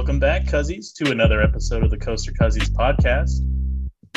Welcome 0.00 0.18
back, 0.18 0.46
Cuzzies, 0.46 0.94
to 0.94 1.10
another 1.10 1.42
episode 1.42 1.84
of 1.84 1.90
the 1.90 1.98
Coaster 1.98 2.32
Cuzzies 2.32 2.70
podcast. 2.70 3.46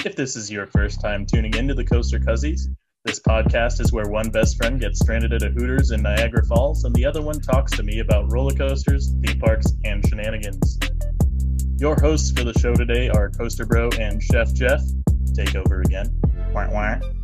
If 0.06 0.16
this 0.16 0.38
is 0.38 0.50
your 0.50 0.66
first 0.66 1.02
time 1.02 1.26
tuning 1.26 1.54
into 1.56 1.74
the 1.74 1.84
Coaster 1.84 2.20
Cuzzies, 2.20 2.70
this 3.04 3.20
podcast 3.20 3.82
is 3.82 3.92
where 3.92 4.08
one 4.08 4.30
best 4.30 4.56
friend 4.56 4.80
gets 4.80 5.02
stranded 5.02 5.34
at 5.34 5.44
a 5.44 5.50
Hooters 5.50 5.92
in 5.92 6.02
Niagara 6.02 6.46
Falls 6.46 6.86
and 6.86 6.96
the 6.96 7.06
other 7.06 7.22
one 7.22 7.42
talks 7.42 7.74
to 7.74 7.84
me 7.84 8.00
about 8.00 8.32
roller 8.32 8.56
coasters, 8.56 9.14
theme 9.26 9.42
parks, 9.42 9.74
and 9.84 10.08
shenanigans. 10.08 10.80
Your 11.80 12.00
hosts 12.00 12.32
for 12.32 12.46
the 12.46 12.58
show 12.58 12.74
today 12.74 13.10
are 13.10 13.30
Coaster 13.30 13.66
Bro 13.66 13.90
and 14.00 14.24
Chef 14.24 14.54
Jeff. 14.54 14.82
Take 15.36 15.54
over 15.54 15.82
again. 15.82 16.18
Wah, 16.54 16.72
wah. 16.72 17.23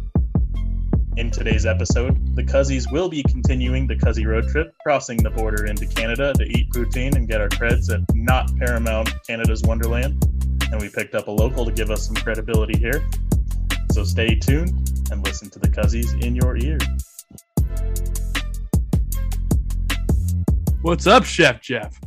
In 1.20 1.29
today's 1.29 1.65
episode, 1.65 2.33
the 2.33 2.41
Cuzzies 2.41 2.89
will 2.93 3.09
be 3.09 3.21
continuing 3.23 3.86
the 3.86 3.95
Cuzzy 3.97 4.25
road 4.25 4.47
trip, 4.47 4.73
crossing 4.81 5.18
the 5.21 5.29
border 5.29 5.65
into 5.65 5.86
Canada 5.86 6.32
to 6.36 6.46
eat 6.46 6.69
poutine 6.69 7.14
and 7.14 7.27
get 7.27 7.41
our 7.41 7.50
creds 7.50 7.93
at 7.93 8.00
not 8.15 8.55
Paramount 8.55 9.11
Canada's 9.27 9.61
Wonderland. 9.63 10.24
And 10.71 10.79
we 10.79 10.87
picked 10.87 11.15
up 11.15 11.27
a 11.27 11.32
local 11.32 11.65
to 11.65 11.74
give 11.74 11.91
us 11.91 12.07
some 12.07 12.15
credibility 12.15 12.79
here. 12.79 13.05
So 13.91 14.05
stay 14.05 14.33
tuned 14.36 14.69
and 15.11 15.21
listen 15.25 15.50
to 15.50 15.60
the 15.60 15.68
Cuzzies 15.68 16.24
in 16.24 16.37
your 16.37 16.55
ear. 16.55 16.77
What's 20.83 21.05
up, 21.05 21.25
Chef 21.25 21.60
Jeff? 21.60 21.99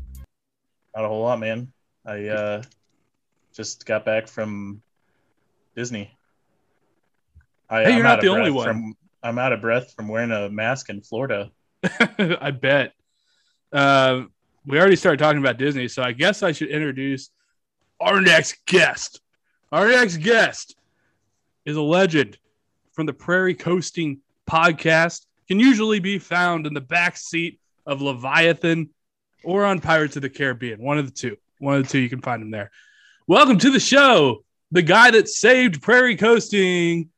Not 0.96 1.04
a 1.04 1.08
whole 1.08 1.24
lot, 1.24 1.38
man. 1.38 1.70
I 2.06 2.28
uh, 2.28 2.62
just 3.54 3.84
got 3.84 4.06
back 4.06 4.26
from 4.26 4.80
Disney. 5.76 6.10
I, 7.68 7.84
Hey, 7.84 7.90
you're 7.90 7.98
I'm 7.98 8.04
not 8.04 8.20
the 8.22 8.28
only 8.28 8.50
one. 8.50 8.66
From, 8.68 8.96
I'm 9.22 9.38
out 9.38 9.52
of 9.52 9.60
breath 9.60 9.94
from 9.94 10.08
wearing 10.08 10.32
a 10.32 10.48
mask 10.48 10.90
in 10.90 11.00
Florida. 11.00 11.50
I 12.08 12.50
bet. 12.50 12.92
Uh, 13.72 14.22
we 14.66 14.78
already 14.78 14.96
started 14.96 15.18
talking 15.18 15.40
about 15.40 15.58
Disney, 15.58 15.88
so 15.88 16.02
I 16.02 16.12
guess 16.12 16.42
I 16.42 16.52
should 16.52 16.70
introduce 16.70 17.30
our 18.00 18.20
next 18.20 18.64
guest. 18.66 19.20
Our 19.70 19.88
next 19.88 20.18
guest 20.18 20.74
is 21.64 21.76
a 21.76 21.82
legend 21.82 22.36
from 22.92 23.06
the 23.06 23.12
Prairie 23.12 23.54
Coasting 23.54 24.20
podcast. 24.48 25.26
Can 25.46 25.60
usually 25.60 26.00
be 26.00 26.18
found 26.18 26.66
in 26.66 26.74
the 26.74 26.80
back 26.80 27.16
seat 27.16 27.60
of 27.86 28.02
Leviathan 28.02 28.90
or 29.44 29.64
on 29.64 29.80
Pirates 29.80 30.16
of 30.16 30.22
the 30.22 30.30
Caribbean. 30.30 30.82
One 30.82 30.98
of 30.98 31.06
the 31.06 31.12
two. 31.12 31.36
One 31.58 31.76
of 31.76 31.84
the 31.84 31.88
two. 31.88 32.00
You 32.00 32.08
can 32.08 32.20
find 32.20 32.42
him 32.42 32.50
there. 32.50 32.70
Welcome 33.28 33.58
to 33.58 33.70
the 33.70 33.80
show. 33.80 34.44
The 34.72 34.82
guy 34.82 35.12
that 35.12 35.28
saved 35.28 35.80
Prairie 35.80 36.16
Coasting, 36.16 37.10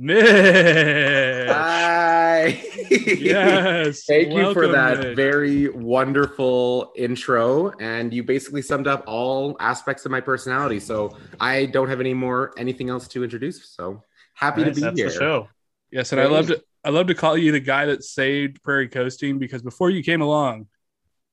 Mitch. 0.00 1.50
Hi. 1.50 2.64
Yes. 2.90 4.04
Thank 4.04 4.32
you 4.32 4.52
for 4.52 4.66
that 4.68 5.14
very 5.14 5.68
wonderful 5.68 6.92
intro. 6.96 7.70
And 7.78 8.12
you 8.12 8.24
basically 8.24 8.62
summed 8.62 8.88
up 8.88 9.04
all 9.06 9.56
aspects 9.60 10.04
of 10.06 10.10
my 10.10 10.20
personality. 10.20 10.80
So 10.80 11.16
I 11.38 11.66
don't 11.66 11.88
have 11.88 12.00
any 12.00 12.14
more 12.14 12.52
anything 12.58 12.88
else 12.88 13.06
to 13.08 13.22
introduce. 13.22 13.68
So 13.70 14.02
happy 14.34 14.62
Nice, 14.64 14.74
to 14.74 14.80
be 14.80 14.80
that's 14.80 14.98
here. 14.98 15.10
show. 15.10 15.48
Yes, 15.92 16.12
and 16.12 16.20
I 16.20 16.26
love 16.26 16.48
to 16.48 16.62
I 16.84 16.90
love 16.90 17.06
to 17.08 17.14
call 17.14 17.36
you 17.36 17.52
the 17.52 17.60
guy 17.60 17.86
that 17.86 18.02
saved 18.02 18.62
Prairie 18.62 18.88
Coasting 18.88 19.38
because 19.38 19.62
before 19.62 19.90
you 19.90 20.02
came 20.02 20.20
along, 20.20 20.66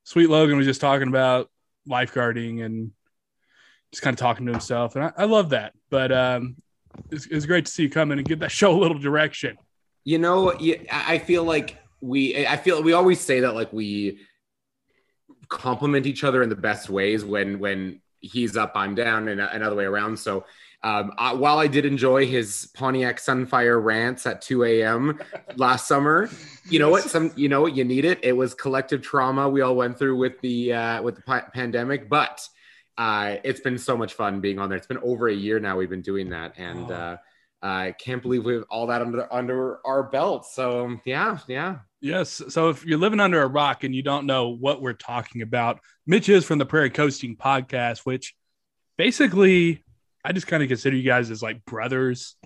Sweet 0.04 0.28
Logan 0.30 0.56
was 0.56 0.66
just 0.66 0.80
talking 0.80 1.08
about 1.08 1.50
lifeguarding 1.88 2.64
and 2.64 2.92
just 3.92 4.02
kind 4.02 4.14
of 4.14 4.18
talking 4.18 4.46
to 4.46 4.52
himself, 4.52 4.94
and 4.94 5.04
I, 5.06 5.12
I 5.16 5.24
love 5.24 5.50
that. 5.50 5.72
But 5.90 6.12
um, 6.12 6.56
it's, 7.10 7.26
it's 7.26 7.46
great 7.46 7.66
to 7.66 7.72
see 7.72 7.84
you 7.84 7.90
come 7.90 8.12
in 8.12 8.18
and 8.18 8.28
give 8.28 8.40
that 8.40 8.50
show 8.60 8.72
a 8.72 8.78
little 8.78 8.98
direction. 8.98 9.56
You 10.04 10.18
know, 10.18 10.52
I 10.52 10.84
I 10.90 11.18
feel 11.18 11.44
like 11.44 11.76
we 12.00 12.46
I 12.46 12.56
feel 12.56 12.82
we 12.82 12.92
always 12.92 13.20
say 13.20 13.40
that 13.40 13.54
like 13.54 13.72
we 13.72 14.20
compliment 15.48 16.06
each 16.06 16.24
other 16.24 16.42
in 16.42 16.48
the 16.48 16.56
best 16.56 16.88
ways 16.88 17.24
when 17.24 17.58
when 17.58 18.00
he's 18.20 18.56
up, 18.56 18.72
I'm 18.74 18.94
down, 18.94 19.28
and 19.28 19.40
another 19.40 19.76
way 19.76 19.84
around. 19.84 20.18
So 20.18 20.44
um, 20.82 21.12
I, 21.18 21.32
while 21.32 21.58
I 21.58 21.66
did 21.66 21.84
enjoy 21.84 22.26
his 22.26 22.70
Pontiac 22.74 23.18
Sunfire 23.18 23.82
rants 23.82 24.26
at 24.26 24.42
2 24.42 24.64
a.m. 24.64 25.20
last 25.56 25.88
summer, 25.88 26.30
you 26.68 26.78
know 26.78 26.90
what? 26.90 27.04
Some 27.04 27.32
you 27.36 27.48
know 27.48 27.60
what 27.60 27.76
you 27.76 27.84
need 27.84 28.04
it. 28.04 28.20
It 28.22 28.32
was 28.32 28.54
collective 28.54 29.02
trauma 29.02 29.48
we 29.48 29.60
all 29.60 29.74
went 29.74 29.98
through 29.98 30.16
with 30.16 30.40
the 30.40 30.72
uh, 30.72 31.02
with 31.02 31.16
the 31.16 31.42
pandemic, 31.52 32.08
but 32.08 32.48
uh, 32.98 33.36
it's 33.44 33.60
been 33.60 33.78
so 33.78 33.96
much 33.96 34.12
fun 34.14 34.40
being 34.40 34.58
on 34.58 34.68
there. 34.68 34.76
It's 34.76 34.86
been 34.86 34.98
over 34.98 35.28
a 35.28 35.34
year 35.34 35.58
now 35.60 35.76
we've 35.78 35.88
been 35.88 36.02
doing 36.02 36.28
that, 36.30 36.52
and 36.58 36.90
Oh. 36.90 36.94
uh, 36.94 37.16
I 37.62 37.94
can't 37.98 38.20
believe 38.22 38.44
we 38.44 38.54
have 38.54 38.64
all 38.70 38.86
that 38.88 39.00
under 39.00 39.32
under 39.32 39.78
our 39.86 40.02
belt. 40.04 40.46
So 40.46 40.96
yeah, 41.04 41.38
yeah. 41.48 41.78
Yes. 42.00 42.40
So 42.50 42.68
if 42.68 42.84
you're 42.84 42.98
living 42.98 43.18
under 43.18 43.42
a 43.42 43.48
rock 43.48 43.82
and 43.82 43.92
you 43.94 44.02
don't 44.02 44.26
know 44.26 44.50
what 44.50 44.80
we're 44.80 44.92
talking 44.92 45.42
about, 45.42 45.80
Mitch 46.06 46.28
is 46.28 46.44
from 46.44 46.58
the 46.58 46.66
Prairie 46.66 46.90
Coasting 46.90 47.34
podcast, 47.36 48.00
which 48.00 48.34
basically 48.96 49.82
I 50.24 50.32
just 50.32 50.46
kind 50.46 50.62
of 50.62 50.68
consider 50.68 50.96
you 50.96 51.02
guys 51.02 51.30
as 51.30 51.42
like 51.42 51.64
brothers 51.64 52.36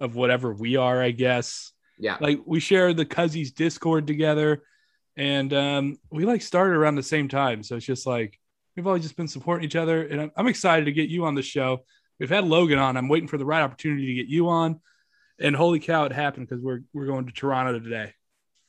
of 0.00 0.14
whatever 0.14 0.52
we 0.54 0.76
are, 0.76 1.02
I 1.02 1.10
guess. 1.10 1.72
Yeah. 1.98 2.16
Like 2.20 2.40
we 2.46 2.60
share 2.60 2.92
the 2.94 3.04
Cuzzies 3.06 3.54
Discord 3.54 4.06
together, 4.06 4.62
and 5.16 5.52
um, 5.52 5.98
we 6.10 6.24
like 6.24 6.42
started 6.42 6.76
around 6.76 6.96
the 6.96 7.02
same 7.02 7.28
time. 7.28 7.62
So 7.62 7.76
it's 7.76 7.86
just 7.86 8.06
like 8.06 8.38
we've 8.76 8.86
always 8.86 9.02
just 9.02 9.16
been 9.16 9.28
supporting 9.28 9.64
each 9.64 9.76
other, 9.76 10.02
and 10.06 10.20
I'm, 10.20 10.32
I'm 10.36 10.46
excited 10.46 10.84
to 10.84 10.92
get 10.92 11.08
you 11.08 11.24
on 11.24 11.34
the 11.34 11.42
show. 11.42 11.84
We've 12.20 12.30
had 12.30 12.44
Logan 12.44 12.78
on. 12.78 12.96
I'm 12.96 13.08
waiting 13.08 13.28
for 13.28 13.38
the 13.38 13.44
right 13.44 13.62
opportunity 13.62 14.06
to 14.06 14.14
get 14.14 14.26
you 14.28 14.48
on. 14.48 14.80
And 15.38 15.54
holy 15.54 15.80
cow, 15.80 16.04
it 16.04 16.12
happened 16.12 16.48
because 16.48 16.62
we're 16.62 16.80
we're 16.94 17.06
going 17.06 17.26
to 17.26 17.32
Toronto 17.32 17.78
today. 17.78 18.12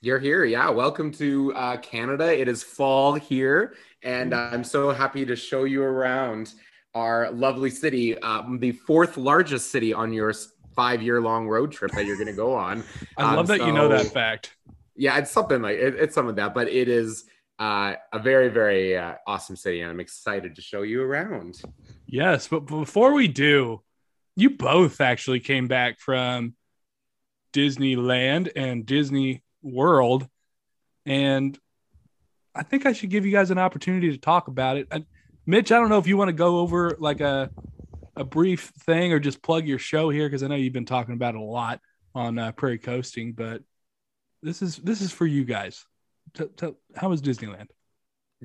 You're 0.01 0.19
here. 0.19 0.43
Yeah. 0.43 0.69
Welcome 0.69 1.11
to 1.13 1.53
uh, 1.55 1.77
Canada. 1.77 2.37
It 2.37 2.47
is 2.47 2.61
fall 2.61 3.13
here, 3.13 3.75
and 4.03 4.33
I'm 4.33 4.63
so 4.63 4.91
happy 4.91 5.25
to 5.25 5.35
show 5.35 5.63
you 5.63 5.81
around 5.81 6.53
our 6.93 7.31
lovely 7.31 7.69
city, 7.69 8.17
um, 8.19 8.59
the 8.59 8.71
fourth 8.71 9.17
largest 9.17 9.71
city 9.71 9.93
on 9.93 10.11
your 10.11 10.33
five 10.75 11.01
year 11.01 11.21
long 11.21 11.47
road 11.47 11.71
trip 11.71 11.91
that 11.93 12.05
you're 12.05 12.17
going 12.17 12.27
to 12.27 12.33
go 12.33 12.53
on. 12.53 12.83
I 13.17 13.23
Um, 13.23 13.35
love 13.37 13.47
that 13.47 13.65
you 13.65 13.71
know 13.71 13.87
that 13.87 14.07
fact. 14.07 14.55
Yeah, 14.95 15.17
it's 15.17 15.31
something 15.31 15.61
like 15.61 15.77
it, 15.77 15.95
it's 15.95 16.15
some 16.15 16.27
of 16.27 16.35
that, 16.35 16.53
but 16.53 16.67
it 16.67 16.89
is 16.89 17.23
uh, 17.59 17.95
a 18.13 18.19
very, 18.19 18.49
very 18.49 18.97
uh, 18.97 19.15
awesome 19.25 19.55
city, 19.55 19.81
and 19.81 19.89
I'm 19.89 19.99
excited 19.99 20.55
to 20.55 20.61
show 20.61 20.83
you 20.83 21.01
around. 21.01 21.61
Yes, 22.05 22.47
but 22.47 22.61
before 22.61 23.13
we 23.13 23.27
do, 23.27 23.81
you 24.35 24.51
both 24.51 25.01
actually 25.01 25.39
came 25.39 25.67
back 25.67 25.99
from 25.99 26.55
Disneyland 27.53 28.51
and 28.55 28.85
Disney 28.85 29.43
World, 29.63 30.27
and 31.05 31.57
I 32.53 32.63
think 32.63 32.85
I 32.85 32.93
should 32.93 33.09
give 33.09 33.25
you 33.25 33.31
guys 33.31 33.49
an 33.49 33.57
opportunity 33.57 34.11
to 34.11 34.17
talk 34.17 34.47
about 34.47 34.77
it. 34.77 34.87
Mitch, 35.45 35.71
I 35.71 35.79
don't 35.79 35.89
know 35.89 35.97
if 35.97 36.07
you 36.07 36.17
want 36.17 36.29
to 36.29 36.33
go 36.33 36.59
over 36.59 36.95
like 36.99 37.21
a 37.21 37.49
a 38.15 38.23
brief 38.23 38.73
thing 38.85 39.13
or 39.13 39.19
just 39.19 39.41
plug 39.41 39.67
your 39.67 39.79
show 39.79 40.09
here 40.09 40.27
because 40.27 40.43
I 40.43 40.47
know 40.47 40.55
you've 40.55 40.73
been 40.73 40.85
talking 40.85 41.13
about 41.13 41.35
it 41.35 41.39
a 41.39 41.43
lot 41.43 41.79
on 42.15 42.37
uh, 42.39 42.51
Prairie 42.51 42.79
Coasting, 42.79 43.33
but 43.33 43.61
this 44.41 44.61
is 44.61 44.77
this 44.77 45.01
is 45.01 45.11
for 45.11 45.25
you 45.25 45.45
guys. 45.45 45.85
Tell 46.33 46.75
how 46.95 47.09
was 47.09 47.21
Disneyland? 47.21 47.67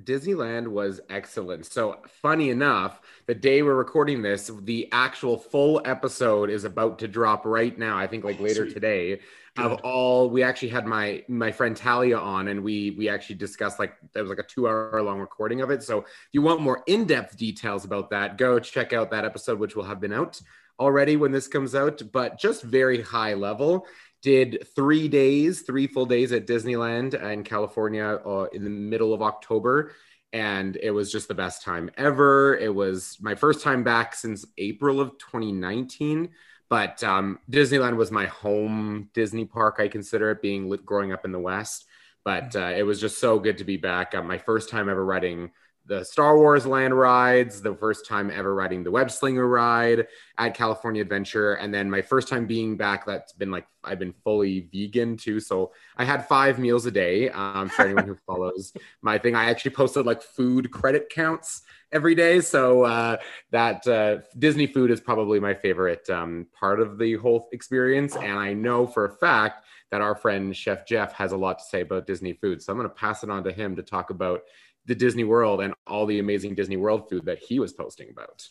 Disneyland 0.01 0.69
was 0.69 1.01
excellent. 1.11 1.67
So, 1.67 2.01
funny 2.23 2.49
enough, 2.49 3.01
the 3.27 3.35
day 3.35 3.63
we're 3.63 3.75
recording 3.75 4.23
this, 4.23 4.51
the 4.63 4.89
actual 4.91 5.37
full 5.37 5.83
episode 5.85 6.49
is 6.49 6.65
about 6.65 7.01
to 7.01 7.09
drop 7.09 7.45
right 7.45 7.77
now. 7.79 7.99
I 7.99 8.07
think 8.07 8.25
like 8.25 8.39
oh, 8.41 8.45
later 8.45 8.65
Sweet. 8.65 8.75
today. 8.75 9.21
Of 9.59 9.81
all, 9.85 10.31
we 10.31 10.43
actually 10.43 10.71
had 10.71 10.87
my 10.87 11.25
my 11.29 11.53
friend 11.53 11.77
Talia 11.77 12.17
on, 12.17 12.49
and 12.49 12.63
we 12.63 12.93
we 12.93 13.11
actually 13.11 13.37
discussed 13.37 13.79
like 13.79 13.93
there 14.15 14.23
was 14.23 14.31
like 14.31 14.39
a 14.39 14.45
two 14.45 14.67
hour 14.67 15.03
long 15.03 15.21
recording 15.21 15.61
of 15.61 15.71
it. 15.71 15.83
So, 15.83 15.99
if 15.99 16.07
you 16.33 16.41
want 16.41 16.63
more 16.63 16.83
in 16.87 17.05
depth 17.05 17.37
details 17.37 17.85
about 17.85 18.09
that, 18.11 18.39
go 18.39 18.59
check 18.59 18.95
out 18.95 19.11
that 19.11 19.27
episode, 19.27 19.59
which 19.59 19.77
will 19.77 19.85
have 19.85 20.01
been 20.01 20.15
out 20.15 20.41
already 20.83 21.17
when 21.17 21.33
this 21.33 21.49
comes 21.49 21.75
out. 21.75 22.03
But 22.13 22.39
just 22.39 22.63
very 22.63 23.01
high 23.01 23.35
level 23.35 23.87
did 24.23 24.67
three 24.75 25.09
days, 25.09 25.63
three 25.63 25.87
full 25.87 26.07
days 26.07 26.33
at 26.33 26.47
Disneyland 26.47 27.21
in 27.21 27.45
California 27.45 28.21
uh, 28.25 28.47
in 28.53 28.65
the 28.65 28.71
middle 28.71 29.15
of 29.15 29.23
October. 29.23 29.93
And 30.33 30.77
it 30.77 30.91
was 30.91 31.13
just 31.13 31.29
the 31.29 31.35
best 31.35 31.63
time 31.63 31.91
ever. 31.97 32.57
It 32.57 32.75
was 32.75 33.19
my 33.21 33.35
first 33.35 33.63
time 33.63 33.85
back 33.85 34.15
since 34.15 34.47
April 34.59 35.01
of 35.01 35.19
2019. 35.19 36.31
But 36.71 37.05
um, 37.05 37.39
Disneyland 37.51 37.97
was 37.97 38.11
my 38.11 38.27
home 38.27 39.11
Disney 39.13 39.45
park. 39.45 39.77
I 39.79 39.89
consider 39.89 40.31
it 40.31 40.41
being 40.41 40.71
growing 40.87 41.13
up 41.13 41.25
in 41.25 41.33
the 41.33 41.39
West. 41.39 41.87
But 42.25 42.57
uh, 42.57 42.73
it 42.77 42.85
was 42.85 43.01
just 43.01 43.19
so 43.19 43.39
good 43.39 43.59
to 43.59 43.65
be 43.65 43.77
back. 43.77 44.15
Uh, 44.15 44.23
my 44.23 44.39
first 44.39 44.71
time 44.71 44.89
ever 44.89 45.05
riding 45.05 45.51
the 45.87 46.05
Star 46.05 46.37
Wars 46.37 46.65
land 46.65 46.97
rides, 46.97 47.61
the 47.61 47.75
first 47.75 48.07
time 48.07 48.31
ever 48.31 48.55
riding 48.55 48.85
the 48.85 48.91
Web 48.91 49.11
Slinger 49.11 49.47
ride 49.47 50.07
at 50.39 50.55
California 50.55 51.03
Adventure, 51.03 51.55
and 51.55 51.75
then 51.75 51.91
my 51.91 52.03
first 52.03 52.29
time 52.29 52.47
being 52.47 52.77
back. 52.77 53.05
That's 53.05 53.33
been 53.33 53.51
like 53.51 53.67
I've 53.83 53.99
been 53.99 54.15
fully 54.25 54.69
vegan 54.73 55.17
too, 55.17 55.41
so 55.41 55.73
I 55.97 56.05
had 56.05 56.29
five 56.29 56.59
meals 56.59 56.87
a 56.87 56.91
day. 56.91 57.31
Um, 57.31 57.69
for 57.69 57.83
anyone 57.83 58.07
who 58.07 58.17
follows 58.27 58.73
my 59.03 59.19
thing, 59.19 59.35
I 59.35 59.51
actually 59.51 59.73
posted 59.73 60.07
like 60.07 60.23
food 60.23 60.71
credit 60.71 61.11
counts 61.11 61.63
every 61.91 62.15
day. 62.15 62.41
So 62.41 62.85
uh, 62.85 63.17
that 63.51 63.87
uh, 63.87 64.19
Disney 64.39 64.69
food 64.69 64.91
is 64.91 65.01
probably 65.01 65.41
my 65.41 65.55
favorite 65.55 66.09
um, 66.11 66.47
part 66.59 66.81
of 66.81 66.99
the 66.99 67.15
whole 67.17 67.49
experience, 67.53 68.15
and 68.17 68.39
I 68.39 68.53
know 68.53 68.87
for 68.87 69.07
a 69.07 69.17
fact 69.17 69.65
that 69.91 70.01
our 70.01 70.15
friend 70.15 70.57
Chef 70.57 70.87
Jeff 70.87 71.13
has 71.13 71.33
a 71.33 71.37
lot 71.37 71.59
to 71.59 71.65
say 71.65 71.83
about 71.83 72.07
Disney 72.07 72.33
food. 72.33 72.63
So 72.63 72.73
I'm 72.73 72.79
going 72.79 72.89
to 72.89 72.95
pass 72.95 73.23
it 73.23 73.31
on 73.31 73.45
to 73.45 73.53
him 73.53 73.77
to 73.77 73.83
talk 73.83 74.09
about 74.09 74.41
the 74.87 74.95
Disney 74.95 75.25
World 75.25 75.61
and 75.61 75.75
all 75.87 76.07
the 76.07 76.19
amazing 76.19 76.55
Disney 76.55 76.77
World 76.77 77.09
food 77.09 77.27
that 77.27 77.39
he 77.39 77.59
was 77.61 77.73
posting 77.73 78.11
about. 78.11 78.49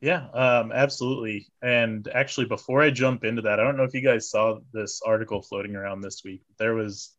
Yeah, 0.00 0.28
um, 0.32 0.70
absolutely. 0.72 1.48
And 1.60 2.08
actually, 2.08 2.46
before 2.46 2.82
I 2.82 2.90
jump 2.90 3.24
into 3.24 3.42
that, 3.42 3.58
I 3.58 3.64
don't 3.64 3.76
know 3.76 3.84
if 3.84 3.94
you 3.94 4.00
guys 4.00 4.30
saw 4.30 4.58
this 4.72 5.00
article 5.04 5.42
floating 5.42 5.74
around 5.74 6.00
this 6.00 6.22
week. 6.24 6.42
There 6.58 6.74
was, 6.74 7.12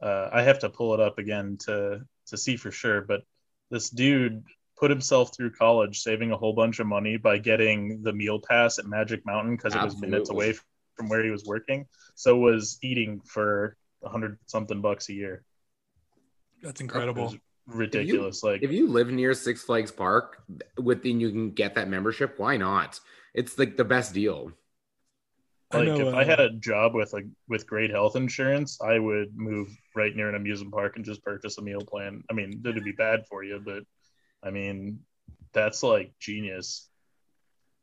uh, 0.00 0.30
I 0.32 0.42
have 0.42 0.60
to 0.60 0.70
pull 0.70 0.94
it 0.94 1.00
up 1.00 1.18
again 1.18 1.58
to 1.66 2.00
to 2.28 2.36
see 2.38 2.56
for 2.56 2.70
sure, 2.70 3.02
but 3.02 3.20
this 3.70 3.90
dude 3.90 4.42
put 4.78 4.90
himself 4.90 5.36
through 5.36 5.52
college 5.52 6.00
saving 6.00 6.32
a 6.32 6.36
whole 6.36 6.54
bunch 6.54 6.80
of 6.80 6.86
money 6.86 7.16
by 7.18 7.38
getting 7.38 8.02
the 8.02 8.12
meal 8.12 8.40
pass 8.40 8.78
at 8.78 8.86
Magic 8.86 9.24
Mountain 9.26 9.56
because 9.56 9.74
it 9.74 9.82
was 9.82 10.00
minutes 10.00 10.30
away 10.30 10.54
from 10.96 11.08
where 11.08 11.22
he 11.22 11.30
was 11.30 11.44
working. 11.44 11.86
So 12.14 12.36
was 12.36 12.78
eating 12.82 13.20
for 13.20 13.76
a 14.02 14.08
hundred 14.08 14.38
something 14.46 14.80
bucks 14.80 15.10
a 15.10 15.12
year. 15.12 15.44
That's 16.62 16.80
It 17.34 17.40
incredible. 17.66 17.78
was 17.78 17.94
ridiculous. 17.94 18.42
like 18.42 18.62
If 18.62 18.72
you 18.72 18.88
live 18.88 19.10
near 19.10 19.34
Six 19.34 19.62
Flags 19.62 19.90
Park, 19.90 20.42
within 20.78 21.20
you 21.20 21.30
can 21.30 21.50
get 21.50 21.74
that 21.74 21.88
membership. 21.88 22.38
Why 22.38 22.56
not? 22.56 23.00
It's 23.34 23.58
like 23.58 23.76
the 23.76 23.84
best 23.84 24.14
deal. 24.14 24.52
I 25.70 25.78
like 25.78 25.86
know, 25.88 26.08
if 26.08 26.14
I 26.14 26.22
uh, 26.22 26.26
had 26.26 26.40
a 26.40 26.50
job 26.50 26.94
with 26.94 27.12
like 27.12 27.26
with 27.48 27.66
great 27.66 27.90
health 27.90 28.16
insurance, 28.16 28.78
I 28.80 28.98
would 28.98 29.36
move 29.36 29.68
right 29.96 30.14
near 30.14 30.28
an 30.28 30.34
amusement 30.34 30.72
park 30.72 30.96
and 30.96 31.04
just 31.04 31.22
purchase 31.22 31.58
a 31.58 31.62
meal 31.62 31.80
plan. 31.80 32.22
I 32.30 32.34
mean, 32.34 32.62
it'd 32.64 32.84
be 32.84 32.92
bad 32.92 33.26
for 33.28 33.42
you, 33.42 33.60
but 33.64 33.82
I 34.42 34.50
mean, 34.50 35.00
that's 35.52 35.82
like 35.82 36.12
genius. 36.20 36.88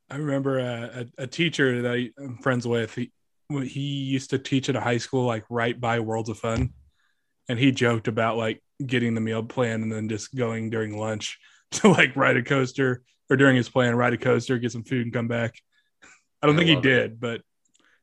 I 0.09 0.17
remember 0.17 0.59
a, 0.59 1.05
a, 1.17 1.23
a 1.23 1.27
teacher 1.27 1.81
that 1.81 1.91
I, 1.91 2.09
I'm 2.21 2.37
friends 2.37 2.67
with. 2.67 2.95
He 2.95 3.11
he 3.49 3.79
used 3.79 4.29
to 4.29 4.39
teach 4.39 4.69
at 4.69 4.75
a 4.75 4.81
high 4.81 4.97
school 4.97 5.25
like 5.25 5.43
right 5.49 5.79
by 5.79 5.99
Worlds 5.99 6.29
of 6.29 6.39
Fun, 6.39 6.73
and 7.49 7.59
he 7.59 7.71
joked 7.71 8.07
about 8.07 8.38
like 8.38 8.61
getting 8.85 9.13
the 9.13 9.21
meal 9.21 9.43
plan 9.43 9.81
and 9.81 9.91
then 9.91 10.09
just 10.09 10.35
going 10.35 10.69
during 10.69 10.97
lunch 10.97 11.39
to 11.71 11.89
like 11.89 12.15
ride 12.15 12.38
a 12.38 12.43
coaster 12.43 13.03
or 13.29 13.38
during 13.38 13.55
his 13.55 13.69
plan 13.69 13.95
ride 13.95 14.13
a 14.13 14.17
coaster, 14.17 14.57
get 14.57 14.71
some 14.71 14.83
food, 14.83 15.03
and 15.03 15.13
come 15.13 15.27
back. 15.27 15.55
I 16.41 16.47
don't 16.47 16.55
I 16.55 16.59
think 16.59 16.69
he 16.69 16.75
love 16.75 16.85
it. 16.85 16.89
did, 16.89 17.19
but 17.19 17.41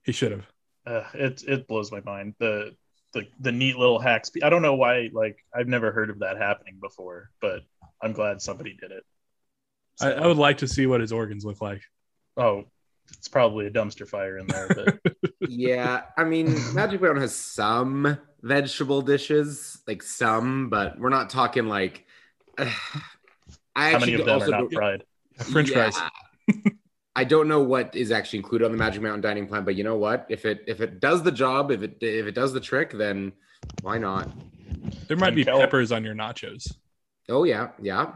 he 0.04 0.12
should 0.12 0.32
have. 0.32 0.46
Uh, 0.86 1.04
it 1.14 1.42
it 1.46 1.68
blows 1.68 1.92
my 1.92 2.00
mind. 2.00 2.34
The 2.38 2.74
the 3.12 3.26
the 3.40 3.52
neat 3.52 3.76
little 3.76 3.98
hacks. 3.98 4.30
I 4.42 4.48
don't 4.48 4.62
know 4.62 4.74
why. 4.74 5.10
Like 5.12 5.38
I've 5.54 5.68
never 5.68 5.92
heard 5.92 6.08
of 6.10 6.20
that 6.20 6.38
happening 6.38 6.78
before, 6.80 7.30
but 7.40 7.60
I'm 8.02 8.12
glad 8.12 8.40
somebody 8.40 8.76
did 8.80 8.92
it. 8.92 9.04
I, 10.00 10.12
I 10.12 10.26
would 10.26 10.36
like 10.36 10.58
to 10.58 10.68
see 10.68 10.86
what 10.86 11.00
his 11.00 11.12
organs 11.12 11.44
look 11.44 11.60
like. 11.60 11.82
oh, 12.36 12.64
it's 13.16 13.28
probably 13.28 13.66
a 13.66 13.70
dumpster 13.70 14.08
fire 14.08 14.38
in 14.38 14.46
there, 14.46 14.68
but 14.68 14.98
yeah, 15.48 16.02
I 16.16 16.24
mean, 16.24 16.54
Magic 16.74 17.00
Mountain 17.00 17.22
has 17.22 17.34
some 17.34 18.18
vegetable 18.42 19.02
dishes, 19.02 19.78
like 19.86 20.02
some, 20.02 20.68
but 20.70 20.98
we're 20.98 21.08
not 21.10 21.30
talking 21.30 21.66
like. 21.66 22.06
I 22.58 23.90
how 23.92 23.98
many 24.00 24.14
of 24.14 24.20
them 24.20 24.28
are 24.30 24.32
also 24.32 24.50
not 24.50 24.58
don't- 24.58 24.72
fried? 24.72 25.04
French 25.52 25.70
fries. 25.70 25.96
I 27.14 27.24
don't 27.24 27.48
know 27.48 27.62
what 27.62 27.94
is 27.94 28.10
actually 28.12 28.38
included 28.40 28.64
on 28.64 28.72
the 28.72 28.76
Magic 28.78 29.02
Mountain 29.02 29.20
dining 29.20 29.46
plan, 29.46 29.64
but 29.64 29.74
you 29.76 29.84
know 29.84 29.96
what? 29.96 30.26
If 30.28 30.44
it 30.44 30.64
if 30.66 30.80
it 30.80 31.00
does 31.00 31.22
the 31.22 31.32
job, 31.32 31.70
if 31.70 31.82
it 31.82 31.98
if 32.00 32.26
it 32.26 32.34
does 32.34 32.52
the 32.52 32.60
trick, 32.60 32.92
then 32.92 33.32
why 33.82 33.98
not? 33.98 34.28
There 35.06 35.16
might 35.16 35.28
And 35.28 35.36
be 35.36 35.44
Cal- 35.44 35.58
peppers 35.60 35.92
on 35.92 36.04
your 36.04 36.14
nachos. 36.14 36.72
Oh 37.28 37.44
yeah, 37.44 37.68
yeah, 37.80 38.12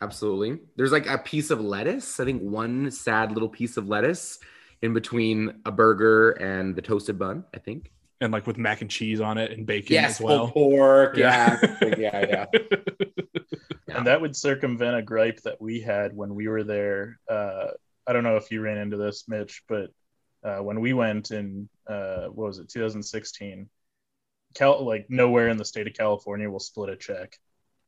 absolutely. 0.00 0.60
There's 0.76 0.92
like 0.92 1.06
a 1.06 1.18
piece 1.18 1.50
of 1.50 1.60
lettuce. 1.60 2.20
I 2.20 2.24
think 2.24 2.42
one 2.42 2.90
sad 2.90 3.32
little 3.32 3.48
piece 3.48 3.76
of 3.76 3.88
lettuce 3.88 4.38
in 4.82 4.92
between 4.94 5.60
a 5.64 5.72
burger 5.72 6.30
and 6.32 6.74
the 6.76 6.82
toasted 6.82 7.18
bun. 7.18 7.44
I 7.54 7.58
think. 7.58 7.92
And 8.20 8.32
like 8.32 8.46
with 8.46 8.58
mac 8.58 8.80
and 8.80 8.90
cheese 8.90 9.20
on 9.20 9.38
it 9.38 9.52
and 9.52 9.64
bacon 9.64 9.96
as 10.04 10.20
well. 10.20 10.50
pulled 10.50 10.72
pork. 10.72 11.16
Yeah. 11.16 11.58
Yeah, 11.80 11.94
yeah, 11.98 12.26
yeah. 12.28 12.46
Yeah. 13.86 13.96
And 13.96 14.06
that 14.06 14.20
would 14.20 14.36
circumvent 14.36 14.96
a 14.96 15.02
gripe 15.02 15.40
that 15.42 15.60
we 15.60 15.80
had 15.80 16.14
when 16.14 16.34
we 16.34 16.48
were 16.48 16.64
there. 16.64 17.18
Uh, 17.30 17.68
I 18.06 18.12
don't 18.12 18.24
know 18.24 18.36
if 18.36 18.50
you 18.50 18.60
ran 18.60 18.78
into 18.78 18.96
this, 18.96 19.24
Mitch, 19.28 19.62
but 19.68 19.90
uh, 20.44 20.58
when 20.58 20.80
we 20.80 20.92
went 20.92 21.30
in, 21.30 21.68
uh, 21.86 22.26
what 22.26 22.48
was 22.48 22.58
it, 22.58 22.68
2016? 22.68 23.68
Cal- 24.54 24.84
like 24.84 25.06
nowhere 25.08 25.48
in 25.48 25.56
the 25.56 25.64
state 25.64 25.86
of 25.86 25.94
California 25.94 26.50
will 26.50 26.60
split 26.60 26.90
a 26.90 26.96
check. 26.96 27.38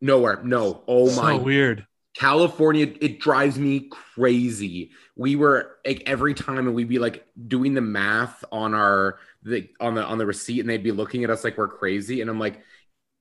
Nowhere. 0.01 0.41
No. 0.43 0.83
Oh 0.87 1.09
so 1.09 1.23
my 1.23 1.35
weird. 1.35 1.87
California, 2.17 2.93
it 3.01 3.21
drives 3.21 3.59
me 3.59 3.89
crazy. 4.15 4.91
We 5.17 5.37
were 5.37 5.77
like 5.87 6.03
every 6.07 6.35
time, 6.35 6.67
and 6.67 6.75
we'd 6.75 6.89
be 6.89 6.99
like 6.99 7.25
doing 7.47 7.75
the 7.75 7.81
math 7.81 8.45
on 8.51 8.75
our 8.75 9.19
the 9.43 9.69
on 9.81 9.95
the 9.95 10.05
on 10.05 10.19
the 10.19 10.27
receipt, 10.27 10.61
and 10.61 10.69
they'd 10.69 10.83
be 10.83 10.93
looking 10.93 11.25
at 11.25 11.31
us 11.31 11.45
like 11.45 11.57
we're 11.59 11.69
crazy. 11.69 12.21
And 12.21 12.31
I'm 12.31 12.39
like, 12.39 12.61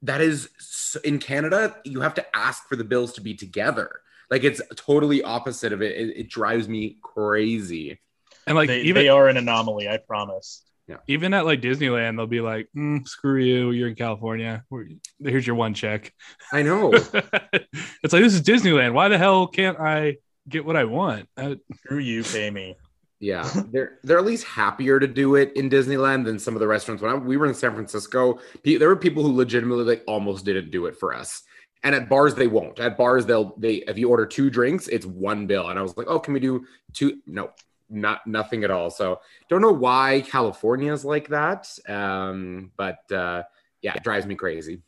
that 0.04 0.22
is 0.22 0.50
s- 0.60 0.98
in 1.04 1.20
Canada, 1.20 1.76
you 1.84 2.02
have 2.02 2.14
to 2.16 2.26
ask 2.36 2.68
for 2.68 2.76
the 2.76 2.84
bills 2.84 3.14
to 3.14 3.22
be 3.22 3.36
together. 3.36 4.02
Like 4.30 4.44
it's 4.44 4.62
totally 4.76 5.24
opposite 5.24 5.74
of 5.74 5.82
it. 5.82 5.96
It, 5.98 6.18
it 6.18 6.30
drives 6.30 6.68
me 6.68 6.98
crazy. 7.02 8.00
And 8.48 8.56
like 8.56 8.68
they, 8.68 8.82
even 8.82 9.04
they 9.04 9.10
are 9.10 9.28
an 9.28 9.38
anomaly, 9.38 9.88
I 9.90 9.98
promise. 9.98 10.64
Yeah. 10.88 10.98
even 11.08 11.36
at 11.36 11.46
like 11.46 11.62
Disneyland, 11.62 12.18
they'll 12.18 12.26
be 12.26 12.42
like, 12.42 12.68
mm, 12.76 13.08
"Screw 13.08 13.38
you! 13.40 13.70
You're 13.70 13.90
in 13.90 13.96
California. 13.96 14.64
We're- 14.72 14.98
Here's 15.20 15.46
your 15.46 15.56
one 15.56 15.76
check." 15.76 16.12
I 16.52 16.64
know. 16.64 16.92
it's 16.94 18.12
like 18.12 18.24
this 18.24 18.34
is 18.34 18.42
Disneyland. 18.42 18.94
Why 18.94 19.08
the 19.08 19.18
hell 19.20 19.46
can't 19.46 19.80
I 19.80 20.18
get 20.48 20.66
what 20.66 20.76
I 20.76 20.86
want? 20.86 21.30
Uh, 21.38 21.56
Screw 21.76 22.00
you, 22.00 22.24
pay 22.24 22.50
me. 22.50 22.76
Yeah, 23.20 23.50
they're 23.72 24.00
they're 24.04 24.18
at 24.18 24.26
least 24.26 24.46
happier 24.46 25.00
to 25.00 25.08
do 25.08 25.36
it 25.36 25.52
in 25.56 25.70
Disneyland 25.70 26.26
than 26.26 26.40
some 26.40 26.56
of 26.56 26.60
the 26.60 26.68
restaurants. 26.68 27.02
When 27.04 27.12
I, 27.12 27.16
we 27.16 27.38
were 27.38 27.46
in 27.46 27.54
San 27.54 27.74
Francisco, 27.74 28.40
pe- 28.64 28.78
there 28.78 28.90
were 28.90 28.96
people 28.96 29.24
who 29.24 29.36
legitimately 29.36 29.84
like 29.84 30.04
almost 30.08 30.46
didn't 30.46 30.72
do 30.72 30.86
it 30.86 30.98
for 30.98 31.14
us. 31.14 31.44
And 31.84 31.96
at 31.96 32.10
bars, 32.10 32.36
they 32.36 32.48
won't. 32.48 32.80
At 32.80 32.98
bars, 32.98 33.26
they'll 33.26 33.56
they 33.58 33.76
if 33.88 33.98
you 33.98 34.10
order 34.10 34.26
two 34.26 34.50
drinks, 34.50 34.88
it's 34.88 35.06
one 35.06 35.48
bill. 35.48 35.70
And 35.70 35.80
I 35.80 35.82
was 35.82 35.96
like, 35.98 36.08
oh, 36.08 36.20
can 36.20 36.34
we 36.34 36.40
do 36.40 36.66
two? 36.94 37.22
No, 37.26 37.52
not 37.90 38.26
nothing 38.28 38.64
at 38.64 38.72
all. 38.72 38.90
So 38.90 39.20
don't 39.50 39.62
know 39.62 39.72
why 39.72 40.24
California 40.28 40.92
is 40.92 41.06
like 41.06 41.30
that. 41.30 41.70
Um, 41.88 42.72
but 42.78 43.10
uh, 43.12 43.44
yeah, 43.82 43.94
it 43.96 44.04
drives 44.04 44.26
me 44.26 44.36
crazy. 44.36 44.82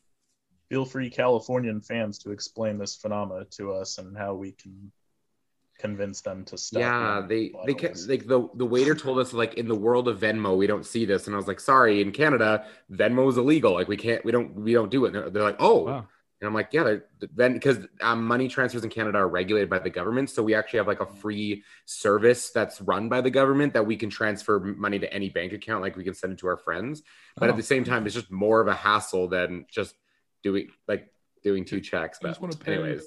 Feel 0.69 0.85
free, 0.85 1.09
Californian 1.09 1.81
fans, 1.81 2.17
to 2.19 2.31
explain 2.31 2.77
this 2.77 2.95
phenomena 2.95 3.45
to 3.51 3.73
us 3.73 3.97
and 3.97 4.17
how 4.17 4.33
we 4.35 4.53
can 4.53 4.91
convince 5.81 6.21
them 6.21 6.45
to 6.45 6.57
stop. 6.57 6.79
Yeah, 6.79 7.25
they 7.27 7.51
they 7.65 7.73
kept, 7.73 7.93
bottles. 7.95 8.09
like 8.09 8.27
the 8.27 8.47
the 8.55 8.65
waiter 8.65 8.95
told 8.95 9.19
us 9.19 9.33
like 9.33 9.55
in 9.55 9.67
the 9.67 9.75
world 9.75 10.07
of 10.07 10.19
Venmo 10.19 10.55
we 10.57 10.67
don't 10.67 10.85
see 10.85 11.05
this, 11.05 11.27
and 11.27 11.35
I 11.35 11.37
was 11.37 11.47
like, 11.47 11.59
sorry, 11.59 12.01
in 12.01 12.11
Canada 12.11 12.65
Venmo 12.91 13.27
is 13.29 13.37
illegal. 13.37 13.73
Like 13.73 13.87
we 13.87 13.97
can't 13.97 14.23
we 14.25 14.31
don't 14.31 14.53
we 14.55 14.73
don't 14.73 14.91
do 14.91 15.05
it. 15.05 15.09
And 15.09 15.15
they're, 15.15 15.29
they're 15.31 15.43
like, 15.51 15.57
oh, 15.59 15.79
wow. 15.85 16.07
and 16.39 16.47
I'm 16.47 16.53
like, 16.53 16.69
yeah, 16.71 16.83
they're, 16.83 17.05
then 17.35 17.53
because 17.53 17.77
um, 18.01 18.25
money 18.25 18.47
transfers 18.47 18.83
in 18.83 18.89
Canada 18.89 19.17
are 19.19 19.27
regulated 19.27 19.69
by 19.69 19.79
the 19.79 19.89
government, 19.89 20.29
so 20.29 20.41
we 20.43 20.53
actually 20.55 20.77
have 20.77 20.87
like 20.87 21.01
a 21.01 21.05
free 21.21 21.63
service 21.85 22.49
that's 22.51 22.81
run 22.81 23.09
by 23.09 23.21
the 23.21 23.29
government 23.29 23.73
that 23.73 23.85
we 23.85 23.95
can 23.95 24.09
transfer 24.09 24.59
money 24.59 24.99
to 24.99 25.11
any 25.13 25.29
bank 25.29 25.53
account, 25.53 25.81
like 25.81 25.95
we 25.95 26.03
can 26.03 26.13
send 26.13 26.33
it 26.33 26.39
to 26.39 26.47
our 26.47 26.57
friends. 26.57 27.03
But 27.37 27.47
Oh. 27.49 27.51
at 27.53 27.57
the 27.57 27.63
same 27.63 27.83
time, 27.83 28.05
it's 28.05 28.15
just 28.15 28.31
more 28.31 28.61
of 28.61 28.67
a 28.67 28.73
hassle 28.75 29.27
than 29.27 29.65
just 29.69 29.95
doing 30.43 30.69
like 30.87 31.07
doing 31.43 31.65
two 31.65 31.81
checks. 31.81 32.19
I 32.23 32.27
just 32.29 32.39
But 32.41 32.49
wanna 32.49 32.55
pay. 32.57 32.73
anyways, 32.73 33.03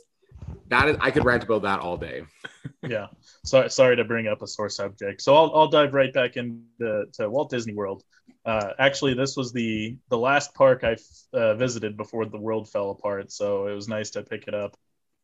that 0.68 0.88
is 0.88 0.96
I 1.00 1.10
could 1.10 1.24
rant 1.24 1.44
about 1.44 1.62
that 1.62 1.80
all 1.80 1.96
day. 1.96 2.24
yeah. 2.82 3.08
So, 3.44 3.68
sorry 3.68 3.96
to 3.96 4.04
bring 4.04 4.26
up 4.26 4.42
a 4.42 4.46
sore 4.46 4.68
subject. 4.68 5.22
So 5.22 5.34
I'll, 5.34 5.54
I'll 5.54 5.68
dive 5.68 5.94
right 5.94 6.12
back 6.12 6.36
into 6.36 7.04
to 7.14 7.30
Walt 7.30 7.50
Disney 7.50 7.74
World. 7.74 8.02
Uh, 8.44 8.70
actually, 8.78 9.14
this 9.14 9.36
was 9.36 9.52
the 9.52 9.96
the 10.08 10.18
last 10.18 10.54
park 10.54 10.84
I 10.84 10.96
uh, 11.32 11.54
visited 11.54 11.96
before 11.96 12.26
the 12.26 12.38
world 12.38 12.68
fell 12.68 12.90
apart. 12.90 13.30
So 13.30 13.66
it 13.66 13.74
was 13.74 13.88
nice 13.88 14.10
to 14.10 14.22
pick 14.22 14.48
it 14.48 14.54
up 14.54 14.76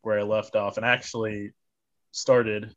where 0.03 0.19
I 0.19 0.23
left 0.23 0.57
off, 0.57 0.77
and 0.77 0.87
actually 0.87 1.53
started 2.13 2.75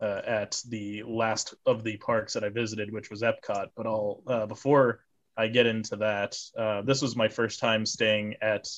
uh, 0.00 0.20
at 0.26 0.60
the 0.68 1.02
last 1.06 1.54
of 1.66 1.84
the 1.84 1.96
parks 1.96 2.34
that 2.34 2.44
I 2.44 2.48
visited, 2.48 2.92
which 2.92 3.10
was 3.10 3.22
Epcot. 3.22 3.68
But 3.76 3.86
I'll 3.86 4.22
uh, 4.26 4.46
before 4.46 5.00
I 5.36 5.48
get 5.48 5.66
into 5.66 5.96
that, 5.96 6.36
uh, 6.56 6.82
this 6.82 7.02
was 7.02 7.16
my 7.16 7.28
first 7.28 7.60
time 7.60 7.86
staying 7.86 8.36
at 8.40 8.68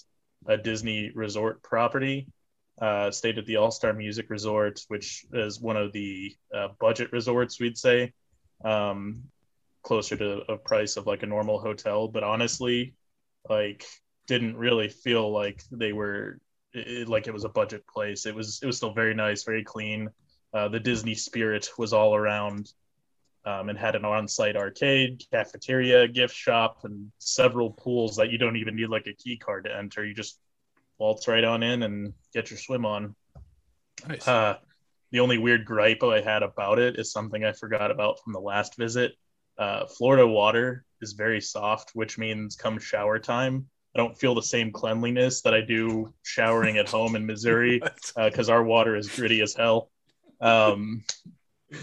a 0.46 0.56
Disney 0.56 1.10
resort 1.14 1.62
property 1.62 2.28
uh, 2.80 3.10
stayed 3.10 3.38
at 3.38 3.46
the 3.46 3.56
All 3.56 3.70
Star 3.70 3.92
Music 3.92 4.28
Resort, 4.28 4.80
which 4.88 5.24
is 5.32 5.60
one 5.60 5.76
of 5.76 5.92
the 5.92 6.34
uh, 6.54 6.68
budget 6.78 7.12
resorts, 7.12 7.58
we'd 7.58 7.78
say, 7.78 8.12
um, 8.64 9.24
closer 9.82 10.16
to 10.16 10.40
a 10.48 10.56
price 10.56 10.96
of 10.96 11.06
like 11.06 11.22
a 11.22 11.26
normal 11.26 11.58
hotel. 11.58 12.08
But 12.08 12.22
honestly, 12.22 12.94
like, 13.48 13.84
didn't 14.26 14.56
really 14.56 14.88
feel 14.88 15.30
like 15.32 15.62
they 15.70 15.92
were 15.92 16.38
it, 16.72 17.08
like 17.08 17.26
it 17.26 17.32
was 17.32 17.44
a 17.44 17.48
budget 17.48 17.86
place. 17.86 18.26
It 18.26 18.34
was 18.34 18.60
it 18.62 18.66
was 18.66 18.76
still 18.76 18.92
very 18.92 19.14
nice, 19.14 19.44
very 19.44 19.64
clean. 19.64 20.10
Uh, 20.52 20.68
the 20.68 20.80
Disney 20.80 21.14
spirit 21.14 21.70
was 21.78 21.92
all 21.92 22.14
around. 22.14 22.72
Um, 23.44 23.68
and 23.68 23.78
had 23.78 23.94
an 23.94 24.04
on-site 24.04 24.56
arcade, 24.56 25.22
cafeteria, 25.30 26.08
gift 26.08 26.34
shop, 26.34 26.80
and 26.82 27.12
several 27.20 27.70
pools 27.70 28.16
that 28.16 28.32
you 28.32 28.38
don't 28.38 28.56
even 28.56 28.74
need 28.74 28.88
like 28.88 29.06
a 29.06 29.12
key 29.12 29.36
card 29.36 29.66
to 29.66 29.72
enter. 29.72 30.04
You 30.04 30.14
just 30.14 30.40
waltz 30.98 31.28
right 31.28 31.44
on 31.44 31.62
in 31.62 31.82
and 31.82 32.12
get 32.32 32.50
your 32.50 32.58
swim 32.58 32.84
on. 32.84 33.14
Nice. 34.08 34.26
Uh, 34.26 34.56
the 35.12 35.20
only 35.20 35.38
weird 35.38 35.64
gripe 35.64 36.02
I 36.02 36.20
had 36.20 36.42
about 36.42 36.78
it 36.78 36.98
is 36.98 37.12
something 37.12 37.44
I 37.44 37.52
forgot 37.52 37.90
about 37.90 38.22
from 38.22 38.32
the 38.32 38.40
last 38.40 38.76
visit. 38.76 39.12
Uh, 39.58 39.86
Florida 39.86 40.26
water 40.26 40.84
is 41.00 41.12
very 41.12 41.40
soft, 41.40 41.90
which 41.94 42.18
means 42.18 42.56
come 42.56 42.78
shower 42.78 43.18
time, 43.18 43.68
I 43.96 43.98
don't 43.98 44.18
feel 44.18 44.34
the 44.34 44.42
same 44.42 44.72
cleanliness 44.72 45.40
that 45.40 45.54
I 45.54 45.62
do 45.62 46.12
showering 46.22 46.76
at 46.76 46.86
home 46.86 47.16
in 47.16 47.24
Missouri 47.32 47.80
because 48.14 48.50
uh, 48.50 48.52
our 48.52 48.62
water 48.62 48.94
is 48.94 49.08
gritty 49.08 49.40
as 49.40 49.54
hell. 49.54 49.90
Um, 50.38 51.02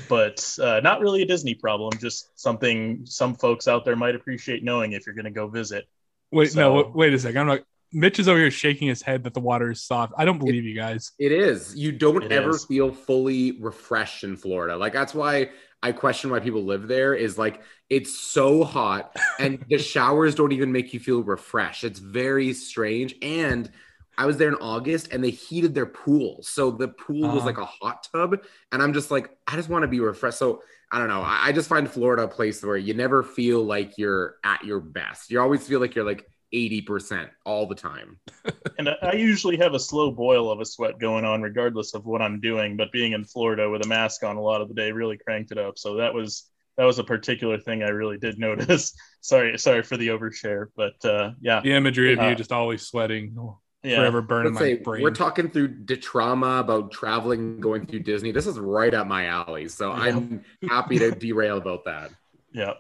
but 0.08 0.48
uh, 0.62 0.80
not 0.82 1.02
really 1.02 1.24
a 1.24 1.26
Disney 1.26 1.56
problem, 1.56 1.92
just 2.00 2.40
something 2.40 3.04
some 3.08 3.34
folks 3.34 3.68
out 3.68 3.84
there 3.84 3.96
might 3.96 4.14
appreciate 4.14 4.64
knowing 4.64 4.92
if 4.92 5.08
you're 5.08 5.16
going 5.16 5.26
to 5.26 5.32
go 5.32 5.48
visit. 5.48 5.86
Wait, 6.32 6.52
so, 6.52 6.60
no, 6.60 6.92
wait 6.94 7.16
a 7.16 7.20
second. 7.20 7.40
I'm 7.40 7.48
not. 7.48 7.62
Mitch 7.94 8.20
is 8.20 8.28
over 8.28 8.40
here 8.40 8.52
shaking 8.52 8.88
his 8.88 9.02
head 9.02 9.24
that 9.24 9.34
the 9.34 9.40
water 9.40 9.72
is 9.72 9.82
soft. 9.82 10.14
I 10.18 10.26
don't 10.26 10.40
believe 10.40 10.64
it, 10.64 10.68
you 10.68 10.76
guys. 10.76 11.12
It 11.20 11.32
is. 11.32 11.76
You 11.76 11.92
don't 11.92 12.32
ever 12.32 12.52
is. 12.52 12.66
feel 12.66 12.92
fully 12.92 13.60
refreshed 13.62 14.24
in 14.24 14.36
Florida. 14.36 14.76
Like 14.76 14.94
that's 14.94 15.14
why 15.14 15.50
I 15.84 15.92
question 15.92 16.32
why 16.32 16.40
people 16.40 16.64
live 16.64 16.88
there 16.88 17.14
is 17.14 17.38
like 17.38 17.62
it's 17.90 18.18
so 18.18 18.64
hot 18.64 19.16
and 19.40 19.64
the 19.70 19.78
showers 19.78 20.34
don't 20.34 20.52
even 20.52 20.72
make 20.72 20.94
you 20.94 21.00
feel 21.00 21.22
refreshed. 21.22 21.84
It's 21.84 22.00
very 22.00 22.54
strange. 22.54 23.16
And 23.22 23.70
I 24.18 24.26
was 24.26 24.38
there 24.38 24.48
in 24.48 24.56
August 24.56 25.12
and 25.12 25.24
they 25.24 25.32
heated 25.32 25.74
their 25.74 25.86
pool. 25.86 26.40
So 26.42 26.72
the 26.72 26.88
pool 26.88 27.26
uh-huh. 27.26 27.36
was 27.36 27.46
like 27.46 27.58
a 27.58 27.66
hot 27.66 28.08
tub. 28.12 28.38
And 28.72 28.82
I'm 28.82 28.94
just 28.94 29.12
like, 29.12 29.30
I 29.48 29.56
just 29.56 29.70
want 29.70 29.84
to 29.84 29.88
be 29.88 30.00
refreshed. 30.00 30.38
So 30.38 30.64
I 30.92 31.00
don't 31.00 31.08
know. 31.08 31.22
I, 31.22 31.48
I 31.48 31.52
just 31.52 31.68
find 31.68 31.90
Florida 31.90 32.24
a 32.24 32.28
place 32.28 32.64
where 32.64 32.78
you 32.78 32.94
never 32.94 33.24
feel 33.24 33.64
like 33.64 33.98
you're 33.98 34.36
at 34.44 34.64
your 34.64 34.80
best. 34.80 35.32
You 35.32 35.42
always 35.42 35.68
feel 35.68 35.80
like 35.80 35.96
you're 35.96 36.06
like 36.06 36.30
80% 36.54 37.30
all 37.46 37.68
the 37.68 37.76
time. 37.76 38.20
and 38.78 38.90
I 39.02 39.14
usually 39.14 39.58
have 39.58 39.74
a 39.74 39.80
slow 39.80 40.12
boil 40.12 40.52
of 40.52 40.60
a 40.60 40.66
sweat 40.66 41.00
going 41.00 41.26
on 41.26 41.42
regardless 41.42 41.94
of 41.94 42.06
what 42.06 42.22
I'm 42.22 42.40
doing, 42.40 42.78
but 42.78 42.92
being 42.92 43.14
in 43.14 43.26
Florida 43.26 43.70
with 43.70 43.84
a 43.84 43.88
mask 43.88 44.24
on 44.24 44.38
a 44.38 44.42
lot 44.42 44.62
of 44.62 44.68
the 44.68 44.76
day 44.76 44.92
really 44.92 45.18
cranked 45.18 45.52
it 45.52 45.58
up. 45.58 45.78
So 45.78 45.96
that 45.98 46.14
was 46.14 46.50
that 46.78 46.86
was 46.86 46.98
a 46.98 47.04
particular 47.04 47.60
thing 47.60 47.84
I 47.84 47.90
really 47.90 48.18
did 48.18 48.40
notice. 48.40 48.94
sorry, 49.22 49.58
sorry 49.58 49.84
for 49.84 49.98
the 49.98 50.10
overshare, 50.10 50.68
but 50.76 51.04
uh 51.04 51.32
yeah. 51.42 51.62
The 51.62 51.74
imagery 51.74 52.14
of 52.14 52.20
uh, 52.20 52.28
you 52.28 52.36
just 52.36 52.52
always 52.52 52.84
sweating. 52.84 53.36
Yeah. 53.84 53.98
Forever 53.98 54.22
burning 54.22 54.54
Let's 54.54 54.62
my 54.62 54.68
say, 54.68 54.76
brain. 54.76 55.04
We're 55.04 55.12
talking 55.12 55.50
through 55.50 55.80
the 55.86 55.98
trauma 55.98 56.60
about 56.60 56.94
traveling, 56.94 57.60
going 57.60 57.86
through 57.86 58.00
Disney. 58.00 58.32
This 58.32 58.48
is 58.48 58.58
right 58.58 58.94
up 58.94 59.08
my 59.08 59.26
alley. 59.26 59.68
So 59.68 59.94
yeah. 59.94 60.02
I'm 60.02 60.46
happy 60.70 61.00
to 61.00 61.12
derail 61.12 61.58
about 61.58 61.86
that. 61.86 62.12
Yeah 62.56 62.74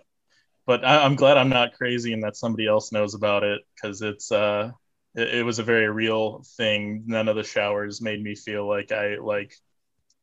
but 0.65 0.85
I, 0.85 1.05
am 1.05 1.15
glad 1.15 1.37
I'm 1.37 1.49
not 1.49 1.73
crazy 1.73 2.13
and 2.13 2.23
that 2.23 2.37
somebody 2.37 2.67
else 2.67 2.91
knows 2.91 3.13
about 3.13 3.43
it 3.43 3.61
because 3.75 4.01
it's 4.01 4.31
uh 4.31 4.71
it, 5.15 5.35
it, 5.35 5.43
was 5.43 5.59
a 5.59 5.63
very 5.63 5.89
real 5.89 6.43
thing. 6.57 7.03
None 7.05 7.27
of 7.27 7.35
the 7.35 7.43
showers 7.43 8.01
made 8.01 8.21
me 8.21 8.35
feel 8.35 8.67
like 8.67 8.91
I 8.91 9.17
like 9.17 9.53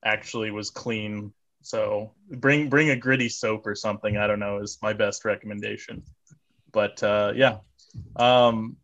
actually 0.04 0.50
was 0.50 0.70
clean. 0.70 1.32
So 1.62 2.12
bring 2.30 2.68
bring 2.68 2.90
a 2.90 2.96
gritty 2.96 3.28
soap 3.28 3.66
or 3.66 3.74
something. 3.74 4.16
I 4.16 4.26
don't 4.26 4.40
know 4.40 4.60
is 4.60 4.78
my 4.82 4.92
best 4.92 5.24
recommendation. 5.24 6.02
But 6.72 7.02
uh, 7.02 7.32
yeah, 7.34 7.58
um, 8.16 8.76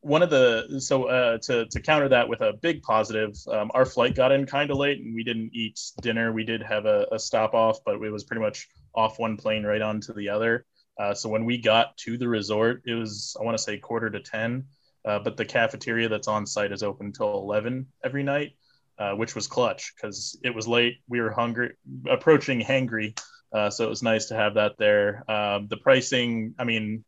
one 0.00 0.22
of 0.22 0.30
the 0.30 0.80
so 0.80 1.04
uh, 1.04 1.38
to 1.38 1.66
to 1.66 1.80
counter 1.80 2.08
that 2.08 2.28
with 2.28 2.40
a 2.40 2.52
big 2.60 2.82
positive, 2.82 3.34
um, 3.48 3.70
our 3.74 3.84
flight 3.84 4.14
got 4.14 4.32
in 4.32 4.46
kind 4.46 4.70
of 4.70 4.76
late 4.76 5.00
and 5.00 5.14
we 5.14 5.24
didn't 5.24 5.50
eat 5.52 5.80
dinner. 6.00 6.32
We 6.32 6.44
did 6.44 6.62
have 6.62 6.86
a, 6.86 7.06
a 7.12 7.18
stop 7.18 7.54
off, 7.54 7.78
but 7.84 7.94
it 7.94 8.10
was 8.10 8.24
pretty 8.24 8.42
much 8.42 8.68
off 8.94 9.18
one 9.18 9.36
plane 9.36 9.64
right 9.64 9.82
onto 9.82 10.12
the 10.12 10.28
other. 10.28 10.64
Uh, 10.98 11.14
so 11.14 11.28
when 11.28 11.44
we 11.44 11.58
got 11.58 11.96
to 11.96 12.18
the 12.18 12.28
resort, 12.28 12.82
it 12.86 12.94
was 12.94 13.36
I 13.40 13.44
want 13.44 13.56
to 13.56 13.62
say 13.62 13.78
quarter 13.78 14.10
to 14.10 14.20
ten, 14.20 14.64
uh, 15.04 15.18
but 15.20 15.36
the 15.36 15.44
cafeteria 15.44 16.08
that's 16.08 16.28
on 16.28 16.46
site 16.46 16.72
is 16.72 16.82
open 16.82 17.06
until 17.06 17.34
eleven 17.34 17.86
every 18.04 18.22
night, 18.22 18.52
uh, 18.98 19.12
which 19.12 19.34
was 19.34 19.46
clutch 19.46 19.94
because 19.96 20.38
it 20.44 20.54
was 20.54 20.68
late. 20.68 20.96
We 21.08 21.20
were 21.20 21.32
hungry, 21.32 21.74
approaching 22.08 22.60
hangry, 22.60 23.18
uh, 23.52 23.70
so 23.70 23.84
it 23.84 23.90
was 23.90 24.02
nice 24.02 24.26
to 24.26 24.34
have 24.34 24.54
that 24.54 24.76
there. 24.78 25.24
Um, 25.30 25.68
the 25.68 25.78
pricing, 25.78 26.54
I 26.58 26.64
mean, 26.64 27.04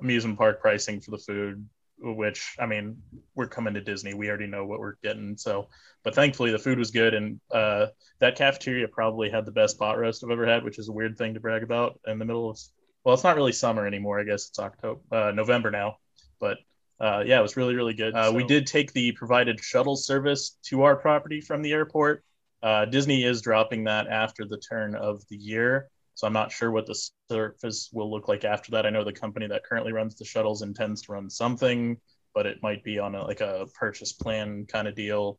amusement 0.00 0.38
park 0.38 0.60
pricing 0.60 1.00
for 1.00 1.10
the 1.10 1.18
food 1.18 1.68
which 2.00 2.56
I 2.58 2.66
mean, 2.66 3.02
we're 3.34 3.46
coming 3.46 3.74
to 3.74 3.80
Disney. 3.80 4.14
We 4.14 4.28
already 4.28 4.46
know 4.46 4.64
what 4.64 4.80
we're 4.80 4.94
getting. 5.02 5.36
So, 5.36 5.68
but 6.04 6.14
thankfully 6.14 6.50
the 6.50 6.58
food 6.58 6.78
was 6.78 6.90
good, 6.90 7.14
and 7.14 7.40
uh, 7.52 7.86
that 8.20 8.36
cafeteria 8.36 8.88
probably 8.88 9.30
had 9.30 9.44
the 9.44 9.52
best 9.52 9.78
pot 9.78 9.98
roast 9.98 10.24
I've 10.24 10.30
ever 10.30 10.46
had, 10.46 10.64
which 10.64 10.78
is 10.78 10.88
a 10.88 10.92
weird 10.92 11.16
thing 11.18 11.34
to 11.34 11.40
brag 11.40 11.62
about 11.62 12.00
in 12.06 12.18
the 12.18 12.24
middle 12.24 12.50
of. 12.50 12.58
Well, 13.04 13.14
it's 13.14 13.24
not 13.24 13.36
really 13.36 13.52
summer 13.52 13.86
anymore. 13.86 14.20
I 14.20 14.24
guess 14.24 14.48
it's 14.48 14.58
October, 14.58 15.00
uh, 15.10 15.30
November 15.30 15.70
now, 15.70 15.96
but 16.40 16.58
uh, 17.00 17.22
yeah, 17.24 17.38
it 17.38 17.42
was 17.42 17.56
really 17.56 17.74
really 17.74 17.94
good. 17.94 18.14
Uh, 18.14 18.30
so. 18.30 18.32
We 18.32 18.44
did 18.44 18.66
take 18.66 18.92
the 18.92 19.12
provided 19.12 19.60
shuttle 19.60 19.96
service 19.96 20.56
to 20.64 20.82
our 20.82 20.96
property 20.96 21.40
from 21.40 21.62
the 21.62 21.72
airport. 21.72 22.24
Uh, 22.62 22.84
Disney 22.86 23.24
is 23.24 23.40
dropping 23.40 23.84
that 23.84 24.08
after 24.08 24.44
the 24.44 24.58
turn 24.58 24.94
of 24.94 25.22
the 25.28 25.36
year. 25.36 25.88
So 26.18 26.26
I'm 26.26 26.32
not 26.32 26.50
sure 26.50 26.72
what 26.72 26.86
the 26.86 27.00
surface 27.30 27.90
will 27.92 28.10
look 28.10 28.26
like 28.26 28.44
after 28.44 28.72
that. 28.72 28.84
I 28.84 28.90
know 28.90 29.04
the 29.04 29.12
company 29.12 29.46
that 29.46 29.62
currently 29.62 29.92
runs 29.92 30.16
the 30.16 30.24
shuttles 30.24 30.62
intends 30.62 31.02
to 31.02 31.12
run 31.12 31.30
something, 31.30 31.96
but 32.34 32.44
it 32.44 32.60
might 32.60 32.82
be 32.82 32.98
on 32.98 33.14
a, 33.14 33.22
like 33.22 33.40
a 33.40 33.68
purchase 33.78 34.12
plan 34.12 34.66
kind 34.66 34.88
of 34.88 34.96
deal. 34.96 35.38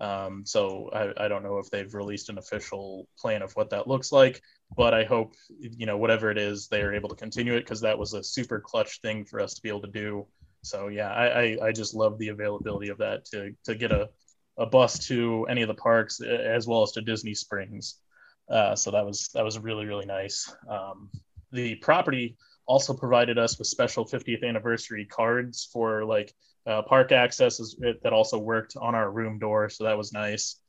Um, 0.00 0.46
so 0.46 0.88
I, 0.94 1.26
I 1.26 1.28
don't 1.28 1.42
know 1.42 1.58
if 1.58 1.68
they've 1.68 1.92
released 1.92 2.30
an 2.30 2.38
official 2.38 3.06
plan 3.18 3.42
of 3.42 3.52
what 3.52 3.68
that 3.68 3.86
looks 3.86 4.12
like, 4.12 4.40
but 4.74 4.94
I 4.94 5.04
hope 5.04 5.34
you 5.60 5.84
know 5.84 5.98
whatever 5.98 6.30
it 6.30 6.38
is 6.38 6.68
they 6.68 6.80
are 6.80 6.94
able 6.94 7.10
to 7.10 7.16
continue 7.16 7.52
it 7.52 7.60
because 7.60 7.82
that 7.82 7.98
was 7.98 8.14
a 8.14 8.24
super 8.24 8.58
clutch 8.60 9.02
thing 9.02 9.26
for 9.26 9.40
us 9.40 9.52
to 9.52 9.60
be 9.62 9.68
able 9.68 9.82
to 9.82 9.88
do. 9.88 10.26
So 10.62 10.88
yeah, 10.88 11.12
I, 11.12 11.26
I, 11.26 11.58
I 11.66 11.72
just 11.72 11.92
love 11.92 12.16
the 12.16 12.28
availability 12.28 12.88
of 12.88 12.96
that 12.96 13.26
to 13.26 13.50
to 13.64 13.74
get 13.74 13.92
a 13.92 14.08
a 14.56 14.64
bus 14.64 15.06
to 15.08 15.44
any 15.50 15.60
of 15.60 15.68
the 15.68 15.74
parks 15.74 16.22
as 16.22 16.66
well 16.66 16.82
as 16.82 16.92
to 16.92 17.02
Disney 17.02 17.34
Springs. 17.34 17.98
Uh, 18.48 18.76
so 18.76 18.90
that 18.90 19.04
was 19.04 19.28
that 19.34 19.44
was 19.44 19.58
really 19.58 19.86
really 19.86 20.06
nice. 20.06 20.54
Um, 20.68 21.10
the 21.52 21.76
property 21.76 22.36
also 22.66 22.94
provided 22.94 23.38
us 23.38 23.58
with 23.58 23.68
special 23.68 24.04
50th 24.04 24.42
anniversary 24.42 25.04
cards 25.04 25.68
for 25.72 26.04
like 26.04 26.32
uh, 26.66 26.82
park 26.82 27.12
access 27.12 27.58
that 27.78 28.12
also 28.12 28.38
worked 28.38 28.74
on 28.80 28.94
our 28.94 29.10
room 29.10 29.38
door, 29.38 29.68
so 29.68 29.84
that 29.84 29.96
was 29.98 30.12
nice. 30.12 30.60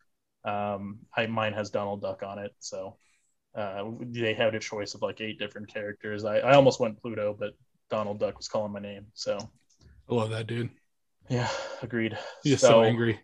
Um, 0.44 1.00
I, 1.16 1.26
mine 1.28 1.54
has 1.54 1.70
Donald 1.70 2.02
Duck 2.02 2.22
on 2.22 2.38
it, 2.38 2.54
so 2.60 2.98
uh, 3.56 3.86
they 4.02 4.34
had 4.34 4.54
a 4.54 4.60
choice 4.60 4.94
of 4.94 5.02
like 5.02 5.22
eight 5.22 5.40
different 5.40 5.74
characters. 5.74 6.26
I, 6.26 6.40
I 6.40 6.56
almost 6.56 6.80
went 6.80 7.02
Pluto, 7.02 7.36
but 7.38 7.54
Donald 7.90 8.20
Duck 8.20 8.38
was 8.38 8.48
calling 8.48 8.74
my 8.74 8.80
name, 8.80 9.06
so 9.14 9.38
I 10.10 10.14
love 10.14 10.30
that 10.32 10.48
dude. 10.48 10.70
Yeah, 11.30 11.50
agreed. 11.82 12.18
He's 12.44 12.60
so, 12.60 12.68
so 12.68 12.84
angry. 12.84 13.20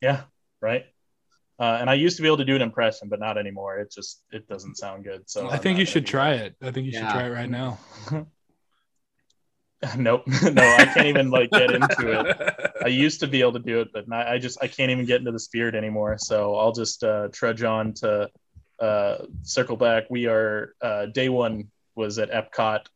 Yeah, 0.00 0.22
right. 0.60 0.84
Uh, 1.60 1.76
and 1.78 1.90
I 1.90 1.94
used 1.94 2.16
to 2.16 2.22
be 2.22 2.28
able 2.28 2.38
to 2.38 2.44
do 2.46 2.56
an 2.56 2.62
impression, 2.62 3.10
but 3.10 3.20
not 3.20 3.36
anymore. 3.36 3.78
It 3.78 3.92
just 3.92 4.22
it 4.32 4.48
doesn't 4.48 4.76
sound 4.76 5.04
good. 5.04 5.28
So 5.28 5.50
I 5.50 5.58
think 5.58 5.78
you 5.78 5.84
should 5.84 6.06
try 6.06 6.32
it. 6.32 6.56
I 6.62 6.70
think 6.70 6.86
you 6.86 6.92
yeah. 6.92 7.00
should 7.00 7.12
try 7.12 7.26
it 7.26 7.30
right 7.30 7.50
now. 7.50 7.78
nope, 9.98 10.22
no, 10.42 10.62
I 10.62 10.86
can't 10.86 11.06
even 11.06 11.30
like 11.30 11.50
get 11.50 11.70
into 11.70 12.18
it. 12.18 12.72
I 12.84 12.88
used 12.88 13.20
to 13.20 13.26
be 13.26 13.42
able 13.42 13.52
to 13.52 13.58
do 13.58 13.80
it, 13.80 13.88
but 13.92 14.08
not, 14.08 14.26
I 14.26 14.38
just 14.38 14.56
I 14.62 14.68
can't 14.68 14.90
even 14.90 15.04
get 15.04 15.18
into 15.18 15.32
the 15.32 15.38
spirit 15.38 15.74
anymore. 15.74 16.16
So 16.16 16.56
I'll 16.56 16.72
just 16.72 17.04
uh, 17.04 17.28
trudge 17.30 17.62
on 17.62 17.92
to 17.94 18.30
uh, 18.80 19.18
circle 19.42 19.76
back. 19.76 20.04
We 20.08 20.28
are 20.28 20.74
uh, 20.80 21.06
day 21.06 21.28
one 21.28 21.68
was 21.94 22.18
at 22.18 22.30
Epcot. 22.30 22.86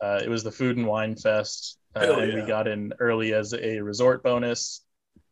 Uh, 0.00 0.20
it 0.22 0.30
was 0.30 0.42
the 0.42 0.50
Food 0.50 0.78
and 0.78 0.86
Wine 0.86 1.14
Fest, 1.14 1.78
uh, 1.94 2.00
and 2.00 2.40
we 2.40 2.46
got 2.46 2.68
in 2.68 2.94
early 2.98 3.34
as 3.34 3.52
a 3.52 3.80
resort 3.80 4.22
bonus 4.22 4.83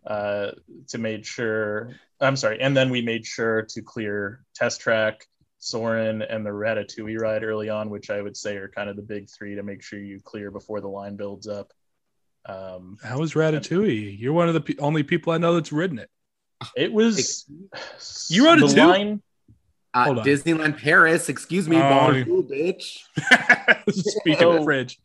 uh, 0.07 0.53
to 0.89 0.99
make 0.99 1.25
sure. 1.25 1.95
I'm 2.21 2.37
sorry, 2.37 2.61
and 2.61 2.77
then 2.77 2.91
we 2.91 3.03
made 3.03 3.27
sure 3.27 3.63
to 3.63 3.83
clear 3.83 4.45
Test 4.55 4.81
Track, 4.81 5.27
Soarin', 5.59 6.23
and 6.23 6.47
the 6.47 6.51
Ratatouille 6.51 7.21
ride 7.21 7.43
early 7.43 7.69
on, 7.69 7.91
which 7.91 8.11
I 8.11 8.23
would 8.23 8.37
say 8.37 8.57
are 8.57 8.69
kind 8.69 8.89
of 8.89 8.97
the 8.97 9.03
big 9.03 9.29
three 9.29 9.57
to 9.57 9.63
make 9.63 9.83
sure 9.83 9.99
you 9.99 10.21
clear 10.21 10.51
before 10.51 10.81
the 10.81 10.89
line 10.89 11.17
builds 11.17 11.49
up. 11.49 11.73
Um, 12.47 12.99
How 13.03 13.19
was 13.19 13.35
Ratatouille? 13.35 14.11
And, 14.11 14.19
You're 14.19 14.33
one 14.33 14.49
of 14.49 14.55
the 14.55 14.61
pe- 14.61 14.77
only 14.79 15.03
people 15.03 15.33
I 15.33 15.39
know 15.39 15.55
that's 15.55 15.73
ridden 15.73 15.99
it. 15.99 16.11
It 16.77 16.93
was. 16.93 17.45
You 18.29 18.47
rode 18.47 18.63
it 18.63 18.71
too. 18.71 18.87
Line, 18.87 19.23
uh, 19.95 20.07
Disneyland 20.15 20.79
Paris, 20.79 21.29
excuse 21.29 21.69
me, 21.69 21.77
oh, 21.77 22.13
bitch. 22.49 23.01
Speaking 23.91 24.49
of 24.49 24.65
fridge, 24.65 24.99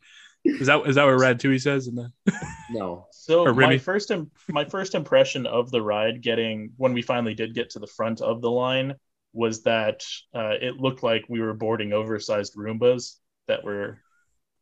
is 0.48 0.66
that 0.66 0.82
is 0.86 0.96
that 0.96 1.04
what 1.04 1.18
Ratatouille 1.18 1.60
says 1.60 1.88
in 1.88 1.94
the? 1.94 2.12
No. 2.70 3.06
So 3.12 3.52
my 3.54 3.78
first 3.78 4.10
Im- 4.10 4.30
my 4.48 4.64
first 4.64 4.94
impression 4.94 5.46
of 5.46 5.70
the 5.70 5.82
ride, 5.82 6.22
getting 6.22 6.72
when 6.76 6.92
we 6.92 7.02
finally 7.02 7.34
did 7.34 7.54
get 7.54 7.70
to 7.70 7.78
the 7.78 7.86
front 7.86 8.20
of 8.20 8.42
the 8.42 8.50
line, 8.50 8.96
was 9.32 9.62
that 9.62 10.04
uh, 10.34 10.54
it 10.60 10.76
looked 10.76 11.02
like 11.02 11.24
we 11.28 11.40
were 11.40 11.54
boarding 11.54 11.92
oversized 11.92 12.56
Roombas 12.56 13.16
that 13.46 13.64
were 13.64 14.00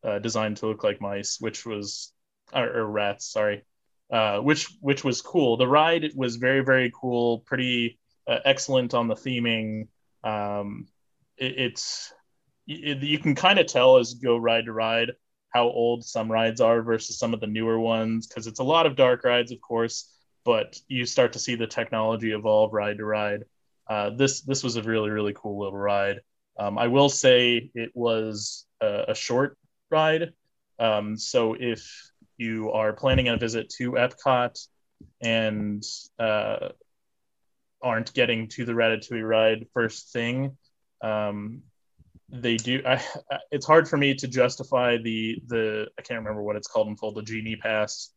uh, 0.05 0.19
designed 0.19 0.59
to 0.59 0.69
look 0.69 0.85
like 0.85 1.01
mice, 1.01 1.39
which 1.41 1.67
was 1.67 2.13
or, 2.53 2.79
or 2.79 2.87
rats, 2.87 3.31
sorry, 3.31 3.65
uh, 4.11 4.39
which 4.39 4.69
which 4.81 5.03
was 5.05 5.23
cool. 5.23 5.57
The 5.57 5.69
ride 5.69 6.13
was 6.15 6.37
very 6.37 6.65
very 6.65 6.93
cool, 6.95 7.41
pretty 7.41 7.99
uh, 8.27 8.39
excellent 8.45 8.95
on 8.95 9.09
the 9.09 9.15
theming. 9.15 9.89
Um, 10.23 10.87
it, 11.37 11.59
it's 11.59 12.13
it, 12.67 12.99
you 12.99 13.19
can 13.19 13.35
kind 13.35 13.59
of 13.59 13.67
tell 13.67 13.99
as 13.99 14.15
you 14.15 14.21
go 14.21 14.37
ride 14.37 14.67
to 14.67 14.73
ride 14.73 15.13
how 15.51 15.65
old 15.65 16.05
some 16.05 16.31
rides 16.31 16.61
are 16.61 16.83
versus 16.83 17.19
some 17.19 17.33
of 17.33 17.41
the 17.41 17.47
newer 17.47 17.79
ones 17.79 18.27
because 18.27 18.47
it's 18.47 18.61
a 18.61 18.65
lot 18.65 18.87
of 18.87 18.97
dark 18.97 19.25
rides, 19.25 19.53
of 19.53 19.61
course, 19.61 20.13
but 20.45 20.79
you 20.89 21.07
start 21.07 21.33
to 21.33 21.39
see 21.39 21.55
the 21.55 21.67
technology 21.67 22.33
evolve 22.33 22.73
ride 22.73 22.99
to 22.99 23.05
ride. 23.05 23.45
Uh, 23.89 24.11
this 24.11 24.43
this 24.43 24.65
was 24.65 24.77
a 24.77 24.83
really 24.83 25.11
really 25.11 25.35
cool 25.35 25.59
little 25.59 25.79
ride. 25.79 26.21
Um, 26.59 26.79
I 26.79 26.89
will 26.89 27.09
say 27.09 27.71
it 27.75 27.91
was 27.95 28.67
a, 28.81 29.05
a, 29.09 29.15
short 29.15 29.59
ride. 29.91 30.33
Um, 30.79 31.17
so 31.19 31.55
if 31.59 31.87
you 32.39 32.73
are 32.73 32.95
planning 32.95 33.29
a 33.29 33.37
visit 33.37 33.69
to 33.77 33.93
Epcot 33.93 34.59
and 35.21 35.83
uh, 36.19 36.71
aren't 37.83 38.15
getting 38.15 38.49
to 38.49 38.65
the 38.65 38.73
Ratatouille 38.73 39.29
ride 39.29 39.67
first 39.75 40.13
thing, 40.13 40.57
um, 41.03 41.63
they 42.29 42.57
do. 42.57 42.83
I, 42.87 43.01
it's 43.51 43.67
hard 43.67 43.89
for 43.89 43.97
me 43.97 44.15
to 44.15 44.29
justify 44.29 44.97
the 44.97 45.41
the 45.47 45.89
I 45.99 46.03
can't 46.03 46.21
remember 46.21 46.43
what 46.43 46.57
it's 46.57 46.69
called 46.69 46.89
in 46.89 46.97
full 46.97 47.13
the 47.13 47.23
genie 47.23 47.57
pass 47.57 48.11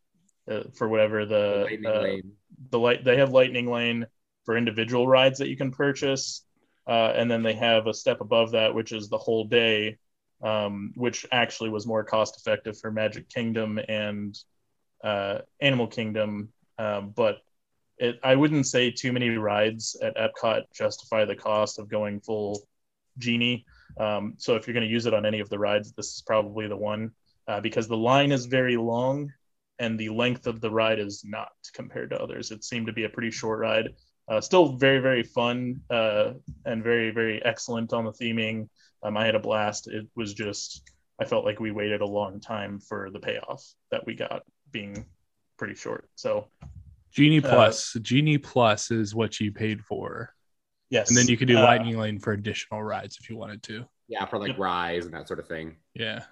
uh, 0.50 0.64
for 0.76 0.88
whatever 0.88 1.26
the 1.26 1.68
Lightning 1.70 1.86
uh, 1.86 2.30
the 2.72 2.80
light 2.80 3.04
they 3.04 3.18
have 3.18 3.32
lightning 3.32 3.70
lane 3.70 4.06
for 4.46 4.58
individual 4.58 5.08
rides 5.08 5.40
that 5.40 5.50
you 5.50 5.58
can 5.58 5.72
purchase 5.72 6.46
uh, 6.88 7.14
and 7.16 7.30
then 7.30 7.44
they 7.44 7.54
have 7.54 7.88
a 7.88 7.94
step 7.94 8.22
above 8.22 8.52
that 8.52 8.74
which 8.74 8.92
is 8.92 9.10
the 9.10 9.18
whole 9.18 9.46
day 9.46 9.98
um, 10.42 10.92
which 10.96 11.26
actually 11.32 11.70
was 11.70 11.86
more 11.86 12.04
cost 12.04 12.38
effective 12.38 12.78
for 12.78 12.92
magic 12.92 13.30
kingdom 13.30 13.80
and 13.88 14.38
uh, 15.04 15.40
animal 15.62 15.88
kingdom 15.88 16.50
um, 16.78 17.14
but 17.16 17.38
it, 17.98 18.20
i 18.24 18.36
wouldn't 18.36 18.68
say 18.68 18.92
too 18.92 19.12
many 19.12 19.30
rides 19.30 19.96
at 20.02 20.16
epcot 20.18 20.64
justify 20.74 21.26
the 21.26 21.36
cost 21.36 21.80
of 21.80 21.90
going 21.90 22.20
full 22.20 22.68
genie 23.18 23.66
um, 23.98 24.34
so 24.38 24.56
if 24.56 24.68
you're 24.68 24.74
going 24.74 24.86
to 24.86 24.92
use 24.92 25.06
it 25.06 25.14
on 25.14 25.26
any 25.26 25.40
of 25.40 25.50
the 25.50 25.60
rides 25.60 25.92
this 25.94 26.08
is 26.16 26.24
probably 26.26 26.68
the 26.68 26.76
one 26.76 27.12
uh, 27.48 27.60
because 27.60 27.88
the 27.88 27.98
line 27.98 28.32
is 28.32 28.46
very 28.46 28.78
long 28.78 29.32
and 29.80 29.98
the 29.98 30.10
length 30.10 30.46
of 30.46 30.62
the 30.62 30.70
ride 30.70 31.00
is 31.00 31.24
not 31.26 31.50
compared 31.74 32.10
to 32.12 32.22
others. 32.22 32.52
It 32.52 32.64
seemed 32.64 32.88
to 32.88 32.94
be 32.94 33.06
a 33.06 33.10
pretty 33.10 33.32
short 33.32 33.60
ride. 33.60 33.90
Uh, 34.28 34.40
still 34.42 34.76
very, 34.76 35.00
very 35.00 35.24
fun 35.24 35.82
uh, 35.90 36.34
and 36.66 36.84
very, 36.84 37.10
very 37.12 37.44
excellent 37.44 37.94
on 37.94 38.06
the 38.06 38.12
theming. 38.12 38.68
Um, 39.02 39.18
I 39.18 39.26
had 39.26 39.36
a 39.36 39.40
blast. 39.40 39.88
It 39.88 40.06
was 40.16 40.34
just, 40.34 40.84
I 41.20 41.26
felt 41.26 41.46
like 41.46 41.60
we 41.60 41.72
waited 41.72 42.02
a 42.02 42.06
long 42.06 42.40
time 42.40 42.80
for 42.80 43.10
the 43.10 43.20
payoff 43.20 43.66
that 43.90 44.06
we 44.06 44.14
got 44.16 44.44
being 44.72 45.06
pretty 45.58 45.76
short. 45.76 46.10
So, 46.16 46.48
Genie 47.12 47.40
Uh, 47.40 47.50
Plus. 47.50 47.94
Genie 48.02 48.38
Plus 48.38 48.92
is 48.92 49.16
what 49.16 49.40
you 49.40 49.52
paid 49.52 49.84
for. 49.84 50.36
Yes. 50.90 51.10
And 51.10 51.18
then 51.18 51.28
you 51.28 51.38
could 51.38 51.48
do 51.48 51.58
uh, 51.58 51.64
Lightning 51.64 51.98
Lane 51.98 52.20
for 52.20 52.34
additional 52.34 52.82
rides 52.84 53.18
if 53.20 53.30
you 53.30 53.38
wanted 53.38 53.64
to. 53.64 53.86
Yeah, 54.08 54.26
for 54.26 54.40
like 54.40 54.58
rise 54.58 55.06
and 55.06 55.14
that 55.14 55.28
sort 55.28 55.40
of 55.40 55.48
thing. 55.48 55.78
Yeah. 55.94 56.24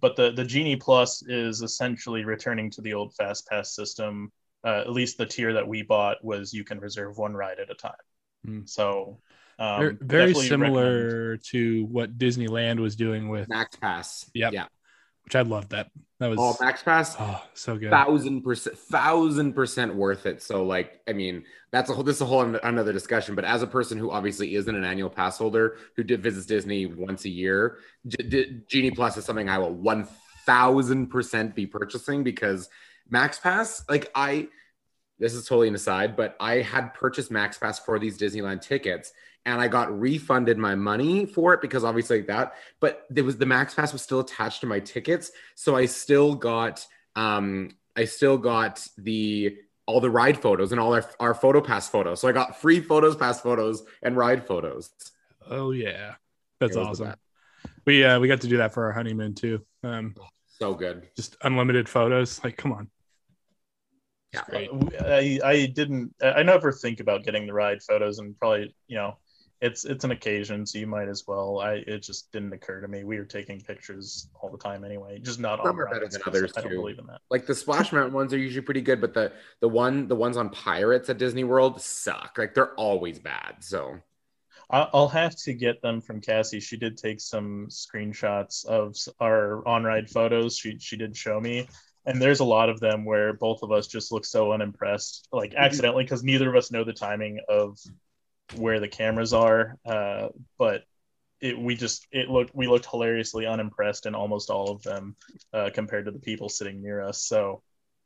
but 0.00 0.14
the 0.16 0.30
the 0.32 0.44
genie 0.44 0.76
plus 0.76 1.22
is 1.26 1.62
essentially 1.62 2.24
returning 2.24 2.70
to 2.72 2.82
the 2.82 2.94
old 2.94 3.14
fast 3.14 3.46
pass 3.48 3.74
system 3.74 4.30
uh, 4.64 4.80
at 4.80 4.90
least 4.92 5.16
the 5.18 5.24
tier 5.26 5.52
that 5.54 5.66
we 5.66 5.82
bought 5.82 6.22
was 6.24 6.52
you 6.52 6.64
can 6.64 6.78
reserve 6.80 7.16
one 7.18 7.32
ride 7.34 7.58
at 7.58 7.70
a 7.70 7.74
time 7.74 7.92
Hmm. 8.44 8.60
so 8.66 9.18
um, 9.58 9.78
very 9.80 9.94
definitely 9.94 10.26
recommend- 10.28 10.46
similar 10.48 11.36
to 11.38 11.84
what 11.86 12.18
Disneyland 12.18 12.78
was 12.78 12.94
doing 12.94 13.28
with, 13.30 13.48
Max 13.48 13.74
Pass. 13.76 14.30
Yep. 14.34 14.52
Yeah. 14.52 14.66
Which 15.26 15.36
I 15.36 15.42
loved 15.42 15.70
that. 15.70 15.90
That 16.18 16.28
was 16.28 16.38
Oh, 16.40 16.56
Max 16.64 16.82
Pass. 16.82 17.14
oh, 17.20 17.42
so 17.52 17.76
good. 17.76 17.90
thousand 17.90 18.40
percent 18.42 18.78
thousand 18.78 19.52
percent 19.52 19.94
worth 19.94 20.24
it 20.24 20.40
so 20.42 20.64
like 20.64 21.02
i 21.06 21.12
mean 21.12 21.44
that's 21.72 21.90
a 21.90 21.92
whole 21.94 22.02
this 22.02 22.16
is 22.16 22.22
a 22.22 22.24
whole 22.24 22.40
another 22.40 22.90
discussion 22.94 23.34
but 23.34 23.44
as 23.44 23.60
a 23.60 23.66
person 23.66 23.98
who 23.98 24.10
obviously 24.10 24.54
isn't 24.54 24.74
an 24.74 24.82
annual 24.82 25.10
pass 25.10 25.36
holder 25.36 25.76
who 25.94 26.02
did 26.02 26.22
visits 26.22 26.46
disney 26.46 26.86
once 26.86 27.26
a 27.26 27.28
year 27.28 27.76
G- 28.06 28.28
D- 28.28 28.60
genie 28.66 28.92
plus 28.92 29.18
is 29.18 29.26
something 29.26 29.50
i 29.50 29.58
will 29.58 29.76
1000% 29.76 31.54
be 31.54 31.66
purchasing 31.66 32.22
because 32.24 32.70
max 33.10 33.38
pass 33.38 33.84
like 33.88 34.10
i 34.14 34.48
this 35.18 35.34
is 35.34 35.46
totally 35.46 35.68
an 35.68 35.74
aside 35.74 36.16
but 36.16 36.34
i 36.40 36.56
had 36.62 36.94
purchased 36.94 37.30
max 37.30 37.58
pass 37.58 37.78
for 37.78 37.98
these 37.98 38.18
disneyland 38.18 38.62
tickets 38.62 39.12
and 39.46 39.60
i 39.60 39.66
got 39.66 39.98
refunded 39.98 40.58
my 40.58 40.74
money 40.74 41.24
for 41.24 41.54
it 41.54 41.62
because 41.62 41.84
obviously 41.84 42.18
like 42.18 42.26
that 42.26 42.54
but 42.80 43.06
there 43.08 43.24
was 43.24 43.38
the 43.38 43.46
max 43.46 43.72
pass 43.74 43.92
was 43.92 44.02
still 44.02 44.20
attached 44.20 44.60
to 44.60 44.66
my 44.66 44.78
tickets 44.78 45.30
so 45.54 45.74
i 45.74 45.86
still 45.86 46.34
got 46.34 46.86
um 47.14 47.70
i 47.96 48.04
still 48.04 48.36
got 48.36 48.86
the 48.98 49.56
all 49.86 50.00
the 50.00 50.10
ride 50.10 50.36
photos 50.36 50.72
and 50.72 50.80
all 50.80 50.92
our, 50.92 51.04
our 51.20 51.32
photo 51.32 51.60
pass 51.62 51.88
photos 51.88 52.20
so 52.20 52.28
i 52.28 52.32
got 52.32 52.60
free 52.60 52.80
photos 52.80 53.16
pass 53.16 53.40
photos 53.40 53.84
and 54.02 54.16
ride 54.16 54.46
photos 54.46 54.90
Oh 55.48 55.70
yeah. 55.70 56.14
That's 56.60 56.76
It 56.76 56.78
was 56.80 56.98
the 56.98 57.04
awesome. 57.06 57.18
We 57.84 58.04
uh 58.04 58.18
we 58.18 58.28
got 58.28 58.40
to 58.42 58.48
do 58.48 58.58
that 58.58 58.74
for 58.74 58.86
our 58.86 58.92
honeymoon 58.92 59.34
too. 59.34 59.64
Um 59.82 60.14
so 60.58 60.74
good 60.74 61.08
just 61.16 61.36
unlimited 61.42 61.88
photos. 61.88 62.42
Like 62.42 62.56
come 62.56 62.72
on. 62.72 62.90
yeah 64.32 64.42
I, 65.06 65.40
I 65.44 65.66
didn't 65.66 66.12
i 66.20 66.42
never 66.42 66.72
think 66.72 67.00
about 67.00 67.24
getting 67.24 67.46
the 67.46 67.54
ride 67.54 67.82
photos 67.82 68.18
and 68.18 68.36
probably 68.38 68.74
you 68.86 68.96
know 68.96 69.16
it's 69.66 69.84
it's 69.84 70.04
an 70.04 70.12
occasion 70.12 70.64
so 70.64 70.78
you 70.78 70.86
might 70.86 71.08
as 71.08 71.24
well 71.26 71.60
i 71.60 71.74
it 71.86 72.02
just 72.02 72.30
didn't 72.32 72.52
occur 72.52 72.80
to 72.80 72.88
me 72.88 73.04
we 73.04 73.18
were 73.18 73.24
taking 73.24 73.60
pictures 73.60 74.28
all 74.40 74.48
the 74.48 74.58
time 74.58 74.84
anyway 74.84 75.18
just 75.18 75.40
not 75.40 75.58
Some 75.58 75.68
on 75.68 75.80
are 75.80 75.86
better 75.86 76.08
than 76.08 76.22
others, 76.26 76.52
i 76.56 76.60
don't 76.60 76.70
too. 76.70 76.76
believe 76.76 76.98
in 76.98 77.06
that 77.06 77.20
like 77.30 77.46
the 77.46 77.54
splash 77.54 77.92
mountain 77.92 78.14
ones 78.14 78.32
are 78.32 78.38
usually 78.38 78.62
pretty 78.62 78.80
good 78.80 79.00
but 79.00 79.12
the 79.12 79.32
the 79.60 79.68
one 79.68 80.08
the 80.08 80.16
ones 80.16 80.36
on 80.36 80.48
pirates 80.50 81.10
at 81.10 81.18
disney 81.18 81.44
world 81.44 81.80
suck 81.80 82.36
like 82.38 82.54
they're 82.54 82.74
always 82.74 83.18
bad 83.18 83.56
so 83.60 83.98
I'll 84.68 85.08
have 85.08 85.36
to 85.44 85.52
get 85.52 85.80
them 85.80 86.00
from 86.00 86.20
Cassie. 86.20 86.58
She 86.58 86.76
did 86.76 86.96
take 86.96 87.20
some 87.20 87.68
screenshots 87.70 88.66
of 88.66 88.96
our 89.20 89.64
on 89.64 89.84
ride 89.84 90.10
photos. 90.10 90.58
She 90.58 90.76
she 90.80 90.96
did 90.96 91.16
show 91.16 91.40
me, 91.40 91.68
and 92.04 92.20
there's 92.20 92.40
a 92.40 92.44
lot 92.44 92.68
of 92.68 92.80
them 92.80 93.04
where 93.04 93.32
both 93.32 93.62
of 93.62 93.70
us 93.70 93.86
just 93.86 94.10
look 94.10 94.24
so 94.24 94.50
unimpressed, 94.50 95.28
like 95.30 95.50
mm-hmm. 95.52 95.62
accidentally, 95.62 96.02
because 96.02 96.24
neither 96.24 96.48
of 96.48 96.56
us 96.56 96.72
know 96.72 96.82
the 96.82 96.92
timing 96.92 97.38
of 97.48 97.78
where 98.54 98.80
the 98.80 98.88
cameras 98.88 99.32
are. 99.32 99.76
Uh, 99.84 100.28
but 100.58 100.84
it 101.40 101.58
we 101.58 101.74
just 101.74 102.06
it 102.12 102.28
looked 102.28 102.54
we 102.54 102.66
looked 102.66 102.86
hilariously 102.86 103.46
unimpressed 103.46 104.06
in 104.06 104.14
almost 104.14 104.50
all 104.50 104.70
of 104.70 104.82
them 104.82 105.16
uh, 105.52 105.70
compared 105.72 106.06
to 106.06 106.10
the 106.10 106.18
people 106.18 106.48
sitting 106.48 106.82
near 106.82 107.02
us. 107.02 107.22
So 107.22 107.62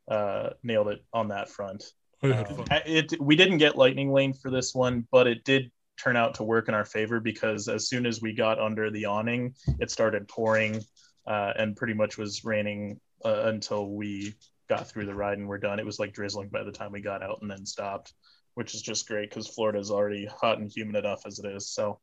uh, 0.09 0.51
nailed 0.63 0.89
it 0.89 1.03
on 1.13 1.29
that 1.29 1.49
front. 1.49 1.83
Um, 2.23 2.65
it 2.85 3.19
we 3.19 3.35
didn't 3.35 3.57
get 3.57 3.77
lightning 3.77 4.11
lane 4.11 4.33
for 4.33 4.51
this 4.51 4.75
one, 4.75 5.07
but 5.11 5.27
it 5.27 5.43
did 5.43 5.71
turn 6.01 6.15
out 6.15 6.35
to 6.35 6.43
work 6.43 6.67
in 6.67 6.73
our 6.73 6.85
favor 6.85 7.19
because 7.19 7.67
as 7.67 7.87
soon 7.87 8.05
as 8.05 8.21
we 8.21 8.33
got 8.33 8.59
under 8.59 8.89
the 8.89 9.05
awning, 9.05 9.55
it 9.79 9.91
started 9.91 10.27
pouring 10.27 10.81
uh, 11.27 11.53
and 11.57 11.75
pretty 11.75 11.93
much 11.93 12.17
was 12.17 12.43
raining 12.43 12.99
uh, 13.23 13.43
until 13.45 13.87
we 13.87 14.33
got 14.67 14.89
through 14.89 15.05
the 15.05 15.13
ride 15.13 15.37
and 15.37 15.47
we're 15.47 15.57
done. 15.57 15.79
It 15.79 15.85
was 15.85 15.99
like 15.99 16.13
drizzling 16.13 16.49
by 16.49 16.63
the 16.63 16.71
time 16.71 16.91
we 16.91 17.01
got 17.01 17.23
out 17.23 17.39
and 17.41 17.49
then 17.49 17.65
stopped, 17.65 18.13
which 18.55 18.75
is 18.75 18.81
just 18.81 19.07
great 19.07 19.29
because 19.29 19.47
Florida 19.47 19.79
is 19.79 19.91
already 19.91 20.25
hot 20.25 20.59
and 20.59 20.71
humid 20.71 20.95
enough 20.95 21.25
as 21.25 21.39
it 21.39 21.45
is. 21.45 21.69
So 21.69 21.99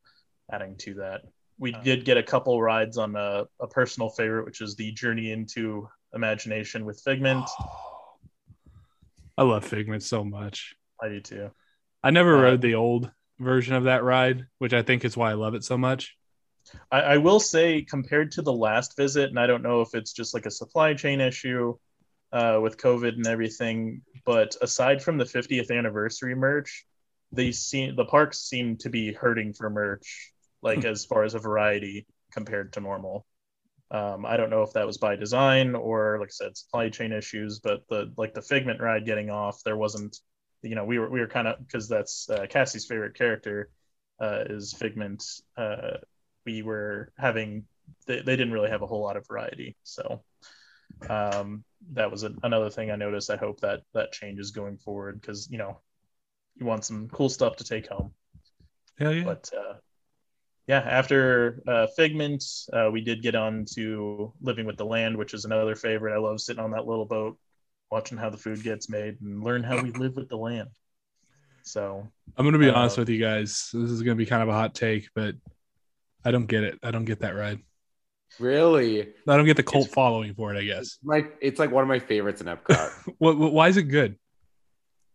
adding 0.51 0.77
to 0.79 0.95
that, 0.95 1.23
we 1.59 1.73
did 1.73 2.05
get 2.05 2.17
a 2.17 2.23
couple 2.23 2.61
rides 2.63 2.99
on 2.99 3.17
a, 3.17 3.45
a 3.61 3.67
personal 3.67 4.09
favorite, 4.11 4.45
which 4.47 4.61
is 4.61 4.77
the 4.77 4.93
Journey 4.93 5.33
into 5.33 5.89
Imagination 6.15 6.85
with 6.85 7.01
Figment. 7.01 7.49
I 9.37 9.43
love 9.43 9.65
Figment 9.65 10.03
so 10.03 10.25
much. 10.25 10.75
I 11.03 11.09
do 11.09 11.21
too. 11.21 11.51
I 12.03 12.11
never 12.11 12.37
Uh, 12.37 12.43
rode 12.43 12.61
the 12.61 12.75
old 12.77 13.11
version 13.39 13.75
of 13.75 13.85
that 13.85 14.05
ride, 14.05 14.47
which 14.59 14.73
I 14.73 14.83
think 14.83 15.05
is 15.05 15.17
why 15.17 15.31
I 15.31 15.35
love 15.35 15.55
it 15.55 15.65
so 15.65 15.77
much. 15.77 16.17
I, 16.91 17.01
I 17.01 17.17
will 17.19 17.41
say, 17.41 17.83
compared 17.83 18.33
to 18.33 18.43
the 18.43 18.53
last 18.53 18.97
visit, 18.97 19.31
and 19.31 19.39
I 19.39 19.47
don't 19.47 19.63
know 19.63 19.81
if 19.81 19.95
it's 19.95 20.13
just 20.13 20.35
like 20.35 20.47
a 20.47 20.51
supply 20.51 20.95
chain 20.95 21.21
issue 21.21 21.77
uh, 22.33 22.59
with 22.63 22.77
COVID 22.77 23.15
and 23.15 23.27
everything, 23.27 24.03
but 24.25 24.57
aside 24.61 25.03
from 25.03 25.19
the 25.19 25.25
50th 25.25 25.71
anniversary 25.71 26.35
merch, 26.35 26.85
they 27.33 27.53
seem 27.53 27.97
the 27.97 28.05
parks 28.05 28.41
seem 28.41 28.77
to 28.79 28.91
be 28.91 29.13
hurting 29.13 29.53
for 29.53 29.71
merch, 29.71 30.33
like 30.63 30.85
as 30.85 31.05
far 31.05 31.25
as 31.25 31.35
a 31.35 31.39
variety 31.39 32.07
compared 32.33 32.73
to 32.75 32.81
normal. 32.81 33.27
Um, 33.91 34.27
I 34.27 34.37
don't 34.37 34.51
know 34.51 34.63
if 34.63 34.73
that 34.75 34.87
was 34.87 34.99
by 34.99 35.17
design 35.17 35.75
or, 35.75 36.19
like 36.21 36.29
I 36.29 36.31
said, 36.31 36.57
supply 36.57 36.91
chain 36.91 37.13
issues, 37.13 37.61
but 37.61 37.89
the 37.89 38.13
like 38.17 38.35
the 38.35 38.43
Figment 38.43 38.81
ride 38.81 39.07
getting 39.07 39.31
off, 39.31 39.63
there 39.65 39.77
wasn't, 39.77 40.19
you 40.63 40.75
know, 40.75 40.85
we 40.85 40.99
were 40.99 41.09
we 41.09 41.21
were 41.21 41.27
kind 41.27 41.49
of 41.49 41.59
because 41.59 41.89
that's 41.89 42.29
uh, 42.29 42.47
Cassie's 42.49 42.87
favorite 42.87 43.15
character 43.15 43.71
uh, 44.21 44.45
is 44.51 44.75
Figment. 44.75 45.25
Uh, 45.57 45.99
we 46.49 46.63
were 46.63 47.13
having 47.19 47.65
they, 48.07 48.21
they 48.21 48.37
didn't 48.37 48.53
really 48.53 48.71
have 48.71 48.83
a 48.83 48.87
whole 48.87 49.03
lot 49.03 49.17
of 49.17 49.27
variety 49.27 49.77
so 49.83 50.23
um, 51.09 51.65
that 51.93 52.11
was 52.11 52.25
a, 52.25 52.33
another 52.43 52.71
thing 52.71 52.91
i 52.91 52.97
noticed 52.97 53.31
i 53.31 53.37
hope 53.37 53.61
that 53.61 53.83
that 53.95 54.13
changes 54.13 54.51
going 54.51 54.77
forward 54.77 55.21
because 55.21 55.49
you 55.51 55.59
know 55.59 55.79
you 56.57 56.67
want 56.67 56.85
some 56.85 57.09
cool 57.09 57.29
stuff 57.29 57.57
to 57.57 57.65
take 57.65 57.89
home 57.89 58.13
Hell 58.99 59.13
yeah. 59.13 59.25
but 59.25 59.51
uh, 59.57 59.75
yeah 60.67 60.81
after 60.81 61.63
uh, 61.67 61.87
figment 61.97 62.45
uh, 62.73 62.91
we 62.93 63.01
did 63.01 63.23
get 63.23 63.35
on 63.35 63.65
to 63.75 64.33
living 64.41 64.67
with 64.67 64.77
the 64.77 64.85
land 64.85 65.17
which 65.17 65.35
is 65.35 65.45
another 65.45 65.75
favorite 65.75 66.15
i 66.15 66.19
love 66.19 66.41
sitting 66.41 66.63
on 66.63 66.73
that 66.73 66.87
little 66.87 67.07
boat 67.07 67.39
watching 67.91 68.19
how 68.19 68.29
the 68.29 68.37
food 68.37 68.63
gets 68.63 68.91
made 68.91 69.21
and 69.21 69.43
learn 69.43 69.63
how 69.63 69.81
we 69.81 69.91
live 69.93 70.17
with 70.17 70.29
the 70.29 70.37
land 70.37 70.69
so 71.63 72.09
I'm 72.37 72.47
gonna 72.47 72.59
be 72.59 72.71
uh, 72.71 72.75
honest 72.75 72.97
with 72.97 73.11
you 73.11 73.21
guys. 73.21 73.71
This 73.73 73.91
is 73.91 74.03
gonna 74.03 74.17
be 74.17 74.25
kind 74.25 74.43
of 74.43 74.49
a 74.49 74.53
hot 74.53 74.75
take, 74.75 75.11
but 75.15 75.35
I 76.25 76.31
don't 76.31 76.47
get 76.47 76.65
it. 76.65 76.79
I 76.83 76.91
don't 76.91 77.05
get 77.05 77.21
that 77.21 77.35
ride. 77.35 77.61
Really 78.39 79.09
I 79.27 79.37
don't 79.37 79.47
get 79.47 79.57
the 79.57 79.63
cult 79.63 79.85
It's- 79.87 79.95
following 79.95 80.35
for 80.35 80.55
it. 80.55 80.59
I 80.59 80.65
guess. 80.65 80.99
my 81.03 81.27
it's 81.41 81.59
like 81.59 81.71
one 81.71 81.83
of 81.83 81.89
my 81.89 81.99
favorites 81.99 82.41
in 82.41 82.47
epcot 82.47 82.91
What, 83.19 83.39
what? 83.39 83.53
Why 83.53 83.69
is 83.69 83.77
it 83.77 83.85
good? 83.85 84.17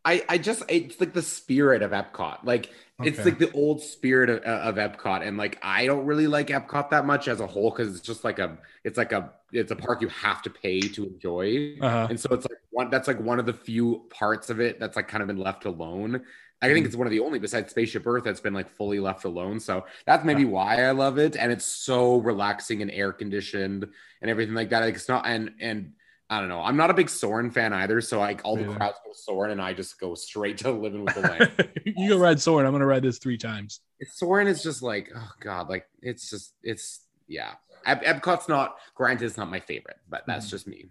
I, 0.05 0.21
I 0.27 0.37
just 0.37 0.63
it's 0.67 0.99
like 0.99 1.13
the 1.13 1.21
spirit 1.21 1.81
of 1.81 1.91
Epcot. 1.91 2.39
Like 2.43 2.69
It's 3.03 3.23
like 3.23 3.39
the 3.39 3.49
old 3.53 3.81
spirit 3.81 4.29
of, 4.29 4.39
of 4.43 4.75
Epcot, 4.75 5.25
and 5.25 5.37
like 5.37 5.57
I 5.63 5.85
don't 5.85 6.05
really 6.05 6.27
like 6.27 6.47
Epcot 6.47 6.89
that 6.89 7.05
much 7.05 7.29
as 7.29 7.39
a 7.39 7.47
whole 7.47 7.69
because 7.71 7.95
it's 7.95 8.05
just 8.05 8.25
like 8.25 8.37
a, 8.37 8.57
it's 8.83 8.97
like 8.97 9.13
a, 9.13 9.31
it's 9.53 9.71
a 9.71 9.77
park 9.77 10.01
you 10.01 10.09
have 10.09 10.41
to 10.41 10.49
pay 10.49 10.81
to 10.81 11.05
enjoy, 11.05 11.75
Uh-huh. 11.81 12.07
and 12.09 12.19
so 12.19 12.27
it's 12.33 12.45
like 12.49 12.59
one 12.71 12.89
that's 12.89 13.07
like 13.07 13.21
one 13.21 13.39
of 13.39 13.45
the 13.45 13.53
few 13.53 14.05
parts 14.09 14.49
of 14.49 14.59
it 14.59 14.77
that's 14.77 14.97
like 14.97 15.07
kind 15.07 15.21
of 15.21 15.27
been 15.27 15.37
left 15.37 15.63
alone. 15.63 16.21
I 16.63 16.73
think 16.73 16.85
it's 16.85 16.95
one 16.95 17.07
of 17.07 17.11
the 17.11 17.19
only 17.19 17.39
besides 17.39 17.71
Spaceship 17.71 18.07
Earth 18.07 18.23
that's 18.23 18.39
been 18.39 18.53
like 18.53 18.69
fully 18.69 18.99
left 18.99 19.25
alone. 19.25 19.59
So 19.59 19.85
that's 20.05 20.23
maybe 20.23 20.45
why 20.45 20.83
I 20.83 20.91
love 20.91 21.17
it, 21.19 21.35
and 21.35 21.51
it's 21.51 21.65
so 21.65 22.17
relaxing 22.17 22.81
and 22.81 22.89
air 22.89 23.11
conditioned 23.11 23.87
and 24.21 24.31
everything 24.31 24.55
like 24.55 24.69
that. 24.69 24.79
Like 24.81 24.95
it's 24.95 25.09
not 25.09 25.25
and 25.27 25.51
and. 25.59 25.93
I 26.29 26.39
don't 26.39 26.49
know. 26.49 26.61
I'm 26.61 26.77
not 26.77 26.89
a 26.89 26.95
big 26.95 27.09
Soarin' 27.09 27.51
fan 27.51 27.73
either, 27.73 28.01
so 28.01 28.17
like 28.17 28.41
all 28.43 28.55
the 28.55 28.63
Me 28.65 28.73
crowds 28.73 28.97
go 29.05 29.11
Soarin', 29.13 29.51
and 29.51 29.61
I 29.61 29.73
just 29.73 29.99
go 29.99 30.15
straight 30.15 30.57
to 30.59 30.71
living 30.71 31.03
with 31.05 31.13
the 31.13 31.21
land. 31.21 31.51
you 31.85 32.09
go 32.09 32.17
ride 32.17 32.39
Soarin'. 32.39 32.65
I'm 32.65 32.71
gonna 32.71 32.87
ride 32.87 33.03
this 33.03 33.19
three 33.19 33.37
times. 33.37 33.81
Soarin' 34.01 34.47
is 34.47 34.63
just 34.63 34.81
like, 34.81 35.11
oh 35.15 35.31
god, 35.41 35.69
like 35.69 35.85
it's 36.01 36.29
just 36.31 36.55
it's 36.63 37.01
yeah. 37.27 37.51
Ep- 37.85 38.03
Epcot's 38.03 38.47
not 38.49 38.77
granted, 38.95 39.25
it's 39.25 39.37
not 39.37 39.51
my 39.51 39.59
favorite, 39.59 39.97
but 40.09 40.23
that's 40.25 40.47
Mhm. 40.47 40.51
just 40.51 40.65
me. 40.65 40.85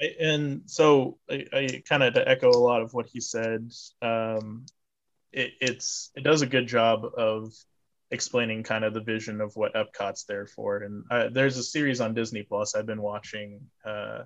I- 0.00 0.14
and 0.20 0.62
so 0.66 1.18
I, 1.28 1.44
I 1.52 1.82
kind 1.88 2.04
of 2.04 2.14
to 2.14 2.28
echo 2.28 2.50
a 2.50 2.52
lot 2.62 2.82
of 2.82 2.94
what 2.94 3.06
he 3.06 3.20
said. 3.20 3.72
Um, 4.00 4.66
it, 5.32 5.52
it's 5.60 6.10
it 6.14 6.22
does 6.22 6.42
a 6.42 6.46
good 6.46 6.66
job 6.66 7.04
of 7.16 7.52
explaining 8.10 8.62
kind 8.62 8.84
of 8.84 8.92
the 8.92 9.00
vision 9.00 9.40
of 9.40 9.56
what 9.56 9.74
Epcot's 9.74 10.24
there 10.24 10.46
for. 10.46 10.78
And 10.78 11.04
uh, 11.10 11.28
there's 11.32 11.56
a 11.56 11.62
series 11.62 12.00
on 12.00 12.14
Disney 12.14 12.42
Plus 12.42 12.74
I've 12.74 12.86
been 12.86 13.02
watching. 13.02 13.62
Uh, 13.84 14.24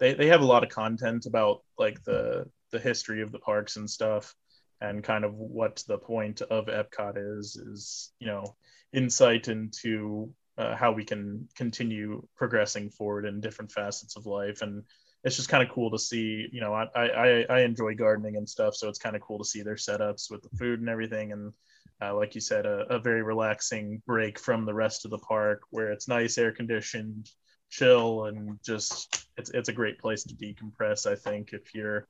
they 0.00 0.14
they 0.14 0.28
have 0.28 0.40
a 0.40 0.46
lot 0.46 0.64
of 0.64 0.70
content 0.70 1.26
about 1.26 1.62
like 1.78 2.02
the 2.04 2.46
the 2.70 2.78
history 2.78 3.22
of 3.22 3.32
the 3.32 3.38
parks 3.38 3.76
and 3.76 3.88
stuff, 3.88 4.34
and 4.80 5.04
kind 5.04 5.24
of 5.24 5.34
what 5.34 5.82
the 5.86 5.98
point 5.98 6.40
of 6.40 6.66
Epcot 6.66 7.38
is 7.38 7.56
is 7.56 8.12
you 8.18 8.26
know 8.26 8.56
insight 8.92 9.48
into 9.48 10.32
uh, 10.56 10.74
how 10.74 10.92
we 10.92 11.04
can 11.04 11.48
continue 11.54 12.26
progressing 12.36 12.90
forward 12.90 13.26
in 13.26 13.40
different 13.40 13.70
facets 13.70 14.16
of 14.16 14.26
life 14.26 14.62
and 14.62 14.82
it's 15.24 15.36
just 15.36 15.48
kind 15.48 15.62
of 15.62 15.74
cool 15.74 15.90
to 15.90 15.98
see 15.98 16.48
you 16.52 16.60
know 16.60 16.72
I, 16.72 16.86
I 16.94 17.46
i 17.50 17.60
enjoy 17.60 17.94
gardening 17.94 18.36
and 18.36 18.48
stuff 18.48 18.74
so 18.74 18.88
it's 18.88 18.98
kind 18.98 19.16
of 19.16 19.22
cool 19.22 19.38
to 19.38 19.44
see 19.44 19.62
their 19.62 19.74
setups 19.74 20.30
with 20.30 20.42
the 20.42 20.56
food 20.56 20.80
and 20.80 20.88
everything 20.88 21.32
and 21.32 21.52
uh, 22.00 22.14
like 22.14 22.36
you 22.36 22.40
said 22.40 22.64
a, 22.66 22.86
a 22.94 22.98
very 23.00 23.22
relaxing 23.22 24.00
break 24.06 24.38
from 24.38 24.64
the 24.64 24.74
rest 24.74 25.04
of 25.04 25.10
the 25.10 25.18
park 25.18 25.62
where 25.70 25.90
it's 25.90 26.06
nice 26.08 26.38
air 26.38 26.52
conditioned 26.52 27.28
chill 27.70 28.26
and 28.26 28.58
just 28.64 29.26
it's 29.36 29.50
it's 29.50 29.68
a 29.68 29.72
great 29.72 29.98
place 29.98 30.22
to 30.22 30.34
decompress 30.34 31.10
i 31.10 31.14
think 31.14 31.52
if 31.52 31.74
you're 31.74 32.06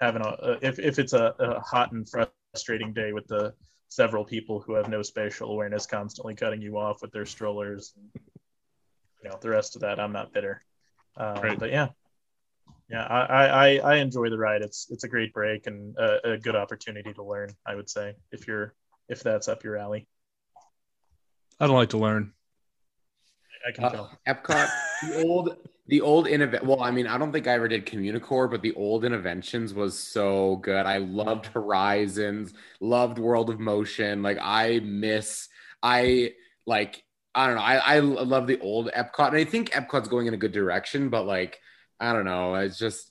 having 0.00 0.22
a 0.22 0.58
if, 0.62 0.78
if 0.78 0.98
it's 0.98 1.12
a, 1.12 1.34
a 1.38 1.60
hot 1.60 1.92
and 1.92 2.08
frustrating 2.08 2.92
day 2.92 3.12
with 3.12 3.26
the 3.28 3.52
several 3.88 4.24
people 4.24 4.60
who 4.60 4.74
have 4.74 4.88
no 4.88 5.02
spatial 5.02 5.50
awareness 5.52 5.86
constantly 5.86 6.34
cutting 6.34 6.60
you 6.60 6.76
off 6.76 7.02
with 7.02 7.12
their 7.12 7.26
strollers 7.26 7.94
you 8.14 9.28
know 9.28 9.38
the 9.40 9.48
rest 9.48 9.76
of 9.76 9.82
that 9.82 10.00
i'm 10.00 10.12
not 10.12 10.32
bitter 10.32 10.62
uh, 11.16 11.38
Right. 11.42 11.58
but 11.58 11.70
yeah 11.70 11.88
yeah 12.88 13.02
I, 13.04 13.46
I 13.46 13.76
i 13.78 13.94
enjoy 13.96 14.30
the 14.30 14.38
ride 14.38 14.62
it's 14.62 14.86
it's 14.90 15.04
a 15.04 15.08
great 15.08 15.32
break 15.32 15.66
and 15.66 15.96
a, 15.98 16.32
a 16.32 16.38
good 16.38 16.56
opportunity 16.56 17.12
to 17.14 17.24
learn 17.24 17.50
i 17.66 17.74
would 17.74 17.90
say 17.90 18.14
if 18.32 18.46
you're 18.46 18.74
if 19.08 19.22
that's 19.22 19.48
up 19.48 19.64
your 19.64 19.76
alley 19.76 20.06
I 21.58 21.66
don't 21.66 21.76
like 21.76 21.88
to 21.90 21.98
learn. 21.98 22.32
i 23.66 23.72
can 23.72 23.84
Uh, 23.84 23.90
tell 23.90 24.18
Epcot, 24.28 24.68
the 25.02 25.22
old, 25.26 25.56
the 25.86 26.02
old 26.02 26.26
innov. 26.26 26.62
Well, 26.62 26.82
I 26.82 26.90
mean, 26.90 27.06
I 27.06 27.16
don't 27.16 27.32
think 27.32 27.46
I 27.46 27.52
ever 27.52 27.66
did 27.66 27.86
Communicore, 27.86 28.50
but 28.50 28.60
the 28.60 28.74
old 28.74 29.04
Innoventions 29.04 29.72
was 29.74 29.98
so 29.98 30.56
good. 30.56 30.84
I 30.84 30.98
loved 30.98 31.46
Horizons, 31.46 32.52
loved 32.80 33.18
World 33.18 33.48
of 33.48 33.58
Motion. 33.58 34.22
Like 34.22 34.36
I 34.40 34.80
miss, 34.80 35.48
I 35.82 36.32
like, 36.66 37.02
I 37.34 37.46
don't 37.46 37.56
know. 37.56 37.62
I 37.62 37.76
I 37.76 37.98
love 38.00 38.46
the 38.46 38.60
old 38.60 38.90
Epcot, 38.90 39.28
and 39.28 39.36
I 39.36 39.44
think 39.44 39.70
Epcot's 39.70 40.08
going 40.08 40.26
in 40.26 40.34
a 40.34 40.38
good 40.38 40.52
direction. 40.52 41.08
But 41.08 41.24
like, 41.24 41.58
I 42.00 42.12
don't 42.12 42.24
know. 42.24 42.54
It's 42.56 42.78
just. 42.78 43.10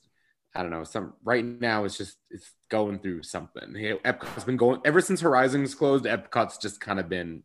I 0.54 0.62
don't 0.62 0.70
know. 0.70 0.84
Some 0.84 1.12
right 1.22 1.44
now 1.44 1.84
it's 1.84 1.98
just 1.98 2.16
it's 2.30 2.50
going 2.70 3.00
through 3.00 3.24
something. 3.24 3.74
Hey, 3.74 3.98
Epcot's 4.06 4.44
been 4.44 4.56
going 4.56 4.80
ever 4.86 5.02
since 5.02 5.20
Horizons 5.20 5.74
closed. 5.74 6.06
Epcot's 6.06 6.56
just 6.56 6.80
kind 6.80 6.98
of 6.98 7.10
been, 7.10 7.42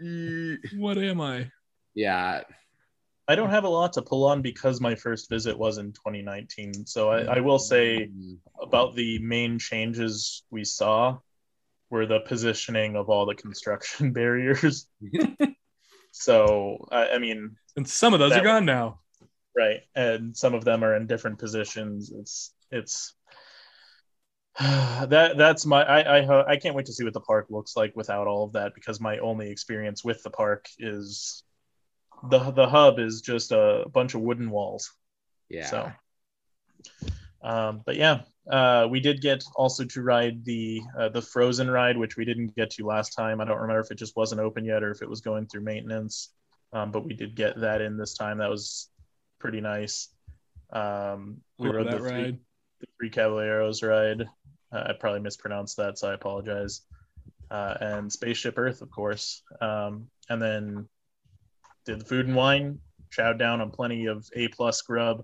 eh, 0.00 0.56
What 0.76 0.98
am 0.98 1.20
I? 1.20 1.50
yeah, 1.94 2.40
i 3.28 3.36
don't 3.36 3.50
have 3.50 3.64
a 3.64 3.68
lot 3.68 3.92
to 3.92 4.02
pull 4.02 4.26
on 4.26 4.42
because 4.42 4.80
my 4.80 4.94
first 4.96 5.30
visit 5.30 5.56
was 5.56 5.78
in 5.78 5.92
2019 5.92 6.84
so 6.84 7.08
i, 7.08 7.36
I 7.36 7.40
will 7.40 7.58
say 7.58 8.10
about 8.60 8.94
the 8.94 9.18
main 9.20 9.58
changes 9.58 10.42
we 10.50 10.64
saw 10.64 11.16
were 11.94 12.06
the 12.06 12.20
positioning 12.20 12.96
of 12.96 13.08
all 13.08 13.24
the 13.24 13.36
construction 13.36 14.12
barriers. 14.18 14.86
so 16.10 16.88
I, 16.90 17.10
I 17.10 17.18
mean, 17.18 17.56
And 17.76 17.88
some 17.88 18.12
of 18.12 18.20
those 18.20 18.32
That 18.32 18.40
are 18.40 18.44
gone 18.44 18.66
now. 18.66 19.00
Right, 19.56 19.80
and 19.94 20.36
some 20.36 20.54
of 20.54 20.64
them 20.64 20.84
are 20.84 20.96
in 20.96 21.06
different 21.06 21.38
positions. 21.38 22.12
It's 22.12 22.52
it's 22.70 23.14
that 24.60 25.36
that's 25.36 25.66
my 25.66 25.82
I 25.82 26.18
I, 26.18 26.52
I 26.52 26.56
can't 26.56 26.74
wait 26.74 26.86
to 26.86 26.92
see 26.92 27.04
what 27.04 27.12
the 27.12 27.20
park 27.20 27.46
looks 27.50 27.76
like 27.76 27.94
without 27.96 28.26
all 28.26 28.44
of 28.44 28.52
that 28.52 28.74
because 28.74 29.00
my 29.00 29.18
only 29.18 29.50
experience 29.50 30.04
with 30.04 30.22
the 30.22 30.30
park 30.30 30.66
is 30.78 31.42
the 32.30 32.50
the 32.52 32.68
hub 32.68 32.98
is 32.98 33.20
just 33.20 33.52
a 33.52 33.84
bunch 33.92 34.14
of 34.14 34.20
wooden 34.20 34.50
walls. 34.50 34.92
yeah. 35.48 35.66
So, 35.66 35.92
um, 37.42 37.82
but 37.84 37.96
yeah, 37.96 38.20
uh, 38.50 38.86
we 38.90 39.00
did 39.00 39.20
get 39.20 39.44
also 39.56 39.84
to 39.84 40.02
ride 40.02 40.44
the 40.44 40.82
uh, 40.98 41.08
the 41.08 41.22
Frozen 41.22 41.70
ride, 41.70 41.96
which 41.96 42.16
we 42.16 42.24
didn't 42.24 42.54
get 42.54 42.70
to 42.72 42.86
last 42.86 43.10
time. 43.10 43.40
I 43.40 43.44
don't 43.44 43.60
remember 43.60 43.80
if 43.80 43.90
it 43.90 43.98
just 43.98 44.16
wasn't 44.16 44.40
open 44.40 44.64
yet 44.64 44.82
or 44.82 44.90
if 44.90 45.02
it 45.02 45.08
was 45.08 45.20
going 45.20 45.46
through 45.46 45.62
maintenance. 45.62 46.30
Um, 46.72 46.90
but 46.90 47.04
we 47.04 47.14
did 47.14 47.36
get 47.36 47.60
that 47.60 47.80
in 47.80 47.96
this 47.96 48.14
time. 48.14 48.38
That 48.38 48.50
was 48.50 48.88
pretty 49.44 49.60
nice. 49.60 50.08
Um, 50.72 51.42
we 51.58 51.66
Love 51.66 51.76
rode 51.76 51.92
the 51.92 51.98
three, 51.98 52.10
ride. 52.10 52.38
the 52.80 52.86
three 52.96 53.10
Caballeros 53.10 53.82
ride. 53.82 54.22
Uh, 54.72 54.84
I 54.86 54.92
probably 54.98 55.20
mispronounced 55.20 55.76
that, 55.76 55.98
so 55.98 56.10
I 56.10 56.14
apologize. 56.14 56.80
Uh, 57.50 57.74
and 57.78 58.10
Spaceship 58.10 58.54
Earth, 58.56 58.80
of 58.80 58.90
course. 58.90 59.42
Um, 59.60 60.06
and 60.30 60.40
then 60.40 60.88
did 61.84 62.00
the 62.00 62.04
food 62.06 62.26
and 62.26 62.34
wine, 62.34 62.78
chowed 63.14 63.38
down 63.38 63.60
on 63.60 63.70
plenty 63.70 64.06
of 64.06 64.26
A 64.34 64.48
plus 64.48 64.80
grub. 64.80 65.22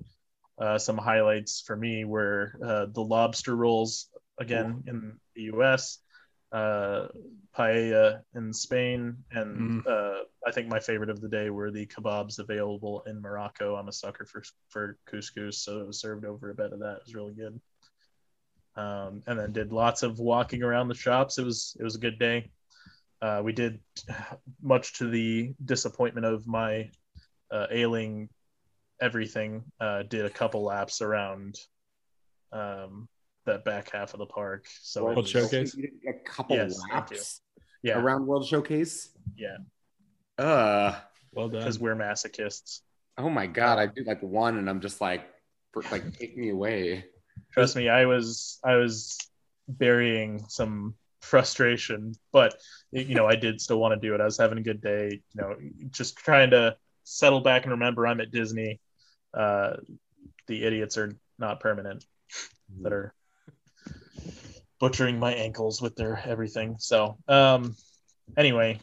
Uh, 0.59 0.76
some 0.76 0.98
highlights 0.98 1.62
for 1.66 1.74
me 1.74 2.04
were 2.04 2.52
uh, 2.62 2.87
the 2.92 3.00
lobster 3.00 3.56
rolls 3.56 4.11
again 4.38 4.85
in 4.87 5.18
the 5.35 5.42
U.S., 5.44 6.00
uh, 6.52 7.06
paella 7.56 8.22
in 8.34 8.52
Spain, 8.52 9.16
and 9.32 9.86
uh, 9.86 10.20
I 10.46 10.52
think 10.52 10.68
my 10.68 10.80
favorite 10.80 11.10
of 11.10 11.20
the 11.20 11.28
day 11.28 11.50
were 11.50 11.70
the 11.70 11.86
kebabs 11.86 12.38
available 12.38 13.02
in 13.06 13.20
Morocco. 13.20 13.76
I'm 13.76 13.88
a 13.88 13.92
sucker 13.92 14.24
for 14.24 14.42
for 14.68 14.98
couscous, 15.06 15.54
so 15.54 15.80
it 15.80 15.86
was 15.86 16.00
served 16.00 16.24
over 16.24 16.50
a 16.50 16.54
bed 16.54 16.72
of 16.72 16.80
that. 16.80 16.96
It 16.96 17.02
was 17.06 17.14
really 17.14 17.34
good. 17.34 17.60
Um, 18.76 19.22
and 19.26 19.38
then 19.38 19.52
did 19.52 19.72
lots 19.72 20.02
of 20.02 20.18
walking 20.18 20.62
around 20.62 20.88
the 20.88 20.94
shops. 20.94 21.38
It 21.38 21.44
was 21.44 21.76
it 21.78 21.84
was 21.84 21.96
a 21.96 22.00
good 22.00 22.18
day. 22.18 22.50
Uh, 23.22 23.42
we 23.44 23.52
did 23.52 23.80
much 24.62 24.98
to 24.98 25.08
the 25.08 25.54
disappointment 25.64 26.26
of 26.26 26.46
my 26.46 26.90
uh, 27.50 27.66
ailing 27.70 28.28
everything. 29.00 29.64
Uh, 29.80 30.02
did 30.02 30.24
a 30.24 30.30
couple 30.30 30.62
laps 30.62 31.02
around 31.02 31.58
um, 32.52 33.08
that 33.46 33.64
back 33.64 33.90
half 33.90 34.12
of 34.14 34.18
the 34.18 34.26
park. 34.26 34.66
So 34.83 35.05
World 35.05 35.16
was- 35.18 35.31
Showcase? 35.31 35.76
A 36.09 36.12
couple 36.24 36.57
Yes, 36.57 36.81
laps 36.92 37.40
yeah, 37.83 37.98
around 37.98 38.26
World 38.26 38.46
Showcase. 38.46 39.11
yeah, 39.37 39.57
Uh 40.38 40.98
Well 41.33 41.48
done. 41.48 41.61
because 41.61 41.79
we're 41.79 41.96
masochists. 41.96 42.81
oh 43.18 43.31
my 43.31 43.46
god, 43.46 43.79
I 43.79 43.87
did 43.87 44.07
like 44.07 44.22
one 44.22 44.59
and 44.59 44.68
I'm 44.68 44.81
just 44.81 45.00
like 45.00 45.22
for, 45.72 45.83
like 45.90 46.18
take 46.18 46.37
me 46.37 46.50
away. 46.50 47.05
Trust 47.53 47.76
me, 47.76 47.88
I 47.88 48.07
was 48.07 48.59
I 48.64 48.74
was 48.76 49.16
burying 49.68 50.44
some 50.48 50.94
frustration, 51.22 52.12
but 52.33 52.55
you 52.92 53.14
know 53.14 53.26
I 53.26 53.37
did 53.37 53.61
still 53.61 53.79
want 53.81 53.94
to 54.00 54.07
do 54.09 54.14
it. 54.14 54.20
I 54.20 54.24
was 54.24 54.37
having 54.38 54.59
a 54.59 54.62
good 54.62 54.81
day, 54.81 55.09
you 55.33 55.40
know, 55.40 55.57
just 55.90 56.16
trying 56.16 56.50
to 56.50 56.76
settle 57.05 57.40
back 57.40 57.62
and 57.64 57.72
remember 57.72 58.07
I'm 58.07 58.20
at 58.20 58.31
Disney. 58.31 58.81
Uh, 59.33 59.76
the 60.48 60.64
idiots 60.64 60.98
are 60.98 61.12
not 61.38 61.61
permanent 61.61 62.05
that 62.83 62.92
are 62.92 63.14
butchering 64.80 65.18
my 65.18 65.32
ankles 65.32 65.80
with 65.80 65.94
their 65.94 66.20
everything. 66.26 66.76
So, 66.78 67.18
um, 67.28 67.76
anyway, 68.36 68.80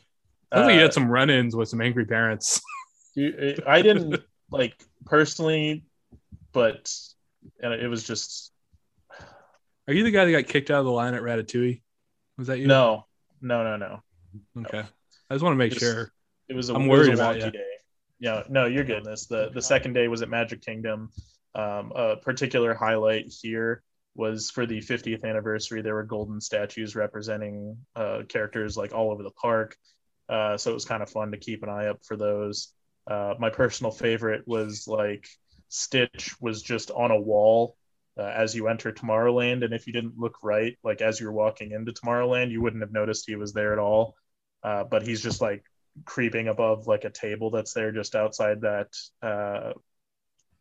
I 0.51 0.59
think 0.59 0.73
you 0.73 0.79
uh, 0.79 0.83
had 0.83 0.93
some 0.93 1.09
run-ins 1.09 1.55
with 1.55 1.67
some 1.67 1.81
angry 1.81 2.05
parents. 2.05 2.61
I 3.17 3.81
didn't 3.81 4.21
like 4.51 4.81
personally, 5.05 5.83
but 6.53 6.89
and 7.61 7.73
it 7.73 7.87
was 7.87 8.03
just 8.03 8.51
Are 9.87 9.93
you 9.93 10.03
the 10.03 10.11
guy 10.11 10.25
that 10.25 10.31
got 10.31 10.47
kicked 10.47 10.71
out 10.71 10.79
of 10.79 10.85
the 10.85 10.91
line 10.91 11.15
at 11.15 11.21
Ratatouille? 11.21 11.81
Was 12.37 12.47
that 12.47 12.59
you? 12.59 12.67
no, 12.67 13.05
no, 13.41 13.63
no, 13.63 13.77
no. 14.55 14.63
Okay. 14.65 14.83
I 15.29 15.33
just 15.33 15.43
want 15.43 15.53
to 15.53 15.57
make 15.57 15.73
was- 15.73 15.79
sure. 15.79 16.11
It 16.49 16.55
was 16.55 16.69
a, 16.69 16.75
I'm 16.75 16.87
was 16.87 16.99
worried 16.99 17.11
a 17.11 17.13
about 17.15 17.39
ya. 17.39 17.49
day. 17.49 17.59
Yeah, 18.19 18.43
no, 18.47 18.67
you're 18.67 18.85
goodness. 18.85 19.25
The 19.25 19.49
the 19.53 19.61
second 19.61 19.93
day 19.93 20.07
was 20.07 20.21
at 20.21 20.29
Magic 20.29 20.61
Kingdom. 20.61 21.09
Um, 21.55 21.91
a 21.93 22.15
particular 22.15 22.73
highlight 22.73 23.25
here 23.41 23.83
was 24.17 24.49
for 24.49 24.65
the 24.65 24.79
50th 24.79 25.23
anniversary. 25.23 25.81
There 25.81 25.95
were 25.95 26.03
golden 26.03 26.41
statues 26.41 26.95
representing 26.95 27.77
uh, 27.95 28.23
characters 28.27 28.75
like 28.75 28.93
all 28.93 29.11
over 29.11 29.23
the 29.23 29.31
park. 29.31 29.77
Uh, 30.27 30.57
so 30.57 30.71
it 30.71 30.73
was 30.73 30.85
kind 30.85 31.03
of 31.03 31.09
fun 31.09 31.31
to 31.31 31.37
keep 31.37 31.63
an 31.63 31.69
eye 31.69 31.87
up 31.87 32.03
for 32.03 32.17
those. 32.17 32.73
Uh, 33.09 33.35
my 33.39 33.49
personal 33.49 33.91
favorite 33.91 34.45
was 34.47 34.87
like 34.87 35.27
Stitch 35.69 36.35
was 36.41 36.61
just 36.61 36.91
on 36.91 37.11
a 37.11 37.19
wall 37.19 37.77
uh, 38.17 38.23
as 38.23 38.55
you 38.55 38.67
enter 38.67 38.91
Tomorrowland, 38.91 39.63
and 39.63 39.73
if 39.73 39.85
you 39.85 39.93
didn't 39.93 40.17
look 40.17 40.39
right, 40.41 40.75
like 40.83 41.01
as 41.01 41.19
you 41.19 41.27
were 41.27 41.33
walking 41.33 41.71
into 41.71 41.91
Tomorrowland, 41.91 42.49
you 42.49 42.61
wouldn't 42.61 42.81
have 42.81 42.91
noticed 42.91 43.25
he 43.27 43.35
was 43.35 43.53
there 43.53 43.73
at 43.73 43.79
all. 43.79 44.15
Uh, 44.63 44.83
but 44.83 45.05
he's 45.05 45.21
just 45.21 45.39
like 45.39 45.63
creeping 46.05 46.47
above 46.47 46.87
like 46.87 47.03
a 47.03 47.09
table 47.09 47.51
that's 47.51 47.73
there 47.73 47.91
just 47.91 48.15
outside 48.15 48.61
that 48.61 48.87
uh, 49.21 49.73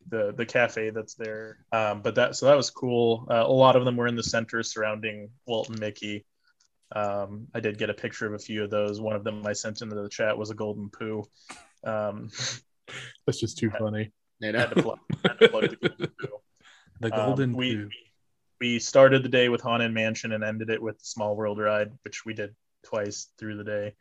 the 0.09 0.33
the 0.37 0.47
cafe 0.47 0.91
that's 0.91 1.15
there. 1.15 1.59
Um, 1.73 2.03
but 2.03 2.15
that 2.15 2.37
so 2.37 2.47
that 2.47 2.57
was 2.57 2.71
cool. 2.71 3.27
Uh, 3.31 3.45
a 3.47 3.53
lot 3.53 3.77
of 3.77 3.85
them 3.85 3.97
were 3.97 4.07
in 4.07 4.17
the 4.17 4.23
center 4.23 4.63
surrounding 4.63 5.31
Walt 5.47 5.69
and 5.69 5.81
Mickey. 5.81 6.25
Um, 6.95 7.49
I 7.55 7.61
did 7.61 7.79
get 7.79 7.91
a 7.91 7.95
picture 7.95 8.27
of 8.27 8.35
a 8.35 8.39
few 8.39 8.63
of 8.63 8.71
those. 8.71 9.01
One 9.01 9.17
of 9.17 9.25
them 9.25 9.45
I 9.47 9.53
sent 9.53 9.83
into 9.83 9.97
the 9.97 10.09
chat 10.09 10.39
was 10.39 10.51
a 10.51 10.55
golden 10.55 10.89
poo. 10.91 11.25
Um, 11.85 12.31
That's 13.27 13.41
just 13.41 13.59
too 13.59 13.71
funny. 13.79 14.13
You 14.41 14.51
I 14.55 14.61
had 14.61 14.71
to 14.71 14.83
plug, 14.83 14.99
had 15.25 15.39
to 15.41 15.49
plug 15.49 15.71
the 15.71 15.77
golden 15.77 16.09
poo. 16.19 16.29
The 17.01 17.15
Um, 17.15 17.53
we 17.53 17.77
poo. 17.77 17.91
we 18.61 18.79
started 18.79 19.23
the 19.23 19.29
day 19.29 19.51
with 19.51 19.61
Haunted 19.61 19.93
Mansion 19.93 20.33
and 20.33 20.43
ended 20.43 20.71
it 20.71 20.81
with 20.81 20.99
the 20.99 21.05
Small 21.05 21.37
World 21.37 21.59
ride, 21.59 21.91
which 22.05 22.25
we 22.25 22.33
did 22.33 22.55
twice 22.85 23.29
through 23.39 23.57
the 23.59 23.65
day. 23.65 23.95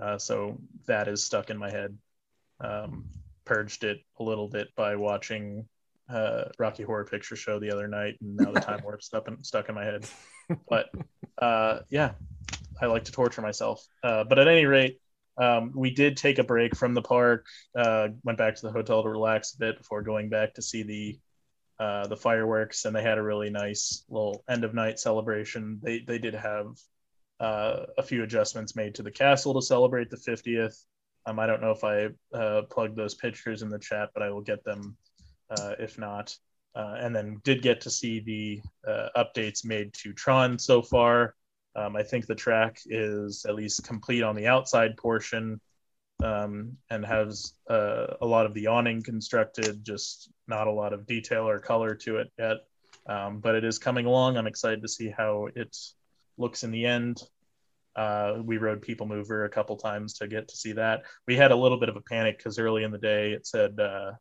Uh, 0.00 0.18
so 0.18 0.60
that 0.86 1.08
is 1.08 1.24
stuck 1.24 1.50
in 1.50 1.58
my 1.58 1.70
head. 1.70 1.98
Um, 2.60 3.06
purged 3.48 3.84
it 3.84 3.98
a 4.20 4.22
little 4.22 4.48
bit 4.48 4.68
by 4.76 4.96
watching 4.96 5.66
uh, 6.08 6.44
Rocky 6.58 6.82
Horror 6.82 7.04
Picture 7.04 7.36
Show 7.36 7.58
the 7.58 7.72
other 7.72 7.88
night, 7.88 8.16
and 8.20 8.36
now 8.36 8.52
the 8.52 8.60
time 8.60 8.80
warp 8.84 9.02
stuck 9.02 9.26
in, 9.28 9.42
stuck 9.42 9.68
in 9.68 9.74
my 9.74 9.84
head. 9.84 10.06
But 10.68 10.90
uh, 11.38 11.80
yeah, 11.90 12.12
I 12.80 12.86
like 12.86 13.04
to 13.04 13.12
torture 13.12 13.42
myself. 13.42 13.84
Uh, 14.02 14.24
but 14.24 14.38
at 14.38 14.48
any 14.48 14.66
rate, 14.66 14.98
um, 15.36 15.72
we 15.74 15.90
did 15.90 16.16
take 16.16 16.38
a 16.38 16.44
break 16.44 16.76
from 16.76 16.94
the 16.94 17.02
park. 17.02 17.46
Uh, 17.76 18.08
went 18.24 18.38
back 18.38 18.56
to 18.56 18.62
the 18.62 18.72
hotel 18.72 19.02
to 19.02 19.08
relax 19.08 19.54
a 19.54 19.58
bit 19.58 19.78
before 19.78 20.02
going 20.02 20.28
back 20.28 20.54
to 20.54 20.62
see 20.62 20.82
the 20.82 21.18
uh, 21.78 22.06
the 22.08 22.16
fireworks, 22.16 22.84
and 22.84 22.94
they 22.94 23.02
had 23.02 23.18
a 23.18 23.22
really 23.22 23.50
nice 23.50 24.04
little 24.08 24.42
end 24.48 24.64
of 24.64 24.74
night 24.74 24.98
celebration. 24.98 25.80
They 25.82 26.00
they 26.00 26.18
did 26.18 26.34
have 26.34 26.66
uh, 27.40 27.86
a 27.96 28.02
few 28.02 28.24
adjustments 28.24 28.74
made 28.74 28.96
to 28.96 29.02
the 29.02 29.12
castle 29.12 29.54
to 29.54 29.62
celebrate 29.62 30.10
the 30.10 30.16
50th. 30.16 30.74
Um, 31.28 31.38
I 31.38 31.46
don't 31.46 31.60
know 31.60 31.72
if 31.72 31.84
I 31.84 32.08
uh, 32.34 32.62
plugged 32.70 32.96
those 32.96 33.14
pictures 33.14 33.60
in 33.60 33.68
the 33.68 33.78
chat, 33.78 34.08
but 34.14 34.22
I 34.22 34.30
will 34.30 34.40
get 34.40 34.64
them 34.64 34.96
uh, 35.50 35.74
if 35.78 35.98
not. 35.98 36.34
Uh, 36.74 36.96
and 36.98 37.14
then 37.14 37.40
did 37.44 37.60
get 37.60 37.82
to 37.82 37.90
see 37.90 38.20
the 38.20 38.90
uh, 38.90 39.08
updates 39.14 39.64
made 39.64 39.92
to 39.92 40.14
Tron 40.14 40.58
so 40.58 40.80
far. 40.80 41.34
Um, 41.76 41.96
I 41.96 42.02
think 42.02 42.26
the 42.26 42.34
track 42.34 42.78
is 42.86 43.44
at 43.46 43.54
least 43.54 43.84
complete 43.84 44.22
on 44.22 44.36
the 44.36 44.46
outside 44.46 44.96
portion 44.96 45.60
um, 46.22 46.78
and 46.88 47.04
has 47.04 47.52
uh, 47.68 48.14
a 48.22 48.26
lot 48.26 48.46
of 48.46 48.54
the 48.54 48.68
awning 48.68 49.02
constructed, 49.02 49.84
just 49.84 50.30
not 50.46 50.66
a 50.66 50.72
lot 50.72 50.94
of 50.94 51.06
detail 51.06 51.46
or 51.46 51.58
color 51.58 51.94
to 51.94 52.18
it 52.18 52.32
yet. 52.38 52.56
Um, 53.06 53.40
but 53.40 53.54
it 53.54 53.64
is 53.64 53.78
coming 53.78 54.06
along. 54.06 54.36
I'm 54.36 54.46
excited 54.46 54.80
to 54.80 54.88
see 54.88 55.10
how 55.10 55.48
it 55.54 55.76
looks 56.38 56.64
in 56.64 56.70
the 56.70 56.86
end. 56.86 57.22
Uh, 57.98 58.40
we 58.44 58.58
rode 58.58 58.80
People 58.80 59.08
Mover 59.08 59.44
a 59.44 59.48
couple 59.48 59.76
times 59.76 60.14
to 60.14 60.28
get 60.28 60.46
to 60.48 60.56
see 60.56 60.72
that. 60.72 61.02
We 61.26 61.34
had 61.36 61.50
a 61.50 61.56
little 61.56 61.80
bit 61.80 61.88
of 61.88 61.96
a 61.96 62.00
panic 62.00 62.38
because 62.38 62.58
early 62.58 62.84
in 62.84 62.92
the 62.92 62.98
day 62.98 63.32
it 63.32 63.44
said 63.44 63.78
uh, 63.80 64.12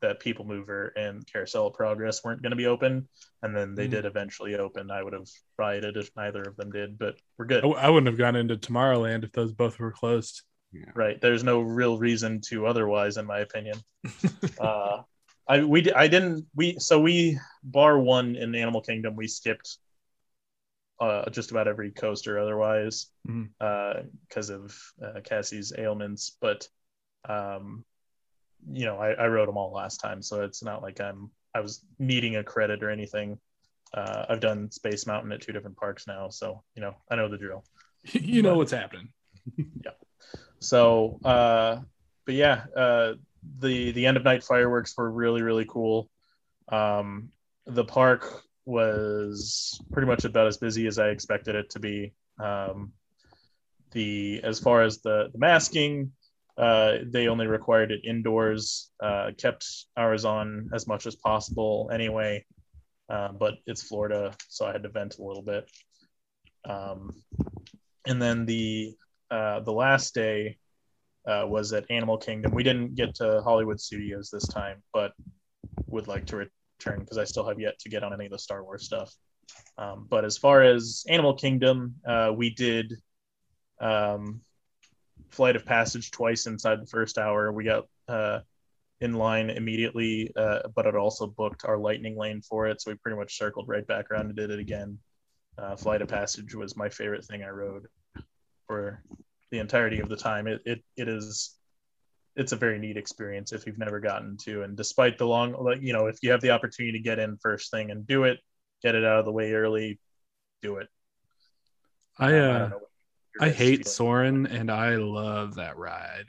that 0.00 0.20
People 0.20 0.44
Mover 0.44 0.92
and 0.96 1.26
Carousel 1.26 1.66
of 1.66 1.74
Progress 1.74 2.22
weren't 2.22 2.42
going 2.42 2.52
to 2.52 2.56
be 2.56 2.66
open, 2.66 3.08
and 3.42 3.56
then 3.56 3.74
they 3.74 3.88
Mm. 3.88 3.90
did 3.90 4.04
eventually 4.04 4.54
open. 4.54 4.90
I 4.90 5.02
would 5.02 5.14
have 5.14 5.28
rioted 5.58 5.96
if 5.96 6.10
neither 6.16 6.42
of 6.42 6.56
them 6.56 6.70
did, 6.70 6.96
but 6.96 7.16
we're 7.36 7.46
good. 7.46 7.64
I, 7.64 7.68
I 7.68 7.90
wouldn't 7.90 8.06
have 8.06 8.18
gone 8.18 8.36
into 8.36 8.56
Tomorrowland 8.56 9.24
if 9.24 9.32
those 9.32 9.52
both 9.52 9.80
were 9.80 9.92
closed. 9.92 10.42
Right. 10.94 11.20
There's 11.20 11.44
no 11.44 11.60
real 11.60 11.98
reason 11.98 12.40
to 12.48 12.66
otherwise, 12.66 13.16
in 13.16 13.26
my 13.26 13.40
opinion. 13.40 13.78
uh, 14.60 15.02
I 15.48 15.62
we 15.62 15.92
I 15.92 16.08
didn't 16.08 16.46
we 16.54 16.76
so 16.78 17.00
we 17.00 17.38
bar 17.62 17.98
one 17.98 18.36
in 18.36 18.54
Animal 18.54 18.80
Kingdom 18.80 19.14
we 19.14 19.28
skipped 19.28 19.78
uh, 21.00 21.28
just 21.30 21.50
about 21.50 21.68
every 21.68 21.90
coaster 21.90 22.38
otherwise 22.38 23.06
because 23.26 24.50
of 24.50 24.76
uh, 25.02 25.20
Cassie's 25.24 25.72
ailments, 25.76 26.36
but 26.40 26.68
um, 27.28 27.84
you 28.70 28.84
know 28.86 28.98
I, 28.98 29.12
I 29.12 29.26
rode 29.26 29.48
them 29.48 29.56
all 29.56 29.72
last 29.72 29.98
time, 29.98 30.22
so 30.22 30.42
it's 30.42 30.62
not 30.62 30.82
like 30.82 31.00
I'm 31.00 31.30
I 31.54 31.60
was 31.60 31.84
needing 31.98 32.36
a 32.36 32.44
credit 32.44 32.82
or 32.82 32.90
anything. 32.90 33.38
Uh, 33.92 34.26
I've 34.28 34.40
done 34.40 34.70
Space 34.70 35.06
Mountain 35.06 35.32
at 35.32 35.40
two 35.40 35.52
different 35.52 35.76
parks 35.76 36.06
now, 36.06 36.28
so 36.28 36.62
you 36.74 36.82
know 36.82 36.94
I 37.10 37.16
know 37.16 37.28
the 37.28 37.38
drill. 37.38 37.64
you 38.04 38.42
know 38.42 38.56
what's 38.56 38.72
happening. 38.72 39.08
Yeah. 39.84 39.90
So, 40.58 41.20
uh, 41.22 41.80
but 42.24 42.34
yeah, 42.34 42.64
uh, 42.74 43.14
the 43.58 43.92
the 43.92 44.06
end 44.06 44.16
of 44.16 44.24
night 44.24 44.42
fireworks 44.42 44.96
were 44.96 45.10
really 45.10 45.42
really 45.42 45.66
cool. 45.68 46.08
Um, 46.68 47.28
the 47.66 47.84
park 47.84 48.44
was 48.66 49.80
pretty 49.92 50.06
much 50.06 50.24
about 50.24 50.46
as 50.46 50.56
busy 50.56 50.86
as 50.86 50.98
I 50.98 51.08
expected 51.08 51.54
it 51.54 51.70
to 51.70 51.80
be. 51.80 52.12
Um, 52.42 52.92
the 53.92 54.40
as 54.42 54.58
far 54.58 54.82
as 54.82 55.00
the, 55.02 55.28
the 55.32 55.38
masking, 55.38 56.12
uh, 56.56 56.98
they 57.06 57.28
only 57.28 57.46
required 57.46 57.92
it 57.92 58.04
indoors. 58.04 58.90
Uh, 59.02 59.30
kept 59.38 59.66
ours 59.96 60.24
on 60.24 60.70
as 60.74 60.86
much 60.86 61.06
as 61.06 61.14
possible 61.16 61.90
anyway, 61.92 62.44
uh, 63.08 63.28
but 63.32 63.54
it's 63.66 63.82
Florida, 63.82 64.34
so 64.48 64.66
I 64.66 64.72
had 64.72 64.82
to 64.82 64.88
vent 64.88 65.18
a 65.18 65.22
little 65.22 65.42
bit. 65.42 65.70
Um, 66.68 67.10
and 68.06 68.20
then 68.20 68.46
the 68.46 68.94
uh, 69.30 69.60
the 69.60 69.72
last 69.72 70.14
day 70.14 70.58
uh, 71.28 71.44
was 71.46 71.72
at 71.72 71.90
Animal 71.90 72.18
Kingdom. 72.18 72.52
We 72.52 72.62
didn't 72.62 72.94
get 72.94 73.14
to 73.16 73.42
Hollywood 73.42 73.80
Studios 73.80 74.30
this 74.30 74.46
time, 74.46 74.82
but 74.92 75.12
would 75.88 76.08
like 76.08 76.26
to 76.26 76.36
return 76.78 77.00
because 77.00 77.18
I 77.18 77.24
still 77.24 77.46
have 77.46 77.60
yet 77.60 77.78
to 77.80 77.88
get 77.88 78.02
on 78.02 78.12
any 78.12 78.26
of 78.26 78.32
the 78.32 78.38
Star 78.38 78.62
Wars 78.62 78.84
stuff. 78.84 79.14
Um, 79.76 80.06
but 80.08 80.24
as 80.24 80.38
far 80.38 80.62
as 80.62 81.04
Animal 81.08 81.34
Kingdom, 81.34 81.96
uh, 82.06 82.32
we 82.34 82.50
did 82.50 82.94
um, 83.80 84.40
Flight 85.30 85.56
of 85.56 85.64
Passage 85.64 86.10
twice 86.10 86.46
inside 86.46 86.80
the 86.80 86.86
first 86.86 87.18
hour. 87.18 87.52
We 87.52 87.64
got 87.64 87.86
uh, 88.08 88.40
in 89.00 89.14
line 89.14 89.50
immediately, 89.50 90.32
uh, 90.36 90.60
but 90.74 90.86
it 90.86 90.94
also 90.94 91.26
booked 91.26 91.64
our 91.64 91.76
lightning 91.76 92.16
lane 92.16 92.40
for 92.40 92.66
it. 92.66 92.80
So 92.80 92.90
we 92.90 92.96
pretty 92.96 93.18
much 93.18 93.36
circled 93.36 93.68
right 93.68 93.86
back 93.86 94.10
around 94.10 94.26
and 94.26 94.36
did 94.36 94.50
it 94.50 94.60
again. 94.60 94.98
Uh, 95.58 95.76
Flight 95.76 96.02
of 96.02 96.08
Passage 96.08 96.54
was 96.54 96.76
my 96.76 96.88
favorite 96.88 97.24
thing 97.24 97.42
I 97.42 97.48
rode 97.48 97.86
for 98.66 99.02
the 99.50 99.58
entirety 99.58 100.00
of 100.00 100.08
the 100.08 100.16
time. 100.16 100.46
It, 100.46 100.62
it 100.64 100.82
it 100.96 101.08
is 101.08 101.56
it's 102.36 102.52
a 102.52 102.56
very 102.56 102.78
neat 102.78 102.96
experience 102.96 103.52
if 103.52 103.66
you've 103.66 103.78
never 103.78 104.00
gotten 104.00 104.36
to. 104.38 104.62
And 104.62 104.76
despite 104.76 105.18
the 105.18 105.26
long, 105.26 105.52
like 105.62 105.80
you 105.82 105.92
know, 105.92 106.06
if 106.06 106.18
you 106.22 106.30
have 106.32 106.40
the 106.40 106.50
opportunity 106.50 106.98
to 106.98 107.02
get 107.04 107.18
in 107.18 107.36
first 107.38 107.70
thing 107.70 107.90
and 107.90 108.06
do 108.06 108.24
it, 108.24 108.38
get 108.82 108.94
it 108.94 109.04
out 109.04 109.18
of 109.20 109.24
the 109.24 109.32
way 109.32 109.52
early, 109.52 109.98
do 110.62 110.76
it. 110.76 110.88
I 112.18 112.34
uh, 112.34 112.58
don't 112.58 112.70
know 112.70 112.76
what 112.78 112.88
your 113.40 113.44
I 113.44 113.48
hate 113.50 113.68
feeling- 113.78 113.84
Soarin' 113.84 114.46
and 114.46 114.70
I 114.70 114.96
love 114.96 115.54
that 115.56 115.76
ride. 115.76 116.26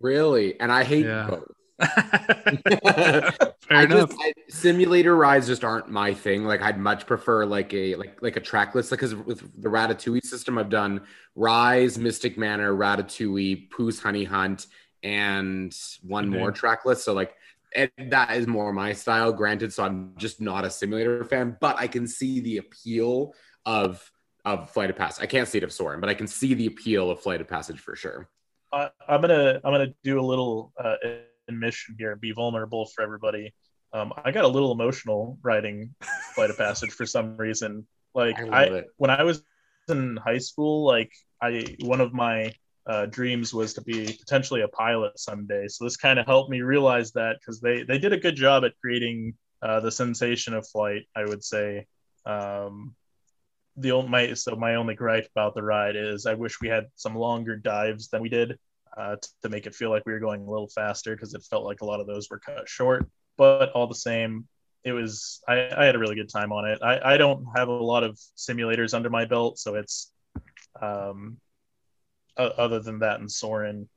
Really? 0.00 0.58
And 0.60 0.70
I 0.72 0.84
hate 0.84 1.06
Yeah. 1.06 1.26
both. 1.28 1.48
Fair 2.90 3.54
I 3.70 3.84
enough. 3.84 4.10
just 4.10 4.20
I, 4.20 4.32
simulator 4.48 5.16
rides 5.16 5.46
just 5.46 5.64
aren't 5.64 5.88
my 5.90 6.12
thing. 6.14 6.44
Like 6.44 6.60
I'd 6.62 6.78
much 6.78 7.06
prefer 7.06 7.44
like 7.46 7.72
a 7.74 7.94
like 7.96 8.20
like 8.22 8.36
a 8.36 8.40
track 8.40 8.74
list. 8.74 8.90
Like 8.90 9.00
because 9.00 9.14
with 9.14 9.40
the 9.62 9.68
Ratatouille 9.68 10.24
system, 10.24 10.58
I've 10.58 10.70
done 10.70 11.02
Rise, 11.34 11.98
Mystic 11.98 12.36
Manor, 12.38 12.74
Ratatouille, 12.74 13.70
Pooh's 13.70 14.00
Honey 14.00 14.24
Hunt, 14.24 14.66
and 15.02 15.76
one 16.02 16.28
Okay. 16.28 16.38
more 16.38 16.52
track 16.52 16.84
list. 16.84 17.04
So 17.04 17.12
like 17.12 17.34
and 17.74 17.90
that 18.08 18.36
is 18.36 18.46
more 18.46 18.72
my 18.72 18.92
style. 18.92 19.32
Granted, 19.32 19.72
so 19.72 19.84
I'm 19.84 20.14
just 20.16 20.40
not 20.40 20.64
a 20.64 20.70
simulator 20.70 21.24
fan, 21.24 21.56
but 21.60 21.76
I 21.78 21.86
can 21.86 22.06
see 22.06 22.40
the 22.40 22.58
appeal 22.58 23.34
of 23.64 24.10
of 24.44 24.70
Flight 24.70 24.90
of 24.90 24.96
Passage. 24.96 25.22
I 25.22 25.26
can't 25.26 25.46
see 25.46 25.58
it 25.58 25.64
of 25.64 25.72
Soarin', 25.72 26.00
but 26.00 26.08
I 26.08 26.14
can 26.14 26.26
see 26.26 26.54
the 26.54 26.66
appeal 26.66 27.10
of 27.10 27.20
Flight 27.20 27.40
of 27.40 27.48
Passage 27.48 27.78
for 27.78 27.94
sure. 27.94 28.28
I, 28.72 28.90
I'm 29.08 29.20
gonna 29.20 29.60
I'm 29.62 29.72
gonna 29.72 29.94
do 30.02 30.18
a 30.20 30.22
little 30.22 30.72
uh, 30.82 30.96
admission 31.48 31.96
here 31.98 32.12
and 32.12 32.20
be 32.20 32.32
vulnerable 32.32 32.86
for 32.86 33.02
everybody. 33.02 33.54
Um, 33.92 34.12
I 34.24 34.30
got 34.30 34.44
a 34.44 34.48
little 34.48 34.72
emotional 34.72 35.38
writing 35.42 35.94
Flight 36.34 36.50
of 36.50 36.56
Passage 36.58 36.90
for 36.90 37.06
some 37.06 37.36
reason. 37.36 37.86
Like 38.14 38.38
I 38.38 38.64
I, 38.64 38.82
when 38.96 39.10
I 39.10 39.22
was 39.24 39.44
in 39.88 40.16
high 40.16 40.38
school, 40.38 40.86
like 40.86 41.12
I 41.40 41.76
one 41.80 42.00
of 42.00 42.12
my 42.12 42.52
uh, 42.90 43.06
dreams 43.06 43.54
was 43.54 43.72
to 43.74 43.82
be 43.82 44.16
potentially 44.18 44.62
a 44.62 44.68
pilot 44.68 45.16
someday. 45.16 45.68
So 45.68 45.84
this 45.84 45.96
kind 45.96 46.18
of 46.18 46.26
helped 46.26 46.50
me 46.50 46.60
realize 46.62 47.12
that 47.12 47.36
because 47.38 47.60
they 47.60 47.84
they 47.84 47.98
did 47.98 48.12
a 48.12 48.18
good 48.18 48.34
job 48.34 48.64
at 48.64 48.72
creating 48.80 49.34
uh, 49.62 49.78
the 49.78 49.92
sensation 49.92 50.54
of 50.54 50.66
flight. 50.66 51.02
I 51.14 51.24
would 51.24 51.44
say. 51.44 51.86
Um, 52.26 52.96
the 53.76 53.92
only 53.92 54.10
my 54.10 54.34
so 54.34 54.56
my 54.56 54.74
only 54.74 54.94
gripe 54.94 55.28
about 55.34 55.54
the 55.54 55.62
ride 55.62 55.94
is 55.94 56.26
I 56.26 56.34
wish 56.34 56.60
we 56.60 56.68
had 56.68 56.86
some 56.96 57.14
longer 57.14 57.56
dives 57.56 58.08
than 58.08 58.20
we 58.22 58.28
did 58.28 58.58
uh, 58.98 59.16
t- 59.16 59.28
to 59.42 59.48
make 59.48 59.66
it 59.66 59.74
feel 59.74 59.90
like 59.90 60.04
we 60.04 60.12
were 60.12 60.18
going 60.18 60.42
a 60.42 60.50
little 60.50 60.68
faster 60.68 61.14
because 61.14 61.32
it 61.34 61.46
felt 61.48 61.64
like 61.64 61.80
a 61.80 61.84
lot 61.84 62.00
of 62.00 62.08
those 62.08 62.28
were 62.28 62.40
cut 62.40 62.68
short. 62.68 63.08
But 63.38 63.70
all 63.70 63.86
the 63.86 63.94
same, 63.94 64.48
it 64.84 64.92
was 64.92 65.40
I, 65.48 65.70
I 65.76 65.84
had 65.84 65.94
a 65.94 65.98
really 66.00 66.16
good 66.16 66.28
time 66.28 66.52
on 66.52 66.68
it. 66.68 66.80
I, 66.82 67.14
I 67.14 67.16
don't 67.16 67.46
have 67.56 67.68
a 67.68 67.72
lot 67.72 68.02
of 68.02 68.18
simulators 68.36 68.94
under 68.94 69.10
my 69.10 69.24
belt, 69.24 69.58
so 69.58 69.76
it's 69.76 70.12
um, 70.82 71.38
other 72.40 72.80
than 72.80 72.98
that 73.00 73.20
and 73.20 73.30
Soarin'. 73.30 73.88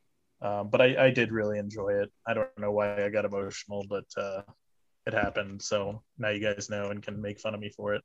Um, 0.42 0.70
but 0.70 0.82
I, 0.82 1.06
I 1.06 1.10
did 1.10 1.32
really 1.32 1.58
enjoy 1.58 2.02
it. 2.02 2.12
I 2.28 2.34
don't 2.34 2.50
know 2.60 2.72
why 2.72 3.04
I 3.04 3.10
got 3.10 3.24
emotional, 3.26 3.86
but 3.90 4.06
uh, 4.18 4.42
it 5.06 5.14
happened. 5.14 5.62
So 5.62 6.04
now 6.18 6.30
you 6.30 6.42
guys 6.42 6.70
know 6.70 6.90
and 6.90 7.02
can 7.02 7.22
make 7.22 7.40
fun 7.40 7.54
of 7.54 7.62
me 7.62 7.70
for 7.70 7.96
it. 7.96 8.04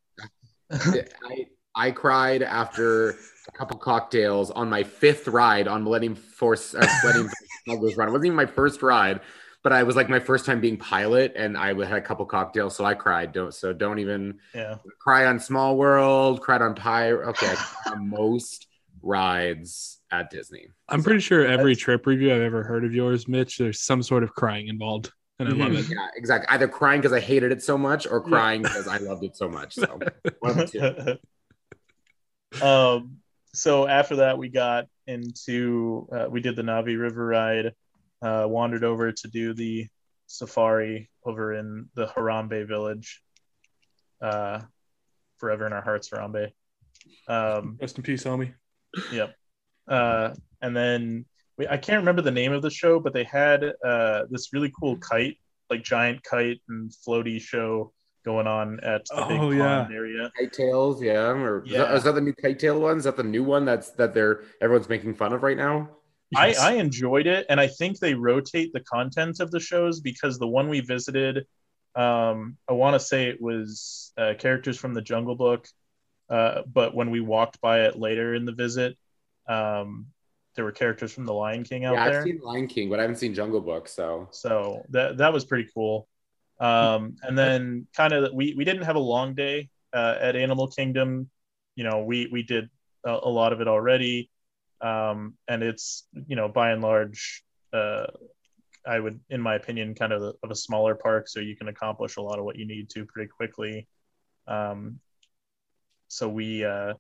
I, 0.71 1.47
I 1.75 1.91
cried 1.91 2.43
after 2.43 3.11
a 3.11 3.53
couple 3.53 3.79
cocktails 3.79 4.51
on 4.51 4.69
my 4.69 4.85
fifth 4.85 5.27
ride 5.27 5.67
on 5.67 5.83
Millennium 5.83 6.15
Force 6.15 6.75
uh, 6.75 6.87
Millennium 7.03 7.31
Smugglers 7.65 7.97
Run. 7.97 8.09
It 8.09 8.13
wasn't 8.13 8.27
even 8.27 8.37
my 8.37 8.47
first 8.47 8.83
ride, 8.83 9.21
but 9.63 9.73
I 9.73 9.83
was 9.83 9.97
like 9.97 10.09
my 10.09 10.21
first 10.21 10.47
time 10.47 10.61
being 10.61 10.77
pilot, 10.77 11.33
and 11.37 11.57
I 11.57 11.69
had 11.69 11.99
a 11.99 12.01
couple 12.01 12.25
cocktails, 12.27 12.77
so 12.77 12.85
I 12.85 12.95
cried. 12.95 13.33
Don't 13.33 13.53
so 13.53 13.73
don't 13.73 13.99
even 13.99 14.39
yeah 14.55 14.77
cry 15.01 15.27
on 15.27 15.41
Small 15.41 15.77
World, 15.77 16.41
cried 16.41 16.63
on 16.63 16.75
Pyre. 16.75 17.25
Okay, 17.31 17.55
most 17.99 18.68
rides 19.03 20.01
at 20.11 20.31
Disney. 20.31 20.69
I'm 20.89 21.03
pretty 21.03 21.21
sure 21.21 21.47
every 21.47 21.77
trip 21.77 22.07
review 22.07 22.35
I've 22.35 22.43
ever 22.43 22.63
heard 22.63 22.85
of 22.85 22.95
yours, 22.95 23.29
Mitch, 23.29 23.59
there's 23.59 23.81
some 23.81 24.03
sort 24.03 24.23
of 24.23 24.33
crying 24.35 24.69
involved. 24.69 25.13
And 25.39 25.49
I 25.49 25.53
love 25.53 25.73
it. 25.75 25.89
Yeah, 25.89 26.09
exactly. 26.17 26.49
Either 26.49 26.67
crying 26.67 27.01
because 27.01 27.13
I 27.13 27.21
hated 27.21 27.53
it 27.53 27.63
so 27.63 27.79
much 27.79 28.07
or 28.07 28.21
crying 28.21 28.63
because 28.63 28.87
yeah. 28.87 28.95
I 28.95 28.97
loved 28.99 29.23
it 29.25 29.37
so 29.37 29.49
much. 29.49 29.75
So 29.75 29.99
um 32.63 33.19
so 33.55 33.87
after 33.87 34.17
that 34.17 34.39
we 34.39 34.49
got 34.49 34.87
into 35.07 36.09
uh, 36.13 36.27
we 36.29 36.41
did 36.41 36.57
the 36.57 36.63
Navi 36.63 36.99
River 36.99 37.25
ride, 37.27 37.73
uh, 38.21 38.47
wandered 38.49 38.83
over 38.83 39.13
to 39.13 39.29
do 39.29 39.55
the 39.55 39.87
safari 40.27 41.09
over 41.25 41.55
in 41.55 41.89
the 41.95 42.07
Harambe 42.07 42.67
village. 42.67 43.23
Uh, 44.21 44.61
forever 45.39 45.67
in 45.67 45.73
our 45.73 45.83
hearts, 45.83 46.09
Harambe. 46.11 46.53
Um, 47.29 47.79
Rest 47.81 47.97
in 47.97 48.03
peace, 48.03 48.25
homie. 48.25 48.55
Yep. 49.13 49.35
Uh, 49.87 50.35
and 50.61 50.77
then 50.77 51.25
I 51.69 51.77
can't 51.77 51.99
remember 52.01 52.23
the 52.23 52.31
name 52.31 52.53
of 52.53 52.63
the 52.63 52.71
show, 52.71 53.01
but 53.01 53.13
they 53.13 53.25
had 53.25 53.65
uh, 53.85 54.25
this 54.31 54.53
really 54.53 54.73
cool 54.79 54.97
kite, 54.99 55.37
like 55.71 55.83
giant 55.83 56.23
kite 56.23 56.61
and 56.69 56.91
floaty 57.07 57.41
show 57.41 57.93
going 58.25 58.47
on 58.47 58.81
at 58.81 59.07
the 59.07 59.25
Oh, 59.25 59.29
big 59.29 59.39
pond 59.39 59.91
yeah. 59.91 59.97
area. 59.97 60.33
Kite 60.39 60.53
tails, 60.53 61.03
yeah. 61.03 61.29
Or 61.31 61.65
is 61.65 61.73
that- 61.73 61.79
Yeah. 61.79 61.95
is 61.95 62.05
that 62.05 62.15
the 62.15 62.21
new 62.21 62.35
kite 62.35 62.59
tail 62.59 62.81
one? 62.81 62.99
Is 62.99 63.05
that 63.05 63.17
the 63.17 63.23
new 63.23 63.43
one 63.45 63.65
that's 63.65 63.91
that 63.93 64.13
they're 64.15 64.43
everyone's 64.61 64.89
making 64.89 65.15
fun 65.15 65.33
of 65.33 65.43
right 65.43 65.57
now? 65.57 65.91
Yes. 66.31 66.59
I, 66.59 66.73
I 66.73 66.75
enjoyed 66.75 67.27
it, 67.27 67.47
and 67.49 67.59
I 67.59 67.69
think 67.69 67.99
they 68.01 68.13
rotate 68.13 68.75
the 68.75 68.81
content 68.81 69.41
of 69.41 69.51
the 69.51 69.61
shows 69.61 70.01
because 70.01 70.39
the 70.39 70.47
one 70.47 70.69
we 70.69 70.81
visited, 70.81 71.47
um, 71.95 72.59
I 72.69 72.75
want 72.75 72.95
to 72.95 73.01
say 73.01 73.29
it 73.29 73.41
was 73.41 74.13
uh, 74.19 74.35
characters 74.39 74.77
from 74.77 74.93
the 74.93 75.01
Jungle 75.01 75.37
Book, 75.37 75.67
uh, 76.31 76.63
but 76.73 76.95
when 76.95 77.11
we 77.11 77.21
walked 77.21 77.61
by 77.61 77.83
it 77.83 77.99
later 77.99 78.35
in 78.35 78.45
the 78.45 78.53
visit, 78.53 78.97
um, 79.49 80.07
there 80.55 80.65
were 80.65 80.73
characters 80.73 81.13
from 81.13 81.25
the 81.25 81.33
Lion 81.33 81.63
King 81.63 81.85
out 81.85 81.95
yeah, 81.95 82.09
there. 82.09 82.19
I've 82.19 82.25
seen 82.25 82.41
Lion 82.43 82.67
King, 82.67 82.91
but 82.91 82.99
I 82.99 83.03
haven't 83.03 83.17
seen 83.17 83.33
Jungle 83.33 83.61
Book. 83.61 83.89
So 83.89 84.29
so 84.33 84.85
that 84.91 85.19
that 85.19 85.33
was 85.33 85.45
pretty 85.45 85.71
cool. 85.73 86.09
Um, 86.61 87.17
and 87.23 87.39
then 87.39 87.87
kind 87.97 88.13
of 88.13 88.33
we 88.33 88.55
we 88.55 88.65
didn't 88.65 88.83
have 88.83 88.97
a 88.97 89.01
long 89.01 89.35
day 89.35 89.71
uh, 89.93 90.17
at 90.21 90.37
Animal 90.37 90.67
Kingdom. 90.67 91.31
You 91.77 91.85
know, 91.85 92.03
we 92.03 92.29
we 92.31 92.43
did 92.43 92.69
a, 93.05 93.11
a 93.23 93.31
lot 93.31 93.53
of 93.53 93.61
it 93.61 93.69
already, 93.69 94.31
um, 94.81 95.35
and 95.47 95.63
it's 95.63 96.07
you 96.27 96.37
know 96.37 96.49
by 96.49 96.73
and 96.73 96.83
large, 96.83 97.45
uh, 97.73 98.07
I 98.85 98.99
would, 98.99 99.21
in 99.31 99.41
my 99.41 99.55
opinion, 99.55 99.95
kind 99.95 100.13
of 100.13 100.23
a, 100.23 100.35
of 100.43 100.51
a 100.51 100.57
smaller 100.57 100.95
park, 100.95 101.29
so 101.29 101.41
you 101.41 101.57
can 101.57 101.69
accomplish 101.69 102.17
a 102.17 102.23
lot 102.23 102.39
of 102.39 102.45
what 102.45 102.57
you 102.57 102.67
need 102.67 102.91
to 102.91 103.05
pretty 103.05 103.29
quickly. 103.29 103.87
Um, 104.47 104.99
so 106.09 106.29
we. 106.29 106.65
Uh, 106.65 106.95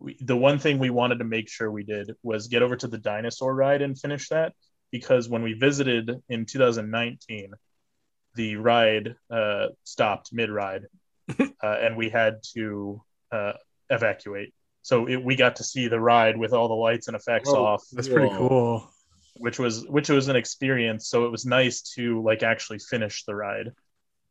we, 0.00 0.16
the 0.20 0.36
one 0.36 0.60
thing 0.60 0.78
we 0.78 0.90
wanted 0.90 1.18
to 1.18 1.24
make 1.24 1.48
sure 1.48 1.72
we 1.72 1.82
did 1.82 2.12
was 2.22 2.46
get 2.46 2.62
over 2.62 2.76
to 2.76 2.86
the 2.86 2.98
dinosaur 2.98 3.52
ride 3.52 3.82
and 3.82 3.98
finish 3.98 4.28
that 4.28 4.52
because 4.92 5.28
when 5.28 5.42
we 5.42 5.54
visited 5.54 6.08
in 6.28 6.46
2019 6.46 7.50
the 8.36 8.54
ride 8.54 9.16
uh, 9.28 9.66
stopped 9.82 10.32
mid-ride 10.32 10.82
uh, 11.40 11.44
and 11.64 11.96
we 11.96 12.08
had 12.10 12.36
to 12.54 13.02
uh, 13.32 13.54
evacuate 13.90 14.54
so 14.82 15.06
it, 15.08 15.16
we 15.24 15.34
got 15.34 15.56
to 15.56 15.64
see 15.64 15.88
the 15.88 15.98
ride 15.98 16.36
with 16.36 16.52
all 16.52 16.68
the 16.68 16.74
lights 16.74 17.08
and 17.08 17.16
effects 17.16 17.50
Oh. 17.52 17.64
off 17.64 17.82
That's 17.92 18.06
pretty 18.06 18.28
Whoa. 18.28 18.38
cool. 18.48 18.90
which 19.38 19.58
was 19.58 19.84
which 19.88 20.10
was 20.10 20.28
an 20.28 20.36
experience 20.36 21.08
so 21.08 21.24
it 21.26 21.32
was 21.32 21.44
nice 21.44 21.82
to 21.96 22.22
like 22.22 22.44
actually 22.44 22.78
finish 22.78 23.24
the 23.24 23.34
ride 23.34 23.72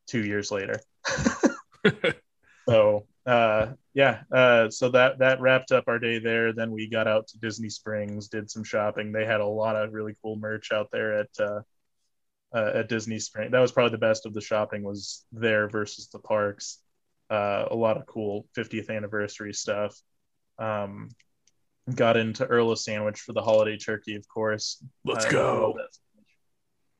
two 0.08 0.24
years 0.24 0.50
later 0.50 0.80
so 2.70 3.06
uh 3.28 3.74
yeah 3.94 4.22
uh 4.32 4.70
so 4.70 4.90
that 4.90 5.20
that 5.20 5.42
wrapped 5.42 5.72
up 5.72 5.84
our 5.88 6.00
day 6.00 6.20
there. 6.20 6.54
Then 6.54 6.72
we 6.72 6.90
got 6.90 7.08
out 7.08 7.28
to 7.28 7.40
disney 7.40 7.70
springs 7.70 8.28
did 8.28 8.50
some 8.50 8.64
shopping. 8.64 9.12
They 9.12 9.26
had 9.26 9.42
a 9.42 9.46
lot 9.46 9.76
of 9.76 9.94
really 9.94 10.16
cool 10.24 10.38
merch 10.38 10.72
out 10.72 10.90
there 10.92 11.20
at 11.20 11.30
uh, 11.40 11.62
uh 12.54 12.72
at 12.76 12.90
disney 12.90 13.20
springs 13.20 13.52
that 13.52 13.60
was 13.60 13.72
probably 13.72 13.92
the 13.92 13.98
best 13.98 14.26
of 14.26 14.34
the 14.34 14.42
shopping 14.42 14.84
was 14.84 15.26
there 15.32 15.70
versus 15.70 16.08
the 16.08 16.20
parks. 16.20 16.80
Uh 17.30 17.66
a 17.70 17.76
lot 17.76 17.98
of 17.98 18.06
cool 18.06 18.48
50th 18.58 18.90
anniversary 18.90 19.54
stuff. 19.54 19.96
Um 20.58 21.10
got 21.94 22.18
into 22.18 22.46
earl 22.46 22.76
sandwich 22.76 23.20
for 23.20 23.34
the 23.34 23.42
holiday 23.42 23.78
turkey 23.78 24.16
of 24.16 24.28
course. 24.28 24.84
Let's 25.06 25.26
I 25.26 25.32
go. 25.32 25.78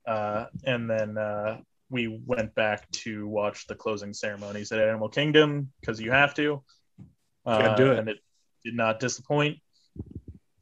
Uh, 0.08 0.46
and 0.64 0.90
then 0.90 1.18
uh, 1.18 1.58
we 1.90 2.20
went 2.26 2.54
back 2.56 2.90
to 2.92 3.28
watch 3.28 3.68
the 3.68 3.76
closing 3.76 4.14
ceremonies 4.14 4.72
at 4.72 4.80
Animal 4.80 5.10
Kingdom 5.10 5.72
because 5.80 6.02
you 6.02 6.12
have 6.12 6.34
to. 6.36 6.64
Uh, 7.46 7.76
do 7.76 7.92
it. 7.92 8.00
And 8.00 8.10
it 8.10 8.18
did 8.64 8.76
not 8.76 9.00
disappoint. 9.00 9.58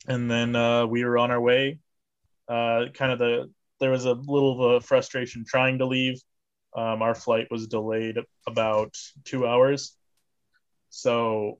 And 0.08 0.30
then 0.30 0.56
uh, 0.56 0.86
we 0.86 1.04
were 1.04 1.18
on 1.18 1.32
our 1.32 1.42
way. 1.42 1.80
Uh, 2.48 2.86
kind 2.94 3.12
of 3.12 3.20
the 3.20 3.50
there 3.80 3.90
was 3.90 4.06
a 4.06 4.14
little 4.14 4.54
of 4.54 4.76
a 4.76 4.86
frustration 4.86 5.44
trying 5.48 5.80
to 5.80 5.86
leave. 5.86 6.22
Um, 6.76 7.02
our 7.02 7.16
flight 7.16 7.48
was 7.50 7.68
delayed 7.68 8.18
about 8.48 8.94
two 9.24 9.48
hours, 9.48 9.96
so 10.90 11.60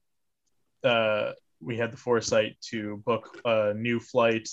uh, 0.84 1.32
we 1.60 1.76
had 1.76 1.92
the 1.92 1.96
foresight 1.96 2.56
to 2.70 2.98
book 2.98 3.40
a 3.44 3.74
new 3.74 3.98
flight 3.98 4.48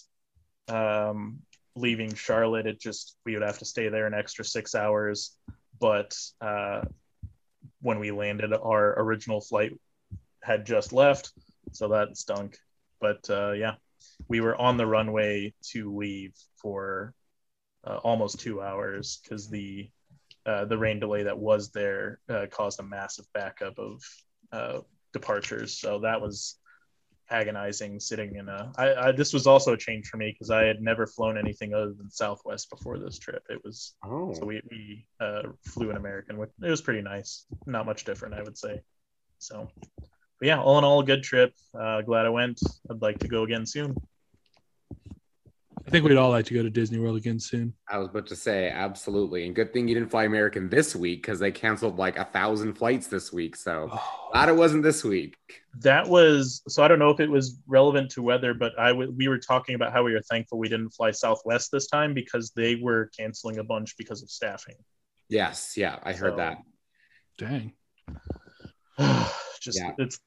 um, 0.69 1.39
leaving 1.75 2.13
Charlotte, 2.13 2.67
it 2.67 2.79
just 2.79 3.15
we 3.25 3.33
would 3.33 3.43
have 3.43 3.59
to 3.59 3.65
stay 3.65 3.89
there 3.89 4.07
an 4.07 4.13
extra 4.13 4.45
six 4.45 4.75
hours. 4.75 5.35
But 5.79 6.15
uh, 6.41 6.81
when 7.81 7.99
we 7.99 8.11
landed, 8.11 8.53
our 8.53 8.99
original 8.99 9.41
flight 9.41 9.73
had 10.41 10.65
just 10.65 10.93
left, 10.93 11.31
so 11.71 11.89
that 11.89 12.17
stunk. 12.17 12.57
But 13.01 13.29
uh, 13.29 13.51
yeah, 13.51 13.75
we 14.27 14.41
were 14.41 14.55
on 14.55 14.77
the 14.77 14.85
runway 14.85 15.53
to 15.71 15.95
leave 15.95 16.33
for 16.61 17.13
uh, 17.85 17.97
almost 17.97 18.39
two 18.39 18.61
hours 18.61 19.19
because 19.23 19.49
the 19.49 19.89
uh, 20.45 20.65
the 20.65 20.77
rain 20.77 20.99
delay 20.99 21.23
that 21.23 21.37
was 21.37 21.71
there 21.71 22.19
uh, 22.29 22.45
caused 22.51 22.79
a 22.79 22.83
massive 22.83 23.25
backup 23.33 23.79
of 23.79 24.01
uh, 24.51 24.79
departures. 25.13 25.79
So 25.79 25.99
that 25.99 26.21
was 26.21 26.59
agonizing 27.29 27.99
sitting 27.99 28.35
in 28.35 28.49
a 28.49 28.71
I, 28.77 28.93
I 28.95 29.11
this 29.11 29.33
was 29.33 29.47
also 29.47 29.73
a 29.73 29.77
change 29.77 30.07
for 30.07 30.17
me 30.17 30.31
because 30.31 30.49
I 30.49 30.63
had 30.63 30.81
never 30.81 31.07
flown 31.07 31.37
anything 31.37 31.73
other 31.73 31.93
than 31.93 32.09
Southwest 32.09 32.69
before 32.69 32.99
this 32.99 33.17
trip. 33.17 33.43
It 33.49 33.63
was 33.63 33.95
oh, 34.05 34.33
so 34.33 34.45
we, 34.45 34.61
we 34.69 35.05
uh, 35.19 35.43
flew 35.63 35.89
an 35.89 35.97
American, 35.97 36.37
which 36.37 36.51
it 36.61 36.69
was 36.69 36.81
pretty 36.81 37.01
nice. 37.01 37.45
Not 37.65 37.85
much 37.85 38.03
different, 38.03 38.35
I 38.35 38.43
would 38.43 38.57
say. 38.57 38.81
So, 39.39 39.69
but 40.39 40.47
yeah, 40.47 40.61
all 40.61 40.77
in 40.77 40.83
all, 40.83 41.01
a 41.01 41.05
good 41.05 41.23
trip. 41.23 41.53
Uh, 41.77 42.01
glad 42.01 42.25
I 42.25 42.29
went. 42.29 42.59
I'd 42.89 43.01
like 43.01 43.19
to 43.19 43.27
go 43.27 43.43
again 43.43 43.65
soon. 43.65 43.95
I 45.85 45.89
think 45.89 46.05
we'd 46.05 46.15
all 46.17 46.29
like 46.29 46.45
to 46.45 46.53
go 46.53 46.63
to 46.63 46.69
Disney 46.69 46.97
World 46.97 47.17
again 47.17 47.39
soon. 47.39 47.73
I 47.89 47.97
was 47.97 48.07
about 48.07 48.25
to 48.27 48.35
say 48.37 48.69
absolutely, 48.69 49.45
and 49.45 49.53
good 49.53 49.73
thing 49.73 49.87
you 49.87 49.93
didn't 49.95 50.09
fly 50.11 50.23
American 50.23 50.69
this 50.69 50.95
week 50.95 51.21
because 51.21 51.39
they 51.39 51.51
canceled 51.51 51.97
like 51.97 52.17
a 52.17 52.23
thousand 52.23 52.75
flights 52.75 53.07
this 53.07 53.33
week. 53.33 53.55
So 53.57 53.89
Oh, 53.91 54.29
glad 54.31 54.47
it 54.47 54.55
wasn't 54.55 54.83
this 54.83 55.03
week. 55.03 55.35
That 55.81 56.07
was 56.07 56.61
so. 56.69 56.83
I 56.83 56.87
don't 56.87 56.99
know 56.99 57.09
if 57.09 57.19
it 57.19 57.29
was 57.29 57.59
relevant 57.67 58.09
to 58.11 58.21
weather, 58.21 58.53
but 58.53 58.71
I 58.79 58.89
w- 58.89 59.11
we 59.17 59.27
were 59.27 59.37
talking 59.39 59.75
about 59.75 59.91
how 59.91 60.03
we 60.03 60.13
were 60.13 60.21
thankful 60.21 60.57
we 60.57 60.69
didn't 60.69 60.91
fly 60.91 61.11
Southwest 61.11 61.69
this 61.71 61.87
time 61.87 62.13
because 62.13 62.51
they 62.55 62.75
were 62.75 63.11
canceling 63.17 63.57
a 63.59 63.63
bunch 63.63 63.97
because 63.97 64.23
of 64.23 64.29
staffing. 64.31 64.75
Yes, 65.27 65.73
yeah, 65.75 65.99
I 66.03 66.13
heard 66.13 66.33
So- 66.33 66.37
that. 66.37 66.57
dang. 67.37 67.73
Just 69.59 69.79
Yeah. 69.79 69.91
it's 69.97 70.19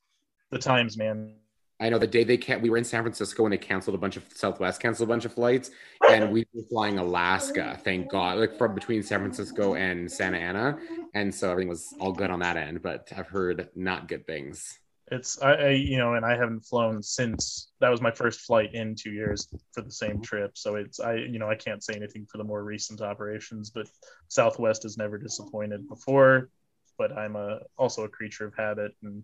the 0.51 0.59
times, 0.59 0.97
man. 0.99 1.35
I 1.79 1.91
know 1.91 1.99
the 1.99 2.07
day 2.07 2.25
they 2.25 2.39
can't. 2.39 2.63
We 2.63 2.71
were 2.71 2.79
in 2.79 2.85
San 2.85 3.03
Francisco 3.03 3.45
and 3.45 3.53
they 3.53 3.59
canceled 3.59 3.95
a 3.95 3.99
bunch 3.99 4.17
of 4.17 4.25
Southwest 4.35 4.81
canceled 4.81 5.09
a 5.09 5.13
bunch 5.13 5.27
of 5.27 5.35
flights, 5.35 5.71
and 6.09 6.33
we 6.33 6.47
were 6.55 6.63
flying 6.71 6.99
Alaska. 6.99 7.79
Thank 7.85 8.11
God, 8.11 8.39
like 8.39 8.57
from 8.57 8.75
between 8.75 9.03
San 9.03 9.21
Francisco 9.21 9.75
and 9.75 10.11
Santa 10.11 10.39
Ana, 10.39 10.79
and 11.15 11.35
so 11.35 11.51
everything 11.51 11.69
was 11.69 11.95
all 12.01 12.13
good 12.13 12.31
on 12.31 12.41
that 12.41 12.57
end. 12.57 12.83
But 12.83 13.13
I've 13.15 13.29
heard 13.29 13.69
not 13.75 14.09
good 14.09 14.27
things. 14.27 14.79
It's 15.13 15.41
I, 15.43 15.53
I 15.53 15.71
you 15.71 15.99
know, 15.99 16.15
and 16.15 16.25
I 16.25 16.37
haven't 16.37 16.65
flown 16.65 17.03
since 17.03 17.71
that 17.81 17.91
was 17.91 18.01
my 18.01 18.11
first 18.11 18.41
flight 18.41 18.75
in 18.75 18.95
two 18.95 19.13
years 19.13 19.47
for 19.73 19.83
the 19.83 19.91
same 19.91 20.23
trip. 20.23 20.57
So 20.57 20.77
it's 20.77 20.99
I 20.99 21.17
you 21.17 21.39
know 21.39 21.51
I 21.51 21.57
can't 21.57 21.85
say 21.85 21.93
anything 21.95 22.27
for 22.31 22.39
the 22.39 22.45
more 22.45 22.65
recent 22.65 23.03
operations, 23.03 23.71
but 23.71 23.87
Southwest 24.29 24.85
has 24.85 24.97
never 24.97 25.19
disappointed 25.19 25.89
before. 25.89 26.49
But 26.97 27.13
I'm 27.13 27.37
a 27.37 27.61
also 27.77 28.05
a 28.05 28.09
creature 28.09 28.47
of 28.47 28.55
habit 28.57 28.93
and 29.03 29.23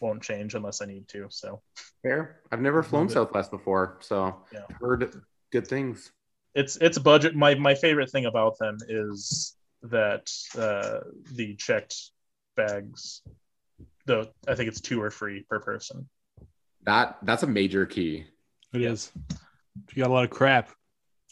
won't 0.00 0.22
change 0.22 0.54
unless 0.54 0.80
I 0.82 0.86
need 0.86 1.08
to. 1.08 1.26
So 1.30 1.62
Fair. 2.02 2.40
I've 2.50 2.60
never 2.60 2.82
flown 2.82 3.08
Southwest 3.08 3.50
before, 3.50 3.98
so 4.00 4.42
Yeah. 4.52 4.60
heard 4.80 5.22
good 5.52 5.66
things. 5.66 6.12
it's 6.54 6.76
it's 6.76 6.96
a 6.96 7.00
budget. 7.00 7.34
My 7.34 7.54
my 7.54 7.74
favorite 7.74 8.10
thing 8.10 8.26
about 8.26 8.58
them 8.58 8.78
is 8.88 9.56
that 9.82 10.30
uh, 10.58 11.00
the 11.32 11.54
checked 11.56 11.96
bags, 12.56 13.22
the 14.06 14.30
I 14.48 14.54
think 14.54 14.68
it's 14.68 14.80
two 14.80 15.00
are 15.02 15.10
free 15.10 15.44
per 15.48 15.60
person. 15.60 16.08
That 16.84 17.18
that's 17.22 17.42
a 17.42 17.46
major 17.46 17.86
key. 17.86 18.24
It 18.72 18.80
Yeah. 18.82 18.90
is. 18.90 19.12
If 19.88 19.96
you 19.96 20.02
got 20.02 20.10
a 20.10 20.12
lot 20.14 20.24
of 20.24 20.30
crap, 20.30 20.70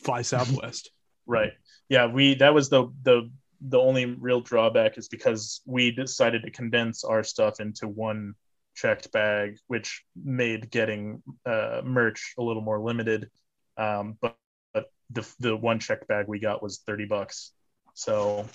fly 0.02 0.22
Southwest. 0.22 0.90
Right. 1.30 1.52
Yeah, 1.90 2.06
we 2.06 2.36
that 2.36 2.54
was 2.54 2.70
the 2.70 2.88
the 3.02 3.30
the 3.60 3.78
only 3.78 4.06
real 4.06 4.40
drawback 4.40 4.96
is 4.96 5.08
because 5.08 5.60
we 5.66 5.90
decided 5.90 6.42
to 6.44 6.50
condense 6.50 7.04
our 7.04 7.22
stuff 7.22 7.60
into 7.60 7.86
one 7.86 8.34
checked 8.78 9.10
bag, 9.12 9.58
which 9.66 10.04
made 10.14 10.70
getting 10.70 11.22
uh, 11.44 11.80
merch 11.84 12.34
a 12.38 12.42
little 12.42 12.62
more 12.62 12.80
limited. 12.80 13.28
Um, 13.76 14.16
but, 14.20 14.36
but 14.72 14.90
the 15.10 15.28
the 15.40 15.56
one 15.56 15.78
checked 15.80 16.06
bag 16.08 16.26
we 16.28 16.38
got 16.38 16.62
was 16.62 16.78
thirty 16.78 17.04
bucks, 17.04 17.52
so 17.94 18.46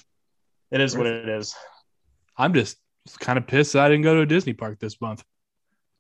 it 0.71 0.82
is 0.82 0.95
what 0.95 1.07
it 1.07 1.28
is. 1.28 1.55
I'm 2.38 2.53
just 2.53 2.78
kind 3.19 3.38
of 3.38 3.45
pissed 3.47 3.74
that 3.74 3.86
I 3.86 3.89
didn't 3.89 4.03
go 4.03 4.15
to 4.15 4.21
a 4.21 4.26
Disney 4.26 4.53
park 4.53 4.80
this 4.80 4.99
month. 5.01 5.24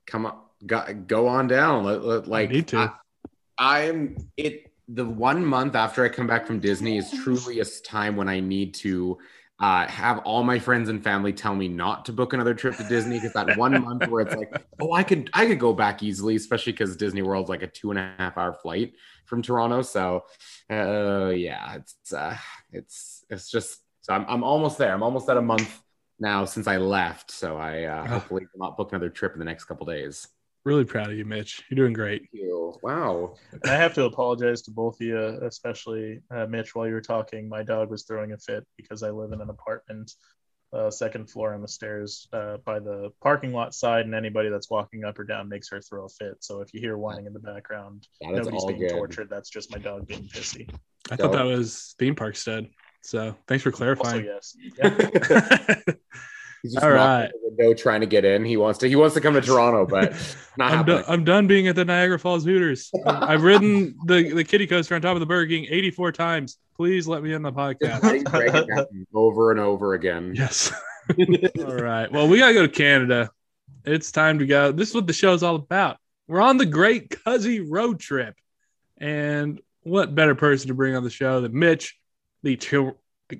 Come 0.07 0.25
on, 0.25 0.37
go, 0.65 0.81
go 1.07 1.27
on 1.27 1.47
down. 1.47 1.83
Let- 1.83 2.03
let- 2.03 2.27
like 2.27 2.49
need 2.49 2.67
to. 2.69 2.77
I, 2.77 2.89
I'm 3.57 4.17
it. 4.37 4.69
The 4.89 5.05
one 5.05 5.45
month 5.45 5.75
after 5.75 6.03
I 6.03 6.09
come 6.09 6.27
back 6.27 6.45
from 6.45 6.59
Disney 6.59 6.97
is 6.97 7.09
truly 7.23 7.61
a 7.61 7.65
time 7.65 8.17
when 8.17 8.27
I 8.27 8.41
need 8.41 8.73
to 8.75 9.17
uh, 9.63 9.87
have 9.87 10.17
all 10.25 10.43
my 10.43 10.59
friends 10.59 10.89
and 10.89 11.01
family 11.01 11.31
tell 11.31 11.55
me 11.55 11.69
not 11.69 12.03
to 12.03 12.11
book 12.11 12.33
another 12.33 12.53
trip 12.53 12.75
to 12.75 12.83
Disney 12.83 13.15
because 13.15 13.31
that 13.31 13.57
one 13.57 13.81
month 13.85 14.05
where 14.09 14.23
it's 14.23 14.35
like, 14.35 14.51
oh, 14.81 14.91
I 14.91 15.03
could 15.03 15.29
I 15.31 15.45
could 15.45 15.57
go 15.57 15.71
back 15.71 16.03
easily, 16.03 16.35
especially 16.35 16.73
because 16.73 16.97
Disney 16.97 17.21
World's 17.21 17.47
like 17.47 17.63
a 17.63 17.67
two 17.67 17.89
and 17.89 17.97
a 17.97 18.13
half 18.17 18.37
hour 18.37 18.51
flight 18.51 18.95
from 19.23 19.41
Toronto. 19.41 19.81
So, 19.81 20.25
uh, 20.69 21.29
yeah, 21.29 21.75
it's 21.75 22.11
uh, 22.11 22.35
it's 22.73 23.23
it's 23.29 23.49
just 23.49 23.79
so 24.01 24.13
I'm 24.13 24.25
I'm 24.27 24.43
almost 24.43 24.77
there. 24.77 24.93
I'm 24.93 25.01
almost 25.01 25.29
at 25.29 25.37
a 25.37 25.41
month 25.41 25.81
now 26.19 26.43
since 26.43 26.67
I 26.67 26.75
left. 26.75 27.31
So 27.31 27.55
I 27.55 27.83
uh, 27.83 28.05
hopefully 28.05 28.45
will 28.53 28.67
not 28.67 28.75
book 28.75 28.91
another 28.91 29.09
trip 29.09 29.31
in 29.31 29.39
the 29.39 29.45
next 29.45 29.63
couple 29.63 29.85
days. 29.85 30.27
Really 30.65 30.85
proud 30.85 31.11
of 31.11 31.17
you, 31.17 31.25
Mitch. 31.25 31.61
You're 31.69 31.75
doing 31.75 31.93
great. 31.93 32.21
Thank 32.21 32.33
you. 32.33 32.73
Wow. 32.81 33.35
I 33.65 33.71
have 33.75 33.93
to 33.95 34.05
apologize 34.05 34.61
to 34.63 34.71
both 34.71 34.95
of 34.95 35.01
you, 35.01 35.17
especially 35.19 36.21
uh, 36.31 36.45
Mitch. 36.45 36.73
While 36.73 36.87
you 36.87 36.93
were 36.93 37.01
talking, 37.01 37.49
my 37.49 37.63
dog 37.63 37.89
was 37.89 38.03
throwing 38.03 38.31
a 38.31 38.37
fit 38.37 38.65
because 38.77 39.03
I 39.03 39.09
live 39.09 39.33
in 39.33 39.41
an 39.41 39.49
apartment, 39.49 40.13
uh, 40.71 40.89
second 40.89 41.29
floor 41.29 41.53
on 41.53 41.61
the 41.61 41.67
stairs 41.67 42.27
uh, 42.31 42.57
by 42.65 42.79
the 42.79 43.11
parking 43.21 43.51
lot 43.51 43.75
side, 43.75 44.05
and 44.05 44.15
anybody 44.15 44.49
that's 44.49 44.69
walking 44.69 45.03
up 45.03 45.19
or 45.19 45.25
down 45.25 45.49
makes 45.49 45.67
her 45.69 45.81
throw 45.81 46.05
a 46.05 46.09
fit. 46.09 46.37
So 46.39 46.61
if 46.61 46.73
you 46.73 46.79
hear 46.79 46.97
whining 46.97 47.25
in 47.25 47.33
the 47.33 47.39
background, 47.39 48.07
That 48.21 48.31
is 48.31 48.37
nobody's 48.37 48.61
all 48.63 48.67
being 48.69 48.79
good. 48.79 48.91
tortured. 48.91 49.29
That's 49.29 49.49
just 49.49 49.69
my 49.69 49.79
dog 49.79 50.07
being 50.07 50.23
pissy. 50.29 50.73
I 51.11 51.17
thought 51.17 51.33
that 51.33 51.43
was 51.43 51.93
theme 51.99 52.15
park 52.15 52.37
stud. 52.37 52.69
So 53.01 53.35
thanks 53.49 53.63
for 53.63 53.69
Also, 53.69 53.77
clarifying. 53.77 54.25
yes, 54.25 54.55
yeah. 54.77 55.79
He's 56.63 56.73
just 56.73 56.83
All 56.85 56.91
right. 56.91 57.29
window 57.41 57.73
trying 57.73 57.99
to 58.01 58.07
get 58.07 58.23
in. 58.23 58.45
He 58.45 58.55
wants 58.55 58.79
to. 58.79 58.87
He 58.87 58.95
wants 58.95 59.13
to 59.15 59.21
come 59.21 59.33
to 59.33 59.41
Toronto, 59.41 59.85
but 59.85 60.13
not 60.57 60.71
I'm, 60.71 60.85
done, 60.85 61.03
I'm 61.09 61.23
done 61.25 61.45
being 61.45 61.67
at 61.67 61.75
the 61.75 61.83
Niagara 61.83 62.17
Falls 62.17 62.45
Hooters. 62.45 62.89
I've 63.05 63.43
ridden 63.43 63.97
the, 64.05 64.31
the 64.31 64.45
kitty 64.45 64.65
coaster 64.65 64.95
on 64.95 65.01
top 65.01 65.15
of 65.15 65.19
the 65.19 65.25
Burger 65.25 65.49
King 65.49 65.67
84 65.69 66.13
times. 66.13 66.57
Please 66.77 67.05
let 67.05 67.21
me 67.21 67.33
in 67.33 67.41
the 67.41 67.51
podcast. 67.51 68.01
letting 68.01 68.23
Greg 68.23 68.53
happen 68.53 69.05
over 69.13 69.51
and 69.51 69.59
over 69.59 69.93
again. 69.93 70.33
yes. 70.33 70.71
All 71.59 71.75
right. 71.75 72.09
Well, 72.09 72.29
we 72.29 72.39
got 72.39 72.47
to 72.47 72.53
go 72.53 72.61
to 72.61 72.71
Canada. 72.71 73.29
It's 73.83 74.13
time 74.13 74.39
to 74.39 74.45
go. 74.45 74.71
This 74.71 74.89
is 74.89 74.95
what 74.95 75.05
the 75.05 75.13
show's 75.13 75.43
all 75.43 75.55
about. 75.55 75.97
We're 76.29 76.41
on 76.41 76.55
the 76.55 76.65
Great 76.65 77.09
Cuzzy 77.09 77.63
road 77.69 77.99
trip. 77.99 78.35
And 78.97 79.59
what 79.81 80.15
better 80.15 80.33
person 80.33 80.69
to 80.69 80.73
bring 80.73 80.95
on 80.95 81.03
the 81.03 81.09
show 81.09 81.41
than 81.41 81.59
Mitch, 81.59 81.99
the 82.41 82.57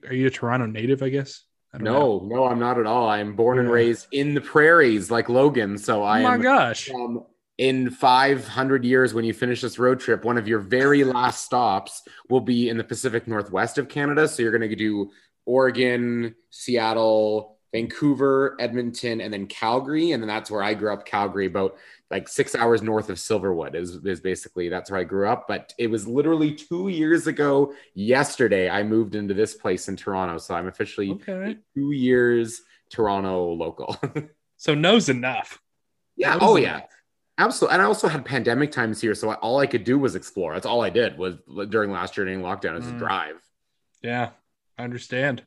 are 0.05 0.13
you 0.13 0.27
a 0.27 0.29
Toronto 0.29 0.65
native, 0.65 1.01
I 1.01 1.07
guess? 1.07 1.45
Don't 1.73 1.83
know. 1.83 2.19
No, 2.19 2.35
no, 2.35 2.45
I'm 2.45 2.59
not 2.59 2.77
at 2.79 2.85
all. 2.85 3.09
I'm 3.09 3.35
born 3.35 3.59
and 3.59 3.69
raised 3.69 4.07
in 4.11 4.33
the 4.33 4.41
prairies, 4.41 5.09
like 5.09 5.29
Logan. 5.29 5.77
So 5.77 6.03
I 6.03 6.19
Oh 6.19 6.23
my 6.23 6.33
am. 6.35 6.41
gosh. 6.41 6.89
Um, 6.89 7.25
in 7.57 7.89
500 7.91 8.83
years, 8.83 9.13
when 9.13 9.25
you 9.25 9.33
finish 9.33 9.61
this 9.61 9.77
road 9.79 9.99
trip, 9.99 10.25
one 10.25 10.37
of 10.37 10.47
your 10.47 10.59
very 10.59 11.03
last 11.03 11.45
stops 11.45 12.01
will 12.29 12.41
be 12.41 12.69
in 12.69 12.77
the 12.77 12.83
Pacific 12.83 13.27
Northwest 13.27 13.77
of 13.77 13.89
Canada. 13.89 14.27
So 14.27 14.41
you're 14.41 14.57
going 14.57 14.69
to 14.69 14.75
do 14.75 15.11
Oregon, 15.45 16.35
Seattle, 16.49 17.52
Vancouver, 17.73 18.55
Edmonton, 18.59 19.19
and 19.19 19.33
then 19.33 19.47
Calgary. 19.47 20.11
And 20.11 20.21
then 20.23 20.27
that's 20.27 20.49
where 20.49 20.63
I 20.63 20.73
grew 20.73 20.93
up, 20.93 21.05
Calgary, 21.05 21.47
about 21.47 21.75
like 22.11 22.27
six 22.29 22.53
hours 22.55 22.81
north 22.83 23.09
of 23.09 23.17
Silverwood 23.17 23.73
is, 23.75 23.95
is 24.05 24.21
basically 24.21 24.69
that's 24.69 24.91
where 24.91 24.99
I 24.99 25.03
grew 25.03 25.27
up. 25.27 25.47
But 25.47 25.73
it 25.79 25.87
was 25.87 26.07
literally 26.07 26.53
two 26.53 26.87
years 26.89 27.25
ago 27.27 27.73
yesterday 27.95 28.69
I 28.69 28.83
moved 28.83 29.15
into 29.15 29.33
this 29.33 29.55
place 29.55 29.89
in 29.89 29.95
Toronto. 29.95 30.37
So 30.37 30.53
I'm 30.53 30.67
officially 30.67 31.11
Okay. 31.11 31.57
two 31.73 31.91
years 31.91 32.61
Toronto 32.89 33.51
local. 33.53 33.97
So 34.55 34.73
knows 34.73 35.09
enough. 35.09 35.59
yeah. 36.15 36.33
Knows 36.35 36.39
Oh, 36.41 36.55
enough. 36.55 36.83
yeah. 36.83 36.87
Absolutely. 37.37 37.73
And 37.73 37.81
I 37.81 37.85
also 37.85 38.07
had 38.07 38.23
pandemic 38.23 38.71
times 38.71 39.01
here. 39.01 39.13
So 39.13 39.33
all 39.33 39.59
I 39.59 39.67
could 39.67 39.83
do 39.83 39.99
was 39.99 40.15
explore. 40.15 40.53
That's 40.53 40.65
all 40.65 40.81
I 40.81 40.89
did 40.89 41.17
was 41.17 41.35
during 41.67 41.91
last 41.91 42.15
year 42.15 42.25
during 42.25 42.39
lockdown 42.41 42.77
is 42.79 42.85
Mm. 42.85 42.97
drive. 42.99 43.41
Yeah, 44.01 44.29
I 44.77 44.83
understand. 44.85 45.43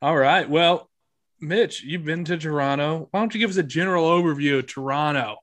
All 0.00 0.16
right. 0.16 0.48
Well, 0.48 0.88
Mitch, 1.42 1.82
you've 1.82 2.04
been 2.04 2.24
to 2.26 2.38
Toronto. 2.38 3.08
Why 3.10 3.18
don't 3.18 3.34
you 3.34 3.40
give 3.40 3.50
us 3.50 3.56
a 3.56 3.64
general 3.64 4.08
overview 4.08 4.60
of 4.60 4.66
Toronto? 4.68 5.38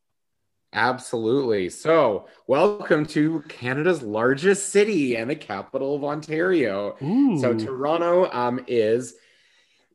Absolutely. 0.72 1.70
So, 1.70 2.28
welcome 2.48 3.06
to 3.08 3.44
Canada's 3.50 4.02
largest 4.02 4.70
city 4.70 5.18
and 5.18 5.30
the 5.30 5.36
capital 5.36 5.96
of 5.96 6.06
Ontario. 6.06 6.96
Ooh. 7.02 7.38
So, 7.42 7.54
Toronto 7.54 8.32
um, 8.32 8.64
is 8.66 9.16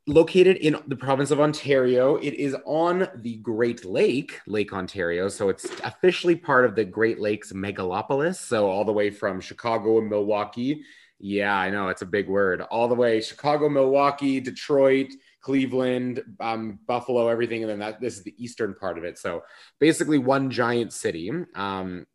located 0.07 0.59
in 0.59 0.77
the 0.89 0.97
province 0.97 1.31
of 1.31 1.41
Ontario. 1.41 2.17
It 2.17 2.35
is 2.35 2.55
on 2.67 3.09
the 3.15 3.37
Great 3.37 3.87
Lake, 3.87 4.41
Lake 4.47 4.75
Ontario. 4.75 5.29
So, 5.29 5.49
it's 5.49 5.65
officially 5.85 6.37
part 6.37 6.67
of 6.67 6.75
the 6.75 6.85
Great 6.85 7.19
Lakes 7.19 7.51
megalopolis. 7.53 8.35
So, 8.35 8.69
all 8.69 8.85
the 8.85 8.93
way 8.93 9.09
from 9.09 9.41
Chicago 9.41 10.01
and 10.01 10.11
Milwaukee. 10.11 10.83
Yeah, 11.19 11.57
I 11.57 11.71
know 11.71 11.89
it's 11.89 12.03
a 12.03 12.07
big 12.07 12.29
word. 12.29 12.61
All 12.61 12.89
the 12.89 12.95
way 12.95 13.23
Chicago, 13.23 13.71
Milwaukee, 13.71 14.41
Detroit, 14.41 15.07
Cleveland, 15.45 16.23
um, 16.41 16.79
Buffalo, 16.87 17.29
everything, 17.29 17.63
and 17.63 17.71
then 17.71 17.79
that 17.81 18.01
this 18.01 18.17
is 18.17 18.23
the 18.23 18.35
eastern 18.43 18.75
part 18.75 18.97
of 18.97 19.05
it. 19.05 19.19
So 19.19 19.43
basically 19.79 20.17
one 20.17 20.51
giant 20.51 20.95
city. 20.95 21.31
Um, 21.55 22.07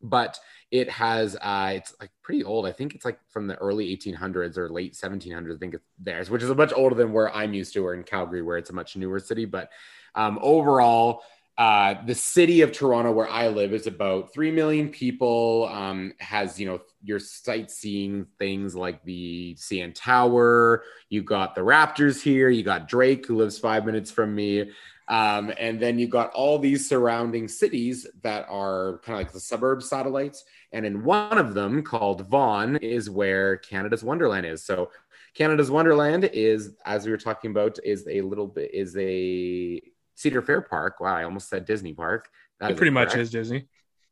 but 0.00 0.38
it 0.70 0.88
has 0.88 1.36
uh, 1.36 1.72
it's 1.74 1.94
like 2.00 2.10
pretty 2.22 2.42
old. 2.42 2.66
I 2.66 2.72
think 2.72 2.94
it's 2.94 3.04
like 3.04 3.18
from 3.28 3.46
the 3.46 3.56
early 3.56 3.94
1800s 3.94 4.56
or 4.56 4.70
late 4.70 4.94
1700s. 4.94 5.54
I 5.54 5.58
think 5.58 5.74
it's 5.74 5.84
theirs, 5.98 6.30
which 6.30 6.42
is 6.42 6.48
a 6.48 6.54
much 6.54 6.72
older 6.74 6.94
than 6.94 7.12
where 7.12 7.30
I'm 7.34 7.52
used 7.52 7.74
to, 7.74 7.84
or 7.84 7.92
in 7.92 8.02
Calgary, 8.02 8.40
where 8.40 8.56
it's 8.56 8.70
a 8.70 8.74
much 8.74 8.96
newer 8.96 9.20
city. 9.20 9.44
But 9.44 9.68
um, 10.14 10.38
overall, 10.40 11.22
uh, 11.60 12.02
the 12.06 12.14
city 12.14 12.62
of 12.62 12.72
Toronto, 12.72 13.12
where 13.12 13.28
I 13.28 13.48
live, 13.48 13.74
is 13.74 13.86
about 13.86 14.32
three 14.32 14.50
million 14.50 14.88
people. 14.88 15.68
Um, 15.70 16.14
has 16.18 16.58
you 16.58 16.66
know 16.66 16.80
your 17.02 17.18
sightseeing 17.18 18.26
things 18.38 18.74
like 18.74 19.04
the 19.04 19.54
CN 19.58 19.94
Tower. 19.94 20.84
You 21.10 21.22
got 21.22 21.54
the 21.54 21.60
Raptors 21.60 22.22
here. 22.22 22.48
You 22.48 22.62
got 22.62 22.88
Drake, 22.88 23.26
who 23.26 23.36
lives 23.36 23.58
five 23.58 23.84
minutes 23.84 24.10
from 24.10 24.34
me. 24.34 24.70
Um, 25.08 25.52
and 25.58 25.78
then 25.78 25.98
you 25.98 26.08
got 26.08 26.30
all 26.30 26.58
these 26.58 26.88
surrounding 26.88 27.46
cities 27.46 28.06
that 28.22 28.46
are 28.48 29.02
kind 29.04 29.20
of 29.20 29.26
like 29.26 29.32
the 29.32 29.40
suburb 29.40 29.82
satellites. 29.82 30.44
And 30.72 30.86
in 30.86 31.04
one 31.04 31.36
of 31.36 31.52
them, 31.52 31.82
called 31.82 32.26
Vaughan, 32.30 32.76
is 32.76 33.10
where 33.10 33.58
Canada's 33.58 34.02
Wonderland 34.02 34.46
is. 34.46 34.64
So 34.64 34.92
Canada's 35.34 35.70
Wonderland 35.70 36.24
is, 36.32 36.70
as 36.86 37.04
we 37.04 37.10
were 37.10 37.18
talking 37.18 37.50
about, 37.50 37.78
is 37.84 38.08
a 38.08 38.22
little 38.22 38.46
bit 38.46 38.72
is 38.72 38.96
a 38.96 39.82
Cedar 40.20 40.42
Fair 40.42 40.60
Park. 40.60 41.00
Wow, 41.00 41.14
I 41.14 41.24
almost 41.24 41.48
said 41.48 41.64
Disney 41.64 41.94
Park. 41.94 42.28
That 42.60 42.72
it 42.72 42.76
pretty 42.76 42.90
much 42.90 43.16
is 43.16 43.30
Disney. 43.30 43.66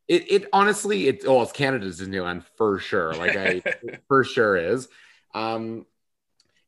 It, 0.08 0.32
it 0.32 0.48
honestly, 0.54 1.06
it 1.06 1.24
oh, 1.26 1.42
it's 1.42 1.52
Canada's 1.52 2.00
Disneyland 2.00 2.44
for 2.56 2.78
sure. 2.78 3.12
Like 3.14 3.36
I 3.36 3.62
for 4.08 4.24
sure 4.24 4.56
is. 4.56 4.88
Um, 5.34 5.84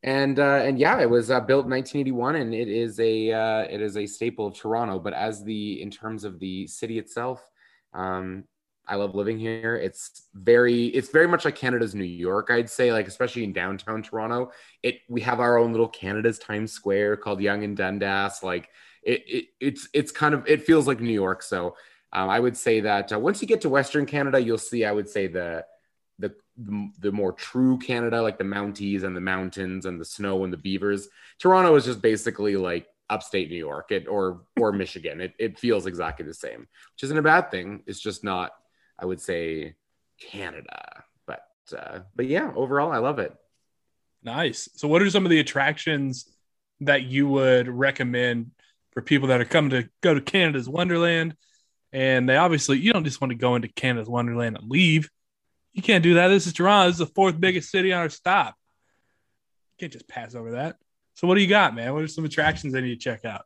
and 0.03 0.39
uh, 0.39 0.61
and 0.63 0.79
yeah, 0.79 1.01
it 1.01 1.09
was 1.09 1.31
uh, 1.31 1.41
built 1.41 1.65
in 1.65 1.71
1981, 1.71 2.37
and 2.37 2.55
it 2.55 2.69
is 2.69 3.01
a 3.01 3.33
uh, 3.33 3.61
it 3.63 3.81
is 3.81 3.97
a 3.97 4.07
staple 4.07 4.47
of 4.47 4.55
Toronto. 4.55 4.99
But 4.99 5.15
as 5.15 5.43
the 5.43 5.81
in 5.81 5.91
terms 5.91 6.25
of 6.25 6.39
the 6.39 6.67
city 6.67 6.99
itself, 6.99 7.43
um, 7.95 8.45
I 8.87 8.97
love 8.97 9.15
living 9.15 9.39
here. 9.39 9.77
It's 9.77 10.25
very 10.35 10.87
it's 10.87 11.11
very 11.11 11.29
much 11.29 11.47
like 11.47 11.55
Canada's 11.55 11.95
New 11.95 12.05
York, 12.05 12.51
I'd 12.51 12.69
say. 12.69 12.93
Like 12.93 13.09
especially 13.09 13.45
in 13.45 13.55
downtown 13.55 14.03
Toronto, 14.03 14.53
it 14.83 15.01
we 15.09 15.23
have 15.23 15.41
our 15.41 15.57
own 15.57 15.73
little 15.73 15.89
Canada's 15.89 16.39
Times 16.39 16.73
Square 16.73 17.19
called 17.19 17.41
Yonge 17.41 17.65
and 17.65 17.77
Dundas. 17.77 18.43
Like 18.43 18.69
it, 19.03 19.25
it 19.27 19.45
it's 19.61 19.89
it's 19.93 20.13
kind 20.13 20.35
of 20.35 20.47
it 20.47 20.63
feels 20.63 20.87
like 20.87 21.01
New 21.01 21.13
York. 21.13 21.43
So 21.43 21.77
um, 22.13 22.29
I 22.29 22.41
would 22.41 22.57
say 22.57 22.81
that 22.81 23.13
uh, 23.13 23.19
once 23.19 23.41
you 23.41 23.49
get 23.49 23.63
to 23.63 23.69
Western 23.69 24.07
Canada, 24.07 24.41
you'll 24.41 24.59
see. 24.59 24.85
I 24.85 24.93
would 24.93 25.09
say 25.09 25.27
the 25.27 25.65
the 26.19 26.35
the, 26.99 27.11
more 27.11 27.33
true 27.33 27.79
Canada, 27.79 28.21
like 28.21 28.37
the 28.37 28.45
Mounties 28.45 29.03
and 29.03 29.17
the 29.17 29.21
mountains 29.21 29.87
and 29.87 29.99
the 29.99 30.05
snow 30.05 30.45
and 30.45 30.53
the 30.53 30.59
beavers. 30.59 31.09
Toronto 31.39 31.75
is 31.77 31.87
just 31.87 32.03
basically 32.03 32.57
like 32.57 32.87
upstate 33.09 33.51
New 33.51 33.57
York 33.57 33.91
it, 33.91 34.07
or 34.07 34.43
or 34.59 34.73
Michigan. 34.75 35.21
It, 35.21 35.35
it 35.39 35.59
feels 35.59 35.87
exactly 35.87 36.27
the 36.27 36.35
same, 36.35 36.61
which 36.61 37.05
isn't 37.05 37.17
a 37.17 37.23
bad 37.23 37.51
thing. 37.51 37.83
It's 37.87 38.01
just 38.01 38.25
not, 38.25 38.53
I 38.99 39.07
would 39.07 39.21
say, 39.21 39.75
Canada. 40.21 41.05
But 41.27 41.47
uh, 41.77 42.01
but 42.15 42.27
yeah, 42.27 42.53
overall, 42.55 42.93
I 42.93 42.99
love 42.99 43.19
it. 43.19 43.35
Nice. 44.23 44.69
So, 44.77 44.89
what 44.89 45.03
are 45.03 45.11
some 45.11 45.25
of 45.25 45.31
the 45.31 45.41
attractions 45.41 46.27
that 46.81 47.03
you 47.03 47.29
would 47.29 47.69
recommend 47.69 48.51
for 48.93 49.03
people 49.03 49.29
that 49.29 49.41
are 49.41 49.47
coming 49.47 49.71
to 49.71 49.89
go 50.03 50.15
to 50.15 50.21
Canada's 50.21 50.69
Wonderland? 50.69 51.35
And 51.93 52.29
they 52.29 52.37
obviously, 52.37 52.79
you 52.79 52.93
don't 52.93 53.05
just 53.05 53.21
want 53.21 53.31
to 53.33 53.39
go 53.39 53.57
into 53.57 53.69
Canada's 53.69 54.09
Wonderland 54.09 54.57
and 54.57 54.71
leave. 54.71 55.11
You 55.73 55.83
can't 55.83 56.03
do 56.03 56.15
that. 56.15 56.29
This 56.29 56.47
is 56.47 56.53
Toronto. 56.53 56.89
This 56.89 57.01
is 57.01 57.07
the 57.07 57.15
fourth 57.15 57.41
biggest 57.41 57.71
city 57.71 57.93
on 57.93 58.01
our 58.01 58.09
stop. 58.09 58.55
You 59.79 59.85
can't 59.85 59.93
just 59.93 60.09
pass 60.09 60.35
over 60.35 60.53
that. 60.53 60.77
So, 61.15 61.27
what 61.27 61.35
do 61.35 61.41
you 61.41 61.49
got, 61.49 61.75
man? 61.75 61.93
What 61.93 62.03
are 62.03 62.09
some 62.09 62.25
attractions 62.25 62.75
I 62.75 62.81
need 62.81 62.91
to 62.91 62.97
check 62.97 63.25
out? 63.25 63.43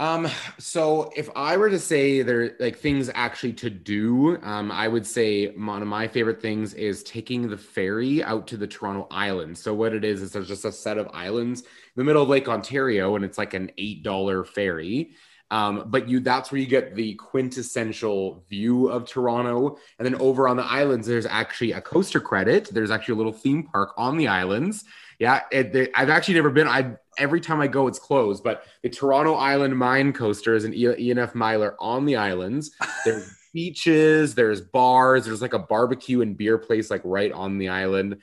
Um, 0.00 0.28
so 0.56 1.12
if 1.14 1.28
I 1.36 1.58
were 1.58 1.68
to 1.68 1.78
say 1.78 2.22
there 2.22 2.56
like 2.58 2.78
things 2.78 3.10
actually 3.14 3.52
to 3.52 3.68
do, 3.68 4.38
um, 4.42 4.72
I 4.72 4.88
would 4.88 5.06
say 5.06 5.48
one 5.48 5.82
of 5.82 5.88
my 5.88 6.08
favorite 6.08 6.40
things 6.40 6.72
is 6.72 7.02
taking 7.02 7.50
the 7.50 7.58
ferry 7.58 8.24
out 8.24 8.46
to 8.46 8.56
the 8.56 8.66
Toronto 8.66 9.06
Island. 9.10 9.58
So 9.58 9.74
what 9.74 9.92
it 9.92 10.02
is 10.02 10.22
is 10.22 10.32
there's 10.32 10.48
just 10.48 10.64
a 10.64 10.72
set 10.72 10.96
of 10.96 11.10
islands 11.12 11.60
in 11.60 11.66
the 11.96 12.04
middle 12.04 12.22
of 12.22 12.30
Lake 12.30 12.48
Ontario, 12.48 13.14
and 13.14 13.26
it's 13.26 13.36
like 13.36 13.52
an 13.52 13.72
eight 13.76 14.02
dollar 14.02 14.42
ferry. 14.42 15.10
Um, 15.50 15.84
but 15.88 16.08
you 16.08 16.20
that's 16.20 16.50
where 16.50 16.62
you 16.62 16.66
get 16.66 16.94
the 16.94 17.14
quintessential 17.16 18.42
view 18.48 18.88
of 18.88 19.04
Toronto. 19.04 19.76
And 19.98 20.06
then 20.06 20.14
over 20.14 20.48
on 20.48 20.56
the 20.56 20.64
islands, 20.64 21.08
there's 21.08 21.26
actually 21.26 21.72
a 21.72 21.80
coaster 21.82 22.20
credit. 22.20 22.70
There's 22.72 22.90
actually 22.90 23.14
a 23.14 23.18
little 23.18 23.32
theme 23.32 23.64
park 23.64 23.92
on 23.98 24.16
the 24.16 24.28
islands. 24.28 24.84
Yeah, 25.20 25.42
it, 25.52 25.92
I've 25.94 26.08
actually 26.08 26.34
never 26.34 26.50
been. 26.50 26.66
I 26.66 26.96
every 27.18 27.42
time 27.42 27.60
I 27.60 27.66
go, 27.66 27.86
it's 27.86 27.98
closed. 27.98 28.42
But 28.42 28.64
the 28.82 28.88
Toronto 28.88 29.34
Island 29.34 29.76
Mine 29.76 30.14
Coaster 30.14 30.54
is 30.54 30.64
an 30.64 30.72
E&F 30.74 31.34
miler 31.34 31.76
on 31.78 32.06
the 32.06 32.16
islands. 32.16 32.72
There's 33.04 33.36
beaches, 33.52 34.34
there's 34.34 34.60
bars, 34.60 35.26
there's 35.26 35.42
like 35.42 35.54
a 35.54 35.58
barbecue 35.58 36.20
and 36.20 36.36
beer 36.36 36.56
place 36.56 36.90
like 36.90 37.02
right 37.04 37.32
on 37.32 37.58
the 37.58 37.68
island. 37.68 38.16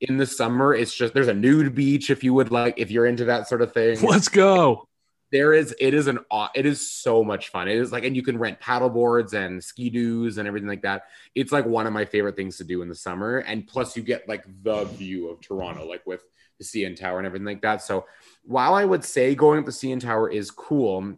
In 0.00 0.16
the 0.16 0.26
summer, 0.26 0.74
it's 0.74 0.94
just 0.94 1.14
there's 1.14 1.28
a 1.28 1.34
nude 1.34 1.74
beach 1.74 2.10
if 2.10 2.24
you 2.24 2.34
would 2.34 2.50
like 2.50 2.74
if 2.76 2.90
you're 2.90 3.06
into 3.06 3.26
that 3.26 3.48
sort 3.48 3.62
of 3.62 3.72
thing. 3.72 4.00
Let's 4.02 4.28
go. 4.28 4.88
There 5.30 5.54
is 5.54 5.74
it 5.78 5.94
is 5.94 6.08
an 6.08 6.18
it 6.54 6.66
is 6.66 6.90
so 6.90 7.22
much 7.22 7.50
fun. 7.50 7.68
It 7.68 7.76
is 7.76 7.92
like 7.92 8.04
and 8.04 8.16
you 8.16 8.22
can 8.22 8.36
rent 8.36 8.58
paddle 8.58 8.90
boards 8.90 9.32
and 9.32 9.62
ski 9.62 9.88
doos 9.88 10.38
and 10.38 10.48
everything 10.48 10.68
like 10.68 10.82
that. 10.82 11.04
It's 11.36 11.52
like 11.52 11.64
one 11.64 11.86
of 11.86 11.92
my 11.92 12.04
favorite 12.04 12.36
things 12.36 12.56
to 12.58 12.64
do 12.64 12.82
in 12.82 12.88
the 12.88 12.94
summer. 12.96 13.38
And 13.38 13.66
plus 13.66 13.96
you 13.96 14.02
get 14.02 14.28
like 14.28 14.44
the 14.64 14.84
view 14.84 15.28
of 15.28 15.40
Toronto, 15.40 15.86
like 15.86 16.04
with 16.04 16.24
the 16.58 16.64
CN 16.64 16.96
Tower 16.96 17.18
and 17.18 17.26
everything 17.26 17.46
like 17.46 17.62
that. 17.62 17.82
So 17.82 18.06
while 18.44 18.74
I 18.74 18.84
would 18.84 19.04
say 19.04 19.34
going 19.34 19.58
up 19.58 19.66
the 19.66 19.72
CN 19.72 20.00
Tower 20.00 20.28
is 20.28 20.50
cool, 20.50 21.14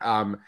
um, 0.00 0.38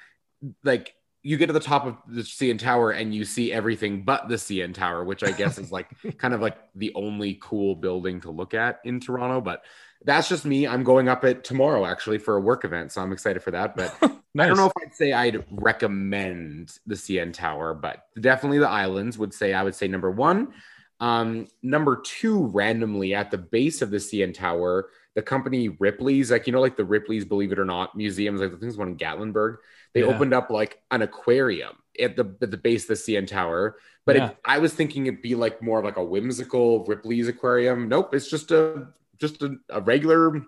like 0.64 0.94
you 1.22 1.36
get 1.36 1.48
to 1.48 1.52
the 1.52 1.60
top 1.60 1.84
of 1.84 1.96
the 2.06 2.22
CN 2.22 2.58
Tower 2.58 2.92
and 2.92 3.14
you 3.14 3.24
see 3.24 3.52
everything 3.52 4.02
but 4.02 4.28
the 4.28 4.36
CN 4.36 4.72
Tower, 4.72 5.04
which 5.04 5.24
I 5.24 5.32
guess 5.32 5.58
is 5.58 5.72
like 5.72 5.88
kind 6.18 6.32
of 6.32 6.40
like 6.40 6.56
the 6.74 6.92
only 6.94 7.38
cool 7.42 7.74
building 7.74 8.20
to 8.22 8.30
look 8.30 8.54
at 8.54 8.80
in 8.84 9.00
Toronto. 9.00 9.40
But 9.40 9.62
that's 10.04 10.28
just 10.28 10.44
me. 10.44 10.66
I'm 10.66 10.84
going 10.84 11.08
up 11.08 11.24
it 11.24 11.42
tomorrow 11.42 11.84
actually 11.84 12.18
for 12.18 12.36
a 12.36 12.40
work 12.40 12.64
event, 12.64 12.92
so 12.92 13.02
I'm 13.02 13.12
excited 13.12 13.42
for 13.42 13.50
that. 13.50 13.76
But 13.76 13.94
nice. 14.34 14.44
I 14.44 14.48
don't 14.48 14.56
know 14.56 14.66
if 14.66 14.72
I'd 14.80 14.94
say 14.94 15.12
I'd 15.12 15.44
recommend 15.50 16.78
the 16.86 16.94
CN 16.94 17.32
Tower, 17.32 17.74
but 17.74 18.04
definitely 18.20 18.58
the 18.58 18.68
islands 18.68 19.18
would 19.18 19.34
say 19.34 19.52
I 19.52 19.64
would 19.64 19.74
say 19.74 19.88
number 19.88 20.10
one. 20.10 20.52
Um, 21.00 21.46
number 21.62 22.02
two, 22.04 22.46
randomly 22.46 23.14
at 23.14 23.30
the 23.30 23.38
base 23.38 23.82
of 23.82 23.90
the 23.90 23.98
CN 23.98 24.34
Tower, 24.34 24.88
the 25.14 25.22
company 25.22 25.68
Ripley's, 25.68 26.30
like 26.30 26.46
you 26.46 26.52
know, 26.52 26.60
like 26.60 26.76
the 26.76 26.84
Ripley's 26.84 27.24
Believe 27.24 27.52
It 27.52 27.58
or 27.58 27.64
Not 27.64 27.96
museums, 27.96 28.40
like 28.40 28.50
the 28.50 28.56
things 28.56 28.76
one 28.76 28.88
in 28.88 28.96
Gatlinburg, 28.96 29.56
they 29.94 30.00
yeah. 30.00 30.06
opened 30.06 30.34
up 30.34 30.50
like 30.50 30.80
an 30.90 31.02
aquarium 31.02 31.76
at 32.00 32.16
the 32.16 32.36
at 32.42 32.50
the 32.50 32.56
base 32.56 32.88
of 32.88 32.88
the 32.88 32.94
CN 32.94 33.26
Tower. 33.26 33.76
But 34.04 34.16
yeah. 34.16 34.28
it, 34.30 34.36
I 34.44 34.58
was 34.58 34.72
thinking 34.72 35.06
it'd 35.06 35.22
be 35.22 35.34
like 35.34 35.62
more 35.62 35.78
of 35.78 35.84
like 35.84 35.96
a 35.96 36.04
whimsical 36.04 36.84
Ripley's 36.84 37.28
aquarium. 37.28 37.88
Nope, 37.88 38.14
it's 38.14 38.30
just 38.30 38.50
a 38.50 38.88
just 39.18 39.42
a, 39.42 39.56
a 39.68 39.80
regular 39.80 40.42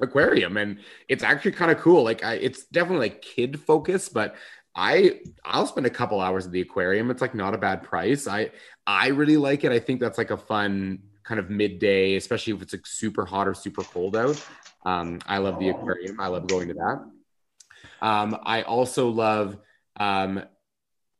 aquarium, 0.00 0.56
and 0.56 0.78
it's 1.08 1.22
actually 1.22 1.52
kind 1.52 1.70
of 1.70 1.78
cool. 1.78 2.02
Like 2.02 2.24
I, 2.24 2.34
it's 2.34 2.64
definitely 2.66 3.08
like 3.08 3.22
kid 3.22 3.60
focused, 3.60 4.12
but 4.12 4.34
I 4.74 5.20
I'll 5.44 5.66
spend 5.66 5.86
a 5.86 5.90
couple 5.90 6.20
hours 6.20 6.46
at 6.46 6.52
the 6.52 6.60
aquarium. 6.60 7.10
It's 7.10 7.22
like 7.22 7.34
not 7.34 7.54
a 7.54 7.58
bad 7.58 7.82
price. 7.82 8.26
I 8.26 8.50
I 8.90 9.08
really 9.08 9.36
like 9.36 9.62
it. 9.64 9.70
I 9.70 9.78
think 9.78 10.00
that's 10.00 10.18
like 10.18 10.30
a 10.30 10.36
fun 10.36 10.98
kind 11.22 11.38
of 11.38 11.48
midday, 11.48 12.16
especially 12.16 12.52
if 12.54 12.62
it's 12.62 12.72
like 12.72 12.86
super 12.86 13.24
hot 13.24 13.46
or 13.46 13.54
super 13.54 13.82
cold 13.82 14.16
out. 14.16 14.44
Um, 14.84 15.20
I 15.26 15.38
love 15.38 15.60
the 15.60 15.68
aquarium. 15.68 16.18
I 16.18 16.26
love 16.26 16.48
going 16.48 16.68
to 16.68 16.74
that. 16.74 17.10
Um, 18.02 18.36
I 18.42 18.62
also 18.62 19.08
love. 19.08 19.58
Um, 19.98 20.42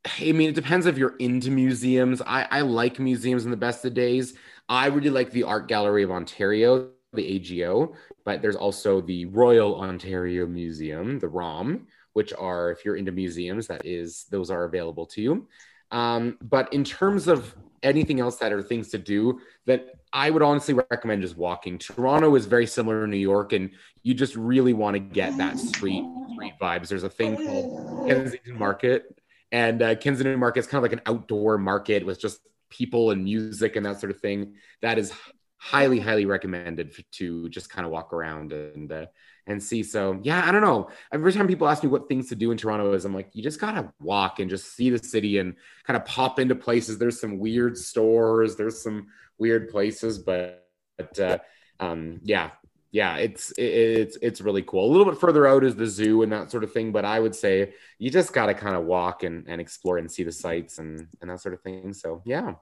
I 0.05 0.33
mean, 0.33 0.49
it 0.49 0.55
depends 0.55 0.87
if 0.87 0.99
you're 0.99 1.17
into 1.19 1.51
museums. 1.51 2.21
I, 2.27 2.49
I 2.51 2.61
like 2.63 2.99
museums 2.99 3.45
in 3.45 3.51
the 3.51 3.57
best 3.57 3.85
of 3.85 3.95
days. 3.95 4.35
I 4.69 4.87
really 4.87 5.11
like 5.11 5.31
the 5.31 5.45
Art 5.45 5.69
Gallery 5.69 6.03
of 6.03 6.11
Ontario, 6.11 6.89
the 7.13 7.37
AGO, 7.37 7.95
but 8.25 8.43
there's 8.43 8.57
also 8.57 9.01
the 9.01 9.27
Royal 9.27 9.81
Ontario 9.81 10.47
Museum, 10.47 11.19
the 11.19 11.29
ROM, 11.29 11.87
which 12.15 12.33
are, 12.33 12.71
if 12.71 12.85
you're 12.85 12.97
into 12.97 13.13
museums, 13.13 13.67
that 13.67 13.85
is, 13.85 14.25
those 14.31 14.51
are 14.51 14.65
available 14.65 15.07
to 15.07 15.21
you. 15.21 15.49
Um, 15.91 16.39
but 16.41 16.73
in 16.73 16.85
terms 16.85 17.29
of 17.29 17.55
anything 17.83 18.21
else 18.21 18.37
that 18.37 18.53
are 18.53 18.63
things 18.63 18.91
to 18.91 18.99
do 18.99 19.41
that 19.67 19.87
I 20.13 20.31
would 20.31 20.43
honestly 20.43 20.75
recommend 20.75 21.23
just 21.23 21.37
walking. 21.37 21.79
Toronto 21.79 22.35
is 22.35 22.47
very 22.47 22.67
similar 22.67 23.03
to 23.03 23.07
New 23.07 23.17
York, 23.17 23.53
and 23.53 23.71
you 24.03 24.13
just 24.13 24.35
really 24.35 24.73
want 24.73 24.95
to 24.95 24.99
get 24.99 25.37
that 25.39 25.59
street 25.59 26.05
street 26.33 26.55
vibes. 26.61 26.89
There's 26.89 27.05
a 27.05 27.11
thing 27.11 27.37
called 27.37 28.09
Kensington 28.09 28.59
Market, 28.59 29.21
and 29.53 29.81
uh, 29.81 29.95
Kensington 29.95 30.39
Market 30.39 30.61
is 30.61 30.67
kind 30.67 30.79
of 30.79 30.91
like 30.91 30.99
an 30.99 31.03
outdoor 31.07 31.59
market 31.59 32.05
with 32.05 32.21
just 32.21 32.41
people 32.71 33.11
and 33.11 33.23
music 33.23 33.77
and 33.77 33.87
that 33.87 34.01
sort 34.01 34.11
of 34.11 34.21
thing. 34.21 34.55
That 34.83 34.99
is 34.99 35.13
highly, 35.59 36.01
highly 36.01 36.25
recommended 36.25 36.93
to 37.13 37.49
just 37.51 37.71
kind 37.71 37.87
of 37.87 37.93
walk 37.93 38.13
around 38.13 38.53
and 38.53 38.91
uh, 38.91 39.07
and 39.51 39.63
see. 39.63 39.83
So 39.83 40.19
yeah, 40.23 40.43
I 40.47 40.53
don't 40.53 40.63
know. 40.63 40.91
Every 41.13 41.33
time 41.33 41.49
people 41.49 41.69
ask 41.69 41.83
me 41.83 41.89
what 41.89 42.09
things 42.09 42.29
to 42.29 42.37
do 42.37 42.51
in 42.51 42.57
Toronto 42.57 42.93
is, 42.93 43.05
I'm 43.05 43.15
like, 43.15 43.31
you 43.33 43.43
just 43.43 43.61
gotta 43.61 43.93
walk 44.01 44.39
and 44.39 44.49
just 44.49 44.75
see 44.75 44.91
the 44.91 44.99
city 44.99 45.39
and 45.39 45.57
kind 45.85 45.97
of 45.97 46.05
pop 46.05 46.39
into 46.39 46.55
places. 46.55 46.99
There's 46.99 47.21
some 47.21 47.39
weird 47.39 47.77
stores, 47.77 48.57
there's 48.57 48.83
some 48.83 49.09
weird 49.39 49.71
places, 49.71 50.19
but, 50.19 50.69
but 50.97 51.19
uh, 51.19 51.39
um, 51.81 52.21
yeah, 52.23 52.51
yeah, 52.93 53.17
it's 53.17 53.51
it, 53.53 53.63
it's 53.63 54.19
it's 54.21 54.41
really 54.41 54.63
cool. 54.63 54.85
A 54.85 54.91
little 54.91 55.11
bit 55.11 55.21
further 55.21 55.47
out 55.47 55.65
is 55.65 55.77
the 55.77 55.87
zoo 55.87 56.23
and 56.23 56.33
that 56.33 56.51
sort 56.51 56.65
of 56.65 56.73
thing, 56.73 56.93
but 56.93 57.05
I 57.05 57.21
would 57.21 57.35
say 57.35 57.75
you 57.99 58.11
just 58.11 58.33
gotta 58.33 58.55
kind 58.55 58.77
of 58.77 58.85
walk 58.85 59.23
and, 59.23 59.47
and 59.49 59.61
explore 59.61 59.99
and 59.99 60.11
see 60.11 60.23
the 60.23 60.33
sights 60.33 60.79
and 60.79 61.07
and 61.21 61.31
that 61.31 61.41
sort 61.41 61.55
of 61.55 61.63
thing. 61.63 61.93
So 61.93 62.23
yeah. 62.25 62.55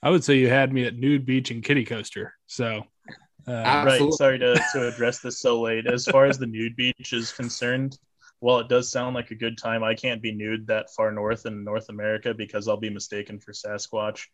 I 0.00 0.10
would 0.10 0.22
say 0.22 0.36
you 0.36 0.48
had 0.48 0.72
me 0.72 0.84
at 0.84 0.96
Nude 0.96 1.26
Beach 1.26 1.50
and 1.50 1.62
Kitty 1.62 1.84
Coaster. 1.84 2.34
So 2.46 2.84
uh, 3.48 3.84
right. 3.84 4.12
Sorry 4.14 4.38
to, 4.38 4.60
to 4.72 4.88
address 4.88 5.20
this 5.20 5.40
so 5.40 5.60
late. 5.60 5.86
As 5.86 6.04
far 6.06 6.26
as 6.26 6.38
the 6.38 6.46
nude 6.46 6.76
beach 6.76 7.12
is 7.12 7.32
concerned, 7.32 7.98
while 8.40 8.58
it 8.60 8.68
does 8.68 8.90
sound 8.90 9.14
like 9.14 9.30
a 9.30 9.34
good 9.34 9.58
time, 9.58 9.82
I 9.82 9.94
can't 9.94 10.22
be 10.22 10.32
nude 10.32 10.66
that 10.68 10.90
far 10.90 11.10
north 11.10 11.46
in 11.46 11.64
North 11.64 11.88
America 11.88 12.34
because 12.34 12.68
I'll 12.68 12.76
be 12.76 12.90
mistaken 12.90 13.40
for 13.40 13.52
Sasquatch. 13.52 14.26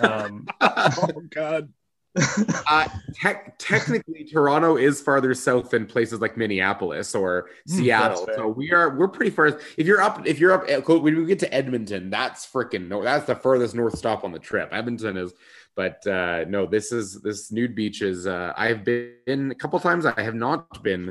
Um, 0.00 0.46
oh 0.60 1.22
God. 1.28 1.68
uh, 2.68 2.88
te- 3.22 3.52
technically, 3.58 4.24
Toronto 4.24 4.76
is 4.76 5.00
farther 5.00 5.32
south 5.32 5.70
than 5.70 5.86
places 5.86 6.20
like 6.20 6.36
Minneapolis 6.36 7.14
or 7.14 7.50
hmm, 7.68 7.76
Seattle. 7.76 8.28
So 8.34 8.48
we 8.48 8.72
are 8.72 8.96
we're 8.96 9.06
pretty 9.06 9.30
far. 9.30 9.60
If 9.76 9.86
you're 9.86 10.02
up, 10.02 10.26
if 10.26 10.40
you're 10.40 10.52
up, 10.52 10.88
when 10.88 11.16
we 11.16 11.24
get 11.26 11.38
to 11.40 11.54
Edmonton, 11.54 12.10
that's 12.10 12.44
freaking 12.44 12.88
north. 12.88 13.04
That's 13.04 13.26
the 13.26 13.36
furthest 13.36 13.76
north 13.76 13.96
stop 13.96 14.24
on 14.24 14.32
the 14.32 14.40
trip. 14.40 14.70
Edmonton 14.72 15.16
is 15.16 15.32
but 15.76 16.06
uh, 16.06 16.44
no, 16.48 16.66
this 16.66 16.92
is 16.92 17.20
this 17.22 17.52
nude 17.52 17.74
beach 17.74 18.02
is. 18.02 18.26
Uh, 18.26 18.52
I 18.56 18.68
have 18.68 18.84
been 18.84 19.50
a 19.50 19.54
couple 19.54 19.78
times. 19.80 20.06
I 20.06 20.22
have 20.22 20.34
not 20.34 20.82
been. 20.82 21.10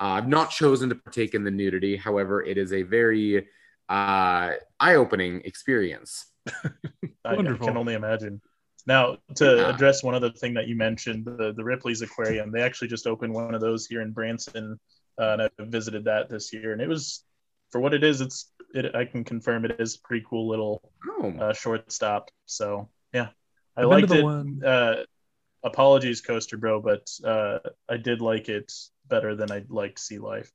Uh, 0.00 0.14
I've 0.16 0.28
not 0.28 0.50
chosen 0.50 0.88
to 0.88 0.94
partake 0.94 1.34
in 1.34 1.44
the 1.44 1.50
nudity. 1.50 1.96
However, 1.96 2.42
it 2.42 2.56
is 2.56 2.72
a 2.72 2.82
very 2.82 3.46
uh, 3.88 4.52
eye-opening 4.78 5.42
experience. 5.44 6.26
I, 6.48 7.34
I, 7.34 7.36
can 7.36 7.76
only 7.76 7.94
imagine. 7.94 8.40
Now, 8.86 9.18
to 9.36 9.56
yeah. 9.56 9.68
address 9.68 10.02
one 10.02 10.14
other 10.14 10.30
thing 10.30 10.54
that 10.54 10.66
you 10.68 10.74
mentioned, 10.74 11.26
the, 11.26 11.52
the 11.54 11.62
Ripley's 11.62 12.00
Aquarium, 12.00 12.50
they 12.50 12.62
actually 12.62 12.88
just 12.88 13.06
opened 13.06 13.34
one 13.34 13.54
of 13.54 13.60
those 13.60 13.86
here 13.86 14.00
in 14.00 14.12
Branson, 14.12 14.80
uh, 15.20 15.32
and 15.32 15.42
I 15.42 15.50
visited 15.60 16.04
that 16.04 16.30
this 16.30 16.52
year, 16.52 16.72
and 16.72 16.80
it 16.80 16.88
was, 16.88 17.24
for 17.70 17.80
what 17.80 17.92
it 17.92 18.02
is, 18.02 18.22
it's 18.22 18.50
it, 18.74 18.94
I 18.94 19.04
can 19.04 19.24
confirm 19.24 19.64
it 19.64 19.76
is 19.80 19.96
a 19.96 20.00
pretty 20.00 20.24
cool 20.28 20.48
little 20.48 20.82
oh. 21.20 21.30
uh, 21.38 21.52
short 21.52 21.90
stop. 21.92 22.30
So 22.46 22.88
yeah, 23.12 23.28
I 23.80 23.84
liked 23.84 24.10
it. 24.12 24.24
One... 24.24 24.62
Uh, 24.64 25.04
apologies, 25.62 26.20
Coaster 26.20 26.56
Bro, 26.56 26.82
but 26.82 27.10
uh, 27.24 27.58
I 27.88 27.96
did 27.96 28.20
like 28.20 28.48
it 28.48 28.72
better 29.08 29.34
than 29.34 29.50
I 29.50 29.64
liked 29.68 29.98
Sea 29.98 30.18
Life. 30.18 30.50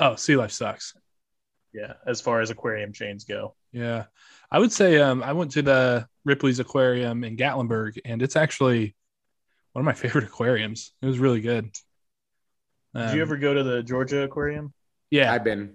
Oh, 0.00 0.16
Sea 0.16 0.36
Life 0.36 0.52
sucks. 0.52 0.94
Yeah, 1.72 1.94
as 2.06 2.20
far 2.20 2.40
as 2.40 2.50
aquarium 2.50 2.92
chains 2.92 3.24
go. 3.24 3.54
Yeah, 3.72 4.04
I 4.50 4.58
would 4.58 4.72
say 4.72 5.00
um, 5.00 5.22
I 5.22 5.32
went 5.32 5.52
to 5.52 5.62
the 5.62 6.06
Ripley's 6.24 6.60
Aquarium 6.60 7.24
in 7.24 7.36
Gatlinburg, 7.36 7.98
and 8.04 8.20
it's 8.20 8.36
actually 8.36 8.94
one 9.72 9.80
of 9.80 9.86
my 9.86 9.92
favorite 10.02 10.24
aquariums. 10.24 10.92
It 11.00 11.06
was 11.06 11.18
really 11.18 11.40
good. 11.40 11.70
Did 12.94 13.02
Um, 13.10 13.16
you 13.16 13.22
ever 13.22 13.38
go 13.38 13.54
to 13.54 13.62
the 13.62 13.82
Georgia 13.82 14.22
Aquarium? 14.22 14.74
Yeah, 15.10 15.32
I've 15.32 15.44
been. 15.44 15.74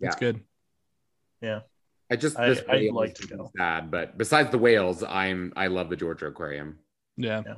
Yeah, 0.00 0.08
it's 0.08 0.16
good. 0.16 0.40
yeah. 1.40 1.60
Good. 2.10 2.18
I 2.18 2.20
just 2.20 2.38
I- 2.38 2.48
this 2.48 2.62
I'd 2.68 2.92
like 2.92 3.14
to 3.16 3.26
go. 3.26 3.50
Sad, 3.56 3.90
but 3.90 4.18
besides 4.18 4.50
the 4.50 4.58
whales, 4.58 5.02
I'm 5.02 5.52
I 5.56 5.68
love 5.68 5.88
the 5.90 5.96
Georgia 5.96 6.26
Aquarium. 6.26 6.78
Yeah. 7.16 7.42
Yeah. 7.46 7.54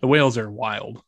the 0.00 0.06
whales 0.06 0.38
are 0.38 0.50
wild. 0.50 1.02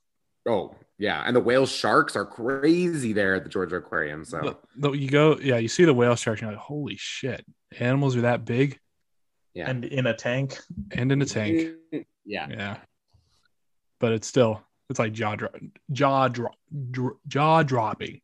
Oh 0.47 0.75
yeah, 0.99 1.23
and 1.27 1.35
the 1.35 1.41
whale 1.41 1.67
sharks 1.67 2.15
are 2.17 2.27
crazy 2.27 3.12
there 3.12 3.35
at 3.35 3.43
the 3.45 3.51
Georgia 3.51 3.77
Aquarium. 3.77 4.25
So 4.25 4.41
The- 4.41 4.59
the- 4.91 4.93
you 4.93 5.09
go, 5.09 5.39
yeah, 5.39 5.57
you 5.59 5.69
see 5.69 5.85
the 5.85 5.95
whale 5.95 6.15
sharks, 6.17 6.41
and 6.41 6.51
you're 6.51 6.57
like, 6.59 6.65
holy 6.67 6.97
shit, 6.97 7.45
animals 7.79 8.15
are 8.17 8.23
that 8.23 8.45
big 8.45 8.79
yeah, 9.55 9.71
And 9.71 9.85
in 9.85 10.07
a 10.07 10.15
tank. 10.15 10.59
and 10.93 11.11
in 11.12 11.23
a 11.23 11.27
tank. 11.27 11.77
Yeah, 12.25 12.47
Yeah, 12.49 12.77
but 14.01 14.12
it's 14.12 14.27
still 14.27 14.61
it's 14.91 14.99
like 14.99 15.12
jaw 15.12 15.35
drop, 15.37 15.55
jaw 15.93 16.29
drop, 16.29 16.55
dr- 16.91 17.17
jaw 17.27 17.62
dropping. 17.62 18.21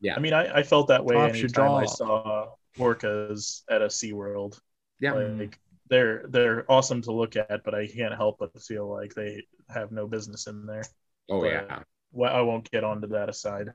Yeah, 0.00 0.14
I 0.16 0.20
mean, 0.20 0.34
I, 0.34 0.58
I 0.58 0.62
felt 0.62 0.88
that 0.88 1.04
way 1.04 1.14
Drops 1.14 1.34
your 1.38 1.44
anytime 1.46 1.74
I 1.76 1.86
saw 1.86 2.50
orcas 2.78 3.62
at 3.70 3.82
a 3.82 3.86
SeaWorld. 3.86 4.58
yeah. 5.00 5.12
Like 5.12 5.58
they're 5.90 6.24
they're 6.28 6.70
awesome 6.70 7.02
to 7.02 7.12
look 7.12 7.36
at, 7.36 7.62
but 7.64 7.74
I 7.74 7.86
can't 7.86 8.14
help 8.14 8.38
but 8.38 8.58
feel 8.62 8.90
like 8.90 9.14
they 9.14 9.44
have 9.68 9.92
no 9.92 10.06
business 10.06 10.46
in 10.46 10.66
there. 10.66 10.84
Oh 11.30 11.40
but- 11.42 11.50
yeah. 11.50 11.78
Well, 12.12 12.32
I 12.32 12.42
won't 12.42 12.70
get 12.70 12.84
onto 12.84 13.08
that 13.08 13.28
aside. 13.28 13.72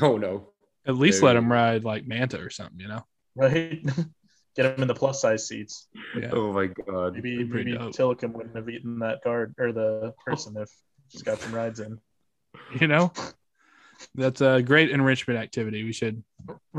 Oh 0.00 0.18
no. 0.18 0.50
At 0.86 0.96
least 0.96 1.20
There 1.20 1.28
let 1.28 1.34
them 1.34 1.50
ride 1.50 1.84
like 1.84 2.06
manta 2.06 2.38
or 2.38 2.50
something, 2.50 2.78
you 2.78 2.88
know? 2.88 3.04
Right? 3.34 3.82
get 4.56 4.62
them 4.64 4.82
in 4.82 4.88
the 4.88 4.94
plus 4.94 5.20
size 5.20 5.46
seats. 5.48 5.88
Yeah. 6.16 6.30
Oh 6.32 6.52
my 6.52 6.66
god. 6.66 7.14
Maybe 7.14 7.44
maybe 7.44 7.72
dope. 7.72 7.94
Tilikum 7.94 8.32
wouldn't 8.32 8.56
have 8.56 8.68
eaten 8.68 8.98
that 9.00 9.22
guard 9.24 9.54
or 9.58 9.72
the 9.72 10.14
person 10.24 10.56
if 10.56 10.70
she's 11.08 11.22
got 11.22 11.40
some 11.40 11.54
rides 11.54 11.80
in. 11.80 11.98
You 12.78 12.88
know, 12.88 13.12
that's 14.14 14.40
a 14.40 14.62
great 14.62 14.90
enrichment 14.90 15.40
activity. 15.40 15.84
We 15.84 15.92
should 15.92 16.22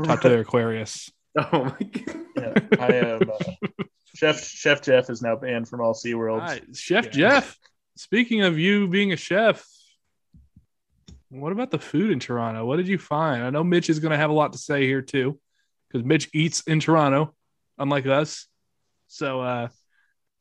talk 0.04 0.20
to 0.22 0.28
their 0.28 0.40
Aquarius. 0.46 1.10
Oh 1.52 1.64
my 1.64 1.76
god. 1.80 2.16
yeah, 2.36 2.54
I 2.80 2.92
am. 2.94 3.30
Uh, 3.30 3.84
Chef 4.16 4.42
Chef 4.42 4.82
Jeff 4.82 5.08
is 5.10 5.22
now 5.22 5.36
banned 5.36 5.68
from 5.68 5.80
all 5.80 5.94
SeaWorlds. 5.94 6.40
Hi, 6.40 6.60
Chef 6.74 7.04
Yeah. 7.06 7.10
Jeff. 7.10 7.56
Speaking 7.96 8.42
of 8.42 8.58
you 8.58 8.88
being 8.88 9.12
a 9.12 9.16
chef, 9.16 9.64
what 11.28 11.52
about 11.52 11.70
the 11.70 11.78
food 11.78 12.10
in 12.10 12.18
Toronto? 12.18 12.64
What 12.64 12.76
did 12.78 12.88
you 12.88 12.98
find? 12.98 13.42
I 13.44 13.50
know 13.50 13.62
Mitch 13.62 13.88
is 13.90 14.00
going 14.00 14.10
to 14.10 14.16
have 14.16 14.30
a 14.30 14.34
lot 14.34 14.52
to 14.54 14.58
say 14.58 14.86
here 14.86 15.02
too, 15.02 15.38
because 15.88 16.04
Mitch 16.04 16.28
eats 16.34 16.62
in 16.62 16.80
Toronto, 16.80 17.34
unlike 17.78 18.06
us. 18.06 18.46
So, 19.06 19.40
uh, 19.40 19.68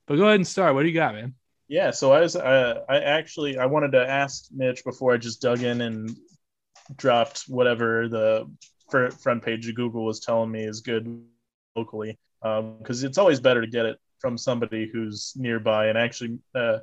but 0.07 0.15
go 0.15 0.23
ahead 0.23 0.35
and 0.35 0.47
start. 0.47 0.73
What 0.73 0.83
do 0.83 0.87
you 0.87 0.93
got, 0.95 1.13
man? 1.15 1.35
Yeah, 1.67 1.91
so 1.91 2.11
I 2.11 2.21
was 2.21 2.35
uh, 2.35 2.81
I 2.89 2.97
actually 3.01 3.59
I 3.59 3.67
wanted 3.67 3.91
to 3.91 4.09
ask 4.09 4.45
Mitch 4.51 4.83
before 4.83 5.13
I 5.13 5.17
just 5.17 5.41
dug 5.41 5.61
in 5.61 5.81
and 5.81 6.17
dropped 6.95 7.43
whatever 7.47 8.07
the 8.07 8.49
fr- 8.89 9.09
front 9.09 9.43
page 9.43 9.67
of 9.67 9.75
Google 9.75 10.05
was 10.05 10.19
telling 10.19 10.51
me 10.51 10.63
is 10.63 10.81
good 10.81 11.23
locally 11.75 12.17
because 12.41 13.03
it's 13.03 13.17
always 13.17 13.39
better 13.39 13.61
to 13.61 13.67
get 13.67 13.85
it 13.85 13.97
from 14.19 14.37
somebody 14.37 14.89
who's 14.91 15.33
nearby. 15.35 15.87
And 15.87 15.97
actually, 15.97 16.39
uh, 16.55 16.79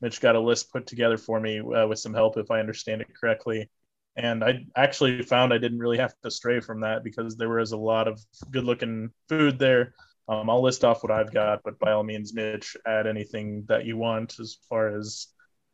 Mitch 0.00 0.20
got 0.20 0.36
a 0.36 0.40
list 0.40 0.72
put 0.72 0.86
together 0.86 1.18
for 1.18 1.40
me 1.40 1.60
uh, 1.60 1.86
with 1.86 1.98
some 1.98 2.14
help 2.14 2.36
if 2.38 2.50
I 2.50 2.60
understand 2.60 3.02
it 3.02 3.14
correctly. 3.14 3.68
And 4.16 4.42
I 4.42 4.64
actually 4.76 5.22
found 5.22 5.52
I 5.52 5.58
didn't 5.58 5.78
really 5.78 5.98
have 5.98 6.14
to 6.22 6.30
stray 6.30 6.60
from 6.60 6.80
that 6.80 7.04
because 7.04 7.36
there 7.36 7.48
was 7.48 7.72
a 7.72 7.76
lot 7.76 8.08
of 8.08 8.20
good 8.50 8.64
looking 8.64 9.10
food 9.28 9.58
there. 9.58 9.94
Um, 10.28 10.48
I'll 10.48 10.62
list 10.62 10.84
off 10.84 11.02
what 11.02 11.12
I've 11.12 11.32
got, 11.32 11.62
but 11.64 11.78
by 11.78 11.92
all 11.92 12.02
means, 12.02 12.34
Mitch, 12.34 12.76
add 12.86 13.06
anything 13.06 13.64
that 13.68 13.84
you 13.84 13.96
want 13.96 14.38
as 14.38 14.58
far 14.68 14.96
as 14.96 15.28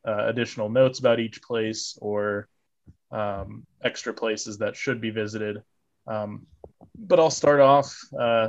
uh, 0.07 0.27
additional 0.27 0.69
notes 0.69 0.99
about 0.99 1.21
each 1.21 1.43
place 1.43 1.99
or 2.01 2.49
um, 3.17 3.67
extra 3.83 4.13
places 4.13 4.59
that 4.59 4.77
should 4.77 5.01
be 5.01 5.11
visited. 5.11 5.63
Um, 6.07 6.47
but 6.99 7.19
I'll 7.19 7.31
start 7.31 7.61
off. 7.61 7.99
Uh, 8.19 8.49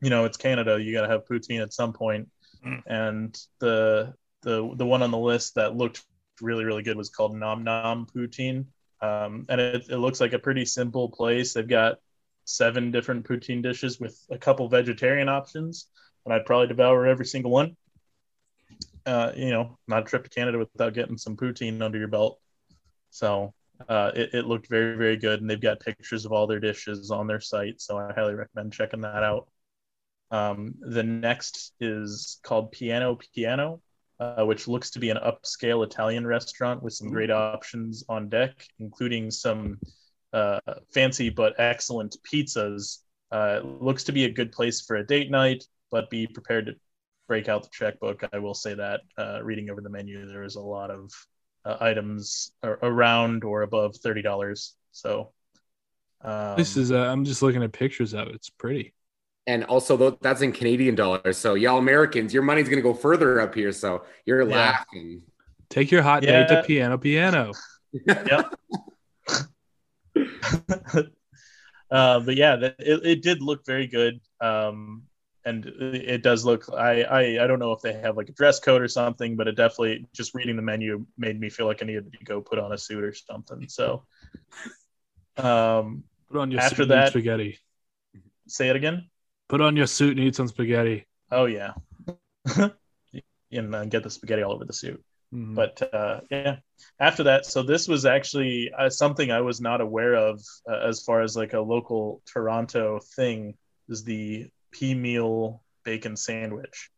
you 0.00 0.10
know, 0.10 0.24
it's 0.26 0.36
Canada. 0.36 0.78
You 0.80 0.92
got 0.92 1.02
to 1.06 1.12
have 1.12 1.24
poutine 1.26 1.62
at 1.62 1.72
some 1.72 1.92
point, 1.92 2.28
Mm. 2.64 2.82
and 2.86 3.38
the 3.60 4.14
the 4.42 4.56
the 4.76 4.86
one 4.86 5.02
on 5.02 5.10
the 5.10 5.18
list 5.18 5.54
that 5.56 5.76
looked 5.76 6.04
really 6.40 6.64
really 6.64 6.82
good 6.82 6.96
was 6.96 7.10
called 7.10 7.36
Nom 7.36 7.64
Nom 7.64 8.06
Poutine, 8.06 8.66
um, 9.00 9.44
and 9.48 9.60
it, 9.60 9.88
it 9.88 9.98
looks 9.98 10.20
like 10.20 10.32
a 10.32 10.38
pretty 10.38 10.64
simple 10.64 11.08
place. 11.10 11.52
They've 11.52 11.68
got 11.68 11.98
seven 12.44 12.90
different 12.90 13.26
poutine 13.28 13.62
dishes 13.62 14.00
with 14.00 14.18
a 14.30 14.38
couple 14.38 14.68
vegetarian 14.68 15.28
options, 15.28 15.88
and 16.24 16.32
I'd 16.34 16.46
probably 16.46 16.68
devour 16.68 17.06
every 17.06 17.26
single 17.26 17.50
one. 17.50 17.76
Uh, 19.04 19.32
you 19.36 19.50
know, 19.50 19.78
not 19.86 20.02
a 20.02 20.06
trip 20.06 20.24
to 20.24 20.30
Canada 20.30 20.58
without 20.58 20.94
getting 20.94 21.18
some 21.18 21.36
poutine 21.36 21.82
under 21.82 21.98
your 21.98 22.08
belt. 22.08 22.40
So 23.16 23.54
uh, 23.88 24.10
it, 24.14 24.34
it 24.34 24.46
looked 24.46 24.68
very, 24.68 24.94
very 24.94 25.16
good, 25.16 25.40
and 25.40 25.48
they've 25.48 25.60
got 25.60 25.80
pictures 25.80 26.26
of 26.26 26.32
all 26.32 26.46
their 26.46 26.60
dishes 26.60 27.10
on 27.10 27.26
their 27.26 27.40
site. 27.40 27.80
So 27.80 27.96
I 27.96 28.12
highly 28.12 28.34
recommend 28.34 28.74
checking 28.74 29.00
that 29.00 29.22
out. 29.22 29.48
Um, 30.30 30.74
the 30.80 31.02
next 31.02 31.72
is 31.80 32.40
called 32.42 32.72
Piano 32.72 33.18
Piano, 33.34 33.80
uh, 34.20 34.44
which 34.44 34.68
looks 34.68 34.90
to 34.90 34.98
be 34.98 35.08
an 35.08 35.16
upscale 35.16 35.82
Italian 35.82 36.26
restaurant 36.26 36.82
with 36.82 36.92
some 36.92 37.10
great 37.10 37.30
options 37.30 38.04
on 38.06 38.28
deck, 38.28 38.52
including 38.80 39.30
some 39.30 39.78
uh, 40.34 40.60
fancy 40.92 41.30
but 41.30 41.54
excellent 41.58 42.16
pizzas. 42.30 42.98
Uh, 43.32 43.60
looks 43.80 44.04
to 44.04 44.12
be 44.12 44.26
a 44.26 44.30
good 44.30 44.52
place 44.52 44.82
for 44.82 44.96
a 44.96 45.06
date 45.06 45.30
night, 45.30 45.64
but 45.90 46.10
be 46.10 46.26
prepared 46.26 46.66
to 46.66 46.74
break 47.28 47.48
out 47.48 47.62
the 47.62 47.70
checkbook. 47.72 48.22
I 48.30 48.38
will 48.38 48.54
say 48.54 48.74
that 48.74 49.00
uh, 49.16 49.42
reading 49.42 49.70
over 49.70 49.80
the 49.80 49.88
menu, 49.88 50.26
there 50.26 50.44
is 50.44 50.56
a 50.56 50.60
lot 50.60 50.90
of 50.90 51.10
uh, 51.66 51.76
items 51.80 52.52
ar- 52.62 52.78
around 52.82 53.44
or 53.44 53.62
above 53.62 53.96
thirty 53.96 54.22
dollars. 54.22 54.74
So 54.92 55.32
um, 56.22 56.56
this 56.56 56.76
is, 56.76 56.92
uh, 56.92 56.98
I'm 56.98 57.24
just 57.24 57.42
looking 57.42 57.62
at 57.62 57.72
pictures 57.72 58.14
of 58.14 58.28
it. 58.28 58.34
It's 58.34 58.50
pretty. 58.50 58.94
And 59.46 59.64
also, 59.64 60.18
that's 60.20 60.42
in 60.42 60.50
Canadian 60.52 60.94
dollars. 60.94 61.36
So, 61.38 61.54
y'all 61.54 61.78
Americans, 61.78 62.34
your 62.34 62.42
money's 62.42 62.68
going 62.68 62.78
to 62.78 62.82
go 62.82 62.94
further 62.94 63.40
up 63.40 63.54
here. 63.54 63.70
So, 63.70 64.04
you're 64.24 64.42
Yeah. 64.42 64.56
laughing. 64.56 65.22
Take 65.68 65.90
your 65.90 66.02
hot 66.02 66.22
date 66.22 66.48
to 66.48 66.54
Yeah. 66.54 66.62
piano, 66.62 66.98
piano. 66.98 67.52
uh, 71.90 72.20
but 72.20 72.36
yeah, 72.36 72.56
that, 72.56 72.76
it, 72.78 73.06
it 73.06 73.22
did 73.22 73.40
look 73.42 73.64
very 73.64 73.86
good. 73.86 74.20
Um, 74.40 75.04
and 75.46 75.64
it 75.64 75.94
it 76.16 76.22
does 76.22 76.44
look, 76.44 76.66
I, 76.74 77.02
I, 77.04 77.20
I 77.44 77.46
don't 77.46 77.58
know 77.58 77.72
if 77.72 77.80
they 77.80 77.94
have 77.94 78.16
like 78.18 78.28
a 78.28 78.32
dress 78.32 78.58
code 78.60 78.82
or 78.82 78.88
something, 78.88 79.36
but 79.36 79.48
it 79.48 79.56
definitely 79.56 80.06
just 80.12 80.34
reading 80.34 80.56
the 80.56 80.62
menu 80.62 81.06
made 81.16 81.40
me 81.40 81.48
feel 81.48 81.66
like 81.66 81.82
I 81.82 81.86
needed 81.86 82.12
to 82.12 82.24
go 82.24 82.40
put 82.40 82.58
on 82.58 82.72
a 82.72 82.78
suit 82.78 83.02
or 83.04 83.14
something. 83.14 83.68
So, 83.68 84.04
um, 85.38 86.04
Put 86.30 86.40
on 86.40 86.50
your 86.50 86.60
After 86.60 86.76
suit 86.76 86.90
and 86.90 86.92
eat 86.92 86.94
that- 86.96 87.08
spaghetti. 87.10 87.58
say 88.48 88.68
it 88.68 88.76
again. 88.76 89.08
Put 89.48 89.60
on 89.60 89.76
your 89.76 89.86
suit 89.86 90.16
and 90.18 90.26
eat 90.26 90.34
some 90.34 90.48
spaghetti. 90.48 91.06
Oh 91.30 91.46
yeah. 91.46 91.74
and 93.52 93.74
uh, 93.74 93.84
get 93.86 94.02
the 94.02 94.10
spaghetti 94.10 94.42
all 94.42 94.52
over 94.52 94.64
the 94.64 94.72
suit. 94.72 95.02
Mhm. 95.34 95.56
but 95.56 95.82
uh, 95.92 96.20
yeah 96.30 96.56
after 97.00 97.24
that 97.24 97.44
so 97.44 97.60
this 97.64 97.88
was 97.88 98.06
actually 98.06 98.70
uh, 98.78 98.88
something 98.88 99.32
i 99.32 99.40
was 99.40 99.60
not 99.60 99.80
aware 99.80 100.14
of 100.14 100.40
uh, 100.70 100.78
as 100.88 101.02
far 101.02 101.20
as 101.20 101.36
like 101.36 101.52
a 101.52 101.60
local 101.60 102.22
toronto 102.26 103.00
thing 103.16 103.56
is 103.88 104.04
the 104.04 104.46
peameal 104.80 105.60
bacon 105.84 106.16
sandwich 106.16 106.90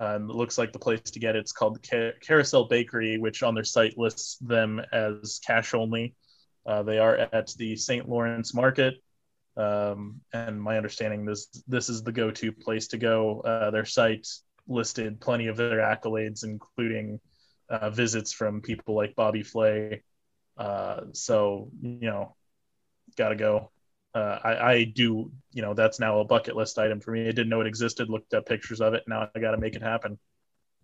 um, 0.00 0.30
it 0.30 0.36
looks 0.36 0.58
like 0.58 0.72
the 0.72 0.78
place 0.78 1.00
to 1.00 1.18
get 1.18 1.34
it. 1.34 1.40
it's 1.40 1.52
called 1.52 1.74
the 1.74 1.88
Ca- 1.88 2.18
carousel 2.20 2.66
bakery 2.66 3.18
which 3.18 3.42
on 3.42 3.54
their 3.54 3.64
site 3.64 3.98
lists 3.98 4.36
them 4.38 4.80
as 4.92 5.40
cash 5.46 5.74
only 5.74 6.14
uh, 6.66 6.82
they 6.82 6.98
are 6.98 7.16
at 7.16 7.48
the 7.58 7.76
st 7.76 8.08
lawrence 8.08 8.54
market 8.54 8.94
um, 9.56 10.20
and 10.32 10.60
my 10.60 10.76
understanding 10.76 11.24
this 11.24 11.48
this 11.66 11.88
is 11.88 12.02
the 12.02 12.12
go-to 12.12 12.52
place 12.52 12.88
to 12.88 12.98
go 12.98 13.40
uh, 13.40 13.70
their 13.70 13.84
site 13.84 14.26
listed 14.68 15.20
plenty 15.20 15.48
of 15.48 15.56
their 15.56 15.78
accolades 15.78 16.44
including 16.44 17.18
uh, 17.70 17.90
visits 17.90 18.32
from 18.32 18.60
people 18.60 18.94
like 18.94 19.14
Bobby 19.14 19.42
Flay. 19.42 20.02
Uh, 20.56 21.02
so 21.12 21.70
you 21.80 21.98
know, 22.00 22.34
gotta 23.16 23.36
go. 23.36 23.70
Uh, 24.14 24.38
I, 24.42 24.70
I 24.72 24.84
do, 24.84 25.30
you 25.52 25.62
know, 25.62 25.74
that's 25.74 26.00
now 26.00 26.20
a 26.20 26.24
bucket 26.24 26.56
list 26.56 26.78
item 26.78 27.00
for 27.00 27.10
me. 27.12 27.22
I 27.22 27.32
didn't 27.32 27.48
know 27.50 27.60
it 27.60 27.66
existed. 27.66 28.08
Looked 28.08 28.34
up 28.34 28.46
pictures 28.46 28.80
of 28.80 28.94
it. 28.94 29.04
Now 29.06 29.28
I 29.34 29.38
got 29.38 29.52
to 29.52 29.58
make 29.58 29.74
it 29.76 29.82
happen. 29.82 30.18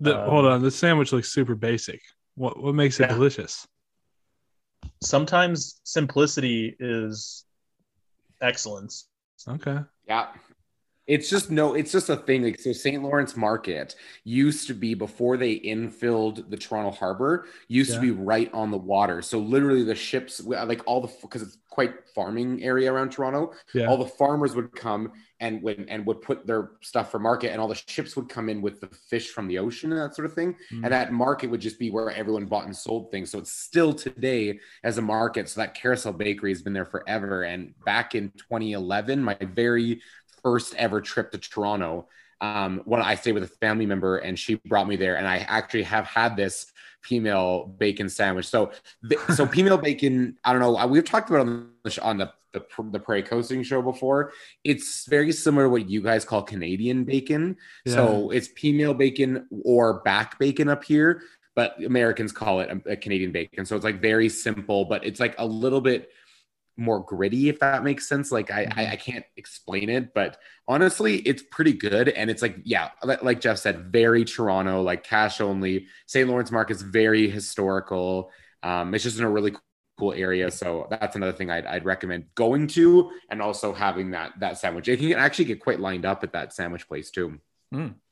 The, 0.00 0.18
um, 0.22 0.30
hold 0.30 0.46
on, 0.46 0.62
the 0.62 0.70
sandwich 0.70 1.12
looks 1.12 1.32
super 1.32 1.54
basic. 1.54 2.00
What 2.34 2.60
what 2.62 2.74
makes 2.74 2.98
it 3.00 3.04
Yeah. 3.04 3.14
delicious? 3.14 3.66
Sometimes 5.02 5.80
simplicity 5.84 6.76
is 6.78 7.44
excellence. 8.40 9.08
Okay. 9.48 9.78
Yeah. 10.06 10.28
It's 11.06 11.28
just 11.28 11.50
no, 11.50 11.74
it's 11.74 11.92
just 11.92 12.08
a 12.08 12.16
thing. 12.16 12.42
Like 12.44 12.58
so, 12.58 12.72
St. 12.72 13.02
Lawrence 13.02 13.36
Market 13.36 13.94
used 14.24 14.66
to 14.68 14.74
be 14.74 14.94
before 14.94 15.36
they 15.36 15.60
infilled 15.60 16.48
the 16.48 16.56
Toronto 16.56 16.90
Harbor. 16.92 17.46
Used 17.68 17.90
Yeah. 17.90 17.96
to 17.96 18.00
be 18.00 18.10
right 18.10 18.50
on 18.54 18.70
the 18.70 18.78
water. 18.78 19.20
So 19.20 19.38
literally, 19.38 19.84
the 19.84 19.94
ships, 19.94 20.42
like 20.44 20.82
all 20.86 21.02
the 21.02 21.12
because 21.20 21.42
it's 21.42 21.58
quite 21.68 21.92
farming 22.14 22.62
area 22.62 22.90
around 22.92 23.10
Toronto. 23.10 23.52
Yeah. 23.74 23.86
All 23.86 23.98
the 23.98 24.06
farmers 24.06 24.54
would 24.54 24.72
come 24.72 25.12
and 25.40 25.60
would 25.62 25.84
and 25.88 26.06
would 26.06 26.22
put 26.22 26.46
their 26.46 26.70
stuff 26.80 27.10
for 27.10 27.18
market, 27.18 27.50
and 27.50 27.60
all 27.60 27.68
the 27.68 27.74
ships 27.86 28.16
would 28.16 28.30
come 28.30 28.48
in 28.48 28.62
with 28.62 28.80
the 28.80 28.86
fish 29.10 29.28
from 29.28 29.46
the 29.46 29.58
ocean 29.58 29.92
and 29.92 30.00
that 30.00 30.14
sort 30.14 30.24
of 30.24 30.32
thing. 30.32 30.54
Mm. 30.72 30.84
And 30.84 30.92
that 30.92 31.12
market 31.12 31.48
would 31.50 31.60
just 31.60 31.78
be 31.78 31.90
where 31.90 32.10
everyone 32.12 32.46
bought 32.46 32.64
and 32.64 32.74
sold 32.74 33.10
things. 33.10 33.30
So 33.30 33.38
it's 33.40 33.52
still 33.52 33.92
today 33.92 34.58
as 34.84 34.96
a 34.96 35.02
market. 35.02 35.50
So 35.50 35.60
that 35.60 35.74
Carousel 35.74 36.14
Bakery 36.14 36.50
has 36.52 36.62
been 36.62 36.72
there 36.72 36.86
forever. 36.86 37.42
And 37.42 37.74
back 37.84 38.14
in 38.14 38.30
2011, 38.38 39.22
my 39.22 39.36
very 39.42 40.00
first 40.44 40.74
ever 40.76 41.00
trip 41.00 41.32
to 41.32 41.38
Toronto, 41.38 42.06
um, 42.40 42.82
when 42.84 43.00
I 43.02 43.14
stayed 43.16 43.32
with 43.32 43.42
a 43.44 43.48
family 43.48 43.86
member 43.86 44.18
and 44.18 44.38
she 44.38 44.56
brought 44.66 44.86
me 44.86 44.96
there, 44.96 45.16
and 45.16 45.26
I 45.26 45.38
actually 45.38 45.84
have 45.84 46.04
had 46.04 46.36
this 46.36 46.70
peameal 47.04 47.76
bacon 47.78 48.08
sandwich. 48.08 48.46
So, 48.46 48.70
th- 49.08 49.20
so 49.34 49.46
female 49.56 49.78
bacon, 49.78 50.36
I 50.44 50.52
don't 50.52 50.60
know. 50.60 50.76
uh, 50.76 50.86
We've 50.86 51.04
talked 51.04 51.30
about 51.30 51.46
it 51.46 51.48
on 51.48 51.70
the 51.82 52.02
on 52.02 52.18
the 52.18 52.32
the, 52.52 52.64
the 52.92 53.00
Prairie 53.00 53.22
Coasting 53.24 53.64
show 53.64 53.82
before. 53.82 54.32
It's 54.62 55.06
very 55.06 55.32
similar 55.32 55.64
to 55.64 55.70
what 55.70 55.88
you 55.90 56.00
guys 56.00 56.24
call 56.24 56.42
Canadian 56.42 57.02
bacon. 57.02 57.56
So 57.86 58.30
it's 58.30 58.46
peameal 58.48 58.96
bacon 58.96 59.48
or 59.64 60.00
back 60.02 60.38
bacon 60.38 60.68
up 60.68 60.84
here, 60.84 61.22
but 61.56 61.82
Americans 61.84 62.30
call 62.30 62.60
it 62.60 62.70
a, 62.70 62.92
a 62.92 62.96
Canadian 62.96 63.32
bacon. 63.32 63.66
So 63.66 63.74
it's 63.74 63.84
like 63.84 64.00
very 64.00 64.28
simple, 64.28 64.84
but 64.84 65.04
it's 65.04 65.18
like 65.18 65.34
a 65.38 65.44
little 65.46 65.80
bit 65.80 66.10
more 66.76 67.04
gritty, 67.04 67.48
if 67.48 67.60
that 67.60 67.84
makes 67.84 68.08
sense. 68.08 68.32
Like 68.32 68.50
I, 68.50 68.66
I, 68.74 68.86
I 68.92 68.96
can't 68.96 69.24
explain 69.36 69.88
it, 69.88 70.12
but 70.14 70.38
honestly, 70.66 71.16
it's 71.16 71.42
pretty 71.50 71.72
good. 71.72 72.08
And 72.08 72.30
it's 72.30 72.42
like, 72.42 72.56
yeah, 72.64 72.90
like 73.02 73.40
Jeff 73.40 73.58
said, 73.58 73.92
very 73.92 74.24
Toronto, 74.24 74.82
like 74.82 75.04
cash 75.04 75.40
only. 75.40 75.86
St. 76.06 76.28
Lawrence 76.28 76.50
Market's 76.50 76.82
very 76.82 77.28
historical. 77.28 78.30
Um, 78.62 78.94
it's 78.94 79.04
just 79.04 79.18
in 79.18 79.24
a 79.24 79.30
really 79.30 79.54
cool 79.98 80.12
area. 80.12 80.50
So 80.50 80.86
that's 80.90 81.16
another 81.16 81.32
thing 81.32 81.50
I'd, 81.50 81.66
I'd 81.66 81.84
recommend 81.84 82.26
going 82.34 82.66
to, 82.68 83.10
and 83.30 83.40
also 83.40 83.72
having 83.72 84.10
that 84.12 84.32
that 84.40 84.58
sandwich. 84.58 84.88
It 84.88 84.98
can 84.98 85.12
actually 85.12 85.46
get 85.46 85.60
quite 85.60 85.80
lined 85.80 86.04
up 86.04 86.24
at 86.24 86.32
that 86.32 86.52
sandwich 86.52 86.88
place 86.88 87.10
too. 87.10 87.38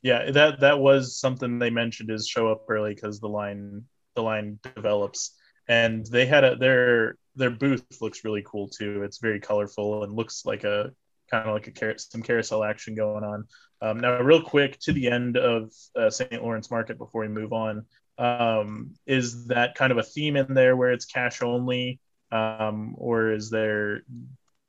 Yeah, 0.02 0.30
that 0.32 0.60
that 0.60 0.78
was 0.80 1.16
something 1.16 1.58
they 1.58 1.70
mentioned 1.70 2.10
is 2.10 2.26
show 2.26 2.50
up 2.50 2.64
early 2.68 2.94
because 2.94 3.20
the 3.20 3.28
line 3.28 3.84
the 4.14 4.22
line 4.22 4.58
develops, 4.74 5.36
and 5.68 6.06
they 6.06 6.26
had 6.26 6.44
a 6.44 6.56
their 6.56 7.16
their 7.34 7.50
booth 7.50 7.84
looks 8.00 8.24
really 8.24 8.42
cool 8.46 8.68
too. 8.68 9.02
It's 9.02 9.18
very 9.18 9.40
colorful 9.40 10.04
and 10.04 10.12
looks 10.12 10.44
like 10.44 10.64
a 10.64 10.92
kind 11.30 11.48
of 11.48 11.54
like 11.54 11.66
a 11.66 11.98
some 11.98 12.22
carousel 12.22 12.64
action 12.64 12.94
going 12.94 13.24
on. 13.24 13.44
Um, 13.80 14.00
now, 14.00 14.20
real 14.20 14.42
quick 14.42 14.78
to 14.80 14.92
the 14.92 15.08
end 15.08 15.36
of 15.36 15.72
uh, 15.96 16.10
St. 16.10 16.42
Lawrence 16.42 16.70
Market 16.70 16.98
before 16.98 17.22
we 17.22 17.28
move 17.28 17.52
on, 17.52 17.86
um, 18.18 18.94
is 19.06 19.46
that 19.46 19.74
kind 19.74 19.92
of 19.92 19.98
a 19.98 20.02
theme 20.02 20.36
in 20.36 20.54
there 20.54 20.76
where 20.76 20.92
it's 20.92 21.06
cash 21.06 21.42
only, 21.42 21.98
um, 22.30 22.94
or 22.98 23.32
is 23.32 23.50
there 23.50 24.02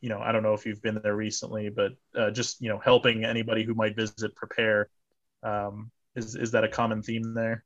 you 0.03 0.09
know, 0.09 0.19
I 0.19 0.33
don't 0.33 0.43
know 0.43 0.53
if 0.53 0.65
you've 0.65 0.81
been 0.81 0.99
there 1.01 1.15
recently, 1.15 1.69
but 1.69 1.93
uh, 2.13 2.29
just 2.29 2.59
you 2.61 2.67
know, 2.67 2.77
helping 2.77 3.23
anybody 3.23 3.63
who 3.63 3.73
might 3.73 3.95
visit 3.95 4.35
prepare. 4.35 4.89
Um, 5.43 5.91
is 6.13 6.35
is 6.35 6.51
that 6.51 6.65
a 6.65 6.67
common 6.67 7.01
theme 7.01 7.33
there? 7.33 7.63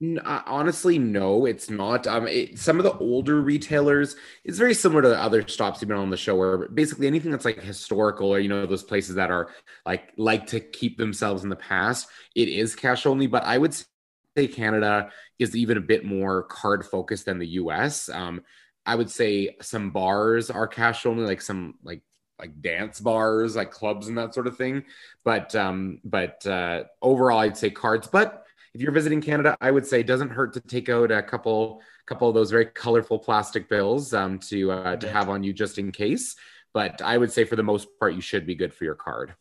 Uh, 0.00 0.42
honestly, 0.46 0.96
no, 0.96 1.44
it's 1.44 1.68
not. 1.68 2.06
Um, 2.06 2.28
it, 2.28 2.56
some 2.56 2.78
of 2.78 2.84
the 2.84 2.96
older 2.98 3.40
retailers, 3.42 4.14
it's 4.44 4.56
very 4.56 4.72
similar 4.72 5.02
to 5.02 5.08
the 5.08 5.20
other 5.20 5.46
stops 5.48 5.80
you've 5.80 5.88
been 5.88 5.96
on 5.96 6.10
the 6.10 6.16
show, 6.16 6.36
where 6.36 6.68
basically 6.68 7.08
anything 7.08 7.32
that's 7.32 7.44
like 7.44 7.60
historical 7.60 8.28
or 8.32 8.38
you 8.38 8.48
know 8.48 8.64
those 8.64 8.84
places 8.84 9.16
that 9.16 9.32
are 9.32 9.50
like 9.84 10.12
like 10.16 10.46
to 10.48 10.60
keep 10.60 10.98
themselves 10.98 11.42
in 11.42 11.48
the 11.48 11.56
past, 11.56 12.06
it 12.36 12.48
is 12.48 12.76
cash 12.76 13.06
only. 13.06 13.26
But 13.26 13.42
I 13.42 13.58
would 13.58 13.74
say 13.74 14.46
Canada 14.46 15.10
is 15.40 15.56
even 15.56 15.76
a 15.76 15.80
bit 15.80 16.04
more 16.04 16.44
card 16.44 16.86
focused 16.86 17.24
than 17.24 17.40
the 17.40 17.48
U.S. 17.48 18.08
Um, 18.08 18.42
I 18.86 18.94
would 18.94 19.10
say 19.10 19.56
some 19.60 19.90
bars 19.90 20.48
are 20.48 20.68
cash 20.68 21.06
only, 21.06 21.24
like 21.24 21.40
some 21.42 21.74
like 21.82 22.02
like 22.38 22.60
dance 22.62 23.00
bars, 23.00 23.56
like 23.56 23.72
clubs 23.72 24.06
and 24.06 24.16
that 24.18 24.32
sort 24.32 24.46
of 24.46 24.56
thing. 24.56 24.84
But 25.24 25.56
um, 25.56 26.00
but 26.04 26.46
uh, 26.46 26.84
overall, 27.02 27.38
I'd 27.40 27.56
say 27.56 27.70
cards. 27.70 28.06
But 28.06 28.44
if 28.78 28.82
you're 28.82 28.92
visiting 28.92 29.20
Canada, 29.20 29.56
I 29.60 29.72
would 29.72 29.84
say 29.84 29.98
it 29.98 30.06
doesn't 30.06 30.30
hurt 30.30 30.52
to 30.52 30.60
take 30.60 30.88
out 30.88 31.10
a 31.10 31.20
couple 31.20 31.82
couple 32.06 32.28
of 32.28 32.34
those 32.34 32.52
very 32.52 32.66
colorful 32.66 33.18
plastic 33.18 33.68
bills 33.68 34.14
um, 34.14 34.38
to 34.38 34.70
uh, 34.70 34.96
to 34.96 35.10
have 35.10 35.28
on 35.28 35.42
you 35.42 35.52
just 35.52 35.78
in 35.78 35.90
case. 35.90 36.36
But 36.72 37.02
I 37.02 37.18
would 37.18 37.32
say 37.32 37.42
for 37.42 37.56
the 37.56 37.64
most 37.64 37.88
part, 37.98 38.14
you 38.14 38.20
should 38.20 38.46
be 38.46 38.54
good 38.54 38.72
for 38.72 38.84
your 38.84 38.94
card. 38.94 39.34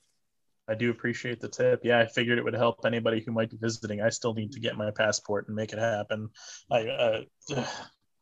I 0.67 0.73
do 0.73 0.89
appreciate 0.89 1.39
the 1.39 1.49
tip. 1.49 1.81
Yeah, 1.83 1.99
I 1.99 2.07
figured 2.07 2.39
it 2.39 2.43
would 2.43 2.55
help 2.55 2.83
anybody 2.83 3.21
who 3.21 3.31
might 3.31 3.51
be 3.51 3.57
visiting. 3.57 4.01
I 4.01 4.09
still 4.09 4.33
need 4.33 4.53
to 4.53 4.59
get 4.59 4.75
my 4.75 4.89
passport 4.89 5.45
and 5.47 5.55
make 5.55 5.71
it 5.71 5.77
happen. 5.77 6.29
I 6.71 6.87
uh, 6.87 7.21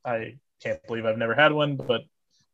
I 0.05 0.35
can't 0.61 0.85
believe 0.85 1.05
I've 1.05 1.17
never 1.17 1.33
had 1.33 1.53
one, 1.53 1.77
but 1.77 2.01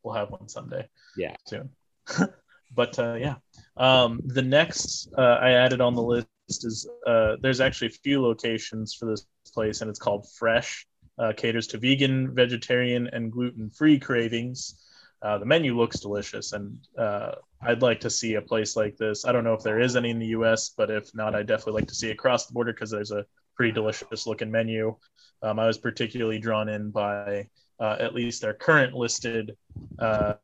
we'll 0.03 0.14
have 0.14 0.30
one 0.30 0.47
someday. 0.47 0.88
Yeah. 1.18 1.36
soon. 1.47 1.72
but 2.76 2.99
uh, 2.99 3.16
yeah, 3.16 3.36
um, 3.76 4.22
the 4.24 4.43
next 4.43 5.12
uh, 5.18 5.39
I 5.41 5.53
added 5.53 5.82
on 5.82 5.95
the 5.95 6.03
list 6.03 6.28
is 6.60 6.88
uh, 7.08 7.36
there's 7.41 7.62
actually 7.62 7.88
a 7.88 8.02
few 8.04 8.22
locations 8.22 8.93
for 8.93 9.06
this 9.06 9.26
place, 9.54 9.82
and 9.82 9.89
it's 9.89 9.99
called 9.99 10.28
Fresh. 10.38 10.88
Uh, 11.20 11.34
caters 11.36 11.68
to 11.68 11.78
vegan, 11.78 12.34
vegetarian, 12.34 13.08
and 13.14 13.32
gluten-free 13.32 13.99
cravings. 13.99 14.82
Uh, 15.22 15.38
the 15.38 15.45
menu 15.45 15.78
looks 15.78 15.99
delicious, 15.99 16.54
and 16.54 16.80
uh, 16.97 17.34
I'd 17.62 17.84
like 17.84 17.99
to 17.99 18.10
see 18.10 18.36
a 18.36 18.41
place 18.41 18.76
like 18.76 18.97
this. 18.97 19.24
I 19.24 19.32
don't 19.32 19.43
know 19.43 19.54
if 19.54 19.62
there 19.62 19.80
is 19.80 19.95
any 19.95 20.10
in 20.10 20.18
the 20.18 20.28
U.S., 20.28 20.72
but 20.76 20.89
if 20.89 21.14
not, 21.14 21.36
I'd 21.36 21.45
definitely 21.45 21.82
like 21.82 21.89
to 21.89 21.95
see 21.95 22.10
across 22.10 22.47
the 22.47 22.54
border 22.54 22.74
because 22.74 22.89
there's 22.89 23.12
a 23.12 23.26
pretty 23.56 23.72
delicious 23.72 24.26
looking 24.26 24.49
menu. 24.49 24.95
Um, 25.43 25.60
I 25.60 25.68
was 25.68 25.78
particularly 25.78 26.39
drawn 26.39 26.70
in 26.70 26.89
by 26.89 27.49
uh, 27.82 27.98
at 28.00 28.14
least 28.14 28.42
their 28.42 28.54
current 28.54 28.94
listed 28.94 29.58
uh, 30.00 30.36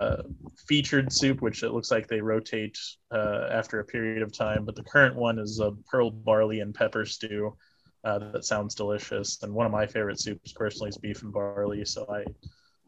featured 0.68 1.14
soup, 1.14 1.42
which 1.42 1.62
it 1.64 1.72
looks 1.72 1.92
like 1.92 2.08
they 2.08 2.20
rotate 2.20 2.78
uh, 3.12 3.48
after 3.52 3.80
a 3.80 3.86
period 3.86 4.24
of 4.24 4.34
time. 4.34 4.66
But 4.66 4.76
the 4.76 4.84
current 4.84 5.16
one 5.16 5.38
is 5.38 5.60
a 5.60 5.72
pearl 5.90 6.10
barley 6.10 6.62
and 6.62 6.74
pepper 6.74 7.06
stew. 7.06 7.56
Uh, 8.04 8.20
that 8.32 8.46
sounds 8.46 8.74
delicious, 8.74 9.44
and 9.44 9.54
one 9.54 9.66
of 9.66 9.72
my 9.72 9.86
favorite 9.86 10.20
soups 10.20 10.52
personally 10.54 10.90
is 10.90 10.98
beef 10.98 11.22
and 11.22 11.32
barley. 11.32 11.86
So 11.86 12.06
I, 12.10 12.26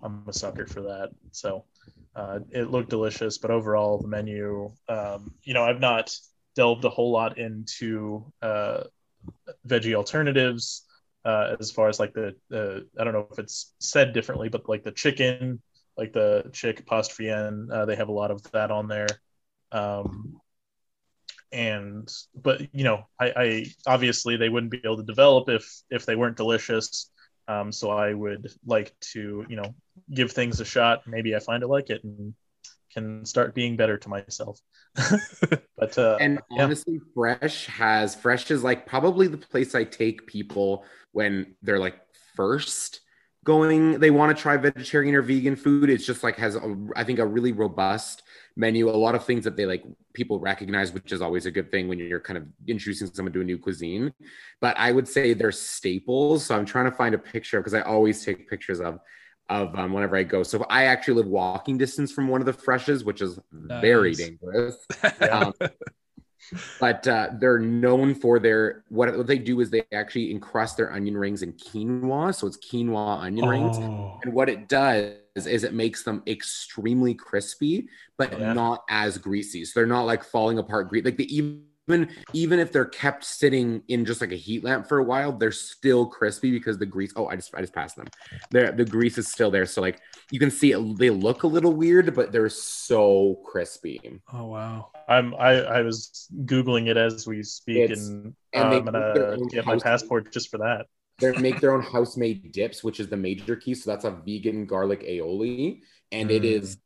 I'm 0.01 0.23
a 0.27 0.33
sucker 0.33 0.65
for 0.65 0.81
that. 0.81 1.09
So 1.31 1.65
uh, 2.15 2.39
it 2.51 2.71
looked 2.71 2.89
delicious, 2.89 3.37
but 3.37 3.51
overall 3.51 3.99
the 3.99 4.07
menu, 4.07 4.71
um, 4.87 5.33
you 5.43 5.53
know, 5.53 5.63
I've 5.63 5.79
not 5.79 6.15
delved 6.55 6.85
a 6.85 6.89
whole 6.89 7.11
lot 7.11 7.37
into 7.37 8.31
uh, 8.41 8.83
veggie 9.67 9.95
alternatives 9.95 10.85
uh, 11.29 11.55
as 11.59 11.69
far 11.69 11.89
as 11.89 11.99
like 11.99 12.13
the, 12.13 12.35
the 12.49 12.87
I 12.99 13.03
don't 13.03 13.13
know 13.13 13.27
if 13.31 13.37
it's 13.37 13.75
said 13.79 14.13
differently, 14.13 14.49
but 14.49 14.67
like 14.67 14.83
the 14.83 14.91
chicken, 14.91 15.61
like 15.95 16.11
the 16.11 16.49
chick 16.53 16.79
apostrophe 16.79 17.29
n, 17.29 17.69
uh, 17.71 17.85
they 17.85 17.95
have 17.95 18.09
a 18.09 18.11
lot 18.13 18.31
of 18.31 18.41
that 18.51 18.71
on 18.71 18.87
there. 18.87 19.07
Um, 19.71 20.41
and 21.51 22.11
but 22.33 22.73
you 22.73 22.83
know, 22.83 23.03
I, 23.19 23.33
I 23.35 23.65
obviously 23.85 24.37
they 24.37 24.49
wouldn't 24.49 24.71
be 24.71 24.81
able 24.83 24.97
to 24.97 25.03
develop 25.03 25.49
if 25.49 25.65
if 25.91 26.05
they 26.07 26.15
weren't 26.15 26.37
delicious. 26.37 27.11
Um, 27.47 27.71
so 27.71 27.91
I 27.91 28.13
would 28.13 28.47
like 28.65 28.93
to 29.13 29.45
you 29.47 29.55
know 29.55 29.75
give 30.11 30.31
things 30.31 30.59
a 30.59 30.65
shot. 30.65 31.05
Maybe 31.05 31.35
I 31.35 31.39
find 31.39 31.63
I 31.63 31.67
like 31.67 31.91
it 31.91 32.03
and 32.03 32.33
can 32.91 33.23
start 33.25 33.53
being 33.53 33.77
better 33.77 33.97
to 33.97 34.09
myself. 34.09 34.59
but 35.77 35.95
uh, 35.97 36.17
And 36.19 36.39
yeah. 36.49 36.63
honestly, 36.63 36.99
Fresh 37.13 37.67
has 37.67 38.15
Fresh 38.15 38.49
is 38.49 38.63
like 38.63 38.87
probably 38.87 39.27
the 39.27 39.37
place 39.37 39.75
I 39.75 39.83
take 39.83 40.25
people 40.25 40.85
when 41.11 41.55
they're 41.61 41.79
like 41.79 41.99
first 42.35 43.01
going. 43.43 43.99
They 43.99 44.11
want 44.11 44.35
to 44.35 44.41
try 44.41 44.57
vegetarian 44.57 45.15
or 45.15 45.21
vegan 45.21 45.55
food. 45.55 45.89
It's 45.89 46.05
just 46.05 46.23
like 46.23 46.37
has 46.37 46.55
a, 46.55 46.77
I 46.95 47.03
think 47.03 47.19
a 47.19 47.25
really 47.25 47.51
robust 47.51 48.23
menu. 48.55 48.89
A 48.89 48.91
lot 48.91 49.15
of 49.15 49.25
things 49.25 49.43
that 49.45 49.55
they 49.55 49.65
like 49.65 49.83
people 50.13 50.39
recognize, 50.39 50.91
which 50.91 51.11
is 51.11 51.21
always 51.21 51.45
a 51.45 51.51
good 51.51 51.71
thing 51.71 51.87
when 51.87 51.99
you're 51.99 52.19
kind 52.19 52.37
of 52.37 52.45
introducing 52.67 53.07
someone 53.07 53.33
to 53.33 53.41
a 53.41 53.43
new 53.43 53.57
cuisine. 53.57 54.13
But 54.61 54.77
I 54.77 54.91
would 54.91 55.07
say 55.07 55.33
they're 55.33 55.51
staples. 55.51 56.45
So 56.45 56.55
I'm 56.55 56.65
trying 56.65 56.85
to 56.85 56.91
find 56.91 57.15
a 57.15 57.19
picture 57.19 57.59
because 57.59 57.73
I 57.73 57.81
always 57.81 58.23
take 58.23 58.49
pictures 58.49 58.79
of 58.79 58.99
of 59.49 59.75
um, 59.79 59.93
whenever 59.93 60.15
I 60.15 60.23
go. 60.23 60.43
So 60.43 60.63
I 60.69 60.85
actually 60.85 61.15
live 61.15 61.25
walking 61.25 61.77
distance 61.77 62.11
from 62.11 62.27
one 62.27 62.39
of 62.39 62.45
the 62.45 62.53
freshes, 62.53 63.03
which 63.03 63.21
is 63.21 63.39
very 63.51 64.13
dangerous. 64.13 64.77
Um, 65.31 65.53
but 66.79 67.07
uh, 67.07 67.29
they're 67.39 67.59
known 67.59 68.15
for 68.15 68.39
their 68.39 68.83
what, 68.89 69.15
what 69.17 69.27
they 69.27 69.37
do 69.37 69.59
is 69.61 69.69
they 69.69 69.83
actually 69.93 70.31
encrust 70.31 70.77
their 70.77 70.91
onion 70.91 71.17
rings 71.17 71.41
in 71.43 71.53
quinoa, 71.53 72.33
so 72.33 72.47
it's 72.47 72.57
quinoa 72.57 73.21
onion 73.23 73.45
rings. 73.45 73.79
Oh. 73.79 74.19
And 74.23 74.33
what 74.33 74.49
it 74.49 74.67
does 74.67 75.13
is 75.35 75.63
it 75.63 75.73
makes 75.73 76.03
them 76.03 76.23
extremely 76.27 77.13
crispy, 77.13 77.87
but 78.17 78.37
Yeah. 78.39 78.53
not 78.53 78.83
as 78.89 79.17
greasy. 79.17 79.65
So 79.65 79.79
they're 79.79 79.87
not 79.87 80.03
like 80.05 80.23
falling 80.23 80.57
apart. 80.59 80.93
Like 81.05 81.17
they 81.17 81.23
even 81.25 81.63
even 81.89 82.09
even 82.33 82.59
if 82.59 82.71
they're 82.71 82.85
kept 82.85 83.23
sitting 83.23 83.81
in 83.87 84.05
just 84.05 84.21
like 84.21 84.31
a 84.31 84.35
heat 84.35 84.63
lamp 84.63 84.87
for 84.87 84.99
a 84.99 85.03
while, 85.03 85.31
they're 85.31 85.51
still 85.51 86.05
crispy 86.05 86.51
because 86.51 86.77
the 86.77 86.85
grease. 86.85 87.11
Oh, 87.15 87.27
I 87.27 87.35
just 87.35 87.53
I 87.55 87.61
just 87.61 87.73
passed 87.73 87.95
them. 87.95 88.07
There, 88.51 88.71
the 88.71 88.85
grease 88.85 89.17
is 89.17 89.27
still 89.31 89.49
there. 89.51 89.65
So 89.65 89.81
like 89.81 89.99
you 90.31 90.39
can 90.39 90.51
see 90.51 90.71
it, 90.71 90.97
they 90.97 91.09
look 91.09 91.43
a 91.43 91.47
little 91.47 91.73
weird, 91.73 92.13
but 92.15 92.31
they're 92.31 92.49
so 92.49 93.39
crispy. 93.45 93.99
Oh 94.31 94.45
wow. 94.47 94.91
I'm 95.07 95.33
I, 95.35 95.61
I 95.63 95.81
was 95.81 96.27
googling 96.45 96.87
it 96.87 96.97
as 96.97 97.25
we 97.27 97.41
speak, 97.43 97.77
It's- 97.77 98.07
and, 98.07 98.33
and 98.53 98.63
uh, 98.63 98.69
they 98.69 98.77
I'm 98.77 98.85
their 98.85 98.91
gonna 99.13 99.31
own 99.41 99.47
get 99.47 99.65
my 99.65 99.73
house- 99.73 99.83
passport 99.83 100.31
just 100.31 100.49
for 100.49 100.59
that. 100.59 100.85
They 101.19 101.33
make 101.37 101.59
their 101.59 101.73
own 101.73 101.81
house 101.95 102.15
made 102.17 102.51
dips, 102.51 102.83
which 102.83 102.99
is 102.99 103.07
the 103.07 103.17
major 103.17 103.55
key. 103.55 103.73
So 103.73 103.89
that's 103.91 104.05
a 104.05 104.11
vegan 104.11 104.65
garlic 104.65 105.01
aioli, 105.03 105.81
and 106.11 106.29
it 106.31 106.43
Mm. 106.43 106.45
is. 106.45 106.77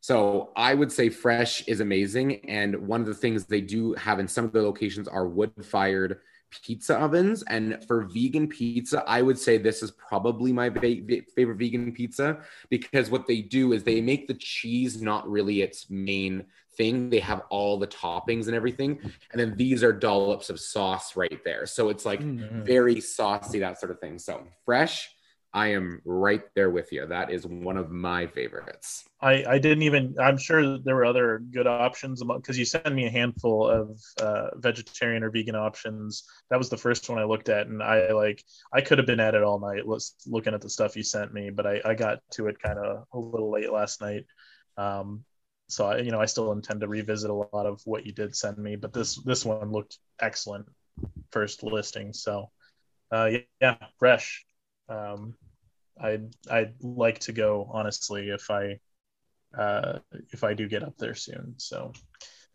So 0.00 0.52
I 0.56 0.74
would 0.74 0.92
say 0.92 1.08
fresh 1.08 1.66
is 1.66 1.80
amazing, 1.80 2.48
and 2.48 2.76
one 2.86 3.00
of 3.00 3.06
the 3.06 3.14
things 3.14 3.44
they 3.46 3.60
do 3.60 3.92
have 3.94 4.20
in 4.20 4.28
some 4.28 4.44
of 4.44 4.52
the 4.52 4.62
locations 4.62 5.08
are 5.08 5.26
wood 5.26 5.52
fired 5.64 6.20
pizza 6.62 6.96
ovens. 6.96 7.42
And 7.48 7.84
for 7.88 8.02
vegan 8.04 8.46
pizza, 8.48 9.02
I 9.06 9.20
would 9.20 9.36
say 9.38 9.58
this 9.58 9.82
is 9.82 9.90
probably 9.90 10.52
my 10.52 10.68
va- 10.68 11.02
favorite 11.34 11.58
vegan 11.58 11.90
pizza 11.92 12.38
because 12.70 13.10
what 13.10 13.26
they 13.26 13.42
do 13.42 13.72
is 13.72 13.82
they 13.82 14.00
make 14.00 14.28
the 14.28 14.34
cheese 14.34 15.02
not 15.02 15.28
really 15.28 15.62
its 15.62 15.90
main 15.90 16.44
thing. 16.76 17.10
They 17.10 17.18
have 17.20 17.42
all 17.50 17.78
the 17.78 17.88
toppings 17.88 18.46
and 18.46 18.54
everything, 18.54 19.00
and 19.32 19.40
then 19.40 19.56
these 19.56 19.82
are 19.82 19.92
dollops 19.92 20.48
of 20.50 20.60
sauce 20.60 21.16
right 21.16 21.42
there. 21.44 21.66
So 21.66 21.88
it's 21.88 22.04
like 22.06 22.20
Mm. 22.20 22.64
very 22.64 23.00
saucy, 23.00 23.58
that 23.58 23.80
sort 23.80 23.90
of 23.90 23.98
thing. 23.98 24.18
So 24.18 24.46
fresh, 24.64 25.10
I 25.52 25.68
am 25.68 26.00
right 26.04 26.42
there 26.54 26.70
with 26.70 26.92
you. 26.92 27.06
That 27.06 27.30
is 27.30 27.46
one 27.46 27.76
of 27.76 27.90
my 27.90 28.26
favorites. 28.26 29.04
I, 29.20 29.44
I 29.48 29.58
didn't 29.58 29.82
even 29.82 30.14
i'm 30.20 30.36
sure 30.36 30.78
there 30.78 30.94
were 30.94 31.06
other 31.06 31.38
good 31.38 31.66
options 31.66 32.22
because 32.22 32.58
you 32.58 32.66
sent 32.66 32.94
me 32.94 33.06
a 33.06 33.10
handful 33.10 33.66
of 33.68 34.00
uh, 34.20 34.48
vegetarian 34.56 35.22
or 35.22 35.30
vegan 35.30 35.56
options 35.56 36.24
that 36.50 36.58
was 36.58 36.68
the 36.68 36.76
first 36.76 37.08
one 37.08 37.18
i 37.18 37.24
looked 37.24 37.48
at 37.48 37.66
and 37.66 37.82
i 37.82 38.12
like 38.12 38.44
i 38.74 38.80
could 38.80 38.98
have 38.98 39.06
been 39.06 39.20
at 39.20 39.34
it 39.34 39.42
all 39.42 39.58
night 39.58 39.86
looking 40.26 40.54
at 40.54 40.60
the 40.60 40.68
stuff 40.68 40.96
you 40.96 41.02
sent 41.02 41.32
me 41.32 41.50
but 41.50 41.66
i, 41.66 41.80
I 41.84 41.94
got 41.94 42.18
to 42.32 42.48
it 42.48 42.60
kind 42.60 42.78
of 42.78 43.04
a 43.12 43.18
little 43.18 43.50
late 43.50 43.72
last 43.72 44.00
night 44.00 44.24
um, 44.76 45.24
so 45.68 45.86
I, 45.86 45.98
you 45.98 46.10
know 46.10 46.20
i 46.20 46.26
still 46.26 46.52
intend 46.52 46.80
to 46.82 46.88
revisit 46.88 47.30
a 47.30 47.34
lot 47.34 47.66
of 47.66 47.80
what 47.84 48.04
you 48.04 48.12
did 48.12 48.36
send 48.36 48.58
me 48.58 48.76
but 48.76 48.92
this 48.92 49.16
this 49.24 49.44
one 49.44 49.72
looked 49.72 49.98
excellent 50.20 50.66
first 51.32 51.62
listing 51.62 52.12
so 52.12 52.50
uh, 53.10 53.30
yeah, 53.32 53.38
yeah 53.60 53.76
fresh 53.98 54.45
um, 54.88 55.34
I'd 56.00 56.34
I'd 56.50 56.74
like 56.82 57.20
to 57.20 57.32
go 57.32 57.68
honestly 57.72 58.28
if 58.30 58.50
I 58.50 58.78
uh, 59.56 60.00
if 60.32 60.44
I 60.44 60.54
do 60.54 60.68
get 60.68 60.82
up 60.82 60.96
there 60.98 61.14
soon. 61.14 61.54
So 61.56 61.92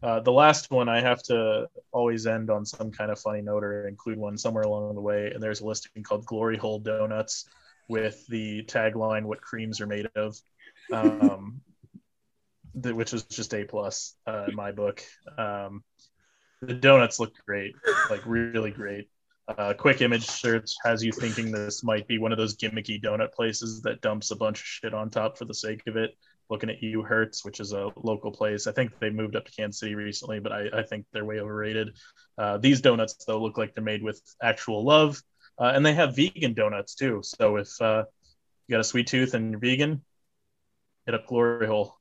uh, 0.04 0.20
the 0.20 0.32
last 0.32 0.72
one 0.72 0.90
I 0.90 1.02
have 1.02 1.22
to 1.24 1.68
always 1.92 2.26
end 2.26 2.50
on 2.50 2.66
some 2.66 2.92
kind 2.92 3.12
of 3.12 3.20
funny 3.20 3.42
note 3.42 3.64
or 3.64 3.88
include 3.88 4.18
one 4.18 4.38
somewhere 4.38 4.64
along 4.64 4.96
the 4.96 5.02
way. 5.02 5.32
And 5.32 5.42
there's 5.42 5.62
a 5.62 5.66
listing 5.66 6.04
called 6.04 6.26
Glory 6.26 6.58
Hole 6.58 6.80
Donuts 6.80 7.48
with 7.88 8.26
the 8.28 8.64
tagline 8.64 9.24
"What 9.24 9.42
creams 9.42 9.82
are 9.82 9.88
made 9.88 10.08
of," 10.16 10.38
um, 10.92 11.62
the, 12.76 12.96
which 12.96 13.14
is 13.14 13.24
just 13.24 13.54
a 13.54 13.64
plus 13.64 14.16
uh, 14.28 14.46
in 14.50 14.56
my 14.56 14.72
book. 14.72 15.04
Um, 15.38 15.84
the 16.62 16.74
donuts 16.74 17.20
look 17.20 17.34
great, 17.46 17.76
like 18.10 18.22
really 18.26 18.72
great. 18.72 19.10
Uh, 19.58 19.74
quick 19.74 20.02
image 20.02 20.26
search 20.26 20.72
has 20.84 21.04
you 21.04 21.12
thinking 21.12 21.52
this 21.52 21.84
might 21.84 22.08
be 22.08 22.18
one 22.18 22.32
of 22.32 22.38
those 22.38 22.56
gimmicky 22.56 23.02
donut 23.02 23.32
places 23.34 23.82
that 23.82 24.02
dumps 24.02 24.32
a 24.32 24.36
bunch 24.36 24.60
of 24.60 24.66
shit 24.66 24.94
on 24.94 25.10
top 25.10 25.38
for 25.38 25.46
the 25.46 25.54
sake 25.54 25.82
of 25.88 25.98
it. 25.98 26.18
Looking 26.50 26.70
at 26.70 26.84
you, 26.84 27.02
Hurts, 27.02 27.46
which 27.46 27.60
is 27.60 27.72
a 27.72 27.92
local 27.96 28.32
place. 28.32 28.68
I 28.68 28.72
think 28.72 29.00
they 29.00 29.10
moved 29.10 29.36
up 29.36 29.46
to 29.46 29.52
Kansas 29.52 29.80
City 29.80 29.96
recently, 29.96 30.40
but 30.40 30.52
I, 30.52 30.68
I 30.74 30.84
think 30.84 31.06
they're 31.12 31.26
way 31.26 31.40
overrated. 31.40 31.96
Uh, 32.38 32.58
these 32.58 32.82
donuts, 32.82 33.24
though, 33.26 33.42
look 33.42 33.58
like 33.58 33.74
they're 33.74 33.84
made 33.84 34.04
with 34.04 34.22
actual 34.42 34.84
love, 34.84 35.22
uh, 35.58 35.72
and 35.74 35.86
they 35.86 35.94
have 35.94 36.16
vegan 36.16 36.54
donuts 36.54 36.96
too. 36.96 37.22
So 37.24 37.56
if 37.56 37.70
uh, 37.82 38.04
you 38.68 38.74
got 38.74 38.82
a 38.82 38.84
sweet 38.84 39.08
tooth 39.08 39.34
and 39.34 39.52
you're 39.52 39.60
vegan, 39.60 40.02
hit 41.06 41.16
up 41.16 41.28
Glory 41.28 41.68
Hole. 41.68 42.01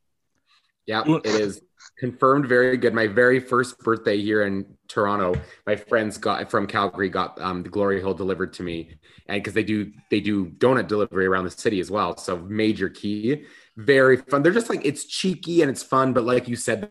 Yeah, 0.91 1.05
it 1.07 1.27
is 1.27 1.63
confirmed 2.01 2.49
very 2.49 2.77
good. 2.77 2.93
My 2.95 3.07
very 3.07 3.39
first 3.39 3.79
birthday 3.79 4.21
here 4.21 4.43
in 4.43 4.67
Toronto, 4.89 5.41
my 5.65 5.77
friends 5.77 6.19
got 6.19 6.51
from 6.51 6.67
Calgary 6.67 7.09
got 7.09 7.41
um, 7.41 7.63
the 7.63 7.69
Glory 7.69 8.03
Hole 8.03 8.13
delivered 8.13 8.53
to 8.55 8.65
me, 8.65 8.97
and 9.29 9.41
because 9.41 9.55
they 9.55 9.63
do 9.63 9.93
they 10.11 10.19
do 10.19 10.47
donut 10.47 10.89
delivery 10.89 11.27
around 11.27 11.45
the 11.45 11.51
city 11.53 11.79
as 11.79 11.93
well. 11.93 12.17
So 12.17 12.39
major 12.39 12.89
key, 12.89 13.45
very 13.77 14.17
fun. 14.17 14.43
They're 14.43 14.53
just 14.53 14.69
like 14.69 14.85
it's 14.85 15.05
cheeky 15.05 15.63
and 15.63 15.71
it's 15.71 15.85
fun, 15.85 16.13
but 16.13 16.25
like 16.25 16.49
you 16.49 16.57
said, 16.57 16.91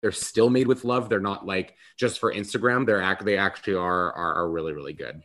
they're 0.00 0.10
still 0.10 0.48
made 0.48 0.66
with 0.66 0.82
love. 0.82 1.10
They're 1.10 1.20
not 1.20 1.44
like 1.44 1.74
just 1.98 2.18
for 2.20 2.32
Instagram. 2.32 2.86
They're 2.86 3.02
act 3.02 3.26
they 3.26 3.36
actually 3.36 3.74
are 3.74 4.10
are, 4.14 4.34
are 4.36 4.50
really 4.50 4.72
really 4.72 4.94
good. 4.94 5.22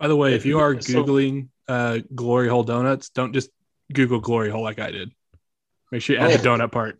By 0.00 0.08
the 0.08 0.16
way, 0.16 0.34
if 0.34 0.44
you 0.44 0.58
are 0.58 0.74
googling 0.74 1.50
uh, 1.68 2.00
glory 2.12 2.48
hole 2.48 2.64
donuts, 2.64 3.10
don't 3.10 3.32
just 3.32 3.50
Google 3.92 4.18
glory 4.18 4.50
hole 4.50 4.64
like 4.64 4.80
I 4.80 4.90
did. 4.90 5.12
Make 5.92 6.02
sure 6.02 6.16
you 6.16 6.22
add 6.22 6.40
the 6.40 6.50
Oh. 6.50 6.56
donut 6.56 6.72
part. 6.72 6.98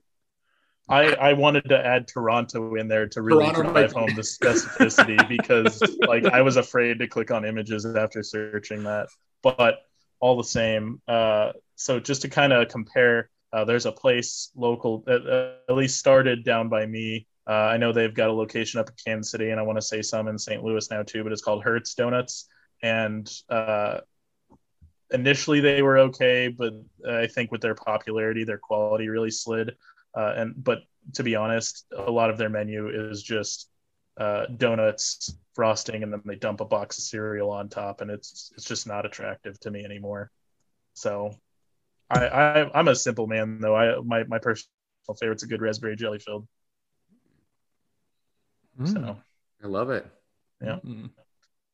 I, 0.89 1.15
I 1.15 1.33
wanted 1.33 1.69
to 1.69 1.85
add 1.85 2.07
Toronto 2.07 2.77
in 2.77 2.87
there 2.87 3.09
to 3.09 3.23
really 3.23 3.47
Toronto 3.47 3.73
drive 3.73 3.93
home 3.93 4.15
the 4.15 4.23
specificity 4.23 5.27
because 5.37 5.83
like 6.07 6.27
I 6.27 6.43
was 6.43 6.57
afraid 6.57 7.01
to 7.01 7.09
click 7.09 7.31
on 7.31 7.45
images 7.45 7.85
after 7.85 8.23
searching 8.23 8.85
that. 8.85 9.09
But 9.43 9.81
all 10.21 10.37
the 10.37 10.45
same, 10.45 11.01
uh, 11.09 11.53
so 11.75 12.01
just 12.01 12.23
to 12.23 12.29
kind 12.29 12.53
of 12.53 12.69
compare, 12.69 13.31
uh, 13.53 13.65
there's 13.65 13.87
a 13.87 13.93
place 13.93 14.51
local 14.55 15.03
that 15.07 15.27
uh, 15.27 15.73
at 15.73 15.77
least 15.77 15.99
started 15.99 16.45
down 16.45 16.69
by 16.69 16.87
me. 16.87 17.27
Uh, 17.49 17.53
I 17.53 17.77
know 17.77 17.93
they've 17.93 18.15
got 18.15 18.29
a 18.29 18.33
location 18.33 18.81
up 18.81 18.89
in 18.89 18.95
Kansas 19.05 19.31
City, 19.31 19.51
and 19.51 19.61
I 19.61 19.63
want 19.63 19.79
to 19.79 19.83
say 19.83 20.03
some 20.03 20.29
in 20.29 20.39
St. 20.39 20.63
Louis 20.63 20.91
now 20.91 21.03
too. 21.03 21.23
But 21.23 21.33
it's 21.33 21.43
called 21.43 21.65
Hurts 21.65 21.95
Donuts, 21.95 22.49
and 22.83 23.31
uh, 23.49 24.01
initially 25.11 25.61
they 25.61 25.83
were 25.83 25.99
okay, 25.99 26.49
but 26.49 26.75
I 27.09 27.27
think 27.27 27.53
with 27.53 27.61
their 27.61 27.75
popularity, 27.75 28.45
their 28.45 28.59
quality 28.59 29.09
really 29.09 29.31
slid. 29.31 29.77
Uh, 30.17 30.33
and 30.37 30.55
but 30.57 30.79
to 31.15 31.23
be 31.23 31.37
honest, 31.37 31.85
a 31.95 32.11
lot 32.11 32.31
of 32.31 32.39
their 32.39 32.49
menu 32.49 32.89
is 32.89 33.23
just 33.23 33.69
uh, 34.19 34.47
donuts, 34.57 35.37
frosting, 35.55 36.03
and 36.03 36.13
then 36.13 36.23
they 36.25 36.37
dump 36.37 36.61
a 36.61 36.65
box 36.65 36.99
of 36.99 37.05
cereal 37.05 37.51
on 37.51 37.69
top, 37.69 38.01
and 38.01 38.11
it's 38.11 38.51
it's 38.57 38.65
just 38.65 38.87
not 38.87 39.05
attractive 39.05 39.61
to 39.61 39.71
me 39.71 39.85
anymore. 39.85 40.31
So, 40.95 41.33
I, 42.09 42.27
I 42.27 42.71
I'm 42.79 42.89
a 42.89 42.97
simple 42.97 43.27
man 43.27 43.61
though. 43.61 43.77
I 43.77 44.01
my 44.01 44.25
my 44.25 44.39
personal 44.39 44.71
favorite's 45.21 45.43
a 45.43 45.47
good 45.47 45.61
raspberry 45.61 45.97
jelly 45.97 46.19
filled. 46.19 46.49
So, 48.85 49.17
I 49.63 49.67
love 49.67 49.91
it. 49.91 50.07
Yeah. 50.63 50.79
Mm. 50.85 51.11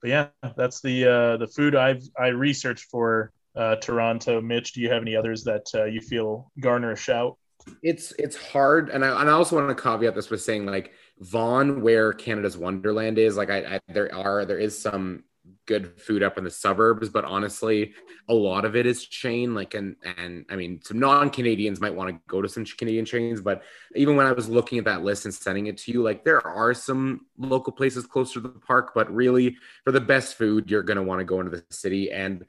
but 0.00 0.10
yeah, 0.10 0.28
that's 0.56 0.80
the 0.80 1.06
uh, 1.06 1.36
the 1.36 1.46
food 1.46 1.74
I've 1.74 2.02
I 2.18 2.28
researched 2.28 2.84
for 2.90 3.32
uh, 3.54 3.76
Toronto. 3.76 4.40
Mitch, 4.40 4.72
do 4.72 4.80
you 4.80 4.90
have 4.90 5.02
any 5.02 5.16
others 5.16 5.44
that 5.44 5.66
uh, 5.74 5.84
you 5.84 6.00
feel 6.00 6.50
garner 6.60 6.92
a 6.92 6.96
shout? 6.96 7.38
It's 7.82 8.12
it's 8.18 8.36
hard, 8.36 8.90
and 8.90 9.04
I 9.04 9.20
and 9.20 9.28
I 9.28 9.32
also 9.32 9.56
want 9.56 9.76
to 9.76 9.82
caveat 9.82 10.14
this 10.14 10.30
with 10.30 10.42
saying 10.42 10.66
like 10.66 10.92
Vaughan, 11.20 11.82
where 11.82 12.12
Canada's 12.12 12.56
Wonderland 12.56 13.18
is, 13.18 13.36
like 13.36 13.50
I, 13.50 13.76
I 13.76 13.80
there 13.92 14.14
are 14.14 14.44
there 14.44 14.58
is 14.58 14.78
some 14.78 15.24
good 15.66 16.00
food 16.00 16.22
up 16.22 16.38
in 16.38 16.44
the 16.44 16.50
suburbs, 16.50 17.08
but 17.08 17.24
honestly, 17.24 17.94
a 18.28 18.34
lot 18.34 18.64
of 18.64 18.74
it 18.74 18.86
is 18.86 19.06
chain. 19.06 19.54
Like 19.54 19.74
and 19.74 19.96
and 20.18 20.44
I 20.50 20.56
mean, 20.56 20.80
some 20.82 20.98
non-Canadians 20.98 21.80
might 21.80 21.94
want 21.94 22.10
to 22.10 22.20
go 22.26 22.42
to 22.42 22.48
some 22.48 22.64
Canadian 22.64 23.04
chains, 23.04 23.40
but 23.40 23.62
even 23.94 24.16
when 24.16 24.26
I 24.26 24.32
was 24.32 24.48
looking 24.48 24.78
at 24.78 24.84
that 24.86 25.02
list 25.02 25.24
and 25.24 25.34
sending 25.34 25.66
it 25.66 25.78
to 25.78 25.92
you, 25.92 26.02
like 26.02 26.24
there 26.24 26.44
are 26.46 26.74
some 26.74 27.26
local 27.36 27.72
places 27.72 28.06
closer 28.06 28.34
to 28.34 28.40
the 28.40 28.48
park, 28.48 28.92
but 28.94 29.12
really 29.12 29.56
for 29.84 29.92
the 29.92 30.00
best 30.00 30.36
food, 30.36 30.70
you're 30.70 30.82
gonna 30.82 31.02
want 31.02 31.20
to 31.20 31.24
go 31.24 31.40
into 31.40 31.50
the 31.50 31.64
city 31.70 32.10
and 32.10 32.44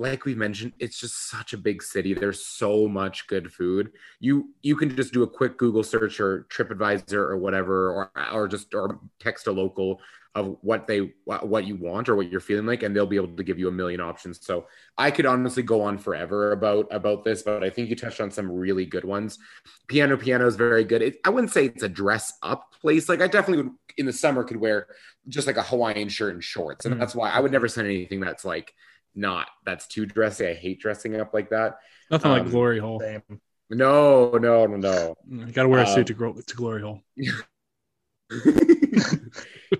like 0.00 0.24
we 0.24 0.34
mentioned, 0.34 0.72
it's 0.78 0.98
just 0.98 1.28
such 1.28 1.52
a 1.52 1.58
big 1.58 1.82
city. 1.82 2.14
There's 2.14 2.44
so 2.44 2.88
much 2.88 3.26
good 3.26 3.52
food. 3.52 3.92
You 4.18 4.48
you 4.62 4.74
can 4.74 4.96
just 4.96 5.12
do 5.12 5.22
a 5.22 5.28
quick 5.28 5.58
Google 5.58 5.82
search 5.82 6.20
or 6.20 6.46
TripAdvisor 6.50 7.12
or 7.12 7.36
whatever, 7.36 7.90
or 7.92 8.10
or 8.32 8.48
just 8.48 8.74
or 8.74 8.98
text 9.18 9.46
a 9.46 9.52
local 9.52 10.00
of 10.34 10.56
what 10.62 10.86
they 10.86 11.12
what 11.24 11.66
you 11.66 11.76
want 11.76 12.08
or 12.08 12.16
what 12.16 12.30
you're 12.30 12.40
feeling 12.40 12.64
like, 12.64 12.82
and 12.82 12.94
they'll 12.96 13.06
be 13.14 13.16
able 13.16 13.36
to 13.36 13.42
give 13.44 13.58
you 13.58 13.68
a 13.68 13.72
million 13.72 14.00
options. 14.00 14.44
So 14.46 14.66
I 14.96 15.10
could 15.10 15.26
honestly 15.26 15.62
go 15.62 15.82
on 15.82 15.98
forever 15.98 16.52
about 16.52 16.86
about 16.90 17.24
this, 17.24 17.42
but 17.42 17.62
I 17.62 17.68
think 17.68 17.90
you 17.90 17.96
touched 17.96 18.20
on 18.22 18.30
some 18.30 18.50
really 18.50 18.86
good 18.86 19.04
ones. 19.04 19.38
Piano 19.86 20.16
Piano 20.16 20.46
is 20.46 20.56
very 20.56 20.84
good. 20.84 21.02
It, 21.02 21.18
I 21.26 21.30
wouldn't 21.30 21.52
say 21.52 21.66
it's 21.66 21.82
a 21.82 21.88
dress 21.90 22.32
up 22.42 22.72
place. 22.80 23.08
Like 23.08 23.20
I 23.20 23.26
definitely 23.26 23.64
would 23.64 23.72
in 23.98 24.06
the 24.06 24.12
summer 24.14 24.44
could 24.44 24.56
wear 24.56 24.86
just 25.28 25.46
like 25.46 25.58
a 25.58 25.62
Hawaiian 25.62 26.08
shirt 26.08 26.32
and 26.32 26.42
shorts, 26.42 26.86
and 26.86 26.94
Mm. 26.94 27.00
that's 27.00 27.14
why 27.14 27.28
I 27.30 27.40
would 27.40 27.52
never 27.52 27.68
send 27.68 27.86
anything 27.88 28.20
that's 28.20 28.44
like 28.44 28.72
not 29.14 29.48
that's 29.64 29.86
too 29.86 30.06
dressy. 30.06 30.46
I 30.46 30.54
hate 30.54 30.80
dressing 30.80 31.18
up 31.20 31.34
like 31.34 31.50
that. 31.50 31.78
Nothing 32.10 32.30
like 32.30 32.42
Um, 32.42 32.50
glory 32.50 32.78
hole. 32.78 33.00
Same. 33.00 33.22
No, 33.70 34.32
no, 34.32 34.66
no, 34.66 34.76
no. 34.76 35.14
You 35.28 35.46
got 35.52 35.62
to 35.62 35.68
wear 35.68 35.80
a 35.80 35.86
um, 35.86 35.94
suit 35.94 36.08
to, 36.08 36.14
gro- 36.14 36.34
to 36.34 36.56
glory 36.56 36.82
hole. 36.82 37.00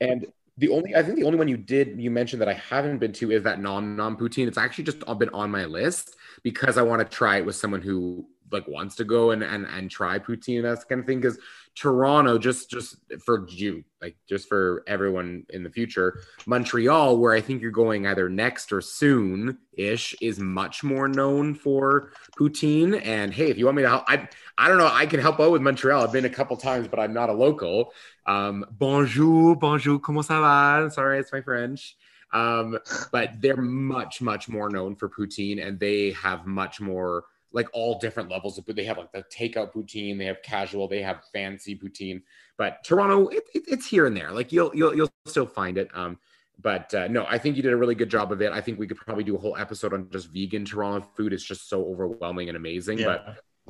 and 0.01 0.26
the 0.59 0.68
only 0.68 0.95
I 0.95 1.03
think 1.03 1.16
the 1.16 1.24
only 1.24 1.39
one 1.39 1.49
you 1.49 1.57
did 1.57 2.01
you 2.01 2.11
mentioned 2.11 2.43
that 2.43 2.49
I 2.49 2.55
haven't 2.55 2.99
been 2.99 3.12
to 3.14 3.31
is 3.33 3.43
that 3.45 3.61
nom 3.61 3.97
nom 3.97 4.16
poutine. 4.16 4.47
It's 4.47 4.59
actually 4.59 4.85
just 4.85 5.01
been 5.18 5.31
on 5.31 5.51
my 5.51 5.64
list 5.64 6.14
because 6.43 6.78
I 6.78 6.83
want 6.83 7.01
to 7.01 7.16
try 7.16 7.39
it 7.39 7.47
with 7.47 7.57
someone 7.57 7.83
who 7.83 8.26
like 8.53 8.68
wants 8.68 8.97
to 8.97 9.05
go 9.05 9.31
and 9.31 9.43
and, 9.43 9.66
and 9.66 9.91
try 9.91 10.18
poutine 10.18 10.57
and 10.59 10.64
that 10.66 10.89
kind 10.89 11.01
of 11.01 11.07
thing. 11.07 11.20
Because 11.20 11.39
Toronto, 11.75 12.37
just 12.39 12.68
just 12.71 12.97
for 13.25 13.47
you, 13.49 13.85
like 14.03 14.16
just 14.29 14.49
for 14.49 14.83
everyone 14.87 15.45
in 15.51 15.62
the 15.62 15.71
future, 15.71 16.21
Montreal, 16.47 17.18
where 17.18 17.33
I 17.33 17.41
think 17.41 17.62
you're 17.62 17.71
going 17.71 18.07
either 18.07 18.29
next 18.29 18.73
or 18.73 18.81
soon 18.81 19.59
ish, 19.73 20.14
is 20.21 20.39
much 20.39 20.83
more 20.83 21.09
known 21.09 21.55
for 21.55 22.12
poutine. 22.39 23.01
And 23.05 23.33
hey, 23.33 23.51
if 23.51 23.57
you 23.57 23.64
want 23.64 23.77
me 23.77 23.83
to 23.83 23.89
help, 23.89 24.05
I 24.09 24.29
I 24.59 24.68
don't 24.68 24.79
know, 24.79 24.91
I 24.93 25.07
can 25.07 25.21
help 25.21 25.41
out 25.41 25.53
with 25.53 25.62
Montreal. 25.62 26.03
I've 26.03 26.12
been 26.12 26.25
a 26.25 26.31
couple 26.31 26.57
times, 26.57 26.89
but 26.89 26.99
I'm 26.99 27.14
not 27.14 27.31
a 27.31 27.33
local. 27.33 27.93
Um, 28.27 28.64
bonjour, 28.71 29.57
bonjour, 29.57 29.99
comment 30.01 30.27
ça 30.27 30.41
va? 30.41 30.91
Sorry, 30.91 31.18
it's 31.18 31.33
my 31.33 31.41
French. 31.41 31.97
Um, 32.33 32.79
but 33.11 33.41
they're 33.41 33.57
much, 33.57 34.21
much 34.21 34.49
more 34.49 34.71
known 34.71 34.97
for 34.97 35.09
poutine, 35.09 35.66
and 35.66 35.81
they 35.81 36.12
have 36.12 36.47
much 36.47 36.81
more 36.81 37.25
like 37.53 37.69
all 37.73 37.99
different 37.99 38.31
levels 38.31 38.59
of 38.59 38.67
but 38.67 38.77
they 38.77 38.85
have 38.85 38.99
like 38.99 39.13
the 39.13 39.25
takeout 39.25 39.73
poutine 39.73 40.19
they 40.19 40.25
have 40.25 40.43
casual 40.43 40.87
they 40.87 41.03
have 41.03 41.23
fancy 41.33 41.77
poutine. 41.77 42.23
But 42.57 42.85
toronto 42.85 43.29
it, 43.29 43.45
it, 43.55 43.65
it's 43.67 43.87
here 43.87 44.07
and 44.07 44.17
there. 44.17 44.31
Like 44.31 44.53
you'll 44.53 44.75
you'll 44.75 44.95
you'll 44.95 45.11
still 45.27 45.47
find 45.47 45.79
it. 45.79 45.91
Um 45.95 46.19
but 46.63 46.93
uh, 46.93 47.09
no 47.09 47.25
i 47.27 47.39
think 47.39 47.57
you 47.57 47.63
did 47.63 47.73
a 47.73 47.77
really 47.77 47.95
good 47.95 48.11
job 48.11 48.33
of 48.33 48.43
it. 48.43 48.53
I 48.53 48.61
think 48.61 48.79
we 48.79 48.87
could 48.87 48.99
probably 48.99 49.25
do 49.25 49.37
a 49.37 49.39
whole 49.39 49.57
episode 49.57 49.93
on 49.93 50.09
just 50.11 50.29
vegan 50.29 50.65
toronto 50.65 51.07
food. 51.17 51.33
It's 51.33 51.45
just 51.45 51.69
so 51.69 51.85
overwhelming 51.85 52.49
and 52.49 52.57
amazing. 52.57 52.99
Yeah. 52.99 53.19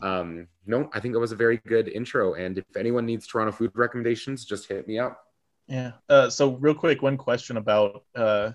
but 0.01 0.07
um 0.07 0.47
no 0.67 0.89
i 0.95 1.01
think 1.01 1.15
it 1.15 1.19
was 1.19 1.33
a 1.33 1.37
very 1.37 1.59
good 1.67 1.89
intro. 1.89 2.35
And 2.35 2.59
if 2.59 2.77
anyone 2.77 3.07
needs 3.07 3.27
toronto 3.27 3.53
food 3.53 3.73
recommendations 3.75 4.45
just 4.45 4.69
hit 4.69 4.87
me 4.87 4.99
up. 4.99 5.25
Yeah. 5.69 5.93
Uh, 6.09 6.29
so 6.29 6.57
real 6.57 6.75
quick 6.75 7.01
one 7.01 7.17
question 7.17 7.57
about 7.57 8.05
uh 8.15 8.53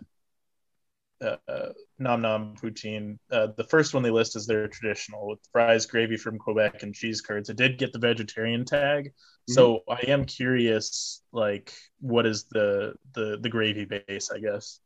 uh, 1.26 1.70
nom 2.00 2.22
nom 2.22 2.56
poutine. 2.56 3.18
Uh, 3.32 3.48
the 3.58 3.64
first 3.64 3.94
one 3.94 4.04
they 4.04 4.12
list 4.12 4.36
is 4.36 4.46
their 4.46 4.68
traditional 4.68 5.28
with 5.28 5.40
fries, 5.52 5.86
gravy 5.86 6.18
from 6.18 6.38
Quebec, 6.38 6.84
and 6.84 6.94
cheese 6.94 7.22
curds. 7.22 7.50
It 7.50 7.58
did 7.58 7.78
get 7.78 7.94
the 7.94 8.00
vegetarian 8.00 8.66
tag, 8.66 9.08
mm-hmm. 9.08 9.54
so 9.54 9.82
I 9.90 10.02
am 10.08 10.26
curious, 10.26 11.22
like, 11.32 11.74
what 12.00 12.26
is 12.26 12.46
the 12.46 12.96
the 13.14 13.38
the 13.42 13.50
gravy 13.50 13.86
base? 13.86 14.32
I 14.32 14.40
guess. 14.40 14.80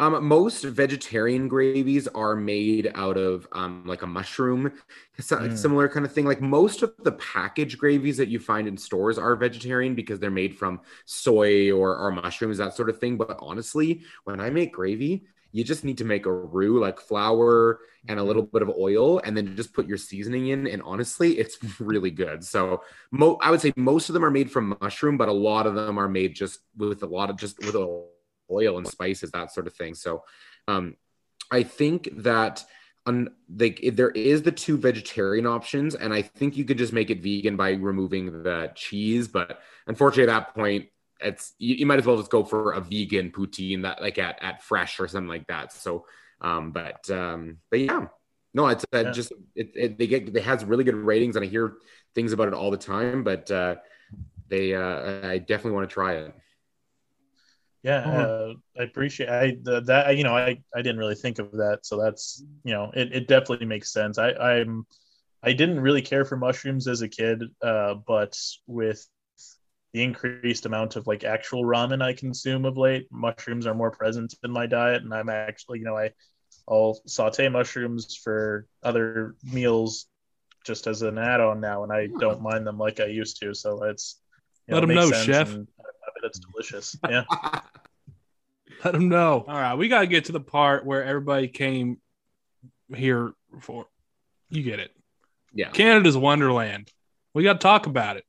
Um, 0.00 0.24
most 0.24 0.62
vegetarian 0.62 1.48
gravies 1.48 2.06
are 2.08 2.36
made 2.36 2.92
out 2.94 3.16
of 3.16 3.48
um, 3.50 3.82
like 3.84 4.02
a 4.02 4.06
mushroom, 4.06 4.72
mm. 5.18 5.58
similar 5.58 5.88
kind 5.88 6.06
of 6.06 6.12
thing. 6.12 6.24
Like 6.24 6.40
most 6.40 6.82
of 6.82 6.94
the 7.02 7.12
packaged 7.12 7.78
gravies 7.78 8.16
that 8.18 8.28
you 8.28 8.38
find 8.38 8.68
in 8.68 8.76
stores 8.76 9.18
are 9.18 9.34
vegetarian 9.34 9.96
because 9.96 10.20
they're 10.20 10.30
made 10.30 10.56
from 10.56 10.80
soy 11.04 11.72
or, 11.72 11.96
or 11.96 12.12
mushrooms, 12.12 12.58
that 12.58 12.76
sort 12.76 12.90
of 12.90 13.00
thing. 13.00 13.16
But 13.16 13.38
honestly, 13.40 14.02
when 14.22 14.40
I 14.40 14.50
make 14.50 14.72
gravy, 14.72 15.26
you 15.52 15.64
just 15.64 15.84
need 15.84 15.98
to 15.98 16.04
make 16.04 16.26
a 16.26 16.32
roux 16.32 16.78
like 16.78 17.00
flour 17.00 17.80
and 18.08 18.18
a 18.18 18.22
little 18.22 18.42
bit 18.42 18.62
of 18.62 18.70
oil 18.78 19.18
and 19.20 19.36
then 19.36 19.56
just 19.56 19.72
put 19.72 19.86
your 19.86 19.96
seasoning 19.96 20.48
in 20.48 20.66
and 20.66 20.82
honestly 20.82 21.38
it's 21.38 21.58
really 21.80 22.10
good. 22.10 22.44
So 22.44 22.82
mo- 23.10 23.38
i 23.40 23.50
would 23.50 23.60
say 23.60 23.72
most 23.76 24.08
of 24.08 24.14
them 24.14 24.24
are 24.24 24.30
made 24.30 24.50
from 24.50 24.76
mushroom 24.80 25.16
but 25.16 25.28
a 25.28 25.32
lot 25.32 25.66
of 25.66 25.74
them 25.74 25.98
are 25.98 26.08
made 26.08 26.34
just 26.34 26.60
with 26.76 27.02
a 27.02 27.06
lot 27.06 27.30
of 27.30 27.36
just 27.36 27.58
with 27.58 27.76
oil 27.76 28.78
and 28.78 28.86
spices 28.86 29.30
that 29.30 29.52
sort 29.52 29.66
of 29.66 29.74
thing. 29.74 29.94
So 29.94 30.24
um, 30.66 30.96
i 31.50 31.62
think 31.62 32.08
that 32.18 32.64
on 33.06 33.30
like 33.56 33.80
there 33.94 34.10
is 34.10 34.42
the 34.42 34.52
two 34.52 34.76
vegetarian 34.76 35.46
options 35.46 35.94
and 35.94 36.12
i 36.12 36.20
think 36.20 36.56
you 36.56 36.64
could 36.64 36.78
just 36.78 36.92
make 36.92 37.10
it 37.10 37.22
vegan 37.22 37.56
by 37.56 37.70
removing 37.70 38.42
the 38.42 38.70
cheese 38.74 39.26
but 39.26 39.60
unfortunately 39.86 40.30
at 40.30 40.44
that 40.44 40.54
point 40.54 40.88
it's 41.20 41.54
you, 41.58 41.76
you, 41.76 41.86
might 41.86 41.98
as 41.98 42.06
well 42.06 42.16
just 42.16 42.30
go 42.30 42.44
for 42.44 42.72
a 42.72 42.80
vegan 42.80 43.30
poutine 43.30 43.82
that 43.82 44.00
like 44.00 44.18
at, 44.18 44.42
at 44.42 44.62
fresh 44.62 45.00
or 45.00 45.08
something 45.08 45.28
like 45.28 45.46
that. 45.48 45.72
So 45.72 46.06
um 46.40 46.70
but 46.72 47.08
um 47.10 47.58
but 47.70 47.80
yeah. 47.80 48.06
No 48.54 48.66
it's 48.68 48.84
uh, 48.92 49.04
yeah. 49.04 49.10
just 49.10 49.32
it, 49.54 49.72
it, 49.74 49.98
they 49.98 50.06
get 50.06 50.34
it 50.34 50.42
has 50.42 50.64
really 50.64 50.84
good 50.84 50.94
ratings 50.94 51.36
and 51.36 51.44
i 51.44 51.48
hear 51.48 51.74
things 52.14 52.32
about 52.32 52.48
it 52.48 52.54
all 52.54 52.70
the 52.70 52.78
time 52.78 53.22
but 53.22 53.50
uh 53.50 53.76
they 54.48 54.74
uh 54.74 55.28
i 55.28 55.38
definitely 55.38 55.72
want 55.72 55.88
to 55.88 55.92
try 55.92 56.14
it. 56.14 56.34
Yeah 57.82 57.98
uh, 57.98 58.54
i 58.78 58.82
appreciate 58.82 59.28
i 59.28 59.56
the, 59.62 59.82
that 59.82 60.16
you 60.16 60.24
know 60.24 60.36
i 60.36 60.58
i 60.74 60.82
didn't 60.82 60.98
really 60.98 61.14
think 61.14 61.38
of 61.38 61.52
that. 61.52 61.80
So 61.82 62.00
that's 62.00 62.42
you 62.64 62.72
know 62.72 62.90
it, 62.94 63.12
it 63.12 63.28
definitely 63.28 63.66
makes 63.66 63.92
sense. 63.92 64.18
I 64.18 64.30
i'm 64.30 64.86
i 65.42 65.52
didn't 65.52 65.80
really 65.80 66.02
care 66.02 66.24
for 66.24 66.36
mushrooms 66.36 66.88
as 66.88 67.02
a 67.02 67.08
kid 67.08 67.44
uh 67.62 67.94
but 68.06 68.36
with 68.66 69.06
the 69.92 70.02
increased 70.02 70.66
amount 70.66 70.96
of 70.96 71.06
like 71.06 71.24
actual 71.24 71.64
ramen 71.64 72.02
I 72.02 72.12
consume 72.12 72.64
of 72.64 72.76
late. 72.76 73.06
Mushrooms 73.10 73.66
are 73.66 73.74
more 73.74 73.90
present 73.90 74.34
in 74.44 74.50
my 74.50 74.66
diet, 74.66 75.02
and 75.02 75.12
I'm 75.14 75.28
actually, 75.28 75.78
you 75.78 75.84
know, 75.84 75.96
I 75.96 76.10
I'll 76.68 77.00
saute 77.06 77.48
mushrooms 77.48 78.14
for 78.16 78.66
other 78.82 79.34
meals 79.42 80.06
just 80.66 80.86
as 80.86 81.00
an 81.02 81.16
add-on 81.16 81.60
now, 81.60 81.82
and 81.84 81.92
I 81.92 82.08
don't 82.18 82.42
mind 82.42 82.66
them 82.66 82.78
like 82.78 83.00
I 83.00 83.06
used 83.06 83.40
to. 83.40 83.54
So 83.54 83.84
it's 83.84 84.20
you 84.66 84.72
know, 84.72 84.80
let 84.80 84.86
them 84.86 84.96
know, 84.96 85.10
chef. 85.10 85.48
I 85.48 85.54
bet 85.54 86.24
It's 86.24 86.38
delicious. 86.38 86.96
Yeah. 87.08 87.24
let 88.84 88.92
them 88.92 89.08
know. 89.08 89.44
All 89.48 89.54
right, 89.54 89.74
we 89.74 89.88
gotta 89.88 90.06
get 90.06 90.26
to 90.26 90.32
the 90.32 90.40
part 90.40 90.84
where 90.84 91.04
everybody 91.04 91.48
came 91.48 91.98
here 92.94 93.32
for. 93.60 93.86
You 94.50 94.62
get 94.62 94.80
it. 94.80 94.92
Yeah. 95.52 95.70
Canada's 95.70 96.16
Wonderland. 96.16 96.90
We 97.34 97.42
got 97.42 97.54
to 97.54 97.58
talk 97.58 97.86
about 97.86 98.16
it. 98.16 98.24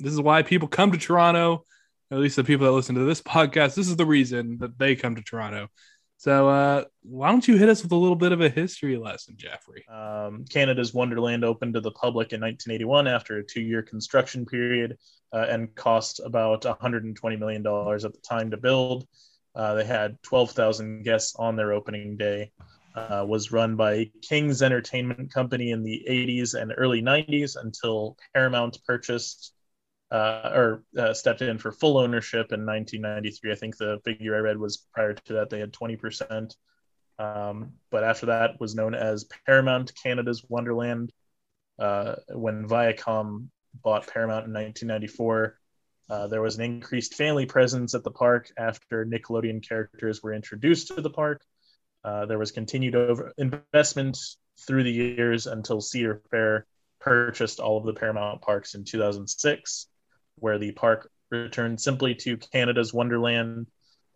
This 0.00 0.12
is 0.12 0.20
why 0.20 0.42
people 0.42 0.68
come 0.68 0.92
to 0.92 0.98
Toronto. 0.98 1.64
At 2.10 2.18
least 2.18 2.36
the 2.36 2.44
people 2.44 2.66
that 2.66 2.72
listen 2.72 2.96
to 2.96 3.04
this 3.04 3.22
podcast, 3.22 3.74
this 3.74 3.88
is 3.88 3.96
the 3.96 4.06
reason 4.06 4.58
that 4.58 4.78
they 4.78 4.96
come 4.96 5.14
to 5.16 5.22
Toronto. 5.22 5.68
So, 6.16 6.50
uh, 6.50 6.84
why 7.02 7.30
don't 7.30 7.48
you 7.48 7.56
hit 7.56 7.70
us 7.70 7.82
with 7.82 7.92
a 7.92 7.96
little 7.96 8.16
bit 8.16 8.32
of 8.32 8.42
a 8.42 8.50
history 8.50 8.98
lesson, 8.98 9.36
Jeffrey? 9.38 9.86
Um, 9.88 10.44
Canada's 10.44 10.92
Wonderland 10.92 11.46
opened 11.46 11.72
to 11.74 11.80
the 11.80 11.92
public 11.92 12.34
in 12.34 12.42
1981 12.42 13.06
after 13.06 13.38
a 13.38 13.42
two 13.42 13.62
year 13.62 13.80
construction 13.80 14.44
period 14.44 14.98
uh, 15.32 15.46
and 15.48 15.74
cost 15.74 16.20
about 16.22 16.62
$120 16.62 17.38
million 17.38 17.66
at 17.66 18.12
the 18.12 18.20
time 18.22 18.50
to 18.50 18.58
build. 18.58 19.06
Uh, 19.54 19.74
they 19.74 19.84
had 19.84 20.22
12,000 20.22 21.04
guests 21.04 21.34
on 21.36 21.56
their 21.56 21.72
opening 21.72 22.18
day. 22.18 22.52
Uh, 22.94 23.24
was 23.26 23.52
run 23.52 23.76
by 23.76 24.10
King's 24.20 24.62
Entertainment 24.62 25.32
Company 25.32 25.70
in 25.70 25.84
the 25.84 26.04
80s 26.06 26.60
and 26.60 26.74
early 26.76 27.00
90s 27.00 27.56
until 27.56 28.16
Paramount 28.34 28.78
purchased 28.84 29.54
uh, 30.10 30.50
or 30.52 30.84
uh, 30.98 31.14
stepped 31.14 31.42
in 31.42 31.58
for 31.58 31.70
full 31.70 31.98
ownership 31.98 32.52
in 32.52 32.66
1993. 32.66 33.52
I 33.52 33.54
think 33.54 33.76
the 33.76 34.00
figure 34.04 34.34
I 34.34 34.40
read 34.40 34.58
was 34.58 34.86
prior 34.92 35.14
to 35.14 35.32
that 35.34 35.50
they 35.50 35.60
had 35.60 35.72
20%. 35.72 36.54
Um, 37.18 37.74
but 37.90 38.02
after 38.02 38.26
that 38.26 38.58
was 38.58 38.74
known 38.74 38.94
as 38.94 39.28
Paramount 39.46 39.92
Canada's 40.02 40.44
Wonderland. 40.48 41.12
Uh, 41.78 42.16
when 42.28 42.66
Viacom 42.68 43.48
bought 43.82 44.06
Paramount 44.06 44.46
in 44.46 44.52
1994, 44.52 45.56
uh, 46.10 46.26
there 46.26 46.42
was 46.42 46.56
an 46.56 46.64
increased 46.64 47.14
family 47.14 47.46
presence 47.46 47.94
at 47.94 48.02
the 48.02 48.10
park 48.10 48.50
after 48.58 49.06
Nickelodeon 49.06 49.66
characters 49.66 50.22
were 50.22 50.34
introduced 50.34 50.88
to 50.88 51.00
the 51.00 51.10
park. 51.10 51.42
Uh, 52.02 52.26
there 52.26 52.38
was 52.38 52.50
continued 52.50 52.96
over 52.96 53.32
investment 53.38 54.18
through 54.66 54.82
the 54.82 54.90
years 54.90 55.46
until 55.46 55.80
Cedar 55.80 56.20
Fair 56.30 56.66
purchased 57.00 57.60
all 57.60 57.78
of 57.78 57.84
the 57.84 57.94
Paramount 57.94 58.42
parks 58.42 58.74
in 58.74 58.84
2006 58.84 59.86
where 60.40 60.58
the 60.58 60.72
park 60.72 61.10
returned 61.30 61.80
simply 61.80 62.14
to 62.16 62.36
Canada's 62.36 62.92
Wonderland. 62.92 63.66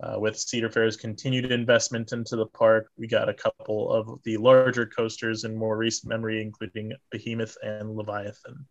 Uh, 0.02 0.18
with 0.18 0.36
Cedar 0.36 0.68
Fair's 0.68 0.96
continued 0.96 1.52
investment 1.52 2.12
into 2.12 2.34
the 2.34 2.46
park, 2.46 2.90
we 2.98 3.06
got 3.06 3.28
a 3.28 3.34
couple 3.34 3.92
of 3.92 4.20
the 4.24 4.36
larger 4.36 4.86
coasters 4.86 5.44
in 5.44 5.56
more 5.56 5.76
recent 5.76 6.10
memory, 6.10 6.42
including 6.42 6.92
Behemoth 7.12 7.56
and 7.62 7.94
Leviathan. 7.94 8.66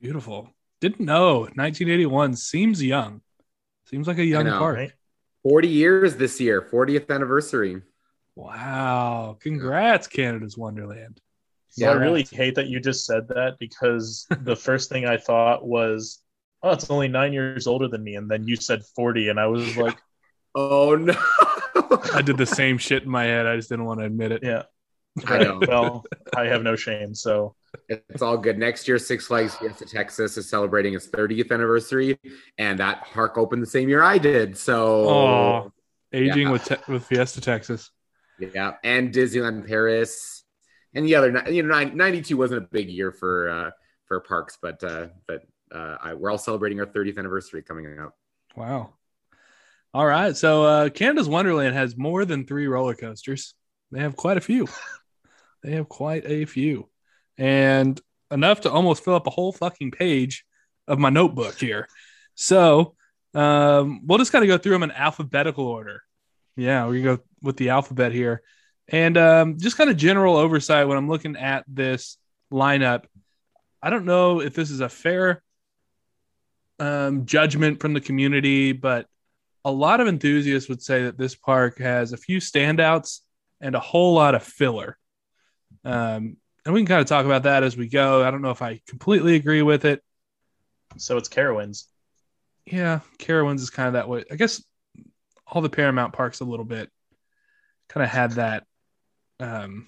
Beautiful. 0.00 0.50
Didn't 0.80 1.04
know 1.04 1.40
1981 1.40 2.34
seems 2.34 2.82
young. 2.82 3.20
Seems 3.86 4.08
like 4.08 4.18
a 4.18 4.24
young 4.24 4.46
know, 4.46 4.58
park. 4.58 4.76
Right? 4.76 4.92
40 5.44 5.68
years 5.68 6.16
this 6.16 6.40
year, 6.40 6.60
40th 6.60 7.08
anniversary. 7.10 7.80
Wow. 8.34 9.36
Congrats, 9.40 10.06
Canada's 10.06 10.56
Wonderland. 10.56 11.20
So 11.70 11.84
yeah, 11.84 11.90
I 11.90 11.94
really 11.94 12.26
hate 12.30 12.54
that 12.56 12.68
you 12.68 12.80
just 12.80 13.04
said 13.04 13.28
that 13.28 13.56
because 13.58 14.26
the 14.42 14.56
first 14.56 14.88
thing 14.88 15.06
I 15.06 15.16
thought 15.16 15.66
was, 15.66 16.20
oh, 16.62 16.72
it's 16.72 16.90
only 16.90 17.08
nine 17.08 17.32
years 17.32 17.66
older 17.66 17.88
than 17.88 18.02
me. 18.02 18.16
And 18.16 18.30
then 18.30 18.46
you 18.46 18.56
said 18.56 18.82
40, 18.96 19.28
and 19.28 19.38
I 19.38 19.46
was 19.46 19.76
like, 19.76 19.98
oh 20.54 20.94
no. 20.94 21.16
I 22.12 22.22
did 22.22 22.36
the 22.36 22.46
same 22.46 22.78
shit 22.78 23.04
in 23.04 23.10
my 23.10 23.24
head. 23.24 23.46
I 23.46 23.56
just 23.56 23.68
didn't 23.68 23.84
want 23.84 24.00
to 24.00 24.06
admit 24.06 24.32
it. 24.32 24.42
Yeah. 24.42 24.62
I 25.26 25.38
know. 25.38 25.60
well, 25.66 26.04
I 26.36 26.46
have 26.46 26.62
no 26.62 26.76
shame. 26.76 27.14
So 27.14 27.54
it's 27.88 28.22
all 28.22 28.36
good. 28.36 28.58
Next 28.58 28.88
year, 28.88 28.98
Six 28.98 29.26
Flags 29.26 29.54
Fiesta 29.54 29.84
Texas 29.84 30.36
is 30.36 30.48
celebrating 30.48 30.94
its 30.94 31.08
30th 31.08 31.50
anniversary, 31.52 32.18
and 32.56 32.78
that 32.78 33.04
park 33.12 33.38
opened 33.38 33.62
the 33.62 33.66
same 33.66 33.88
year 33.88 34.02
I 34.02 34.18
did. 34.18 34.56
So, 34.56 35.08
oh, 35.08 35.72
aging 36.12 36.46
yeah. 36.46 36.52
with 36.52 36.64
te- 36.64 36.92
with 36.92 37.04
Fiesta 37.04 37.40
Texas. 37.40 37.90
Yeah, 38.38 38.74
and 38.84 39.12
Disneyland 39.12 39.66
Paris 39.66 40.37
and 40.94 41.04
the 41.06 41.14
other, 41.14 41.44
you 41.50 41.62
know, 41.62 41.84
92 41.84 42.36
wasn't 42.36 42.64
a 42.64 42.66
big 42.66 42.88
year 42.88 43.12
for 43.12 43.48
uh, 43.48 43.70
for 44.06 44.20
parks, 44.20 44.58
but 44.60 44.82
uh, 44.82 45.08
but 45.26 45.42
uh, 45.72 45.96
I, 46.00 46.14
we're 46.14 46.30
all 46.30 46.38
celebrating 46.38 46.80
our 46.80 46.86
30th 46.86 47.18
anniversary 47.18 47.62
coming 47.62 47.98
up. 47.98 48.16
Wow. 48.56 48.94
All 49.94 50.06
right. 50.06 50.36
So 50.36 50.64
uh, 50.64 50.88
Canada's 50.90 51.28
Wonderland 51.28 51.74
has 51.74 51.96
more 51.96 52.24
than 52.24 52.46
three 52.46 52.66
roller 52.66 52.94
coasters. 52.94 53.54
They 53.90 54.00
have 54.00 54.16
quite 54.16 54.36
a 54.36 54.40
few. 54.40 54.68
they 55.62 55.72
have 55.72 55.88
quite 55.88 56.24
a 56.26 56.44
few. 56.44 56.88
And 57.36 58.00
enough 58.30 58.62
to 58.62 58.70
almost 58.70 59.04
fill 59.04 59.14
up 59.14 59.26
a 59.26 59.30
whole 59.30 59.52
fucking 59.52 59.92
page 59.92 60.44
of 60.86 60.98
my 60.98 61.10
notebook 61.10 61.58
here. 61.58 61.88
So 62.34 62.94
um, 63.34 64.02
we'll 64.06 64.18
just 64.18 64.32
kind 64.32 64.44
of 64.44 64.48
go 64.48 64.58
through 64.58 64.72
them 64.72 64.82
in 64.82 64.90
alphabetical 64.90 65.66
order. 65.66 66.02
Yeah, 66.56 66.88
we 66.88 67.02
go 67.02 67.20
with 67.42 67.56
the 67.56 67.70
alphabet 67.70 68.12
here. 68.12 68.42
And 68.88 69.16
um, 69.18 69.58
just 69.58 69.76
kind 69.76 69.90
of 69.90 69.96
general 69.96 70.36
oversight 70.36 70.88
when 70.88 70.96
I'm 70.96 71.08
looking 71.08 71.36
at 71.36 71.64
this 71.68 72.16
lineup. 72.52 73.04
I 73.82 73.90
don't 73.90 74.06
know 74.06 74.40
if 74.40 74.54
this 74.54 74.70
is 74.70 74.80
a 74.80 74.88
fair 74.88 75.42
um, 76.78 77.26
judgment 77.26 77.80
from 77.80 77.92
the 77.92 78.00
community, 78.00 78.72
but 78.72 79.06
a 79.64 79.70
lot 79.70 80.00
of 80.00 80.08
enthusiasts 80.08 80.68
would 80.68 80.82
say 80.82 81.04
that 81.04 81.18
this 81.18 81.34
park 81.34 81.78
has 81.78 82.12
a 82.12 82.16
few 82.16 82.38
standouts 82.38 83.20
and 83.60 83.74
a 83.74 83.80
whole 83.80 84.14
lot 84.14 84.34
of 84.34 84.42
filler. 84.42 84.96
Um, 85.84 86.36
and 86.64 86.74
we 86.74 86.80
can 86.80 86.86
kind 86.86 87.00
of 87.00 87.06
talk 87.06 87.26
about 87.26 87.42
that 87.44 87.62
as 87.62 87.76
we 87.76 87.88
go. 87.88 88.24
I 88.24 88.30
don't 88.30 88.42
know 88.42 88.50
if 88.50 88.62
I 88.62 88.80
completely 88.86 89.36
agree 89.36 89.62
with 89.62 89.84
it. 89.84 90.02
So 90.96 91.16
it's 91.16 91.28
Carowinds. 91.28 91.84
Yeah, 92.64 93.00
Carowinds 93.18 93.60
is 93.60 93.70
kind 93.70 93.88
of 93.88 93.92
that 93.94 94.08
way. 94.08 94.24
I 94.30 94.36
guess 94.36 94.62
all 95.46 95.62
the 95.62 95.70
Paramount 95.70 96.12
parks 96.12 96.40
a 96.40 96.44
little 96.44 96.64
bit 96.64 96.90
kind 97.88 98.04
of 98.04 98.10
had 98.10 98.32
that 98.32 98.64
um 99.40 99.86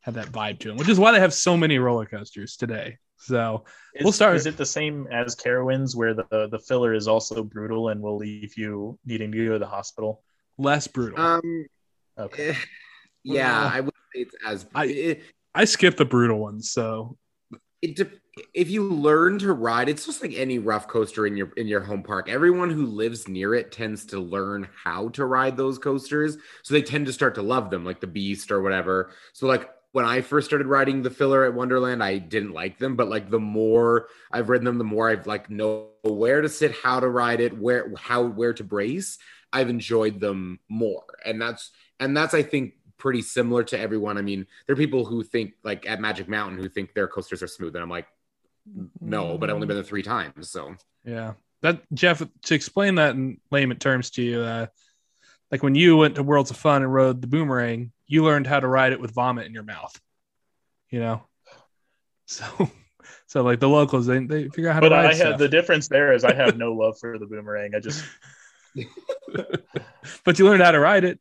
had 0.00 0.14
that 0.14 0.26
vibe 0.28 0.58
to 0.60 0.68
them, 0.68 0.76
which 0.76 0.88
is 0.88 0.98
why 1.00 1.10
they 1.12 1.18
have 1.20 1.34
so 1.34 1.56
many 1.56 1.78
roller 1.78 2.06
coasters 2.06 2.56
today. 2.56 2.96
So 3.18 3.64
Is, 3.94 4.04
We'll 4.04 4.12
start- 4.12 4.36
Is 4.36 4.46
it 4.46 4.56
the 4.56 4.66
same 4.66 5.08
as 5.10 5.34
Carowinds, 5.34 5.96
where 5.96 6.14
the 6.14 6.48
the 6.50 6.58
filler 6.58 6.94
is 6.94 7.08
also 7.08 7.42
brutal 7.42 7.88
and 7.88 8.00
will 8.00 8.16
leave 8.16 8.56
you 8.56 8.98
needing 9.04 9.32
to 9.32 9.44
go 9.46 9.52
to 9.54 9.58
the 9.58 9.66
hospital? 9.66 10.22
less 10.58 10.86
brutal. 10.86 11.18
Um, 11.18 11.66
Okay. 12.18 12.50
eh, 12.50 12.54
yeah, 13.24 13.60
Well, 13.64 13.70
I 13.74 13.80
would 13.80 13.94
say 14.14 14.20
it's 14.22 14.34
as 14.46 14.66
I- 14.74 14.84
it, 14.86 15.22
I 15.54 15.64
skipped 15.66 15.96
the 15.98 16.04
brutal 16.06 16.38
ones, 16.38 16.70
so 16.70 17.18
it 17.82 17.96
de- 17.96 18.10
if 18.54 18.68
you 18.68 18.82
learn 18.82 19.38
to 19.38 19.52
ride 19.52 19.88
it's 19.88 20.04
just 20.04 20.22
like 20.22 20.34
any 20.34 20.58
rough 20.58 20.88
coaster 20.88 21.26
in 21.26 21.36
your 21.36 21.50
in 21.56 21.66
your 21.66 21.80
home 21.80 22.02
park. 22.02 22.28
Everyone 22.28 22.70
who 22.70 22.86
lives 22.86 23.28
near 23.28 23.54
it 23.54 23.72
tends 23.72 24.04
to 24.06 24.20
learn 24.20 24.68
how 24.84 25.08
to 25.10 25.24
ride 25.24 25.56
those 25.56 25.78
coasters. 25.78 26.36
So 26.62 26.74
they 26.74 26.82
tend 26.82 27.06
to 27.06 27.12
start 27.12 27.34
to 27.36 27.42
love 27.42 27.70
them 27.70 27.84
like 27.84 28.00
the 28.00 28.06
beast 28.06 28.50
or 28.50 28.62
whatever. 28.62 29.10
So 29.32 29.46
like 29.46 29.70
when 29.92 30.04
i 30.04 30.20
first 30.20 30.46
started 30.46 30.66
riding 30.66 31.00
the 31.00 31.08
filler 31.08 31.44
at 31.44 31.54
wonderland 31.54 32.02
i 32.02 32.18
didn't 32.18 32.52
like 32.52 32.76
them 32.78 32.96
but 32.96 33.08
like 33.08 33.30
the 33.30 33.40
more 33.40 34.08
i've 34.30 34.50
ridden 34.50 34.66
them 34.66 34.76
the 34.76 34.84
more 34.84 35.08
i've 35.08 35.26
like 35.26 35.48
know 35.48 35.88
where 36.02 36.42
to 36.42 36.50
sit 36.50 36.74
how 36.74 37.00
to 37.00 37.08
ride 37.08 37.40
it 37.40 37.56
where 37.56 37.90
how 37.96 38.22
where 38.22 38.52
to 38.52 38.62
brace 38.62 39.16
i've 39.54 39.70
enjoyed 39.70 40.20
them 40.20 40.58
more. 40.68 41.04
And 41.24 41.40
that's 41.40 41.70
and 41.98 42.14
that's 42.14 42.34
i 42.34 42.42
think 42.42 42.74
pretty 42.98 43.20
similar 43.20 43.62
to 43.62 43.78
everyone. 43.78 44.16
I 44.16 44.22
mean 44.22 44.46
there 44.66 44.74
are 44.74 44.76
people 44.76 45.04
who 45.04 45.22
think 45.22 45.52
like 45.62 45.86
at 45.86 46.00
magic 46.00 46.28
mountain 46.28 46.58
who 46.58 46.68
think 46.68 46.94
their 46.94 47.08
coasters 47.08 47.42
are 47.42 47.46
smooth 47.46 47.74
and 47.74 47.82
i'm 47.82 47.90
like 47.90 48.06
no, 49.00 49.38
but 49.38 49.48
I've 49.50 49.54
only 49.54 49.66
been 49.66 49.76
there 49.76 49.84
three 49.84 50.02
times. 50.02 50.50
So 50.50 50.74
Yeah. 51.04 51.34
That 51.62 51.80
Jeff 51.94 52.22
to 52.42 52.54
explain 52.54 52.96
that 52.96 53.14
in 53.14 53.40
layman 53.50 53.78
terms 53.78 54.10
to 54.12 54.22
you, 54.22 54.40
uh, 54.40 54.66
like 55.50 55.62
when 55.62 55.74
you 55.74 55.96
went 55.96 56.16
to 56.16 56.22
Worlds 56.22 56.50
of 56.50 56.56
Fun 56.56 56.82
and 56.82 56.92
rode 56.92 57.20
the 57.22 57.26
boomerang, 57.28 57.92
you 58.06 58.24
learned 58.24 58.46
how 58.46 58.60
to 58.60 58.66
ride 58.68 58.92
it 58.92 59.00
with 59.00 59.12
vomit 59.14 59.46
in 59.46 59.54
your 59.54 59.62
mouth. 59.62 59.98
You 60.90 61.00
know? 61.00 61.22
So 62.28 62.44
so 63.28 63.42
like 63.44 63.60
the 63.60 63.68
locals 63.68 64.06
they, 64.06 64.18
they 64.18 64.48
figure 64.48 64.68
out 64.68 64.74
how 64.74 64.80
But 64.80 64.88
to 64.88 64.94
ride 64.96 65.06
I 65.06 65.12
stuff. 65.14 65.28
have 65.28 65.38
the 65.38 65.48
difference 65.48 65.86
there 65.86 66.12
is 66.12 66.24
I 66.24 66.34
have 66.34 66.56
no 66.56 66.72
love 66.72 66.98
for 66.98 67.18
the 67.18 67.26
boomerang. 67.26 67.72
I 67.76 67.78
just 67.80 68.04
but 70.24 70.38
you 70.38 70.44
learned 70.44 70.62
how 70.62 70.72
to 70.72 70.80
ride 70.80 71.04
it. 71.04 71.18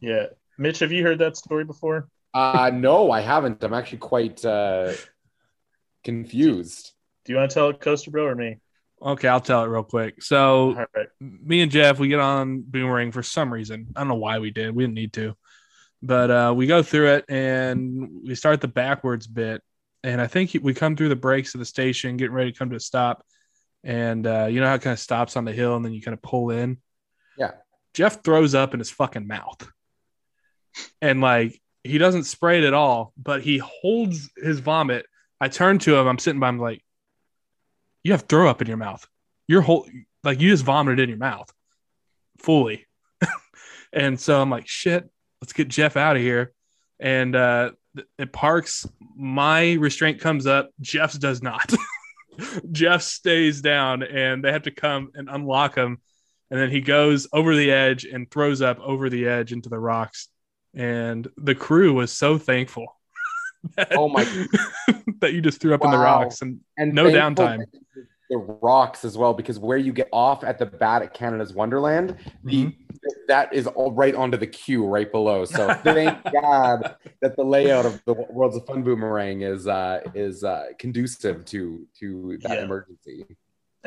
yeah. 0.00 0.26
Mitch, 0.58 0.80
have 0.80 0.92
you 0.92 1.02
heard 1.04 1.18
that 1.20 1.36
story 1.36 1.64
before? 1.64 2.08
uh 2.34 2.70
no, 2.74 3.12
I 3.12 3.20
haven't. 3.20 3.62
I'm 3.62 3.74
actually 3.74 3.98
quite 3.98 4.44
uh 4.44 4.92
confused. 6.04 6.92
Do 7.24 7.32
you 7.32 7.38
want 7.38 7.50
to 7.50 7.54
tell 7.54 7.68
it, 7.70 7.80
Coaster 7.80 8.10
Bro, 8.10 8.26
or 8.26 8.34
me? 8.34 8.58
Okay, 9.02 9.28
I'll 9.28 9.40
tell 9.40 9.64
it 9.64 9.68
real 9.68 9.82
quick. 9.82 10.22
So 10.22 10.76
All 10.76 10.86
right. 10.94 11.08
me 11.20 11.60
and 11.60 11.70
Jeff, 11.70 11.98
we 11.98 12.08
get 12.08 12.20
on 12.20 12.62
Boomerang 12.62 13.12
for 13.12 13.22
some 13.22 13.52
reason. 13.52 13.88
I 13.96 14.00
don't 14.00 14.08
know 14.08 14.14
why 14.14 14.38
we 14.38 14.50
did. 14.50 14.74
We 14.74 14.84
didn't 14.84 14.94
need 14.94 15.12
to. 15.14 15.36
But 16.02 16.30
uh, 16.30 16.54
we 16.54 16.66
go 16.66 16.82
through 16.82 17.14
it 17.14 17.24
and 17.28 18.22
we 18.24 18.34
start 18.34 18.60
the 18.60 18.68
backwards 18.68 19.26
bit. 19.26 19.62
And 20.02 20.20
I 20.20 20.26
think 20.26 20.56
we 20.62 20.74
come 20.74 20.96
through 20.96 21.08
the 21.08 21.16
brakes 21.16 21.54
of 21.54 21.60
the 21.60 21.64
station, 21.64 22.16
getting 22.18 22.34
ready 22.34 22.52
to 22.52 22.58
come 22.58 22.70
to 22.70 22.76
a 22.76 22.80
stop. 22.80 23.24
And 23.82 24.26
uh, 24.26 24.46
you 24.50 24.60
know 24.60 24.66
how 24.66 24.74
it 24.74 24.82
kind 24.82 24.92
of 24.92 24.98
stops 24.98 25.36
on 25.36 25.44
the 25.44 25.52
hill 25.52 25.76
and 25.76 25.84
then 25.84 25.92
you 25.92 26.02
kind 26.02 26.14
of 26.14 26.22
pull 26.22 26.50
in? 26.50 26.78
Yeah. 27.38 27.52
Jeff 27.94 28.22
throws 28.22 28.54
up 28.54 28.74
in 28.74 28.80
his 28.80 28.90
fucking 28.90 29.26
mouth. 29.26 29.66
And 31.00 31.20
like, 31.20 31.60
he 31.82 31.98
doesn't 31.98 32.24
spray 32.24 32.58
it 32.58 32.64
at 32.64 32.74
all, 32.74 33.12
but 33.16 33.42
he 33.42 33.58
holds 33.58 34.30
his 34.36 34.60
vomit. 34.60 35.06
I 35.44 35.48
turn 35.48 35.78
to 35.80 35.94
him. 35.94 36.06
I'm 36.06 36.18
sitting 36.18 36.40
by 36.40 36.48
him 36.48 36.58
like, 36.58 36.82
you 38.02 38.12
have 38.12 38.22
throw 38.22 38.48
up 38.48 38.62
in 38.62 38.66
your 38.66 38.78
mouth. 38.78 39.06
Your 39.46 39.60
whole 39.60 39.86
like 40.22 40.40
you 40.40 40.48
just 40.48 40.64
vomited 40.64 41.00
in 41.00 41.10
your 41.10 41.18
mouth 41.18 41.52
fully. 42.38 42.86
and 43.92 44.18
so 44.18 44.40
I'm 44.40 44.48
like, 44.48 44.66
shit, 44.66 45.06
let's 45.42 45.52
get 45.52 45.68
Jeff 45.68 45.98
out 45.98 46.16
of 46.16 46.22
here. 46.22 46.54
And 46.98 47.36
uh 47.36 47.72
it 48.16 48.32
parks, 48.32 48.86
my 49.14 49.74
restraint 49.74 50.18
comes 50.18 50.46
up, 50.46 50.70
Jeff's 50.80 51.18
does 51.18 51.42
not. 51.42 51.74
Jeff 52.72 53.02
stays 53.02 53.60
down 53.60 54.02
and 54.02 54.42
they 54.42 54.50
have 54.50 54.62
to 54.62 54.70
come 54.70 55.10
and 55.14 55.28
unlock 55.28 55.76
him. 55.76 55.98
And 56.50 56.58
then 56.58 56.70
he 56.70 56.80
goes 56.80 57.28
over 57.34 57.54
the 57.54 57.70
edge 57.70 58.06
and 58.06 58.30
throws 58.30 58.62
up 58.62 58.80
over 58.80 59.10
the 59.10 59.28
edge 59.28 59.52
into 59.52 59.68
the 59.68 59.78
rocks. 59.78 60.28
And 60.72 61.28
the 61.36 61.54
crew 61.54 61.92
was 61.92 62.12
so 62.12 62.38
thankful. 62.38 62.96
That- 63.76 63.92
Oh 63.96 64.08
my- 64.08 64.24
that 65.20 65.32
you 65.32 65.40
just 65.40 65.60
threw 65.60 65.74
up 65.74 65.84
in 65.84 65.90
the 65.90 65.98
rocks 65.98 66.42
and 66.42 66.60
And 66.76 66.92
No 66.94 67.04
downtime. 67.04 67.64
The 68.30 68.38
rocks 68.38 69.04
as 69.04 69.18
well, 69.18 69.34
because 69.34 69.58
where 69.58 69.76
you 69.76 69.92
get 69.92 70.08
off 70.10 70.44
at 70.44 70.58
the 70.58 70.64
bat 70.64 71.02
at 71.02 71.12
Canada's 71.12 71.52
Wonderland, 71.52 72.16
the 72.42 72.64
Mm-hmm. 72.66 73.06
that 73.28 73.52
is 73.52 73.66
all 73.66 73.92
right 73.92 74.14
onto 74.14 74.38
the 74.38 74.46
queue 74.46 74.86
right 74.86 75.10
below. 75.12 75.44
So 75.44 75.72
thank 75.84 76.18
God 76.32 76.96
that 77.20 77.36
the 77.36 77.44
layout 77.44 77.84
of 77.84 78.02
the 78.06 78.14
Worlds 78.14 78.56
of 78.56 78.64
Fun 78.66 78.82
Boomerang 78.82 79.42
is 79.42 79.66
uh 79.68 80.00
is 80.14 80.42
uh 80.42 80.68
conducive 80.78 81.44
to 81.46 81.86
to 82.00 82.38
that 82.42 82.58
Yeah. 82.58 82.64
emergency. 82.64 83.26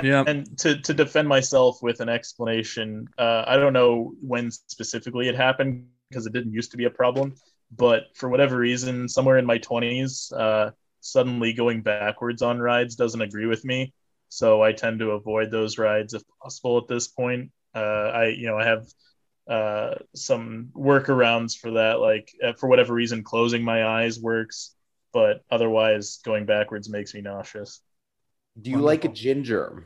yeah. 0.03 0.23
And 0.27 0.55
to, 0.59 0.79
to 0.81 0.93
defend 0.93 1.27
myself 1.27 1.81
with 1.81 1.99
an 1.99 2.07
explanation, 2.09 3.07
uh, 3.17 3.43
I 3.47 3.57
don't 3.57 3.73
know 3.73 4.13
when 4.21 4.51
specifically 4.51 5.27
it 5.27 5.35
happened 5.35 5.87
because 6.09 6.27
it 6.27 6.33
didn't 6.33 6.53
used 6.53 6.69
to 6.71 6.77
be 6.77 6.85
a 6.85 6.91
problem. 6.91 7.33
But 7.71 8.15
for 8.15 8.29
whatever 8.29 8.57
reason, 8.57 9.09
somewhere 9.09 9.37
in 9.37 9.45
my 9.45 9.59
20s, 9.59 10.31
uh, 10.31 10.71
suddenly 11.01 11.53
going 11.53 11.81
backwards 11.81 12.41
on 12.41 12.59
rides 12.59 12.95
doesn't 12.95 13.21
agree 13.21 13.45
with 13.45 13.65
me. 13.65 13.93
So 14.29 14.61
I 14.61 14.73
tend 14.73 14.99
to 14.99 15.11
avoid 15.11 15.51
those 15.51 15.77
rides 15.77 16.13
if 16.13 16.23
possible 16.41 16.77
at 16.77 16.87
this 16.87 17.07
point. 17.07 17.51
Uh, 17.75 17.79
I, 18.13 18.27
you 18.27 18.47
know, 18.47 18.57
I 18.57 18.65
have 18.65 18.87
uh, 19.47 19.95
some 20.15 20.69
workarounds 20.75 21.57
for 21.57 21.71
that. 21.71 21.99
Like 21.99 22.31
uh, 22.43 22.53
for 22.53 22.67
whatever 22.67 22.93
reason, 22.93 23.23
closing 23.23 23.63
my 23.63 23.85
eyes 23.85 24.19
works, 24.19 24.75
but 25.13 25.43
otherwise 25.49 26.19
going 26.23 26.45
backwards 26.45 26.89
makes 26.89 27.13
me 27.13 27.21
nauseous. 27.21 27.81
Do 28.59 28.71
you 28.71 28.79
like 28.79 29.05
a 29.05 29.09
ginger? 29.09 29.85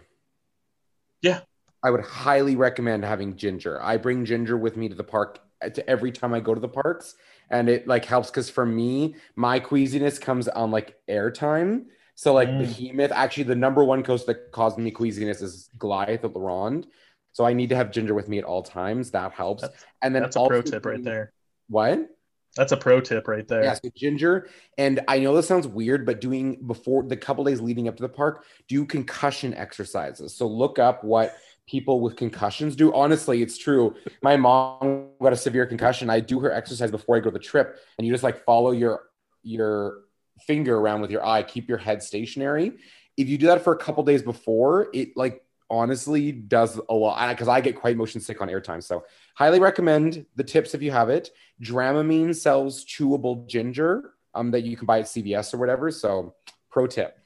Yeah. 1.21 1.41
I 1.83 1.89
would 1.91 2.01
highly 2.01 2.55
recommend 2.55 3.03
having 3.03 3.35
ginger. 3.35 3.81
I 3.81 3.97
bring 3.97 4.25
ginger 4.25 4.57
with 4.57 4.77
me 4.77 4.87
to 4.89 4.95
the 4.95 5.03
park 5.03 5.39
to 5.61 5.89
every 5.89 6.11
time 6.11 6.33
I 6.33 6.39
go 6.39 6.53
to 6.53 6.59
the 6.59 6.67
parks, 6.67 7.15
and 7.51 7.69
it 7.69 7.87
like 7.87 8.05
helps 8.05 8.29
because 8.29 8.49
for 8.49 8.65
me, 8.65 9.15
my 9.35 9.59
queasiness 9.59 10.19
comes 10.19 10.47
on 10.47 10.71
like 10.71 10.97
airtime. 11.09 11.85
So 12.15 12.33
like 12.33 12.49
Mm. 12.49 12.59
Behemoth, 12.59 13.11
actually 13.11 13.43
the 13.43 13.55
number 13.55 13.83
one 13.83 14.03
coaster 14.03 14.33
that 14.33 14.51
caused 14.51 14.77
me 14.77 14.91
queasiness 14.91 15.41
is 15.41 15.69
Goliath 15.77 16.23
at 16.23 16.35
La 16.35 16.41
Ronde. 16.41 16.87
So 17.33 17.45
I 17.45 17.53
need 17.53 17.69
to 17.69 17.75
have 17.75 17.91
ginger 17.91 18.13
with 18.13 18.27
me 18.27 18.37
at 18.37 18.43
all 18.43 18.61
times. 18.63 19.11
That 19.11 19.31
helps. 19.33 19.61
That's- 19.61 19.85
and 20.01 20.13
then 20.13 20.23
That's 20.23 20.35
a 20.35 20.47
pro 20.47 20.61
tip 20.61 20.85
right 20.85 21.03
there. 21.03 21.31
What? 21.69 22.09
That's 22.57 22.73
a 22.73 22.77
pro 22.77 22.99
tip 22.99 23.29
right 23.29 23.47
there. 23.47 23.63
Yeah, 23.63 23.73
so 23.75 23.89
ginger. 23.95 24.49
And 24.77 24.99
I 25.07 25.19
know 25.19 25.33
this 25.33 25.47
sounds 25.47 25.67
weird, 25.67 26.05
but 26.05 26.19
doing 26.19 26.57
before 26.67 27.03
the 27.03 27.15
couple 27.15 27.45
days 27.45 27.61
leading 27.61 27.87
up 27.87 27.95
to 27.95 28.03
the 28.03 28.09
park, 28.09 28.43
do 28.67 28.85
concussion 28.85 29.53
exercises. 29.53 30.35
So 30.35 30.47
look 30.47 30.77
up 30.77 31.03
what 31.03 31.33
people 31.71 32.01
with 32.01 32.17
concussions 32.17 32.75
do. 32.75 32.93
Honestly, 32.93 33.41
it's 33.41 33.57
true. 33.57 33.95
My 34.21 34.35
mom 34.35 35.07
got 35.21 35.31
a 35.31 35.37
severe 35.37 35.65
concussion. 35.65 36.09
I 36.09 36.19
do 36.19 36.41
her 36.41 36.51
exercise 36.51 36.91
before 36.91 37.15
I 37.15 37.19
go 37.19 37.29
to 37.29 37.31
the 37.31 37.39
trip, 37.39 37.79
and 37.97 38.05
you 38.05 38.13
just 38.13 38.23
like 38.23 38.43
follow 38.43 38.71
your 38.71 39.03
your 39.41 40.01
finger 40.45 40.77
around 40.77 41.01
with 41.01 41.11
your 41.11 41.25
eye, 41.25 41.43
keep 41.43 41.69
your 41.69 41.77
head 41.77 42.03
stationary. 42.03 42.73
If 43.15 43.29
you 43.29 43.37
do 43.37 43.47
that 43.47 43.63
for 43.63 43.73
a 43.73 43.77
couple 43.77 44.03
days 44.03 44.21
before, 44.21 44.89
it 44.93 45.15
like 45.15 45.43
honestly 45.69 46.33
does 46.33 46.79
a 46.89 46.93
lot 46.93 47.29
because 47.29 47.47
I 47.47 47.61
get 47.61 47.77
quite 47.77 47.95
motion 47.95 48.19
sick 48.19 48.41
on 48.41 48.49
airtime. 48.49 48.83
So 48.83 49.05
highly 49.35 49.59
recommend 49.59 50.25
the 50.35 50.43
tips 50.43 50.73
if 50.73 50.81
you 50.81 50.91
have 50.91 51.09
it. 51.09 51.29
Dramamine 51.63 52.35
sells 52.35 52.83
chewable 52.83 53.47
ginger 53.47 54.11
um, 54.33 54.51
that 54.51 54.63
you 54.63 54.75
can 54.75 54.85
buy 54.85 54.99
at 54.99 55.05
CVS 55.05 55.53
or 55.53 55.57
whatever. 55.57 55.89
So, 55.91 56.35
pro 56.69 56.87
tip. 56.87 57.17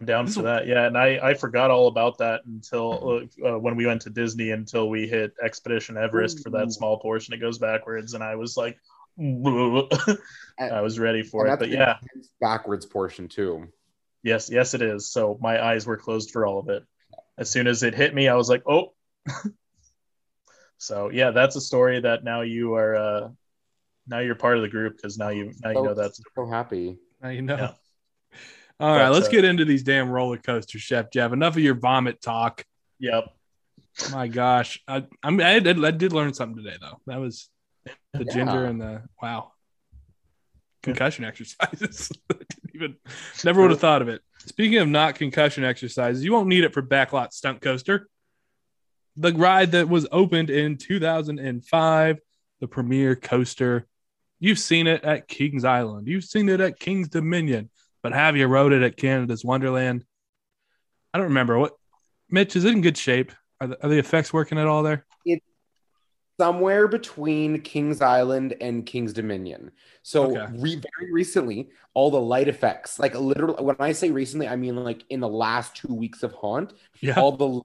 I'm 0.00 0.06
down 0.06 0.26
for 0.26 0.42
that. 0.42 0.66
Yeah, 0.66 0.86
and 0.86 0.96
I 0.96 1.18
I 1.22 1.34
forgot 1.34 1.70
all 1.70 1.86
about 1.88 2.18
that 2.18 2.40
until 2.46 3.20
uh, 3.46 3.58
when 3.58 3.76
we 3.76 3.86
went 3.86 4.00
to 4.02 4.10
Disney 4.10 4.50
until 4.50 4.88
we 4.88 5.06
hit 5.06 5.34
Expedition 5.42 5.96
Everest 5.98 6.42
for 6.42 6.48
that 6.50 6.72
small 6.72 6.98
portion. 6.98 7.34
It 7.34 7.38
goes 7.38 7.58
backwards, 7.58 8.14
and 8.14 8.24
I 8.24 8.34
was 8.36 8.56
like, 8.56 8.78
I 9.20 10.80
was 10.80 10.98
ready 10.98 11.22
for 11.22 11.44
And 11.46 11.54
it. 11.54 11.58
But 11.60 11.68
yeah, 11.68 11.96
backwards 12.40 12.86
portion 12.86 13.28
too. 13.28 13.68
yes, 14.22 14.48
yes, 14.50 14.72
it 14.74 14.80
is. 14.80 15.12
So 15.12 15.36
my 15.40 15.62
eyes 15.62 15.86
were 15.86 15.98
closed 15.98 16.30
for 16.30 16.46
all 16.46 16.58
of 16.58 16.68
it. 16.70 16.82
As 17.36 17.50
soon 17.50 17.66
as 17.66 17.82
it 17.82 17.94
hit 17.94 18.14
me, 18.14 18.28
I 18.28 18.34
was 18.34 18.48
like, 18.48 18.62
oh. 18.66 18.94
so 20.78 21.10
yeah, 21.10 21.30
that's 21.30 21.56
a 21.56 21.60
story 21.60 22.00
that 22.00 22.24
now 22.24 22.40
you 22.40 22.74
are. 22.74 22.96
uh 22.96 23.28
now 24.06 24.18
you're 24.18 24.34
part 24.34 24.56
of 24.56 24.62
the 24.62 24.68
group 24.68 24.96
because 24.96 25.18
now 25.18 25.28
you 25.28 25.52
now 25.62 25.70
you 25.70 25.76
So- 25.76 25.84
know 25.84 25.94
that's 25.94 26.20
so 26.34 26.46
happy. 26.48 26.98
Now 27.22 27.28
you 27.28 27.42
know. 27.42 27.56
Yeah. 27.56 27.72
All 28.80 28.96
right, 28.96 29.08
let's 29.10 29.28
get 29.28 29.44
into 29.44 29.64
these 29.64 29.82
damn 29.82 30.08
roller 30.08 30.38
coasters, 30.38 30.80
Chef 30.80 31.10
Jeff. 31.10 31.32
Enough 31.32 31.56
of 31.56 31.62
your 31.62 31.74
vomit 31.74 32.20
talk. 32.22 32.64
yep 32.98 33.24
My 34.12 34.26
gosh, 34.28 34.80
I 34.88 35.04
I, 35.22 35.30
mean, 35.30 35.42
I, 35.46 35.58
did, 35.58 35.84
I 35.84 35.90
did 35.90 36.12
learn 36.12 36.32
something 36.32 36.62
today 36.64 36.76
though. 36.80 36.98
That 37.06 37.18
was 37.20 37.48
the 38.14 38.24
Yeah. 38.24 38.32
ginger 38.32 38.64
and 38.64 38.80
the 38.80 39.02
wow 39.22 39.52
concussion 40.82 41.24
exercises. 41.26 42.08
Didn't 42.28 42.74
even 42.74 42.96
never 43.44 43.60
would 43.60 43.70
have 43.70 43.80
thought 43.80 44.00
of 44.00 44.08
it. 44.08 44.22
Speaking 44.46 44.78
of 44.78 44.88
not 44.88 45.14
concussion 45.16 45.62
exercises, 45.64 46.24
you 46.24 46.32
won't 46.32 46.48
need 46.48 46.64
it 46.64 46.72
for 46.72 46.80
backlot 46.82 47.32
stunt 47.34 47.60
coaster. 47.60 48.08
The 49.16 49.32
ride 49.34 49.72
that 49.72 49.90
was 49.90 50.06
opened 50.10 50.48
in 50.48 50.78
2005, 50.78 52.18
the 52.60 52.66
premier 52.68 53.14
coaster. 53.16 53.86
You've 54.38 54.58
seen 54.58 54.86
it 54.86 55.04
at 55.04 55.28
Kings 55.28 55.64
Island. 55.66 56.06
You've 56.08 56.24
seen 56.24 56.48
it 56.48 56.60
at 56.62 56.78
Kings 56.80 57.10
Dominion, 57.10 57.68
but 58.02 58.12
have 58.12 58.36
you 58.36 58.46
rode 58.46 58.72
it 58.72 58.82
at 58.82 58.96
Canada's 58.96 59.44
Wonderland? 59.44 60.04
I 61.12 61.18
don't 61.18 61.28
remember 61.28 61.58
what. 61.58 61.72
Mitch, 62.30 62.56
is 62.56 62.64
it 62.64 62.72
in 62.72 62.80
good 62.80 62.96
shape? 62.96 63.32
Are 63.60 63.66
the, 63.68 63.84
are 63.84 63.88
the 63.88 63.98
effects 63.98 64.32
working 64.32 64.58
at 64.58 64.66
all 64.66 64.82
there? 64.82 65.04
It's 65.24 65.44
somewhere 66.40 66.88
between 66.88 67.60
Kings 67.60 68.00
Island 68.00 68.54
and 68.60 68.86
King's 68.86 69.12
Dominion. 69.12 69.72
So 70.02 70.36
Okay. 70.36 70.46
re- 70.56 70.80
very 71.00 71.12
recently, 71.12 71.70
all 71.92 72.10
the 72.10 72.20
light 72.20 72.48
effects, 72.48 72.98
like 72.98 73.14
literally, 73.18 73.62
when 73.62 73.76
I 73.80 73.92
say 73.92 74.10
recently, 74.10 74.48
I 74.48 74.56
mean 74.56 74.76
like 74.76 75.04
in 75.10 75.20
the 75.20 75.28
last 75.28 75.76
two 75.76 75.92
weeks 75.92 76.22
of 76.22 76.32
Haunt, 76.32 76.72
Yeah. 77.00 77.20
all 77.20 77.32
the 77.32 77.60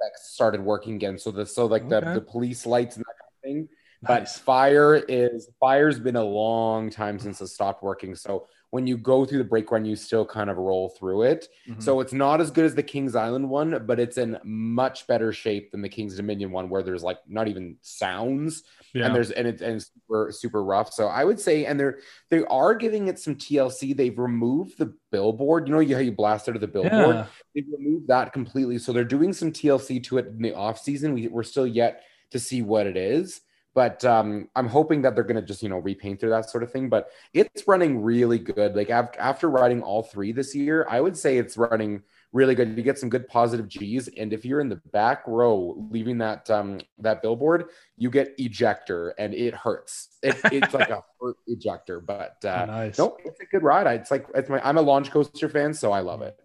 effects 0.00 0.30
started 0.32 0.62
working 0.62 0.94
again. 0.94 1.18
So 1.18 1.30
the 1.30 1.46
so 1.46 1.66
like 1.66 1.88
the, 1.88 1.98
Okay. 1.98 2.14
the 2.14 2.20
police 2.22 2.66
lights 2.66 2.96
and 2.96 3.04
that 3.04 3.14
kind 3.20 3.30
of 3.34 3.66
thing. 3.68 3.76
But 4.00 4.28
fire 4.28 4.94
is 4.96 5.50
fire's 5.60 5.98
been 5.98 6.16
a 6.16 6.24
long 6.24 6.88
time 6.88 7.18
since 7.18 7.40
it 7.40 7.48
stopped 7.48 7.82
working. 7.82 8.14
So 8.14 8.48
when 8.70 8.86
you 8.86 8.98
go 8.98 9.24
through 9.24 9.38
the 9.38 9.44
brake 9.44 9.70
run, 9.70 9.84
you 9.84 9.96
still 9.96 10.26
kind 10.26 10.50
of 10.50 10.56
roll 10.56 10.90
through 10.90 11.22
it. 11.22 11.48
Mhm. 11.68 11.82
So 11.82 12.00
it's 12.00 12.12
not 12.12 12.40
as 12.40 12.50
good 12.50 12.64
as 12.64 12.74
the 12.74 12.82
Kings 12.82 13.16
Island 13.16 13.48
one, 13.48 13.84
but 13.86 13.98
it's 13.98 14.18
in 14.18 14.38
much 14.44 15.06
better 15.06 15.32
shape 15.32 15.70
than 15.70 15.80
the 15.80 15.88
Kings 15.88 16.16
Dominion 16.16 16.50
one, 16.50 16.68
where 16.68 16.82
there's 16.82 17.02
like 17.02 17.18
not 17.26 17.48
even 17.48 17.76
sounds 17.80 18.62
yeah. 18.94 19.06
and 19.06 19.14
there's 19.14 19.30
and 19.30 19.46
it's, 19.46 19.62
and 19.62 19.76
it's 19.76 19.90
super 19.94 20.32
super 20.32 20.64
rough. 20.64 20.92
So 20.92 21.08
I 21.08 21.24
would 21.24 21.40
say, 21.40 21.64
and 21.64 21.78
they're 21.78 21.98
they 22.30 22.44
are 22.44 22.74
giving 22.74 23.08
it 23.08 23.18
some 23.18 23.36
TLC. 23.36 23.96
They've 23.96 24.18
removed 24.18 24.78
the 24.78 24.94
billboard. 25.10 25.68
You 25.68 25.74
know 25.74 25.94
how 25.94 26.00
you 26.00 26.12
blast 26.12 26.48
out 26.48 26.54
of 26.54 26.60
the 26.60 26.68
billboard. 26.68 26.92
yeah. 26.92 27.26
They've 27.54 27.66
removed 27.72 28.08
that 28.08 28.32
completely. 28.32 28.78
So 28.78 28.92
they're 28.92 29.04
doing 29.04 29.32
some 29.32 29.52
TLC 29.52 30.02
to 30.04 30.18
it 30.18 30.26
in 30.26 30.42
the 30.42 30.54
off 30.54 30.78
season. 30.78 31.14
We, 31.14 31.28
we're 31.28 31.42
still 31.42 31.66
yet 31.66 32.02
to 32.30 32.38
see 32.38 32.62
what 32.62 32.86
it 32.86 32.96
is. 32.96 33.40
But 33.74 34.04
um, 34.04 34.48
I'm 34.56 34.66
hoping 34.66 35.02
that 35.02 35.14
they're 35.14 35.24
going 35.24 35.36
to 35.36 35.42
just, 35.42 35.62
you 35.62 35.68
know, 35.68 35.78
repaint 35.78 36.20
through 36.20 36.30
that 36.30 36.50
sort 36.50 36.64
of 36.64 36.72
thing. 36.72 36.88
But 36.88 37.10
it's 37.32 37.68
running 37.68 38.02
really 38.02 38.38
good. 38.38 38.74
Like 38.74 38.90
af- 38.90 39.14
after 39.18 39.48
riding 39.48 39.82
all 39.82 40.02
three 40.02 40.32
this 40.32 40.54
year, 40.54 40.86
I 40.90 41.00
would 41.00 41.16
say 41.16 41.38
it's 41.38 41.56
running 41.56 42.02
really 42.32 42.54
good. 42.54 42.76
You 42.76 42.82
get 42.82 42.98
some 42.98 43.08
good 43.08 43.28
positive 43.28 43.68
G's. 43.68 44.08
And 44.08 44.32
if 44.32 44.44
you're 44.44 44.60
in 44.60 44.68
the 44.68 44.80
back 44.92 45.22
row 45.26 45.86
leaving 45.90 46.18
that 46.18 46.50
um, 46.50 46.80
that 46.98 47.22
billboard, 47.22 47.66
you 47.96 48.10
get 48.10 48.34
ejector 48.38 49.10
and 49.18 49.34
it 49.34 49.54
hurts. 49.54 50.08
It, 50.22 50.36
it's 50.50 50.74
like 50.74 50.90
a 50.90 51.04
hurt 51.20 51.36
ejector. 51.46 52.00
But 52.00 52.44
uh, 52.44 52.66
nice. 52.66 52.98
no, 52.98 53.16
it's 53.24 53.40
a 53.40 53.46
good 53.46 53.62
ride. 53.62 53.86
It's 54.00 54.10
like, 54.10 54.26
it's 54.34 54.48
my, 54.48 54.60
I'm 54.66 54.78
a 54.78 54.82
launch 54.82 55.10
coaster 55.10 55.48
fan, 55.48 55.72
so 55.72 55.92
I 55.92 56.00
love 56.00 56.22
it. 56.22 56.36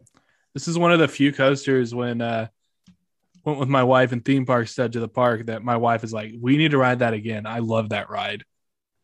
This 0.53 0.67
is 0.67 0.77
one 0.77 0.91
of 0.91 0.99
the 0.99 1.07
few 1.07 1.33
coasters 1.33 1.95
when 1.95 2.21
uh 2.21 2.47
went 3.43 3.59
with 3.59 3.69
my 3.69 3.83
wife 3.83 4.11
and 4.11 4.23
theme 4.23 4.45
park 4.45 4.67
said 4.67 4.93
to 4.93 4.99
the 4.99 5.07
park 5.07 5.47
that 5.47 5.63
my 5.63 5.77
wife 5.77 6.03
is 6.03 6.13
like, 6.13 6.33
we 6.39 6.57
need 6.57 6.71
to 6.71 6.77
ride 6.77 6.99
that 6.99 7.13
again. 7.13 7.45
I 7.45 7.59
love 7.59 7.89
that 7.89 8.09
ride. 8.09 8.43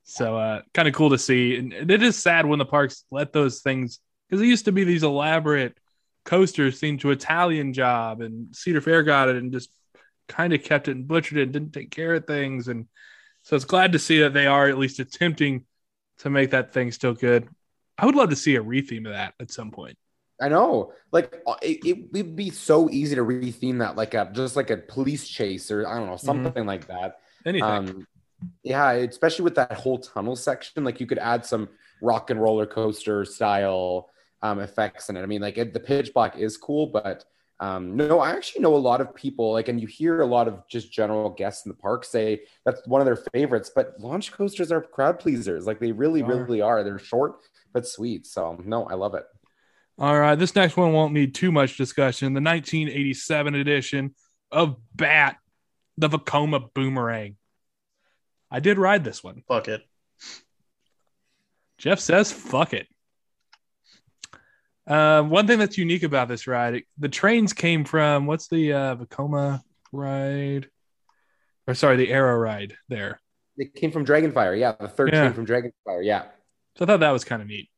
So 0.04 0.38
uh 0.38 0.62
kind 0.74 0.88
of 0.88 0.94
cool 0.94 1.12
to 1.12 1.18
see. 1.18 1.58
And 1.58 1.74
it 1.74 2.02
is 2.02 2.18
sad 2.18 2.46
when 2.46 2.60
the 2.60 2.66
parks 2.66 3.04
let 3.12 3.34
those 3.34 3.62
things 3.62 4.00
because 4.28 4.42
it 4.42 4.48
used 4.48 4.66
to 4.66 4.72
be 4.72 4.84
these 4.84 5.04
elaborate 5.04 5.78
coasters 6.26 6.80
themed 6.80 7.02
to 7.02 7.12
Italian 7.12 7.74
job 7.74 8.22
and 8.22 8.56
Cedar 8.56 8.82
Fair 8.82 9.04
got 9.04 9.30
it 9.30 9.36
and 9.36 9.52
just 9.52 9.70
kind 10.28 10.54
of 10.54 10.64
kept 10.64 10.88
it 10.88 10.96
and 10.96 11.08
butchered 11.08 11.40
it 11.40 11.44
and 11.44 11.54
didn't 11.54 11.74
take 11.74 11.92
care 11.92 12.14
of 12.14 12.26
things. 12.26 12.68
And 12.68 12.86
so 13.44 13.56
it's 13.56 13.66
glad 13.66 13.94
to 13.94 14.00
see 14.00 14.22
that 14.22 14.34
they 14.34 14.48
are 14.48 14.70
at 14.70 14.78
least 14.78 15.00
attempting 15.00 15.66
to 16.20 16.30
make 16.30 16.52
that 16.52 16.74
thing 16.74 16.92
still 16.92 17.14
good. 17.14 17.48
I 17.98 18.06
would 18.06 18.16
love 18.16 18.30
to 18.30 18.36
see 18.36 18.56
a 18.56 18.64
retheme 18.64 19.06
of 19.08 19.14
that 19.14 19.34
at 19.40 19.52
some 19.52 19.72
point. 19.72 19.98
I 20.42 20.50
know, 20.50 20.94
like 21.12 21.42
uh, 21.46 21.56
it, 21.62 21.80
it 21.86 22.14
would 22.14 22.36
be 22.36 22.50
so 22.50 22.90
easy 22.90 23.16
to 23.16 23.24
retheme 23.24 23.80
that, 23.80 23.96
like 23.96 24.14
a 24.14 24.30
just 24.34 24.56
like 24.56 24.70
a 24.70 24.78
police 24.78 25.28
chase 25.28 25.70
or 25.70 25.88
I 25.88 25.98
don't 25.98 26.08
know 26.08 26.18
something 26.18 26.66
like 26.66 26.88
that. 26.88 27.20
Anything. 27.46 27.64
Um, 27.64 28.08
yeah, 28.64 28.92
especially 28.92 29.44
with 29.44 29.56
that 29.56 29.74
whole 29.74 29.98
tunnel 29.98 30.36
section, 30.36 30.84
like 30.84 31.00
you 31.00 31.06
could 31.06 31.20
add 31.20 31.46
some 31.46 31.70
rock 32.02 32.30
and 32.30 32.42
roller 32.42 32.66
coaster 32.66 33.26
style 33.26 34.10
um, 34.42 34.60
effects 34.60 35.10
in 35.10 35.18
it. 35.18 35.22
I 35.22 35.26
mean, 35.26 35.42
like 35.42 35.58
it, 35.58 35.74
the 35.74 35.80
pitch 35.80 36.14
black 36.14 36.38
is 36.38 36.56
cool, 36.56 36.88
but 36.88 37.26
um, 37.60 37.98
no, 37.98 38.20
I 38.20 38.32
actually 38.32 38.62
know 38.62 38.76
a 38.76 38.78
lot 38.78 39.02
of 39.02 39.14
people 39.14 39.52
like, 39.52 39.68
and 39.68 39.82
you 39.82 39.88
hear 39.88 40.22
a 40.22 40.26
lot 40.26 40.48
of 40.48 40.66
just 40.70 40.92
general 40.92 41.30
guests 41.30 41.66
in 41.66 41.70
the 41.70 41.76
park 41.76 42.06
say 42.06 42.42
that's 42.66 42.88
one 42.88 43.02
of 43.02 43.06
their 43.06 43.20
favorites. 43.34 43.70
But 43.76 43.96
launch 44.00 44.32
coasters 44.32 44.72
are 44.72 44.82
crowd 44.82 45.20
pleasers, 45.20 45.68
like 45.68 45.80
they 45.80 45.92
really, 45.92 46.22
They 46.22 46.28
really 46.28 46.62
are. 46.62 46.84
They're 46.84 47.00
short 47.00 47.42
but 47.74 47.86
sweet. 47.86 48.26
So 48.26 48.60
no, 48.64 48.86
I 48.86 48.94
love 48.94 49.14
it. 49.16 49.26
All 50.00 50.18
right, 50.18 50.36
this 50.36 50.56
next 50.56 50.78
one 50.78 50.94
won't 50.94 51.14
need 51.14 51.36
too 51.36 51.52
much 51.52 51.76
discussion. 51.76 52.34
The 52.34 52.40
1987 52.42 53.54
edition 53.56 54.16
of 54.50 54.78
Bat, 54.96 55.36
the 55.98 56.08
Vekoma 56.10 56.74
Boomerang. 56.74 57.36
I 58.50 58.62
did 58.62 58.78
ride 58.78 59.04
this 59.04 59.24
one. 59.24 59.44
fuck 59.48 59.68
it 59.68 59.82
Jeff 61.78 62.00
says, 62.00 62.32
"Fuck 62.32 62.74
it." 62.74 62.88
Uh, 64.88 65.22
one 65.24 65.48
thing 65.48 65.60
that's 65.60 65.78
unique 65.78 66.04
about 66.04 66.28
this 66.28 66.48
ride, 66.48 66.84
the 66.98 67.08
trains 67.10 67.54
came 67.54 67.86
from 67.86 68.26
what's 68.26 68.48
the 68.48 68.74
uh, 68.74 68.96
Vekoma 68.96 69.62
ride, 69.92 70.70
or 71.68 71.76
sorry, 71.76 71.96
the 71.98 72.12
Arrow 72.12 72.38
ride 72.38 72.76
there. 72.90 73.20
It 73.58 73.76
came 73.76 73.92
from 73.92 74.06
Dragonfire. 74.06 74.58
Yeah, 74.60 74.74
the 74.80 74.88
third 74.88 75.12
Yeah. 75.14 75.26
came 75.26 75.34
from 75.34 75.46
Dragonfire. 75.46 76.04
Yeah. 76.04 76.24
So 76.78 76.84
I 76.84 76.86
thought 76.86 77.02
that 77.02 77.12
was 77.12 77.24
kind 77.24 77.42
of 77.42 77.48
neat. 77.48 77.70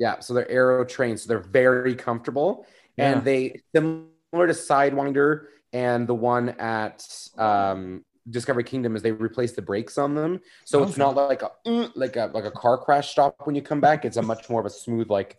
Yeah, 0.00 0.18
so 0.20 0.32
they're 0.32 0.50
Arrow 0.50 0.84
trains, 0.84 1.22
so 1.22 1.28
they're 1.28 1.38
very 1.38 1.94
comfortable, 1.94 2.66
Yeah. 2.96 3.12
and 3.12 3.24
they 3.24 3.60
similar 3.74 4.46
to 4.46 4.54
Sidewinder 4.54 5.46
and 5.74 6.08
the 6.08 6.14
one 6.14 6.48
at 6.58 7.06
um, 7.36 8.02
Discovery 8.28 8.64
Kingdom 8.64 8.96
is 8.96 9.02
they 9.02 9.12
replace 9.12 9.52
the 9.52 9.62
brakes 9.62 9.98
on 9.98 10.14
them, 10.14 10.40
so 10.64 10.82
it's 10.82 10.96
not 10.96 11.14
like 11.16 11.42
a 11.42 11.50
like 11.94 12.16
a 12.16 12.30
like 12.32 12.44
a 12.44 12.50
car 12.50 12.78
crash 12.78 13.10
stop 13.10 13.36
when 13.44 13.54
you 13.54 13.62
come 13.62 13.80
back. 13.80 14.04
It's 14.06 14.16
a 14.16 14.22
much 14.22 14.48
more 14.48 14.60
of 14.60 14.66
a 14.66 14.70
smooth 14.70 15.10
like 15.10 15.36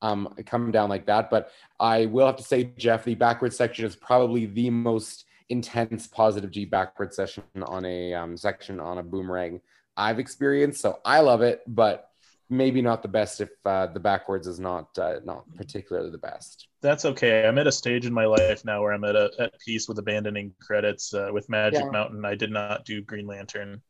um 0.00 0.32
come 0.46 0.70
down 0.70 0.88
like 0.88 1.06
that. 1.06 1.28
But 1.28 1.50
I 1.80 2.06
will 2.06 2.26
have 2.26 2.36
to 2.36 2.42
say, 2.44 2.64
Jeff, 2.76 3.04
the 3.04 3.16
backward 3.16 3.52
section 3.52 3.84
is 3.84 3.96
probably 3.96 4.46
the 4.46 4.70
most 4.70 5.24
intense 5.48 6.06
positive 6.06 6.50
G 6.52 6.64
backward 6.64 7.12
session 7.12 7.42
on 7.66 7.84
a 7.84 8.14
um, 8.14 8.36
section 8.36 8.78
on 8.80 8.98
a 8.98 9.02
boomerang 9.02 9.60
I've 9.96 10.18
experienced. 10.18 10.80
So 10.80 11.00
I 11.04 11.20
love 11.20 11.42
it, 11.42 11.62
but 11.66 12.10
maybe 12.56 12.80
not 12.82 13.02
the 13.02 13.08
best 13.08 13.40
if 13.40 13.50
uh, 13.64 13.86
the 13.88 14.00
backwards 14.00 14.46
is 14.46 14.58
not 14.60 14.96
uh, 14.98 15.20
not 15.24 15.44
particularly 15.56 16.10
the 16.10 16.18
best. 16.18 16.68
that's 16.82 17.04
okay 17.04 17.46
i'm 17.46 17.58
at 17.58 17.66
a 17.66 17.72
stage 17.72 18.06
in 18.06 18.12
my 18.12 18.24
life 18.26 18.64
now 18.64 18.80
where 18.82 18.92
i'm 18.92 19.04
at 19.04 19.16
a, 19.16 19.30
at 19.38 19.52
peace 19.60 19.88
with 19.88 19.98
abandoning 19.98 20.52
credits 20.60 21.12
uh, 21.14 21.28
with 21.32 21.48
magic 21.48 21.80
Yeah. 21.84 21.90
mountain 21.90 22.24
i 22.24 22.34
did 22.34 22.50
not 22.50 22.84
do 22.84 23.02
green 23.02 23.26
lantern 23.26 23.80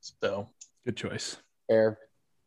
so 0.00 0.48
Good 0.86 0.96
choice. 0.96 1.36
Fair. 1.68 1.98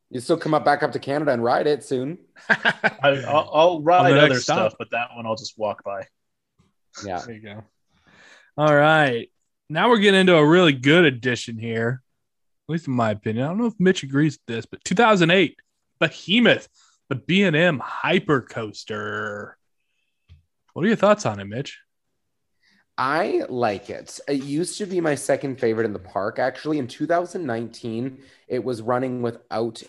You 0.10 0.20
still 0.20 0.38
come 0.38 0.54
up 0.56 0.66
back 0.66 0.82
up 0.84 0.92
to 0.94 1.00
Canada 1.00 1.32
and 1.32 1.44
ride 1.44 1.68
it 1.68 1.84
soon. 1.84 2.18
I, 2.50 3.24
I'll, 3.28 3.50
I'll 3.54 3.82
ride 3.84 4.12
other 4.18 4.30
next 4.30 4.44
stop. 4.44 4.58
stuff 4.72 4.74
but 4.80 4.90
that 4.92 5.10
one 5.16 5.26
i'll 5.28 5.36
just 5.36 5.58
walk 5.60 5.84
by 5.84 6.08
Yeah. 7.06 7.20
There 7.26 7.36
you 7.36 7.42
go. 7.42 7.64
All 8.58 8.74
right. 8.76 9.30
Now 9.70 9.90
we're 9.90 10.00
getting 10.00 10.20
into 10.22 10.36
a 10.36 10.46
really 10.46 10.74
good 10.74 11.06
edition 11.06 11.58
here, 11.58 12.02
at 12.02 12.11
least 12.72 12.88
in 12.88 12.94
my 12.94 13.12
opinion. 13.12 13.46
I 13.46 13.50
don't 13.50 13.58
know 13.58 13.68
if 13.68 13.80
Mitch 13.80 14.04
agrees 14.04 14.34
with 14.34 14.56
this, 14.56 14.66
but 14.66 14.84
2008 14.84 15.58
Behemoth, 16.00 16.68
the 17.10 17.16
B&M 17.16 17.80
Hyper 17.80 18.42
Coaster. 18.42 19.58
What 20.74 20.86
are 20.86 20.88
your 20.88 20.98
thoughts 20.98 21.26
on 21.26 21.40
it, 21.40 21.46
Mitch? 21.46 21.80
I 22.98 23.44
like 23.50 23.90
it. 23.90 24.20
It 24.28 24.44
used 24.44 24.78
to 24.78 24.86
be 24.86 25.02
my 25.02 25.16
second 25.16 25.60
favorite 25.60 25.86
in 25.86 25.94
the 25.94 26.00
park. 26.00 26.40
Actually, 26.40 26.78
in 26.78 26.88
2019, 26.88 28.20
it 28.48 28.64
was 28.64 28.82
running 28.82 29.22
without 29.22 29.82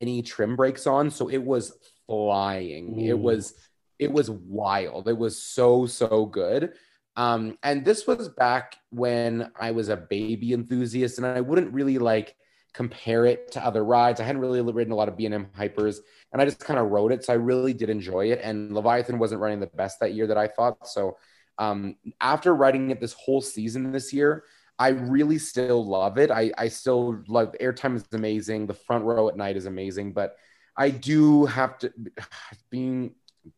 any 0.00 0.22
trim 0.22 0.56
brakes 0.56 0.86
on, 0.86 1.10
so 1.10 1.28
it 1.28 1.42
was 1.42 1.76
flying. 2.06 2.98
Ooh. 2.98 3.08
It 3.10 3.18
was 3.18 3.54
it 3.98 4.12
was 4.12 4.30
wild. 4.30 5.08
It 5.08 5.16
was 5.16 5.42
so 5.42 5.86
so 5.86 6.26
good. 6.26 6.74
Um, 7.16 7.56
and 7.62 7.84
this 7.84 8.06
was 8.06 8.28
back 8.28 8.76
when 8.90 9.50
I 9.58 9.70
was 9.70 9.88
a 9.88 9.96
baby 9.96 10.52
enthusiast, 10.52 11.18
and 11.18 11.26
I 11.26 11.40
wouldn't 11.40 11.72
really 11.72 11.98
like 11.98 12.36
compare 12.76 13.24
it 13.24 13.50
to 13.52 13.64
other 13.64 13.82
rides. 13.82 14.20
I 14.20 14.24
hadn't 14.24 14.42
really 14.42 14.60
ridden 14.60 14.92
a 14.92 14.96
lot 14.96 15.08
of 15.08 15.16
B&M 15.16 15.46
hypers 15.58 15.96
and 16.30 16.42
I 16.42 16.44
just 16.44 16.60
kind 16.60 16.78
of 16.78 16.90
rode 16.90 17.10
it. 17.10 17.24
So 17.24 17.32
I 17.32 17.36
really 17.36 17.72
did 17.72 17.88
enjoy 17.88 18.32
it. 18.32 18.40
And 18.42 18.70
Leviathan 18.70 19.18
wasn't 19.18 19.40
running 19.40 19.60
the 19.60 19.66
best 19.68 19.98
that 20.00 20.12
year 20.12 20.26
that 20.26 20.36
I 20.36 20.46
thought. 20.46 20.86
So 20.86 21.16
um, 21.56 21.96
after 22.20 22.54
riding 22.54 22.90
it 22.90 23.00
this 23.00 23.14
whole 23.14 23.40
season 23.40 23.92
this 23.92 24.12
year, 24.12 24.44
I 24.78 24.88
really 24.88 25.38
still 25.38 25.86
love 25.86 26.18
it. 26.18 26.30
I, 26.30 26.52
I 26.58 26.68
still 26.68 27.22
love 27.28 27.54
airtime 27.58 27.96
is 27.96 28.04
amazing. 28.12 28.66
The 28.66 28.74
front 28.74 29.06
row 29.06 29.30
at 29.30 29.38
night 29.38 29.56
is 29.56 29.64
amazing, 29.64 30.12
but 30.12 30.36
I 30.76 30.90
do 30.90 31.46
have 31.46 31.78
to 31.78 31.90
being 32.70 33.14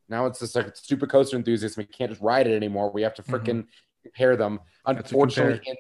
now 0.09 0.27
it's 0.27 0.41
just 0.41 0.55
like 0.55 0.67
a 0.67 0.77
stupid 0.77 1.11
coaster 1.11 1.37
enthusiast. 1.37 1.77
We 1.77 1.85
can't 1.85 2.11
just 2.11 2.23
ride 2.23 2.47
it 2.47 2.55
anymore. 2.55 2.91
We 2.93 3.03
have 3.03 3.15
to 3.15 3.23
freaking 3.23 3.63
mm-hmm. 3.63 4.03
compare 4.03 4.37
them. 4.37 4.61
Unfortunately, 4.87 5.61
in 5.67 5.77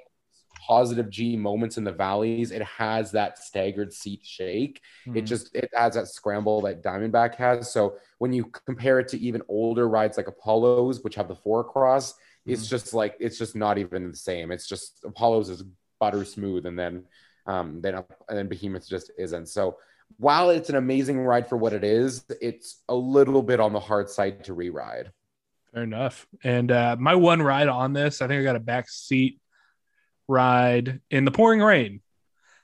positive 0.66 1.08
G 1.08 1.36
moments 1.36 1.78
in 1.78 1.84
the 1.84 1.92
valleys, 1.92 2.50
it 2.50 2.62
has 2.62 3.10
that 3.12 3.38
staggered 3.38 3.92
seat 3.92 4.20
shake. 4.22 4.82
Mm-hmm. 5.06 5.18
It 5.18 5.22
just 5.22 5.54
it 5.54 5.70
has 5.74 5.94
that 5.94 6.08
scramble 6.08 6.60
that 6.62 6.82
Diamondback 6.82 7.34
has. 7.36 7.70
So 7.72 7.96
when 8.18 8.32
you 8.32 8.44
compare 8.66 8.98
it 8.98 9.08
to 9.08 9.18
even 9.18 9.42
older 9.48 9.88
rides 9.88 10.16
like 10.16 10.28
Apollos, 10.28 11.02
which 11.02 11.14
have 11.14 11.28
the 11.28 11.34
four 11.34 11.64
cross, 11.64 12.12
mm-hmm. 12.12 12.52
it's 12.52 12.68
just 12.68 12.94
like 12.94 13.16
it's 13.18 13.38
just 13.38 13.56
not 13.56 13.78
even 13.78 14.10
the 14.10 14.16
same. 14.16 14.50
It's 14.50 14.68
just 14.68 15.04
Apollos 15.04 15.48
is 15.48 15.64
butter 15.98 16.24
smooth, 16.24 16.66
and 16.66 16.78
then 16.78 17.04
um 17.46 17.80
then 17.80 17.94
and 17.94 18.38
then 18.38 18.48
Behemoth 18.48 18.88
just 18.88 19.10
isn't. 19.18 19.48
So 19.48 19.78
while 20.16 20.50
it's 20.50 20.68
an 20.68 20.76
amazing 20.76 21.20
ride 21.20 21.48
for 21.48 21.56
what 21.56 21.72
it 21.72 21.84
is, 21.84 22.24
it's 22.40 22.82
a 22.88 22.94
little 22.94 23.42
bit 23.42 23.60
on 23.60 23.72
the 23.72 23.80
hard 23.80 24.10
side 24.10 24.44
to 24.44 24.54
re-ride. 24.54 25.12
Fair 25.72 25.84
enough. 25.84 26.26
And 26.42 26.72
uh, 26.72 26.96
my 26.98 27.14
one 27.14 27.42
ride 27.42 27.68
on 27.68 27.92
this, 27.92 28.20
I 28.20 28.26
think 28.26 28.40
I 28.40 28.44
got 28.44 28.56
a 28.56 28.60
back 28.60 28.88
seat 28.88 29.40
ride 30.26 31.00
in 31.10 31.24
the 31.24 31.30
pouring 31.30 31.60
rain. 31.60 32.00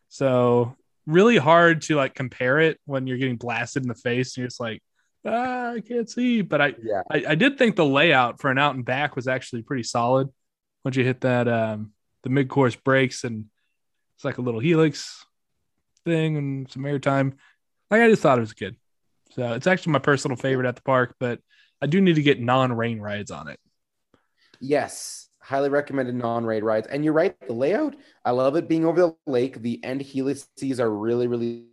So 0.08 0.76
really 1.06 1.36
hard 1.36 1.82
to 1.82 1.96
like 1.96 2.14
compare 2.14 2.60
it 2.60 2.80
when 2.86 3.06
you're 3.06 3.18
getting 3.18 3.36
blasted 3.36 3.82
in 3.82 3.88
the 3.88 3.94
face 3.94 4.36
and 4.36 4.42
you're 4.42 4.48
just 4.48 4.60
like, 4.60 4.82
ah, 5.24 5.72
I 5.72 5.80
can't 5.80 6.08
see. 6.08 6.42
But 6.42 6.60
I, 6.60 6.74
yeah. 6.82 7.02
I, 7.10 7.24
I 7.28 7.34
did 7.34 7.58
think 7.58 7.76
the 7.76 7.84
layout 7.84 8.40
for 8.40 8.50
an 8.50 8.58
out 8.58 8.74
and 8.74 8.84
back 8.84 9.16
was 9.16 9.28
actually 9.28 9.62
pretty 9.62 9.82
solid. 9.82 10.28
Once 10.84 10.96
you 10.96 11.04
hit 11.04 11.20
that 11.22 11.46
um, 11.46 11.92
the 12.22 12.30
mid 12.30 12.48
course 12.48 12.74
brakes 12.74 13.24
and 13.24 13.46
it's 14.16 14.24
like 14.24 14.38
a 14.38 14.42
little 14.42 14.60
helix 14.60 15.24
thing 16.04 16.36
and 16.36 16.70
some 16.70 16.82
airtime. 16.82 17.34
Like 17.90 18.02
I 18.02 18.08
just 18.08 18.22
thought 18.22 18.38
it 18.38 18.42
was 18.42 18.52
good. 18.52 18.76
So 19.32 19.52
it's 19.52 19.66
actually 19.66 19.92
my 19.92 19.98
personal 19.98 20.36
favorite 20.36 20.68
at 20.68 20.76
the 20.76 20.82
park, 20.82 21.16
but 21.18 21.40
I 21.82 21.86
do 21.86 22.00
need 22.00 22.14
to 22.14 22.22
get 22.22 22.40
non-rain 22.40 23.00
rides 23.00 23.30
on 23.30 23.48
it. 23.48 23.58
Yes, 24.60 25.28
highly 25.40 25.68
recommended 25.68 26.14
non-raid 26.14 26.62
rides. 26.62 26.86
And 26.86 27.04
you're 27.04 27.12
right, 27.12 27.34
the 27.46 27.52
layout, 27.52 27.96
I 28.24 28.30
love 28.30 28.56
it 28.56 28.68
being 28.68 28.84
over 28.84 29.00
the 29.00 29.16
lake. 29.26 29.60
The 29.60 29.82
end 29.84 30.02
helices 30.02 30.80
are 30.80 30.90
really, 30.90 31.26
really 31.26 31.66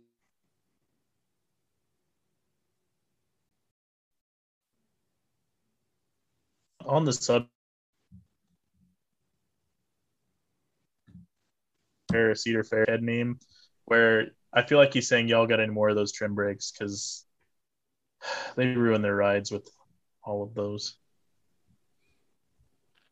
on 6.84 7.04
the 7.04 7.12
sub 7.12 7.46
Cedar 12.34 12.64
Fair 12.64 12.84
head 12.88 13.02
name 13.02 13.38
where 13.84 14.28
I 14.52 14.62
feel 14.62 14.78
like 14.78 14.92
he's 14.92 15.08
saying 15.08 15.28
y'all 15.28 15.46
got 15.46 15.60
any 15.60 15.72
more 15.72 15.88
of 15.88 15.96
those 15.96 16.12
trim 16.12 16.34
brakes 16.34 16.72
because 16.72 17.24
they 18.56 18.66
ruin 18.66 19.02
their 19.02 19.16
rides 19.16 19.50
with 19.50 19.68
all 20.24 20.42
of 20.42 20.54
those. 20.54 20.96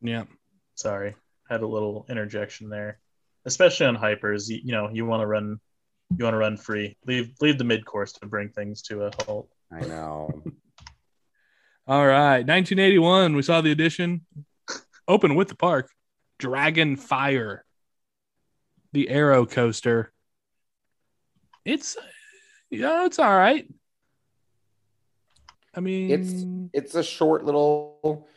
Yeah. 0.01 0.25
Sorry. 0.75 1.15
Had 1.49 1.61
a 1.61 1.67
little 1.67 2.05
interjection 2.09 2.69
there. 2.69 2.99
Especially 3.45 3.87
on 3.87 3.97
hypers, 3.97 4.49
you, 4.49 4.59
you 4.63 4.71
know, 4.71 4.89
you 4.91 5.05
want 5.05 5.21
to 5.21 5.27
run 5.27 5.59
you 6.17 6.25
want 6.25 6.33
to 6.33 6.39
run 6.39 6.57
free. 6.57 6.97
Leave 7.05 7.33
leave 7.41 7.57
the 7.57 7.63
mid 7.63 7.85
course 7.85 8.13
to 8.13 8.25
bring 8.27 8.49
things 8.49 8.81
to 8.83 9.03
a 9.03 9.11
halt. 9.23 9.49
I 9.71 9.81
know. 9.81 10.43
All 11.87 12.05
right. 12.05 12.45
1981, 12.45 13.35
we 13.35 13.41
saw 13.41 13.61
the 13.61 13.71
addition 13.71 14.21
open 15.07 15.35
with 15.35 15.47
the 15.47 15.55
park. 15.55 15.89
Dragon 16.37 16.95
Fire. 16.95 17.65
The 18.93 19.09
Arrow 19.09 19.45
coaster 19.45 20.10
it's 21.65 21.97
yeah, 22.69 23.05
it's 23.05 23.19
all 23.19 23.35
right. 23.35 23.67
I 25.75 25.79
mean, 25.79 26.11
it's 26.11 26.45
it's 26.73 26.95
a 26.95 27.03
short 27.03 27.45
little 27.45 28.27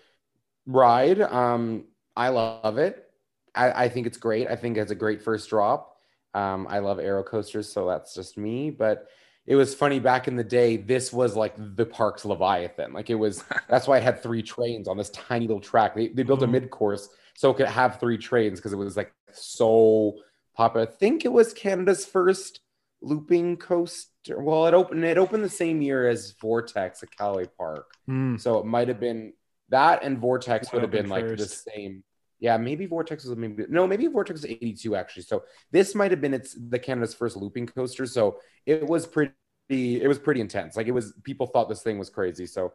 ride. 0.66 1.20
Um, 1.20 1.84
I 2.16 2.28
love 2.28 2.78
it. 2.78 3.10
I, 3.54 3.84
I 3.84 3.88
think 3.88 4.06
it's 4.06 4.18
great. 4.18 4.48
I 4.48 4.56
think 4.56 4.76
it's 4.76 4.90
a 4.90 4.96
great 4.96 5.22
first 5.22 5.48
drop. 5.48 5.96
Um, 6.34 6.66
I 6.68 6.80
love 6.80 6.98
Arrow 6.98 7.22
coasters, 7.22 7.72
so 7.72 7.86
that's 7.86 8.14
just 8.14 8.36
me. 8.36 8.70
But 8.70 9.08
it 9.46 9.56
was 9.56 9.74
funny 9.74 10.00
back 10.00 10.26
in 10.26 10.36
the 10.36 10.44
day. 10.44 10.76
This 10.76 11.12
was 11.12 11.36
like 11.36 11.54
the 11.76 11.86
park's 11.86 12.24
Leviathan. 12.24 12.92
Like 12.92 13.10
it 13.10 13.14
was. 13.14 13.44
That's 13.68 13.86
why 13.86 13.98
it 13.98 14.02
had 14.02 14.22
three 14.22 14.42
trains 14.42 14.88
on 14.88 14.96
this 14.96 15.10
tiny 15.10 15.46
little 15.46 15.60
track. 15.60 15.94
They, 15.94 16.08
they 16.08 16.22
built 16.22 16.40
a 16.40 16.44
mm-hmm. 16.44 16.52
mid 16.52 16.70
course 16.70 17.08
so 17.34 17.50
it 17.50 17.56
could 17.56 17.66
have 17.66 18.00
three 18.00 18.18
trains 18.18 18.58
because 18.58 18.72
it 18.72 18.76
was 18.76 18.96
like 18.96 19.12
so 19.32 20.14
popular. 20.56 20.86
I 20.86 20.90
think 20.90 21.24
it 21.24 21.32
was 21.32 21.52
Canada's 21.52 22.06
first 22.06 22.60
looping 23.04 23.56
coaster. 23.56 24.40
Well, 24.40 24.66
it 24.66 24.74
opened 24.74 25.04
it 25.04 25.18
opened 25.18 25.44
the 25.44 25.48
same 25.48 25.82
year 25.82 26.08
as 26.08 26.34
Vortex 26.40 27.02
at 27.02 27.10
Calaway 27.10 27.48
Park, 27.56 27.92
mm. 28.08 28.40
so 28.40 28.58
it 28.58 28.66
might 28.66 28.88
have 28.88 29.00
been 29.00 29.32
that 29.68 30.02
and 30.02 30.18
Vortex 30.18 30.72
would 30.72 30.82
have 30.82 30.90
been 30.90 31.08
like 31.08 31.26
the 31.26 31.46
same. 31.46 32.04
Yeah, 32.40 32.56
maybe 32.56 32.86
Vortex 32.86 33.24
was 33.24 33.36
maybe 33.36 33.64
no, 33.68 33.86
maybe 33.86 34.06
Vortex 34.06 34.42
was 34.42 34.50
82 34.50 34.96
actually. 34.96 35.22
So 35.22 35.44
this 35.70 35.94
might 35.94 36.10
have 36.10 36.20
been 36.20 36.34
it's 36.34 36.56
the 36.68 36.78
Canada's 36.78 37.14
first 37.14 37.36
looping 37.36 37.66
coaster. 37.66 38.06
So 38.06 38.38
it 38.66 38.86
was 38.86 39.06
pretty 39.06 39.32
it 39.68 40.08
was 40.08 40.18
pretty 40.18 40.40
intense. 40.40 40.76
Like 40.76 40.86
it 40.86 40.92
was 40.92 41.14
people 41.22 41.46
thought 41.46 41.68
this 41.68 41.82
thing 41.82 41.98
was 41.98 42.10
crazy. 42.10 42.46
So 42.46 42.72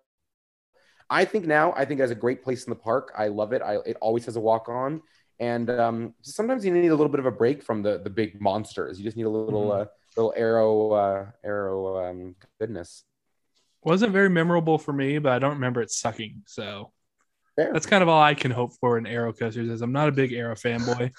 I 1.10 1.26
think 1.26 1.46
now 1.46 1.74
I 1.76 1.86
think 1.86 2.00
it 2.00 2.04
has 2.04 2.12
a 2.12 2.16
great 2.16 2.44
place 2.44 2.66
in 2.66 2.70
the 2.70 2.76
park. 2.76 3.14
I 3.18 3.28
love 3.28 3.54
it. 3.54 3.62
I 3.62 3.78
it 3.86 3.98
always 4.02 4.26
has 4.26 4.36
a 4.36 4.40
walk 4.40 4.70
on. 4.70 5.02
And 5.40 5.70
um, 5.70 6.14
sometimes 6.22 6.66
you 6.66 6.74
need 6.74 6.90
a 6.90 6.96
little 6.96 7.10
bit 7.10 7.22
of 7.22 7.26
a 7.26 7.32
break 7.32 7.64
from 7.64 7.82
the 7.82 8.00
the 8.00 8.10
big 8.10 8.42
monsters. 8.42 8.98
You 8.98 9.06
just 9.06 9.18
need 9.18 9.26
a 9.26 9.30
little 9.30 9.70
mm-hmm. 9.70 9.82
uh, 9.82 9.86
little 10.16 10.34
arrow 10.36 10.92
uh, 10.92 11.26
Arrow 11.44 12.10
um, 12.10 12.36
goodness. 12.60 13.04
Wasn't 13.84 14.12
very 14.12 14.30
memorable 14.30 14.78
for 14.78 14.92
me, 14.92 15.20
but 15.20 15.32
I 15.32 15.40
don't 15.40 15.54
remember 15.54 15.82
it 15.82 15.92
sucking. 15.92 16.44
So 16.48 16.92
Fair. 17.56 17.72
that's 17.72 17.86
kind 17.86 18.04
of 18.04 18.10
all 18.10 18.22
I 18.22 18.34
can 18.34 18.52
hope 18.52 18.74
for 18.80 18.98
in 18.98 19.08
arrow 19.08 19.34
coasters. 19.34 19.70
Is 19.70 19.82
I'm 19.82 19.94
not 19.94 20.10
a 20.10 20.12
big 20.12 20.34
arrow 20.34 20.56
fanboy. 20.56 21.12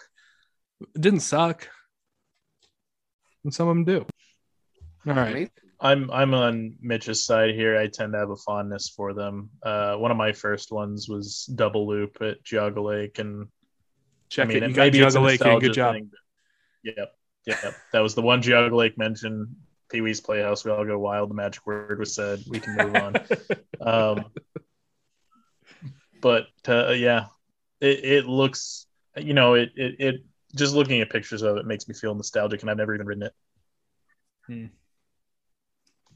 it 0.80 1.00
didn't 1.00 1.20
suck, 1.20 1.68
and 3.44 3.54
some 3.54 3.68
of 3.68 3.74
them 3.74 3.84
do. 3.84 4.06
All 5.06 5.14
right. 5.14 5.50
I'm 5.80 6.10
I'm 6.10 6.34
on 6.34 6.76
Mitch's 6.82 7.24
side 7.24 7.54
here. 7.54 7.78
I 7.78 7.86
tend 7.86 8.12
to 8.12 8.18
have 8.18 8.30
a 8.30 8.36
fondness 8.36 8.90
for 8.90 9.14
them. 9.14 9.48
Uh, 9.62 9.96
one 9.96 10.10
of 10.10 10.16
my 10.16 10.32
first 10.32 10.72
ones 10.72 11.08
was 11.08 11.46
Double 11.54 11.86
Loop 11.86 12.18
at 12.20 12.44
Geauga 12.44 12.84
Lake, 12.84 13.18
and 13.18 13.48
check 14.28 14.48
I 14.48 14.54
mean, 14.54 14.62
it. 14.62 14.70
You 14.70 14.76
maybe 14.76 14.98
Geauga 14.98 15.24
Lake. 15.24 15.40
Good 15.60 15.72
job. 15.72 15.94
Thing, 15.94 16.10
yep. 16.82 17.14
Yeah, 17.46 17.72
that 17.92 18.00
was 18.00 18.14
the 18.14 18.22
one 18.22 18.42
Geauga 18.42 18.72
Lake 18.72 18.98
mentioned. 18.98 19.54
Pee 19.90 20.00
Wee's 20.00 20.20
Playhouse. 20.20 20.64
We 20.64 20.70
all 20.70 20.84
go 20.84 20.98
wild. 20.98 21.30
The 21.30 21.34
magic 21.34 21.66
word 21.66 21.98
was 21.98 22.14
said. 22.14 22.42
We 22.48 22.60
can 22.60 22.76
move 22.76 22.94
on. 22.94 23.16
um, 23.80 24.24
but 26.20 26.46
uh, 26.68 26.90
yeah, 26.90 27.26
it, 27.80 28.04
it 28.04 28.26
looks. 28.26 28.86
You 29.16 29.34
know, 29.34 29.54
it, 29.54 29.72
it 29.74 29.96
it 29.98 30.14
just 30.54 30.74
looking 30.74 31.00
at 31.00 31.10
pictures 31.10 31.42
of 31.42 31.56
it 31.56 31.66
makes 31.66 31.88
me 31.88 31.94
feel 31.94 32.14
nostalgic, 32.14 32.60
and 32.60 32.70
I've 32.70 32.76
never 32.76 32.94
even 32.94 33.06
ridden 33.06 33.24
it. 33.24 33.32
Hmm. 34.46 34.66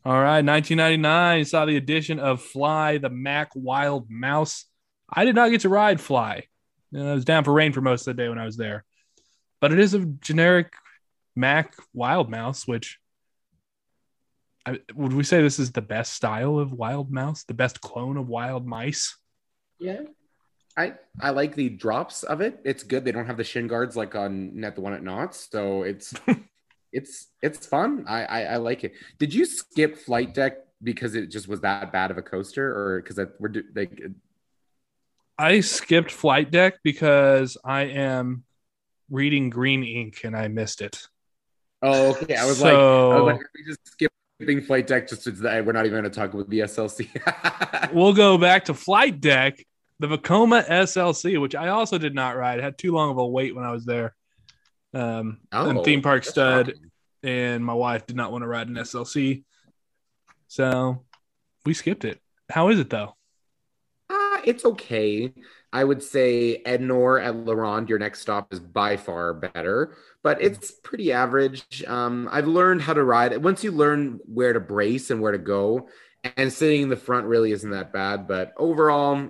All 0.06 0.20
right, 0.20 0.44
1999 0.44 1.46
saw 1.46 1.64
the 1.64 1.76
addition 1.76 2.20
of 2.20 2.42
Fly, 2.42 2.98
the 2.98 3.08
Mack 3.08 3.52
Wild 3.54 4.10
Mouse. 4.10 4.66
I 5.08 5.24
did 5.24 5.34
not 5.34 5.50
get 5.50 5.62
to 5.62 5.70
ride 5.70 6.00
Fly. 6.00 6.44
I 6.94 7.14
was 7.14 7.24
down 7.24 7.42
for 7.42 7.52
rain 7.52 7.72
for 7.72 7.80
most 7.80 8.06
of 8.06 8.14
the 8.14 8.22
day 8.22 8.28
when 8.28 8.38
I 8.38 8.44
was 8.44 8.56
there, 8.56 8.84
but 9.60 9.72
it 9.72 9.78
is 9.78 9.94
a 9.94 10.04
generic 10.04 10.74
Mack 11.36 11.74
Wild 11.92 12.30
Mouse, 12.30 12.66
which 12.66 12.98
I, 14.66 14.80
would 14.94 15.12
we 15.12 15.24
say 15.24 15.42
this 15.42 15.58
is 15.58 15.72
the 15.72 15.82
best 15.82 16.14
style 16.14 16.58
of 16.58 16.72
Wild 16.72 17.10
Mouse, 17.10 17.44
the 17.44 17.54
best 17.54 17.80
clone 17.80 18.16
of 18.16 18.28
Wild 18.28 18.66
Mice? 18.66 19.16
Yeah, 19.78 20.02
I 20.76 20.94
I 21.20 21.30
like 21.30 21.54
the 21.54 21.68
drops 21.68 22.22
of 22.22 22.40
it. 22.40 22.60
It's 22.64 22.82
good. 22.82 23.04
They 23.04 23.12
don't 23.12 23.26
have 23.26 23.36
the 23.36 23.44
shin 23.44 23.66
guards 23.66 23.96
like 23.96 24.14
on 24.14 24.58
net 24.58 24.74
the 24.74 24.80
one 24.80 24.94
at 24.94 25.02
Knott's, 25.02 25.48
so 25.50 25.82
it's 25.82 26.14
it's 26.92 27.28
it's 27.42 27.66
fun. 27.66 28.04
I, 28.08 28.24
I, 28.24 28.40
I 28.42 28.56
like 28.56 28.84
it. 28.84 28.94
Did 29.18 29.34
you 29.34 29.44
skip 29.44 29.98
flight 29.98 30.32
deck 30.32 30.58
because 30.82 31.14
it 31.14 31.26
just 31.30 31.48
was 31.48 31.60
that 31.60 31.92
bad 31.92 32.10
of 32.10 32.18
a 32.18 32.22
coaster, 32.22 32.66
or 32.70 33.02
because 33.02 33.18
we're 33.38 33.52
like? 33.74 34.00
Uh 34.02 34.08
I 35.36 35.60
skipped 35.60 36.12
flight 36.12 36.52
deck 36.52 36.74
because 36.84 37.56
I 37.64 37.82
am 37.82 38.44
reading 39.10 39.50
Green 39.50 39.82
Ink 39.82 40.20
and 40.22 40.36
I 40.36 40.46
missed 40.46 40.80
it. 40.80 41.08
Oh, 41.86 42.16
okay. 42.22 42.34
I 42.34 42.46
was 42.46 42.58
so, 42.58 42.64
like, 42.64 42.74
I 42.74 43.20
was 43.20 43.32
like, 43.34 43.46
we 43.54 43.64
just 43.66 43.80
skipping 43.86 44.62
flight 44.62 44.86
deck 44.86 45.06
just 45.06 45.26
we're 45.26 45.72
not 45.72 45.84
even 45.84 46.00
going 46.00 46.04
to 46.04 46.10
talk 46.10 46.32
about 46.32 46.48
the 46.48 46.60
SLC. 46.60 47.92
we'll 47.92 48.14
go 48.14 48.38
back 48.38 48.64
to 48.66 48.74
flight 48.74 49.20
deck, 49.20 49.62
the 49.98 50.06
Vekoma 50.06 50.66
SLC, 50.66 51.38
which 51.38 51.54
I 51.54 51.68
also 51.68 51.98
did 51.98 52.14
not 52.14 52.36
ride. 52.36 52.58
It 52.58 52.62
had 52.62 52.78
too 52.78 52.92
long 52.92 53.10
of 53.10 53.18
a 53.18 53.26
wait 53.26 53.54
when 53.54 53.66
I 53.66 53.70
was 53.70 53.84
there. 53.84 54.14
Um, 54.94 55.40
oh, 55.52 55.68
and 55.68 55.84
theme 55.84 56.00
park 56.00 56.24
stud. 56.24 56.72
And 57.22 57.62
my 57.62 57.74
wife 57.74 58.06
did 58.06 58.16
not 58.16 58.32
want 58.32 58.42
to 58.42 58.48
ride 58.48 58.68
an 58.68 58.74
SLC, 58.76 59.44
so 60.48 61.04
we 61.66 61.74
skipped 61.74 62.04
it. 62.04 62.18
How 62.50 62.68
is 62.68 62.78
it 62.78 62.88
though? 62.88 63.14
Uh, 64.08 64.40
it's 64.44 64.64
okay. 64.64 65.32
I 65.72 65.84
would 65.84 66.02
say 66.02 66.62
Ednor 66.64 67.22
at 67.22 67.34
La 67.34 67.52
Ronde, 67.54 67.88
your 67.88 67.98
next 67.98 68.20
stop, 68.20 68.52
is 68.52 68.60
by 68.60 68.96
far 68.96 69.34
better, 69.34 69.96
but 70.24 70.40
it's 70.42 70.70
pretty 70.72 71.12
average. 71.12 71.84
Um, 71.86 72.28
I've 72.32 72.48
learned 72.48 72.80
how 72.80 72.94
to 72.94 73.04
ride 73.04 73.32
it. 73.32 73.42
Once 73.42 73.62
you 73.62 73.70
learn 73.70 74.18
where 74.24 74.54
to 74.54 74.58
brace 74.58 75.10
and 75.10 75.20
where 75.20 75.32
to 75.32 75.38
go, 75.38 75.88
and 76.38 76.50
sitting 76.50 76.80
in 76.80 76.88
the 76.88 76.96
front 76.96 77.26
really 77.26 77.52
isn't 77.52 77.70
that 77.70 77.92
bad. 77.92 78.26
But 78.26 78.54
overall, 78.56 79.28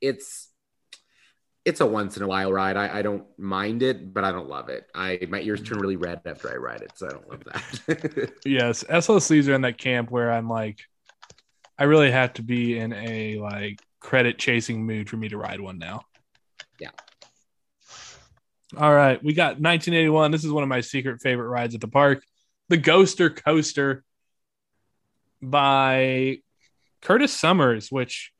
it's 0.00 0.48
it's 1.66 1.82
a 1.82 1.86
once 1.86 2.16
in 2.16 2.22
a 2.22 2.26
while 2.26 2.50
ride. 2.50 2.78
I, 2.78 3.00
I 3.00 3.02
don't 3.02 3.26
mind 3.38 3.82
it, 3.82 4.14
but 4.14 4.24
I 4.24 4.32
don't 4.32 4.48
love 4.48 4.70
it. 4.70 4.86
I 4.94 5.20
my 5.28 5.42
ears 5.42 5.62
turn 5.62 5.78
really 5.78 5.96
red 5.96 6.22
after 6.24 6.50
I 6.50 6.56
ride 6.56 6.80
it, 6.80 6.92
so 6.94 7.08
I 7.08 7.10
don't 7.10 7.28
love 7.28 7.44
that. 7.44 8.32
Yes, 8.46 8.84
SLCs 8.84 9.48
are 9.48 9.54
in 9.54 9.60
that 9.60 9.76
camp 9.76 10.10
where 10.10 10.32
I'm 10.32 10.48
like, 10.48 10.80
I 11.78 11.84
really 11.84 12.10
have 12.10 12.32
to 12.34 12.42
be 12.42 12.78
in 12.78 12.94
a 12.94 13.38
like 13.38 13.82
credit 14.00 14.38
chasing 14.38 14.86
mood 14.86 15.10
for 15.10 15.18
me 15.18 15.28
to 15.28 15.36
ride 15.36 15.60
one 15.60 15.78
now. 15.78 16.00
All 18.76 18.92
right, 18.92 19.22
we 19.22 19.32
got 19.32 19.52
1981. 19.60 20.30
This 20.30 20.44
is 20.44 20.52
one 20.52 20.62
of 20.62 20.68
my 20.68 20.80
secret 20.82 21.22
favorite 21.22 21.48
rides 21.48 21.74
at 21.74 21.80
the 21.80 21.88
park, 21.88 22.22
the 22.68 22.76
Ghoster 22.76 23.34
Coaster 23.34 24.04
by 25.40 26.38
Curtis 27.00 27.32
Summers, 27.32 27.90
which 27.90 28.32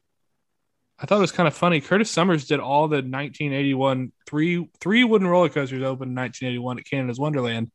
I 0.99 1.07
thought 1.07 1.21
was 1.21 1.33
kind 1.33 1.47
of 1.47 1.55
funny. 1.55 1.81
Curtis 1.81 2.11
Summers 2.11 2.47
did 2.47 2.61
all 2.61 2.89
the 2.89 2.97
1981 2.97 4.13
three 4.27 4.69
three 4.81 5.05
wooden 5.05 5.27
roller 5.27 5.49
coasters 5.49 5.83
opened 5.83 6.11
in 6.11 6.17
1981 6.17 6.79
at 6.79 6.85
Canada's 6.85 7.19
Wonderland, 7.19 7.71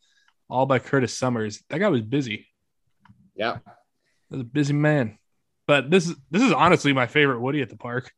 all 0.50 0.66
by 0.68 0.78
Curtis 0.80 1.18
Summers. 1.18 1.64
That 1.70 1.80
guy 1.80 1.88
was 1.90 2.02
busy. 2.02 2.48
yeah. 3.36 3.58
Was 4.30 4.42
a 4.42 4.44
busy 4.46 4.74
man. 4.74 5.18
But 5.68 5.90
this 5.90 6.08
is 6.08 6.16
this 6.30 6.42
is 6.44 6.52
honestly 6.52 6.94
my 6.94 7.08
favorite 7.08 7.42
Woody 7.42 7.62
at 7.62 7.70
the 7.70 7.78
park. 7.78 8.12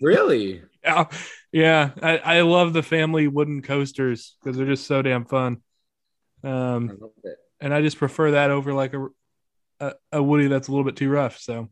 Really? 0.00 0.62
Yeah, 0.84 1.06
yeah. 1.54 1.90
I, 2.02 2.18
I 2.18 2.40
love 2.40 2.72
the 2.72 2.82
family 2.82 3.28
wooden 3.28 3.62
coasters 3.62 4.36
because 4.42 4.56
they're 4.56 4.66
just 4.66 4.88
so 4.88 5.02
damn 5.02 5.24
fun. 5.24 5.62
I 6.42 6.48
Um, 6.48 6.98
it. 7.22 7.36
and 7.60 7.72
I 7.72 7.80
just 7.80 7.96
prefer 7.96 8.32
that 8.32 8.50
over 8.50 8.74
like 8.74 8.92
a, 8.92 9.06
a 9.78 9.92
a 10.12 10.22
Woody 10.22 10.48
that's 10.48 10.66
a 10.66 10.72
little 10.72 10.84
bit 10.84 10.96
too 10.96 11.08
rough. 11.08 11.38
So 11.38 11.68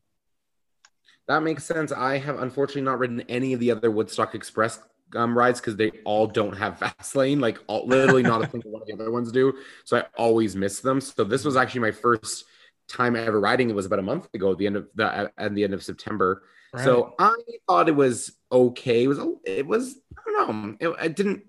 That 1.27 1.43
makes 1.43 1.65
sense. 1.65 1.91
I 1.91 2.19
have 2.19 2.41
unfortunately 2.41 2.83
not 2.83 3.01
ridden 3.01 3.23
any 3.23 3.55
of 3.55 3.61
the 3.61 3.73
other 3.73 3.91
Woodstock 3.91 4.37
Express 4.37 4.81
um, 5.17 5.37
rides 5.37 5.61
because 5.61 5.75
they 5.77 5.91
all 6.05 6.29
don't 6.29 6.57
have 6.57 6.79
fast 6.83 7.17
lane. 7.17 7.41
Like 7.41 7.59
all, 7.67 7.85
literally, 7.85 8.23
not 8.23 8.45
a 8.45 8.51
single 8.51 8.71
one 8.71 8.83
of 8.83 8.87
the 8.87 8.95
other 8.95 9.11
ones 9.11 9.33
do. 9.33 9.53
So 9.85 9.99
I 9.99 10.05
always 10.17 10.55
miss 10.55 10.79
them. 10.79 11.01
So 11.01 11.25
this 11.25 11.45
was 11.45 11.57
actually 11.57 11.81
my 11.81 11.91
first 11.91 12.45
time 12.89 13.17
ever 13.17 13.41
riding. 13.41 13.69
It 13.69 13.75
was 13.75 13.87
about 13.87 13.99
a 13.99 14.03
month 14.03 14.29
ago, 14.33 14.53
at 14.53 14.59
the 14.59 14.67
end 14.67 14.77
of 14.77 14.89
the 14.95 15.33
at 15.37 15.55
the 15.55 15.65
end 15.65 15.75
of 15.75 15.83
September. 15.83 16.45
So 16.79 17.15
I 17.19 17.35
thought 17.69 17.89
it 17.89 17.97
was 17.97 18.33
okay. 18.51 19.05
It 19.05 19.07
was 19.07 19.19
it 19.45 19.67
was 19.67 19.97
I 20.17 20.23
don't 20.25 20.63
know. 20.63 20.77
It, 20.81 20.97
I 20.99 21.09
didn't 21.09 21.45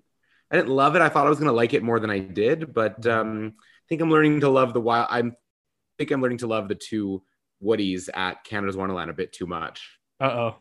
I 0.50 0.56
didn't 0.56 0.70
love 0.70 0.96
it. 0.96 1.02
I 1.02 1.08
thought 1.08 1.26
I 1.26 1.30
was 1.30 1.38
gonna 1.38 1.52
like 1.52 1.72
it 1.72 1.82
more 1.82 1.98
than 1.98 2.10
I 2.10 2.18
did, 2.18 2.74
but 2.74 3.06
um, 3.06 3.54
I 3.58 3.84
think 3.88 4.02
I'm 4.02 4.10
learning 4.10 4.40
to 4.40 4.50
love 4.50 4.74
the 4.74 4.80
wild. 4.80 5.08
I'm 5.10 5.30
I 5.30 5.94
think 5.98 6.10
I'm 6.10 6.20
learning 6.20 6.38
to 6.38 6.46
love 6.46 6.68
the 6.68 6.74
two 6.74 7.22
Woodies 7.62 8.08
at 8.12 8.44
Canada's 8.44 8.76
Wonderland 8.76 9.10
a 9.10 9.14
bit 9.14 9.32
too 9.32 9.46
much. 9.46 9.98
uh 10.20 10.24
oh, 10.24 10.56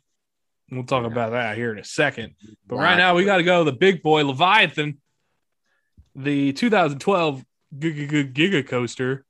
we'll 0.72 0.84
talk 0.85 1.06
about 1.06 1.31
that 1.31 1.57
here 1.57 1.72
in 1.72 1.80
a 1.80 1.84
second. 1.84 2.35
But 2.65 2.77
right 2.77 2.98
now 2.98 3.15
we 3.15 3.26
got 3.26 3.38
to 3.38 3.44
go 3.44 3.64
the 3.64 3.73
big 3.73 4.02
boy 4.02 4.23
Leviathan, 4.23 4.99
the 6.15 6.53
2012 6.53 7.44
Giga 7.77 8.10
Giga 8.10 8.34
Giga 8.34 8.68
Coaster 8.68 9.26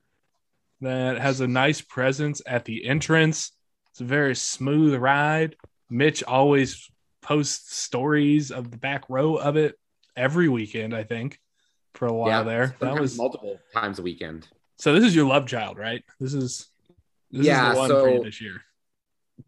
that 0.81 1.19
has 1.19 1.39
a 1.39 1.47
nice 1.47 1.81
presence 1.81 2.41
at 2.45 2.65
the 2.65 2.85
entrance. 2.85 3.51
It's 3.93 4.01
a 4.01 4.05
very 4.05 4.35
smooth 4.35 4.95
ride. 4.95 5.55
Mitch 5.87 6.23
always 6.23 6.89
posts 7.21 7.77
stories 7.77 8.49
of 8.49 8.71
the 8.71 8.77
back 8.77 9.03
row 9.07 9.35
of 9.35 9.55
it 9.55 9.77
every 10.15 10.49
weekend, 10.49 10.95
I 10.95 11.03
think, 11.03 11.39
for 11.93 12.07
a 12.07 12.13
while 12.13 12.43
there. 12.43 12.75
That 12.79 12.99
was 12.99 13.15
multiple 13.15 13.59
times 13.71 13.99
a 13.99 14.01
weekend. 14.01 14.47
so. 14.77 14.93
This 14.95 15.03
is 15.03 15.15
your 15.15 15.27
love 15.27 15.45
child, 15.45 15.77
right? 15.77 16.03
This 16.19 16.33
is 16.33 16.69
this 17.29 17.45
Yeah, 17.45 17.69
is 17.69 17.73
the 17.75 17.79
one 17.79 17.89
for 17.89 18.09
you 18.09 18.17
so- 18.17 18.23
this 18.23 18.41
year. 18.41 18.61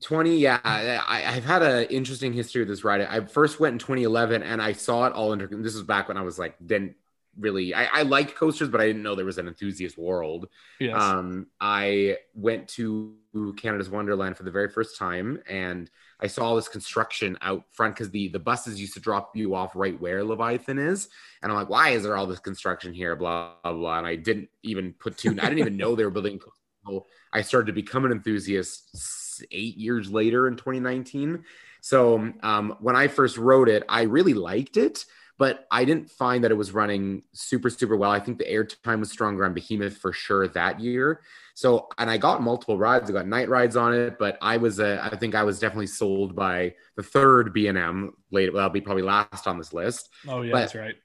20 0.01 0.37
yeah 0.37 0.59
I, 0.63 1.23
i've 1.35 1.45
had 1.45 1.61
an 1.61 1.85
interesting 1.85 2.33
history 2.33 2.61
with 2.61 2.67
this 2.69 2.83
ride 2.83 3.01
i 3.01 3.21
first 3.23 3.59
went 3.59 3.73
in 3.73 3.79
2011 3.79 4.41
and 4.41 4.59
i 4.59 4.73
saw 4.73 5.05
it 5.05 5.13
all 5.13 5.31
under 5.31 5.45
this 5.47 5.75
was 5.75 5.83
back 5.83 6.07
when 6.07 6.17
i 6.17 6.21
was 6.21 6.39
like 6.39 6.55
didn't 6.65 6.95
really 7.37 7.73
i, 7.73 7.85
I 7.85 8.01
liked 8.03 8.35
coasters 8.35 8.69
but 8.69 8.81
i 8.81 8.87
didn't 8.87 9.03
know 9.03 9.15
there 9.15 9.25
was 9.25 9.37
an 9.37 9.47
enthusiast 9.47 9.97
world. 9.97 10.47
Yes. 10.79 11.01
um 11.01 11.47
i 11.59 12.17
went 12.33 12.67
to 12.69 13.15
canada's 13.57 13.89
wonderland 13.89 14.37
for 14.37 14.43
the 14.43 14.51
very 14.51 14.69
first 14.69 14.97
time 14.97 15.41
and 15.49 15.89
i 16.21 16.27
saw 16.27 16.45
all 16.45 16.55
this 16.55 16.67
construction 16.67 17.37
out 17.41 17.63
front 17.71 17.95
because 17.95 18.09
the 18.11 18.29
the 18.29 18.39
buses 18.39 18.79
used 18.79 18.93
to 18.93 18.99
drop 18.99 19.35
you 19.35 19.55
off 19.55 19.75
right 19.75 19.99
where 19.99 20.23
leviathan 20.23 20.79
is. 20.79 21.09
And 21.41 21.51
i'm 21.51 21.57
like 21.57 21.69
why 21.69 21.89
is 21.89 22.03
there 22.03 22.15
all 22.17 22.27
this 22.27 22.39
construction 22.39 22.93
here? 22.93 23.15
Blah 23.15 23.53
blah 23.63 23.73
blah. 23.73 23.97
And 23.97 24.07
i 24.07 24.15
didn't 24.15 24.49
even 24.63 24.93
put 24.93 25.17
two 25.17 25.31
i 25.31 25.33
didn't 25.33 25.59
even 25.59 25.77
know 25.77 25.95
they 25.95 26.05
were 26.05 26.11
building 26.11 26.39
until 26.85 27.05
i 27.33 27.41
started 27.41 27.67
to 27.67 27.73
become 27.73 28.05
an 28.05 28.11
enthusiast 28.11 29.43
eight 29.51 29.75
years 29.77 30.09
later 30.09 30.47
in 30.47 30.55
2019 30.55 31.43
so 31.81 32.31
um, 32.41 32.77
when 32.79 32.95
i 32.95 33.07
first 33.07 33.37
wrote 33.37 33.67
it 33.67 33.83
i 33.89 34.03
really 34.03 34.33
liked 34.33 34.77
it 34.77 35.05
but 35.37 35.67
I 35.69 35.83
didn't 35.83 36.09
find 36.09 36.43
that 36.43 36.51
it 36.51 36.55
was 36.55 36.71
running 36.71 37.23
super, 37.33 37.69
super 37.69 37.97
well. 37.97 38.11
I 38.11 38.19
think 38.19 38.37
the 38.37 38.45
airtime 38.45 38.99
was 38.99 39.11
stronger 39.11 39.45
on 39.45 39.53
Behemoth 39.53 39.97
for 39.97 40.13
sure 40.13 40.47
that 40.49 40.79
year. 40.79 41.21
So, 41.55 41.87
and 41.97 42.09
I 42.09 42.17
got 42.17 42.41
multiple 42.41 42.77
rides. 42.77 43.09
I 43.09 43.13
got 43.13 43.27
night 43.27 43.49
rides 43.49 43.75
on 43.75 43.93
it, 43.93 44.17
but 44.17 44.37
I 44.41 44.57
was, 44.57 44.79
uh, 44.79 44.99
I 45.01 45.15
think 45.17 45.35
I 45.35 45.43
was 45.43 45.59
definitely 45.59 45.87
sold 45.87 46.35
by 46.35 46.75
the 46.95 47.03
third 47.03 47.53
B 47.53 47.67
and 47.67 47.77
M. 47.77 48.13
Late, 48.31 48.53
well, 48.53 48.63
I'll 48.63 48.69
be 48.69 48.81
probably 48.81 49.03
last 49.03 49.47
on 49.47 49.57
this 49.57 49.73
list. 49.73 50.09
oh 50.27 50.41
yeah, 50.41 50.51
but- 50.51 50.59
that's 50.61 50.75
right. 50.75 50.95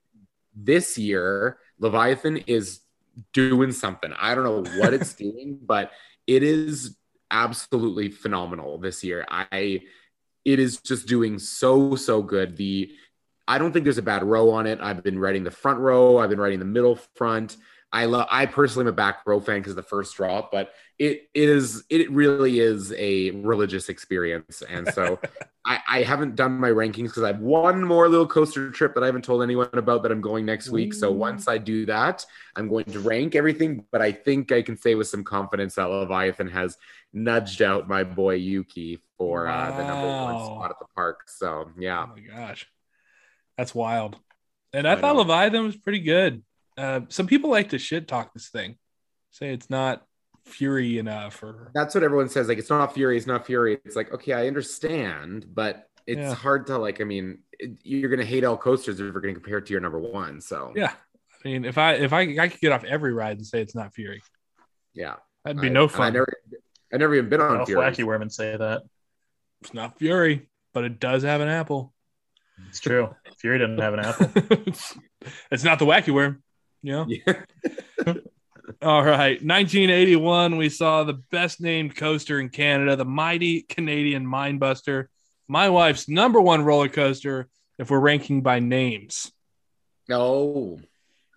This 0.54 0.98
year, 0.98 1.58
Leviathan 1.78 2.38
is 2.48 2.80
doing 3.32 3.70
something. 3.72 4.12
I 4.18 4.34
don't 4.34 4.44
know 4.44 4.80
what 4.80 4.92
it's 4.92 5.14
doing, 5.26 5.58
but 5.62 5.92
it 6.26 6.42
is 6.42 6.96
absolutely 7.30 8.10
phenomenal 8.10 8.78
this 8.78 9.04
year. 9.04 9.24
I, 9.28 9.80
it 10.44 10.58
is 10.58 10.78
just 10.78 11.06
doing 11.06 11.38
so, 11.38 11.94
so 11.94 12.22
good. 12.22 12.56
The 12.56 12.90
I 13.50 13.58
don't 13.58 13.72
think 13.72 13.82
there's 13.82 13.98
a 13.98 14.02
bad 14.02 14.22
row 14.22 14.50
on 14.50 14.68
it. 14.68 14.78
I've 14.80 15.02
been 15.02 15.18
writing 15.18 15.42
the 15.42 15.50
front 15.50 15.80
row. 15.80 16.18
I've 16.18 16.30
been 16.30 16.38
writing 16.38 16.60
the 16.60 16.64
middle 16.64 16.94
front. 17.16 17.56
I 17.92 18.04
love. 18.04 18.28
I 18.30 18.46
personally 18.46 18.84
am 18.84 18.92
a 18.92 18.92
back 18.92 19.26
row 19.26 19.40
fan 19.40 19.58
because 19.58 19.74
the 19.74 19.82
first 19.82 20.14
drop, 20.14 20.52
but 20.52 20.70
it 21.00 21.28
is. 21.34 21.82
It 21.90 22.08
really 22.12 22.60
is 22.60 22.92
a 22.96 23.32
religious 23.32 23.88
experience, 23.88 24.62
and 24.62 24.86
so 24.94 25.18
I, 25.64 25.80
I 25.88 26.02
haven't 26.04 26.36
done 26.36 26.60
my 26.60 26.70
rankings 26.70 27.08
because 27.08 27.24
I 27.24 27.28
have 27.28 27.40
one 27.40 27.82
more 27.82 28.08
little 28.08 28.28
coaster 28.28 28.70
trip 28.70 28.94
that 28.94 29.02
I 29.02 29.06
haven't 29.06 29.24
told 29.24 29.42
anyone 29.42 29.68
about 29.72 30.04
that 30.04 30.12
I'm 30.12 30.20
going 30.20 30.46
next 30.46 30.70
week. 30.70 30.94
So 30.94 31.10
once 31.10 31.48
I 31.48 31.58
do 31.58 31.84
that, 31.86 32.24
I'm 32.54 32.68
going 32.68 32.84
to 32.84 33.00
rank 33.00 33.34
everything. 33.34 33.84
But 33.90 34.00
I 34.00 34.12
think 34.12 34.52
I 34.52 34.62
can 34.62 34.76
say 34.76 34.94
with 34.94 35.08
some 35.08 35.24
confidence 35.24 35.74
that 35.74 35.90
Leviathan 35.90 36.48
has 36.50 36.76
nudged 37.12 37.60
out 37.60 37.88
my 37.88 38.04
boy 38.04 38.34
Yuki 38.34 39.00
for 39.18 39.48
uh, 39.48 39.76
the 39.76 39.84
number 39.84 40.06
one 40.06 40.44
spot 40.44 40.70
at 40.70 40.78
the 40.78 40.86
park. 40.94 41.28
So 41.28 41.72
yeah. 41.76 42.06
Oh 42.08 42.14
my 42.14 42.20
gosh, 42.20 42.68
that's 43.60 43.74
wild. 43.74 44.16
And 44.72 44.88
I, 44.88 44.92
I 44.92 44.96
thought 44.96 45.12
know. 45.14 45.20
Leviathan 45.20 45.64
was 45.64 45.76
pretty 45.76 46.00
good. 46.00 46.42
Uh, 46.78 47.00
some 47.08 47.26
people 47.26 47.50
like 47.50 47.68
to 47.70 47.78
shit 47.78 48.08
talk 48.08 48.32
this 48.32 48.48
thing, 48.48 48.76
say 49.32 49.52
it's 49.52 49.68
not 49.68 50.02
fury 50.46 50.98
enough, 50.98 51.42
or 51.42 51.70
That's 51.74 51.94
what 51.94 52.02
everyone 52.02 52.30
says. 52.30 52.48
Like, 52.48 52.56
it's 52.58 52.70
not 52.70 52.94
Fury, 52.94 53.18
it's 53.18 53.26
not 53.26 53.44
Fury. 53.44 53.78
It's 53.84 53.96
like, 53.96 54.12
okay, 54.14 54.32
I 54.32 54.46
understand, 54.46 55.44
but 55.52 55.84
it's 56.06 56.18
Yeah. 56.20 56.34
hard 56.34 56.68
to 56.68 56.78
like. 56.78 57.02
I 57.02 57.04
mean, 57.04 57.40
it, 57.58 57.72
you're 57.82 58.08
gonna 58.08 58.24
hate 58.24 58.44
all 58.44 58.56
coasters 58.56 58.94
if 58.98 59.00
you're 59.12 59.20
gonna 59.20 59.34
compare 59.34 59.58
it 59.58 59.66
to 59.66 59.72
your 59.72 59.82
number 59.82 59.98
one. 59.98 60.40
So 60.40 60.72
yeah. 60.74 60.92
I 61.44 61.48
mean, 61.48 61.64
if 61.66 61.76
I 61.76 61.94
if 61.94 62.12
I 62.14 62.20
I 62.40 62.48
could 62.48 62.60
get 62.60 62.72
off 62.72 62.84
every 62.84 63.12
ride 63.12 63.36
and 63.36 63.46
say 63.46 63.60
it's 63.60 63.74
not 63.74 63.92
fury, 63.94 64.22
yeah, 64.94 65.16
that'd 65.44 65.60
be 65.60 65.68
I- 65.68 65.70
no 65.70 65.82
and 65.84 65.92
I 65.92 65.96
fun. 65.98 66.12
never, 66.14 66.32
I 66.92 66.96
never 66.96 67.14
even 67.14 67.28
been 67.28 67.42
on 67.42 67.56
Well, 67.58 67.66
Fury. 67.66 67.82
wacky 67.82 68.04
worm 68.04 68.22
and 68.22 68.32
say 68.32 68.56
that. 68.56 68.82
It's 69.60 69.74
not 69.74 69.98
fury, 69.98 70.48
but 70.72 70.84
it 70.84 70.98
does 70.98 71.22
have 71.24 71.42
an 71.42 71.48
apple. 71.48 71.92
It's 72.68 72.80
true. 72.80 73.14
Fury 73.40 73.58
doesn't 73.58 73.78
have 73.78 73.94
an 73.94 74.00
apple. 74.00 74.30
it's, 74.66 74.98
it's 75.50 75.64
not 75.64 75.78
the 75.78 75.86
wacky 75.86 76.12
worm, 76.12 76.42
you 76.82 76.92
know. 76.92 77.06
Yeah. 77.08 77.42
All 78.82 79.02
right. 79.02 79.42
1981, 79.42 80.56
we 80.56 80.68
saw 80.68 81.04
the 81.04 81.22
best 81.30 81.60
named 81.60 81.96
coaster 81.96 82.38
in 82.38 82.50
Canada, 82.50 82.96
the 82.96 83.04
mighty 83.04 83.62
Canadian 83.62 84.26
Mindbuster. 84.26 85.06
My 85.48 85.70
wife's 85.70 86.08
number 86.08 86.40
one 86.40 86.62
roller 86.62 86.88
coaster, 86.88 87.48
if 87.78 87.90
we're 87.90 87.98
ranking 87.98 88.42
by 88.42 88.60
names. 88.60 89.32
No, 90.08 90.78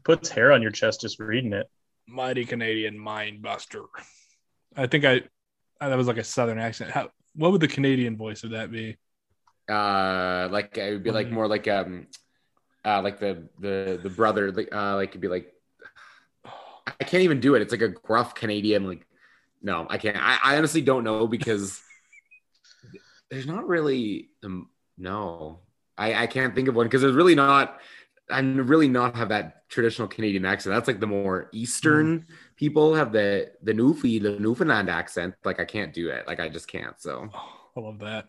Puts 0.03 0.29
hair 0.29 0.51
on 0.51 0.61
your 0.61 0.71
chest 0.71 1.01
just 1.01 1.19
reading 1.19 1.53
it. 1.53 1.69
Mighty 2.07 2.43
Canadian 2.43 2.97
Mindbuster. 2.97 3.85
I 4.75 4.87
think 4.87 5.05
I, 5.05 5.21
I 5.79 5.89
that 5.89 5.97
was 5.97 6.07
like 6.07 6.17
a 6.17 6.23
southern 6.23 6.59
accent. 6.59 6.91
How 6.91 7.09
what 7.35 7.51
would 7.51 7.61
the 7.61 7.67
Canadian 7.67 8.17
voice 8.17 8.43
of 8.43 8.51
that 8.51 8.71
be? 8.71 8.97
Uh, 9.69 10.49
like 10.51 10.77
it 10.77 10.91
would 10.91 11.03
be 11.03 11.11
like 11.11 11.27
Mm. 11.27 11.31
more 11.31 11.47
like 11.47 11.67
um, 11.67 12.07
uh, 12.85 13.01
like 13.01 13.19
the 13.19 13.47
the 13.59 13.99
the 14.01 14.09
brother, 14.09 14.51
like 14.51 14.73
uh, 14.73 14.95
like 14.95 15.09
it'd 15.09 15.21
be 15.21 15.27
like. 15.27 15.53
I 16.45 16.93
I 16.99 17.03
can't 17.05 17.23
even 17.23 17.39
do 17.39 17.55
it. 17.55 17.61
It's 17.61 17.71
like 17.71 17.81
a 17.81 17.87
gruff 17.89 18.35
Canadian. 18.35 18.87
Like, 18.87 19.05
no, 19.61 19.87
I 19.89 19.97
can't. 19.97 20.17
I, 20.17 20.37
I 20.43 20.57
honestly 20.57 20.81
don't 20.81 21.03
know 21.03 21.27
because 21.27 21.81
there's 23.29 23.47
not 23.47 23.67
really. 23.67 24.29
Um, 24.43 24.69
no, 24.97 25.59
I, 25.97 26.13
I 26.23 26.27
can't 26.27 26.53
think 26.53 26.67
of 26.67 26.75
one 26.75 26.85
because 26.87 27.01
there's 27.01 27.15
really 27.15 27.35
not. 27.35 27.79
I'm 28.29 28.67
really 28.67 28.87
not 28.87 29.15
have 29.15 29.29
that 29.29 29.69
traditional 29.69 30.07
Canadian 30.07 30.45
accent. 30.45 30.73
That's 30.73 30.87
like 30.87 30.99
the 30.99 31.07
more 31.07 31.49
Eastern 31.53 32.21
mm. 32.21 32.25
people 32.55 32.95
have 32.95 33.11
the 33.11 33.51
the 33.61 33.73
Newfie, 33.73 34.21
the 34.21 34.39
Newfoundland 34.39 34.89
accent. 34.89 35.35
Like 35.43 35.59
I 35.59 35.65
can't 35.65 35.93
do 35.93 36.09
it. 36.09 36.27
Like 36.27 36.39
I 36.39 36.49
just 36.49 36.67
can't. 36.67 36.99
So 36.99 37.29
oh, 37.33 37.59
I 37.77 37.79
love 37.79 37.99
that. 37.99 38.27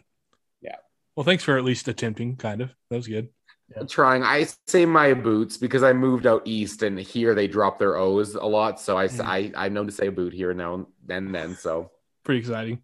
Yeah. 1.15 1.20
Well, 1.20 1.24
thanks 1.24 1.45
for 1.45 1.57
at 1.57 1.65
least 1.65 1.89
attempting. 1.89 2.36
Kind 2.36 2.61
of. 2.61 2.70
That 2.91 2.97
was 2.97 3.09
good. 3.09 3.28
Yeah. 3.74 3.85
Trying. 3.85 4.23
I 4.23 4.47
say 4.66 4.85
my 4.85 5.15
boots 5.15 5.57
because 5.57 5.82
I 5.82 5.93
moved 5.93 6.27
out 6.27 6.43
east, 6.45 6.82
and 6.82 6.99
here 6.99 7.35
they 7.35 7.49
drop 7.49 7.78
their 7.78 7.97
O's 7.97 8.35
a 8.35 8.45
lot. 8.45 8.81
So 8.81 8.99
I 8.99 9.09
mm. 9.09 9.24
I 9.24 9.53
I 9.57 9.69
know 9.69 9.85
to 9.85 9.93
say 9.93 10.09
a 10.09 10.12
boot 10.12 10.32
here 10.32 10.53
now 10.55 10.86
and 11.09 11.35
then. 11.35 11.57
So 11.57 11.91
pretty 12.24 12.41
exciting. 12.41 12.81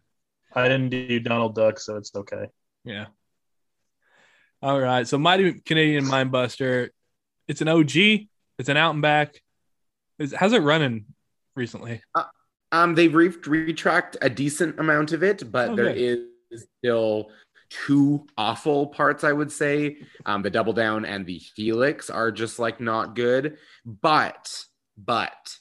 I 0.54 0.68
didn't 0.68 0.90
do 0.90 1.20
Donald 1.20 1.54
Duck, 1.54 1.78
so 1.78 1.96
it's 1.96 2.14
okay. 2.14 2.46
Yeah. 2.84 3.06
All 4.62 4.80
right. 4.80 5.06
So 5.06 5.18
Mighty 5.18 5.60
Canadian 5.60 6.04
Mindbuster 6.04 6.90
it's 7.50 7.60
an 7.60 7.66
OG. 7.66 7.96
It's 8.58 8.68
an 8.68 8.76
out 8.76 8.92
and 8.92 9.02
back. 9.02 9.42
Is, 10.20 10.32
how's 10.32 10.52
it 10.52 10.62
running 10.62 11.06
recently? 11.56 12.00
Uh, 12.14 12.24
um, 12.70 12.94
they've 12.94 13.12
re- 13.12 13.30
retracked 13.30 14.16
a 14.22 14.30
decent 14.30 14.78
amount 14.78 15.10
of 15.10 15.24
it, 15.24 15.50
but 15.50 15.74
there 15.74 15.88
is 15.88 16.20
still 16.78 17.30
two 17.70 18.26
awful 18.36 18.88
parts, 18.88 19.24
I 19.24 19.32
would 19.32 19.50
say. 19.50 19.98
Um, 20.26 20.42
the 20.42 20.50
double 20.50 20.72
down 20.72 21.04
and 21.04 21.24
the 21.24 21.38
helix 21.38 22.10
are 22.10 22.30
just 22.30 22.58
like 22.58 22.80
not 22.80 23.14
good. 23.14 23.56
But, 23.84 24.64
but 24.98 25.56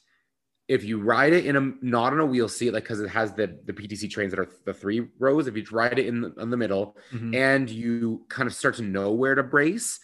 if 0.68 0.84
you 0.84 1.00
ride 1.00 1.32
it 1.32 1.46
in 1.46 1.56
a 1.56 1.72
not 1.82 2.12
on 2.12 2.20
a 2.20 2.26
wheel 2.26 2.48
seat, 2.48 2.72
like 2.72 2.84
because 2.84 3.00
it 3.00 3.08
has 3.08 3.32
the 3.32 3.58
the 3.64 3.72
PTC 3.72 4.10
trains 4.10 4.30
that 4.32 4.38
are 4.38 4.48
the 4.64 4.74
three 4.74 5.08
rows, 5.18 5.46
if 5.46 5.56
you 5.56 5.64
ride 5.72 5.98
it 5.98 6.06
in 6.06 6.20
the, 6.20 6.32
in 6.34 6.50
the 6.50 6.56
middle 6.56 6.96
mm-hmm. 7.12 7.34
and 7.34 7.68
you 7.68 8.24
kind 8.28 8.46
of 8.46 8.54
start 8.54 8.76
to 8.76 8.82
know 8.82 9.12
where 9.12 9.34
to 9.34 9.42
brace, 9.42 9.98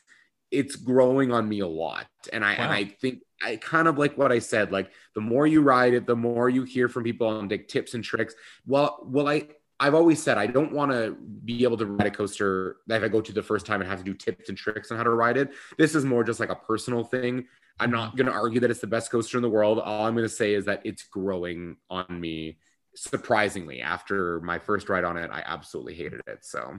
it's 0.50 0.74
growing 0.74 1.32
on 1.32 1.48
me 1.48 1.60
a 1.60 1.68
lot. 1.68 2.06
And 2.32 2.44
I 2.44 2.54
wow. 2.54 2.64
and 2.64 2.72
I 2.72 2.84
think 2.84 3.20
I 3.44 3.56
kind 3.56 3.86
of 3.86 3.96
like 3.96 4.18
what 4.18 4.32
I 4.32 4.40
said. 4.40 4.72
Like 4.72 4.90
the 5.14 5.20
more 5.20 5.46
you 5.46 5.62
ride 5.62 5.94
it, 5.94 6.06
the 6.06 6.16
more 6.16 6.48
you 6.48 6.64
hear 6.64 6.88
from 6.88 7.04
people 7.04 7.28
on 7.28 7.48
like 7.48 7.68
tips 7.68 7.94
and 7.94 8.02
tricks. 8.02 8.34
Well, 8.66 8.98
well, 9.04 9.28
I 9.28 9.48
I've 9.78 9.94
always 9.94 10.22
said 10.22 10.38
I 10.38 10.46
don't 10.46 10.72
want 10.72 10.92
to 10.92 11.16
be 11.44 11.62
able 11.64 11.76
to 11.76 11.86
ride 11.86 12.06
a 12.06 12.10
coaster 12.10 12.76
that 12.86 12.96
if 12.96 13.04
I 13.04 13.08
go 13.08 13.20
to 13.20 13.32
the 13.32 13.42
first 13.42 13.66
time 13.66 13.80
and 13.80 13.90
have 13.90 13.98
to 13.98 14.04
do 14.04 14.14
tips 14.14 14.48
and 14.48 14.56
tricks 14.56 14.90
on 14.90 14.96
how 14.96 15.02
to 15.02 15.10
ride 15.10 15.36
it. 15.36 15.50
This 15.76 15.94
is 15.94 16.04
more 16.04 16.24
just 16.24 16.40
like 16.40 16.48
a 16.48 16.54
personal 16.54 17.04
thing. 17.04 17.46
I'm 17.78 17.90
not 17.90 18.08
mm-hmm. 18.08 18.16
going 18.16 18.26
to 18.26 18.32
argue 18.32 18.60
that 18.60 18.70
it's 18.70 18.80
the 18.80 18.86
best 18.86 19.10
coaster 19.10 19.36
in 19.36 19.42
the 19.42 19.50
world. 19.50 19.78
All 19.78 20.06
I'm 20.06 20.14
going 20.14 20.24
to 20.24 20.34
say 20.34 20.54
is 20.54 20.64
that 20.64 20.80
it's 20.84 21.02
growing 21.02 21.76
on 21.90 22.06
me 22.08 22.58
surprisingly. 22.94 23.82
After 23.82 24.40
my 24.40 24.58
first 24.58 24.88
ride 24.88 25.04
on 25.04 25.18
it, 25.18 25.30
I 25.30 25.42
absolutely 25.44 25.94
hated 25.94 26.22
it. 26.26 26.44
So 26.44 26.78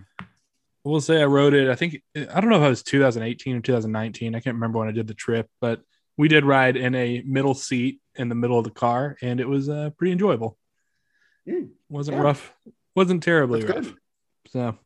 we'll 0.83 1.01
say 1.01 1.21
I 1.21 1.25
rode 1.25 1.53
it. 1.53 1.69
I 1.69 1.75
think 1.75 2.01
I 2.15 2.41
don't 2.41 2.49
know 2.49 2.57
if 2.57 2.65
it 2.65 2.69
was 2.69 2.83
2018 2.83 3.57
or 3.57 3.61
2019. 3.61 4.35
I 4.35 4.39
can't 4.39 4.55
remember 4.55 4.79
when 4.79 4.87
I 4.87 4.91
did 4.91 5.07
the 5.07 5.13
trip, 5.13 5.47
but 5.61 5.81
we 6.17 6.27
did 6.27 6.45
ride 6.45 6.77
in 6.77 6.95
a 6.95 7.21
middle 7.25 7.53
seat 7.53 8.01
in 8.15 8.29
the 8.29 8.35
middle 8.35 8.57
of 8.57 8.63
the 8.63 8.71
car, 8.71 9.17
and 9.21 9.39
it 9.39 9.47
was 9.47 9.69
uh, 9.69 9.91
pretty 9.97 10.11
enjoyable. 10.11 10.57
Mm, 11.47 11.69
wasn't 11.89 12.17
yeah. 12.17 12.23
rough. 12.23 12.53
Wasn't 12.97 13.21
terribly 13.21 13.61
That's 13.61 13.75
rough. 13.75 13.85
Good. 13.85 13.97
So 14.53 14.77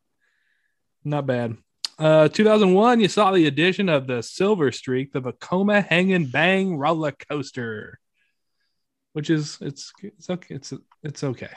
not 1.02 1.24
bad. 1.24 1.56
Uh, 1.98 2.28
2001, 2.28 3.00
you 3.00 3.08
saw 3.08 3.32
the 3.32 3.46
addition 3.46 3.88
of 3.88 4.06
the 4.06 4.22
Silver 4.22 4.70
Streak, 4.70 5.14
the 5.14 5.22
Vekoma 5.22 5.86
Hang 5.86 6.12
and 6.12 6.30
Bang 6.30 6.76
roller 6.76 7.12
coaster, 7.12 7.98
which 9.14 9.30
is 9.30 9.56
it's 9.62 9.94
it's 10.02 10.28
okay. 10.28 10.54
It's 10.54 10.74
it's 11.02 11.24
okay. 11.24 11.48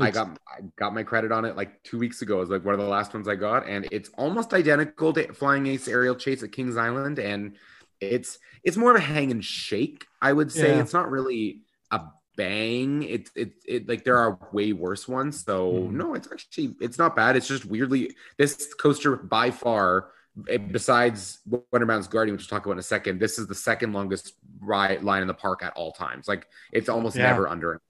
I 0.00 0.10
got 0.10 0.36
I 0.48 0.62
got 0.74 0.94
my 0.94 1.04
credit 1.04 1.30
on 1.30 1.44
it 1.44 1.54
like 1.54 1.80
two 1.84 2.00
weeks 2.00 2.22
ago. 2.22 2.38
It 2.38 2.40
was 2.40 2.50
like 2.50 2.64
one 2.64 2.74
of 2.74 2.80
the 2.80 2.88
last 2.88 3.14
ones 3.14 3.28
I 3.28 3.36
got, 3.36 3.68
and 3.68 3.86
it's 3.92 4.08
almost 4.18 4.52
identical 4.52 5.12
to 5.12 5.32
Flying 5.32 5.68
Ace 5.68 5.86
Aerial 5.86 6.16
Chase 6.16 6.42
at 6.42 6.50
Kings 6.50 6.76
Island, 6.76 7.20
and 7.20 7.54
it's 8.00 8.40
it's 8.64 8.76
more 8.76 8.90
of 8.90 8.96
a 8.96 9.04
hang 9.04 9.30
and 9.30 9.44
shake. 9.44 10.06
I 10.20 10.32
would 10.32 10.50
say 10.50 10.74
yeah. 10.74 10.80
it's 10.80 10.92
not 10.92 11.08
really 11.08 11.60
a 11.92 12.00
bang. 12.36 13.02
It's 13.02 13.30
it, 13.34 13.52
it 13.66 13.88
like 13.88 14.04
there 14.04 14.18
are 14.18 14.38
way 14.52 14.72
worse 14.72 15.08
ones. 15.08 15.44
So 15.44 15.72
mm. 15.72 15.90
no, 15.92 16.14
it's 16.14 16.28
actually 16.30 16.74
it's 16.80 16.98
not 16.98 17.16
bad. 17.16 17.36
It's 17.36 17.48
just 17.48 17.64
weirdly 17.64 18.14
this 18.38 18.74
coaster 18.74 19.16
by 19.16 19.50
far. 19.50 20.10
Eh, 20.48 20.58
besides 20.58 21.38
Wonder 21.46 21.86
Mountain's 21.86 22.08
Guardian, 22.08 22.34
which 22.34 22.50
we'll 22.50 22.58
talk 22.58 22.66
about 22.66 22.72
in 22.72 22.78
a 22.80 22.82
second, 22.82 23.20
this 23.20 23.38
is 23.38 23.46
the 23.46 23.54
second 23.54 23.92
longest 23.92 24.34
ride 24.60 25.04
line 25.04 25.22
in 25.22 25.28
the 25.28 25.34
park 25.34 25.62
at 25.62 25.72
all 25.74 25.92
times. 25.92 26.26
Like 26.26 26.48
it's 26.72 26.88
almost 26.88 27.16
yeah. 27.16 27.30
never 27.30 27.48
under. 27.48 27.80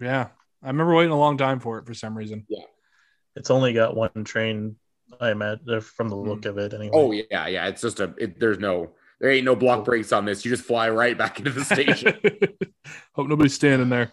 Yeah, 0.00 0.28
I 0.62 0.66
remember 0.66 0.94
waiting 0.94 1.12
a 1.12 1.18
long 1.18 1.36
time 1.38 1.60
for 1.60 1.78
it 1.78 1.86
for 1.86 1.94
some 1.94 2.16
reason. 2.16 2.44
Yeah. 2.48 2.64
It's 3.36 3.50
only 3.50 3.72
got 3.72 3.96
one 3.96 4.24
train, 4.24 4.76
I 5.20 5.30
imagine, 5.30 5.80
from 5.80 6.08
the 6.08 6.16
look 6.16 6.42
mm. 6.42 6.50
of 6.50 6.58
it 6.58 6.74
anyway. 6.74 6.90
Oh 6.92 7.12
yeah, 7.12 7.46
yeah. 7.46 7.68
It's 7.68 7.82
just 7.82 8.00
a. 8.00 8.12
It, 8.18 8.40
there's 8.40 8.58
no. 8.58 8.90
There 9.22 9.30
ain't 9.30 9.44
no 9.44 9.54
block 9.54 9.84
brakes 9.84 10.10
on 10.10 10.24
this. 10.24 10.44
You 10.44 10.50
just 10.50 10.64
fly 10.64 10.90
right 10.90 11.16
back 11.16 11.38
into 11.38 11.52
the 11.52 11.64
station. 11.64 12.18
Hope 13.14 13.28
nobody's 13.28 13.54
standing 13.54 13.88
there. 13.88 14.12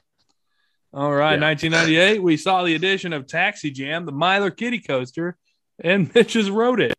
All 0.94 1.12
right, 1.12 1.40
yeah. 1.40 1.48
1998, 1.48 2.22
we 2.22 2.38
saw 2.38 2.64
the 2.64 2.76
addition 2.76 3.12
of 3.12 3.26
Taxi 3.26 3.72
Jam, 3.72 4.06
the 4.06 4.12
Miler 4.12 4.52
Kiddie 4.52 4.80
Coaster, 4.80 5.36
and 5.84 6.14
Mitch 6.16 6.34
has 6.34 6.52
rode 6.52 6.80
it. 6.80 6.94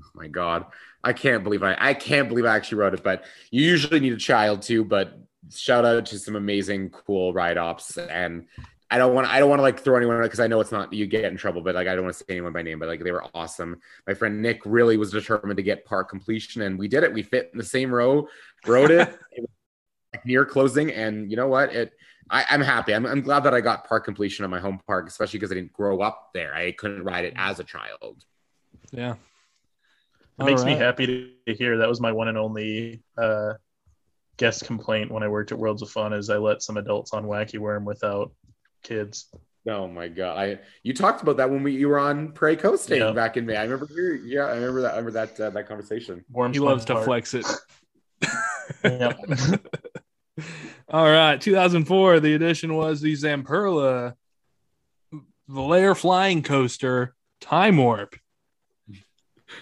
Oh 0.00 0.06
my 0.14 0.28
God, 0.28 0.66
I 1.02 1.12
can't 1.12 1.42
believe 1.42 1.64
I 1.64 1.76
I 1.78 1.94
can't 1.94 2.28
believe 2.28 2.44
I 2.44 2.54
actually 2.54 2.78
wrote 2.78 2.94
it. 2.94 3.02
But 3.02 3.24
you 3.50 3.62
usually 3.64 3.98
need 3.98 4.12
a 4.12 4.16
child 4.16 4.62
too. 4.62 4.84
But 4.84 5.18
shout 5.52 5.84
out 5.84 6.06
to 6.06 6.18
some 6.20 6.36
amazing, 6.36 6.90
cool 6.90 7.32
ride 7.32 7.58
ops. 7.58 7.98
And 7.98 8.46
I 8.94 8.98
don't 8.98 9.12
want 9.12 9.26
I 9.26 9.40
don't 9.40 9.48
want 9.48 9.58
to 9.58 9.64
like 9.64 9.80
throw 9.80 9.96
anyone 9.96 10.18
out 10.18 10.22
because 10.22 10.38
I 10.38 10.46
know 10.46 10.60
it's 10.60 10.70
not 10.70 10.92
you 10.92 11.08
get 11.08 11.24
in 11.24 11.36
trouble, 11.36 11.62
but 11.62 11.74
like 11.74 11.88
I 11.88 11.96
don't 11.96 12.04
want 12.04 12.14
to 12.16 12.18
say 12.20 12.26
anyone 12.28 12.52
by 12.52 12.62
name, 12.62 12.78
but 12.78 12.86
like 12.86 13.02
they 13.02 13.10
were 13.10 13.24
awesome. 13.34 13.80
My 14.06 14.14
friend 14.14 14.40
Nick 14.40 14.62
really 14.64 14.96
was 14.96 15.10
determined 15.10 15.56
to 15.56 15.64
get 15.64 15.84
park 15.84 16.08
completion, 16.08 16.62
and 16.62 16.78
we 16.78 16.86
did 16.86 17.02
it. 17.02 17.12
We 17.12 17.24
fit 17.24 17.50
in 17.52 17.58
the 17.58 17.64
same 17.64 17.92
row, 17.92 18.28
rode 18.64 18.92
it, 18.92 19.08
it 19.32 19.40
was 19.40 19.50
like 20.12 20.24
near 20.24 20.44
closing, 20.44 20.92
and 20.92 21.28
you 21.28 21.36
know 21.36 21.48
what? 21.48 21.74
It 21.74 21.92
I, 22.30 22.44
am 22.50 22.60
happy. 22.60 22.94
I'm, 22.94 23.04
I'm 23.04 23.20
glad 23.20 23.40
that 23.40 23.52
I 23.52 23.60
got 23.60 23.88
park 23.88 24.04
completion 24.04 24.44
on 24.44 24.50
my 24.52 24.60
home 24.60 24.80
park, 24.86 25.08
especially 25.08 25.40
because 25.40 25.50
I 25.50 25.56
didn't 25.56 25.72
grow 25.72 26.00
up 26.00 26.30
there. 26.32 26.54
I 26.54 26.70
couldn't 26.70 27.02
ride 27.02 27.24
it 27.24 27.34
as 27.34 27.58
a 27.58 27.64
child. 27.64 28.24
Yeah. 28.92 29.16
It 30.38 30.44
makes 30.44 30.62
right. 30.62 30.78
me 30.78 30.84
happy 30.84 31.34
to 31.46 31.54
hear 31.54 31.78
that 31.78 31.88
was 31.88 32.00
my 32.00 32.12
one 32.12 32.28
and 32.28 32.38
only 32.38 33.02
uh, 33.18 33.54
guest 34.36 34.66
complaint 34.66 35.10
when 35.10 35.24
I 35.24 35.28
worked 35.28 35.50
at 35.50 35.58
Worlds 35.58 35.82
of 35.82 35.90
Fun 35.90 36.12
is 36.12 36.30
I 36.30 36.36
let 36.36 36.62
some 36.62 36.76
adults 36.76 37.12
on 37.12 37.24
Wacky 37.24 37.58
Worm 37.58 37.84
without 37.84 38.32
kids. 38.84 39.26
Oh 39.68 39.88
my 39.88 40.08
god! 40.08 40.38
I 40.38 40.58
you 40.82 40.92
talked 40.92 41.22
about 41.22 41.38
that 41.38 41.50
when 41.50 41.62
we 41.62 41.72
you 41.72 41.88
were 41.88 41.98
on 41.98 42.32
Prairie 42.32 42.56
Coasting 42.56 42.98
yep. 42.98 43.14
back 43.14 43.38
in 43.38 43.46
May. 43.46 43.56
I 43.56 43.62
remember 43.62 43.88
you. 43.90 44.20
Yeah, 44.24 44.42
I 44.42 44.56
remember 44.56 44.82
that. 44.82 44.92
I 44.92 44.98
remember 44.98 45.12
that 45.12 45.40
uh, 45.40 45.50
that 45.50 45.66
conversation. 45.66 46.24
Worm's 46.30 46.56
he 46.56 46.60
loves 46.60 46.84
to 46.86 47.02
flex 47.02 47.34
it. 47.34 47.46
All 50.88 51.10
right, 51.10 51.40
2004. 51.40 52.20
The 52.20 52.34
edition 52.34 52.74
was 52.74 53.00
the 53.00 53.14
Zamperla 53.14 54.14
Volare 55.48 55.96
Flying 55.96 56.42
Coaster 56.42 57.14
Time 57.40 57.78
Warp. 57.78 58.16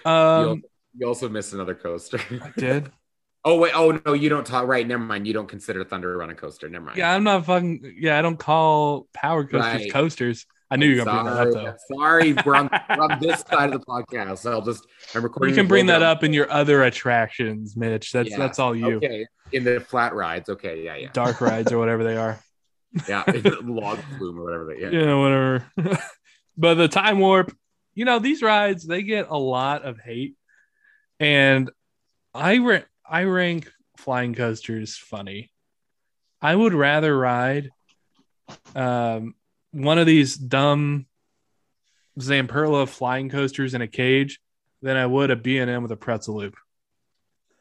Um, 0.04 0.62
you 0.96 1.06
also 1.06 1.28
missed 1.28 1.52
another 1.52 1.74
coaster. 1.74 2.20
I 2.42 2.50
did. 2.58 2.90
Oh 3.44 3.56
wait, 3.58 3.72
oh 3.74 4.00
no, 4.06 4.12
you 4.12 4.28
don't 4.28 4.46
talk 4.46 4.66
right. 4.68 4.86
Never 4.86 5.02
mind. 5.02 5.26
You 5.26 5.32
don't 5.32 5.48
consider 5.48 5.84
Thunder 5.84 6.16
Run 6.16 6.30
a 6.30 6.34
coaster. 6.34 6.68
Never 6.68 6.86
mind. 6.86 6.98
Yeah, 6.98 7.12
I'm 7.12 7.24
not 7.24 7.44
fucking. 7.44 7.96
Yeah, 7.98 8.18
I 8.18 8.22
don't 8.22 8.38
call 8.38 9.08
power 9.12 9.44
coasters 9.44 9.82
right. 9.82 9.92
coasters. 9.92 10.46
I 10.70 10.76
knew 10.76 10.86
you 10.86 11.00
were 11.00 11.04
gonna 11.04 11.22
bring 11.22 11.34
that 11.34 11.48
up 11.48 11.78
though. 11.88 11.96
Sorry, 11.96 12.32
we're 12.46 12.54
on, 12.54 12.70
we're 12.88 13.02
on 13.02 13.18
this 13.20 13.40
side 13.50 13.74
of 13.74 13.80
the 13.80 13.86
podcast. 13.86 14.38
So 14.38 14.52
I'll 14.52 14.62
just 14.62 14.86
I'm 15.14 15.22
recording. 15.22 15.54
You 15.54 15.60
can 15.60 15.68
bring 15.68 15.86
that 15.86 16.02
up 16.02 16.24
in 16.24 16.32
your 16.32 16.50
other 16.50 16.84
attractions, 16.84 17.76
Mitch. 17.76 18.10
That's 18.12 18.30
yeah. 18.30 18.38
that's 18.38 18.58
all 18.58 18.74
you. 18.74 18.96
Okay, 18.96 19.26
in 19.52 19.64
the 19.64 19.80
flat 19.80 20.14
rides. 20.14 20.48
Okay, 20.48 20.82
yeah, 20.84 20.96
yeah. 20.96 21.10
Dark 21.12 21.42
rides 21.42 21.72
or 21.72 21.78
whatever 21.78 22.04
they 22.04 22.16
are. 22.16 22.40
yeah, 23.08 23.22
log 23.62 23.98
flume 24.16 24.38
or 24.38 24.44
whatever 24.44 24.64
they. 24.66 24.80
Yeah, 24.80 25.04
yeah, 25.04 25.14
whatever. 25.14 25.66
but 26.56 26.74
the 26.74 26.88
time 26.88 27.18
warp, 27.18 27.54
you 27.94 28.06
know, 28.06 28.18
these 28.18 28.40
rides 28.40 28.86
they 28.86 29.02
get 29.02 29.26
a 29.28 29.38
lot 29.38 29.82
of 29.82 29.98
hate, 29.98 30.36
and 31.20 31.70
I 32.32 32.54
re- 32.54 32.84
I 33.12 33.24
rank 33.24 33.70
flying 33.98 34.34
coasters 34.34 34.96
funny. 34.96 35.52
I 36.40 36.56
would 36.56 36.72
rather 36.72 37.16
ride 37.16 37.68
um, 38.74 39.34
one 39.70 39.98
of 39.98 40.06
these 40.06 40.34
dumb 40.34 41.04
Zamperla 42.18 42.88
flying 42.88 43.28
coasters 43.28 43.74
in 43.74 43.82
a 43.82 43.86
cage 43.86 44.40
than 44.80 44.96
I 44.96 45.04
would 45.04 45.30
a 45.30 45.36
B&M 45.36 45.82
with 45.82 45.92
a 45.92 45.96
pretzel 45.96 46.36
loop. 46.36 46.56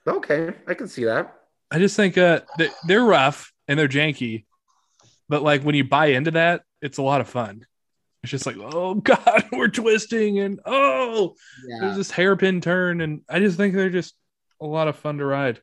Okay, 0.08 0.54
I 0.68 0.74
can 0.74 0.88
see 0.88 1.04
that. 1.04 1.36
I 1.70 1.80
just 1.80 1.98
think 1.98 2.18
uh, 2.18 2.40
they're 2.88 3.04
rough 3.04 3.52
and 3.68 3.78
they're 3.78 3.90
janky, 3.90 4.46
but 5.28 5.44
like 5.44 5.64
when 5.64 5.76
you 5.76 5.84
buy 5.84 6.08
into 6.08 6.32
that, 6.32 6.64
it's 6.82 6.98
a 6.98 7.04
lot 7.04 7.20
of 7.20 7.28
fun. 7.28 7.66
It's 8.24 8.32
just 8.32 8.46
like, 8.46 8.58
oh 8.58 8.94
god, 9.04 9.50
we're 9.52 9.68
twisting 9.68 10.40
and 10.40 10.62
oh, 10.66 11.36
yeah. 11.68 11.80
there's 11.82 11.98
this 11.98 12.12
hairpin 12.12 12.62
turn, 12.62 13.02
and 13.02 13.22
I 13.30 13.40
just 13.40 13.58
think 13.58 13.76
they're 13.76 13.90
just 13.90 14.16
a 14.62 14.66
lot 14.66 14.88
of 14.88 14.96
fun 14.96 15.18
to 15.18 15.26
ride. 15.26 15.62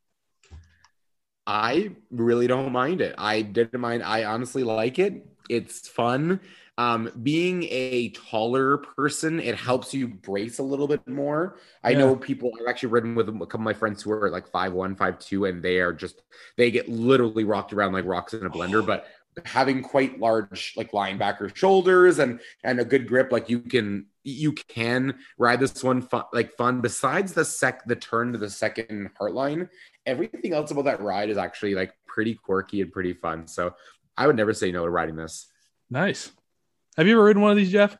I 1.46 1.92
really 2.10 2.46
don't 2.46 2.72
mind 2.72 3.00
it. 3.00 3.14
I 3.16 3.42
didn't 3.42 3.80
mind. 3.80 4.02
I 4.02 4.24
honestly 4.24 4.64
like 4.64 4.98
it. 4.98 5.26
It's 5.48 5.88
fun. 5.88 6.40
Um, 6.76 7.10
being 7.22 7.64
a 7.64 8.10
taller 8.10 8.76
person, 8.78 9.40
it 9.40 9.56
helps 9.56 9.94
you 9.94 10.06
brace 10.08 10.58
a 10.58 10.62
little 10.62 10.86
bit 10.86 11.06
more. 11.08 11.56
I 11.82 11.90
Yeah. 11.90 11.98
know 11.98 12.16
people. 12.16 12.52
I've 12.60 12.66
actually 12.68 12.90
ridden 12.90 13.14
with 13.14 13.28
a 13.28 13.32
couple 13.32 13.60
of 13.60 13.60
my 13.62 13.72
friends 13.74 14.02
who 14.02 14.12
are 14.12 14.30
like 14.30 14.46
five 14.48 14.72
one, 14.74 14.94
five 14.94 15.18
two, 15.18 15.46
and 15.46 15.62
they 15.62 15.80
are 15.80 15.92
just 15.92 16.22
they 16.56 16.70
get 16.70 16.88
literally 16.88 17.44
rocked 17.44 17.72
around 17.72 17.94
like 17.94 18.04
rocks 18.04 18.34
in 18.34 18.44
a 18.46 18.50
blender. 18.50 18.84
But 18.86 19.06
having 19.44 19.82
quite 19.82 20.20
large 20.20 20.74
like 20.76 20.92
linebacker 20.92 21.54
shoulders 21.56 22.18
and 22.18 22.40
and 22.62 22.78
a 22.78 22.84
good 22.84 23.08
grip, 23.08 23.32
like 23.32 23.48
you 23.48 23.60
can 23.60 24.06
you 24.30 24.52
can 24.52 25.18
ride 25.36 25.60
this 25.60 25.82
one 25.82 26.02
fun, 26.02 26.24
like 26.32 26.56
fun. 26.56 26.80
Besides 26.80 27.32
the 27.32 27.44
sec 27.44 27.84
the 27.86 27.96
turn 27.96 28.32
to 28.32 28.38
the 28.38 28.50
second 28.50 29.10
heartline, 29.20 29.68
everything 30.06 30.52
else 30.52 30.70
about 30.70 30.84
that 30.84 31.02
ride 31.02 31.30
is 31.30 31.38
actually 31.38 31.74
like 31.74 31.92
pretty 32.06 32.34
quirky 32.34 32.80
and 32.80 32.92
pretty 32.92 33.12
fun. 33.12 33.46
So 33.46 33.74
I 34.16 34.26
would 34.26 34.36
never 34.36 34.52
say 34.52 34.72
no 34.72 34.84
to 34.84 34.90
riding 34.90 35.16
this. 35.16 35.46
Nice. 35.90 36.30
Have 36.96 37.06
you 37.06 37.12
ever 37.14 37.24
ridden 37.24 37.42
one 37.42 37.52
of 37.52 37.56
these, 37.56 37.70
Jeff? 37.70 37.96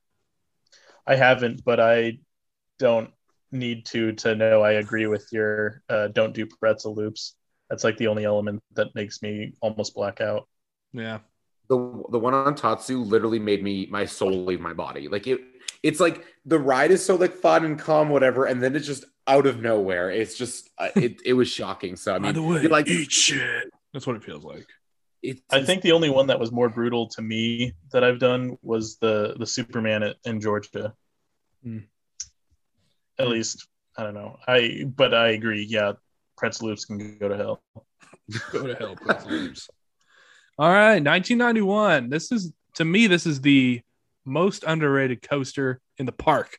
I 1.07 1.15
haven't, 1.15 1.65
but 1.65 1.81
I 1.81 2.19
don't 2.79 3.11
need 3.51 3.87
to 3.87 4.13
to 4.13 4.35
know 4.35 4.63
I 4.63 4.73
agree 4.73 5.07
with 5.07 5.27
your 5.33 5.83
uh, 5.89 6.09
don't 6.09 6.35
do 6.35 6.47
pretzel 6.47 6.95
loops. 6.95 7.35
That's 7.71 7.85
like 7.85 7.97
the 7.97 8.09
only 8.09 8.25
element 8.25 8.63
that 8.75 8.95
makes 8.95 9.23
me 9.23 9.55
almost 9.61 9.95
black 9.95 10.21
out. 10.21 10.49
Yeah. 10.93 11.21
The 11.69 11.77
the 12.11 12.19
one 12.19 12.35
on 12.35 12.55
Tatsu 12.55 12.99
literally 13.03 13.39
made 13.39 13.63
me 13.63 13.87
my 13.91 14.05
soul 14.05 14.45
leave 14.45 14.61
my 14.61 14.73
body. 14.73 15.09
Like 15.09 15.27
it 15.27 15.41
it's 15.83 16.01
like 16.01 16.25
the 16.45 16.59
ride 16.59 16.91
is 16.91 17.05
so 17.05 17.17
like 17.17 17.35
fun 17.35 17.65
and 17.65 17.79
calm, 17.79 18.09
whatever, 18.09 18.45
and 18.45 18.63
then 18.63 18.75
it's 18.75 18.87
just 18.87 19.05
out 19.27 19.47
of 19.47 19.61
nowhere. 19.61 20.11
It's 20.11 20.37
just 20.37 20.69
uh, 20.79 20.89
it 20.97 21.21
it 21.25 21.33
was 21.35 21.49
shocking. 21.49 21.97
So 21.97 22.15
I 22.15 22.19
mean, 22.19 22.35
you're 22.35 22.69
like 22.69 22.89
eat 22.89 23.13
shit. 23.13 23.71
That's 23.93 24.07
what 24.07 24.17
it 24.17 24.25
feels 24.25 24.45
like. 24.45 24.67
it's 25.23 25.41
I 25.51 25.63
think 25.63 25.83
the 25.83 25.93
only 25.93 26.11
one 26.11 26.29
that 26.29 26.41
was 26.41 26.53
more 26.53 26.69
brutal 26.69 27.09
to 27.11 27.23
me 27.23 27.75
that 27.93 28.05
I've 28.05 28.19
done 28.19 28.59
was 28.63 28.97
the 28.99 29.35
the 29.39 29.47
Superman 29.47 30.03
at, 30.03 30.17
in 30.25 30.41
Georgia. 30.41 30.95
Hmm. 31.63 31.79
At 33.19 33.29
least 33.29 33.67
I 33.97 34.05
don't 34.05 34.15
know. 34.15 34.39
I 34.47 34.85
but 34.85 35.15
I 35.15 35.31
agree. 35.31 35.67
Yeah, 35.69 35.93
pretzel 36.37 36.69
loops 36.69 36.85
can 36.85 37.19
go 37.19 37.29
to 37.29 37.37
hell. 37.37 37.63
Go 38.53 38.67
to 38.67 38.75
hell, 38.75 38.95
pretzel 38.95 39.31
loops. 39.31 39.71
All 40.59 40.71
right, 40.71 41.03
1991. 41.03 42.11
This 42.11 42.31
is 42.31 42.53
to 42.75 42.85
me, 42.85 43.07
this 43.07 43.27
is 43.27 43.41
the 43.41 43.81
most 44.25 44.65
underrated 44.67 45.23
coaster 45.23 45.81
in 45.99 46.07
the 46.07 46.13
park. 46.13 46.59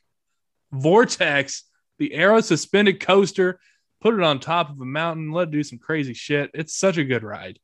Vortex, 0.71 1.63
the 1.97 2.13
Arrow 2.13 2.41
suspended 2.41 2.99
coaster. 2.99 3.59
Put 4.01 4.13
it 4.13 4.21
on 4.23 4.39
top 4.39 4.69
of 4.69 4.79
a 4.79 4.85
mountain, 4.85 5.31
let 5.31 5.49
it 5.49 5.51
do 5.51 5.63
some 5.63 5.77
crazy 5.79 6.13
shit. 6.13 6.51
It's 6.53 6.75
such 6.75 6.97
a 6.97 7.03
good 7.03 7.23
ride. 7.23 7.59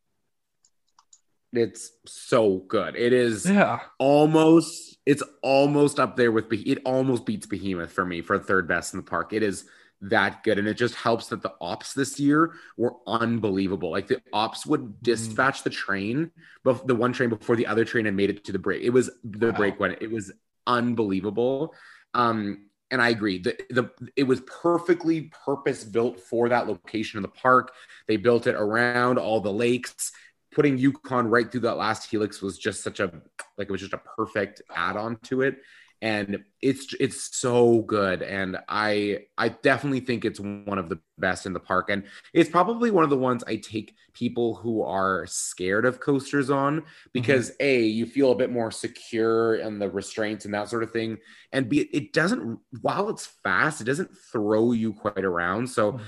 it's 1.53 1.91
so 2.05 2.57
good. 2.57 2.97
It 2.97 3.13
is 3.13 3.45
Yeah. 3.49 3.79
almost 3.97 4.97
it's 5.05 5.23
almost 5.41 5.99
up 6.01 6.17
there 6.17 6.31
with 6.31 6.51
it 6.51 6.79
almost 6.83 7.25
beats 7.25 7.45
Behemoth 7.45 7.93
for 7.93 8.03
me 8.03 8.21
for 8.21 8.37
third 8.37 8.67
best 8.67 8.93
in 8.93 8.97
the 8.99 9.05
park. 9.05 9.31
It 9.31 9.41
is 9.43 9.65
that 10.01 10.43
good 10.43 10.59
and 10.59 10.67
it 10.67 10.75
just 10.75 10.95
helps 10.95 11.27
that 11.27 11.41
the 11.41 11.53
ops 11.61 11.93
this 11.93 12.19
year 12.19 12.53
were 12.77 12.95
unbelievable. 13.07 13.91
Like 13.91 14.07
the 14.07 14.21
ops 14.33 14.65
would 14.65 15.01
dispatch 15.01 15.63
the 15.63 15.69
train, 15.69 16.31
but 16.63 16.85
the 16.85 16.95
one 16.95 17.13
train 17.13 17.29
before 17.29 17.55
the 17.55 17.67
other 17.67 17.85
train 17.85 18.05
and 18.05 18.15
made 18.15 18.29
it 18.29 18.43
to 18.45 18.51
the 18.51 18.59
brake. 18.59 18.83
It 18.83 18.91
was 18.91 19.09
the 19.23 19.47
Wow. 19.51 19.57
brake 19.57 19.79
when 19.79 19.93
it 20.01 20.11
was 20.11 20.31
unbelievable. 20.67 21.73
Um 22.13 22.69
and 22.91 23.01
I 23.01 23.09
agree. 23.09 23.39
The, 23.39 23.57
the 23.71 23.89
it 24.15 24.23
was 24.23 24.41
perfectly 24.41 25.31
purpose 25.45 25.83
built 25.83 26.19
for 26.19 26.49
that 26.49 26.67
location 26.67 27.17
in 27.17 27.23
the 27.23 27.27
park. 27.29 27.73
They 28.07 28.17
built 28.17 28.47
it 28.47 28.55
around 28.55 29.17
all 29.17 29.41
the 29.41 29.51
lakes 29.51 30.11
putting 30.51 30.77
Yukon 30.77 31.27
right 31.27 31.51
through 31.51 31.61
that 31.61 31.75
last 31.77 32.09
helix 32.09 32.41
was 32.41 32.57
just 32.57 32.81
such 32.81 32.99
a 33.01 33.11
like 33.57 33.67
it 33.67 33.71
was 33.71 33.81
just 33.81 33.93
a 33.93 34.01
perfect 34.15 34.61
add-on 34.73 35.17
to 35.23 35.41
it 35.41 35.57
and 36.01 36.43
it's 36.61 36.93
it's 36.99 37.37
so 37.37 37.81
good. 37.83 38.21
And 38.21 38.57
i 38.67 39.19
i 39.37 39.49
definitely 39.49 40.01
think 40.01 40.25
it's 40.25 40.39
one 40.39 40.77
of 40.77 40.89
the 40.89 40.99
best 41.17 41.45
in 41.45 41.53
the 41.53 41.59
park. 41.59 41.89
And 41.89 42.03
it's 42.33 42.49
probably 42.49 42.91
one 42.91 43.03
of 43.03 43.09
the 43.09 43.17
ones 43.17 43.43
i 43.47 43.55
take 43.55 43.95
people 44.13 44.55
who 44.55 44.81
are 44.81 45.25
scared 45.27 45.85
of 45.85 45.99
coasters 45.99 46.49
on 46.49 46.83
because 47.13 47.51
a 47.59 47.81
you 47.83 48.05
feel 48.05 48.31
a 48.31 48.35
bit 48.35 48.51
more 48.51 48.71
secure 48.71 49.55
in 49.55 49.79
the 49.79 49.89
restraints 49.89 50.45
and 50.45 50.53
that 50.53 50.69
sort 50.69 50.83
of 50.83 50.91
thing. 50.91 51.17
And 51.51 51.69
b 51.69 51.81
it 51.91 52.13
doesn't 52.13 52.59
while 52.81 53.09
it's 53.09 53.25
fast 53.25 53.81
it 53.81 53.85
doesn't 53.85 54.15
throw 54.31 54.71
you 54.71 54.93
quite 54.93 55.25
around. 55.25 55.67
So 55.67 55.99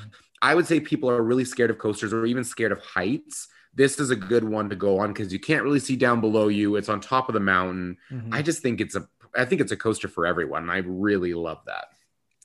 i 0.42 0.54
would 0.54 0.68
say 0.68 0.80
people 0.80 1.10
are 1.10 1.22
really 1.24 1.46
scared 1.46 1.72
of 1.72 1.80
coasters 1.80 2.14
or 2.14 2.26
even 2.26 2.44
scared 2.44 2.72
of 2.72 2.80
heights. 2.80 3.48
This 3.74 4.00
is 4.00 4.10
a 4.10 4.16
good 4.16 4.44
one 4.44 4.70
to 4.70 4.76
go 4.76 4.98
on 5.00 5.14
because 5.14 5.32
you 5.32 5.40
can't 5.40 5.64
really 5.64 5.80
see 5.80 5.96
down 5.96 6.20
below 6.20 6.48
you. 6.48 6.78
It's 6.78 6.90
on 6.90 7.00
top 7.00 7.30
of 7.30 7.34
the 7.34 7.40
mountain. 7.40 7.98
Mhm. 8.12 8.34
I 8.34 8.42
just 8.42 8.64
think 8.64 8.82
it's 8.82 8.96
a 8.96 9.08
I 9.38 9.46
think 9.46 9.62
it's 9.62 9.72
a 9.72 9.78
coaster 9.78 10.08
for 10.08 10.26
everyone. 10.26 10.70
I 10.70 10.78
really 10.78 11.34
love 11.34 11.60
that. 11.68 11.86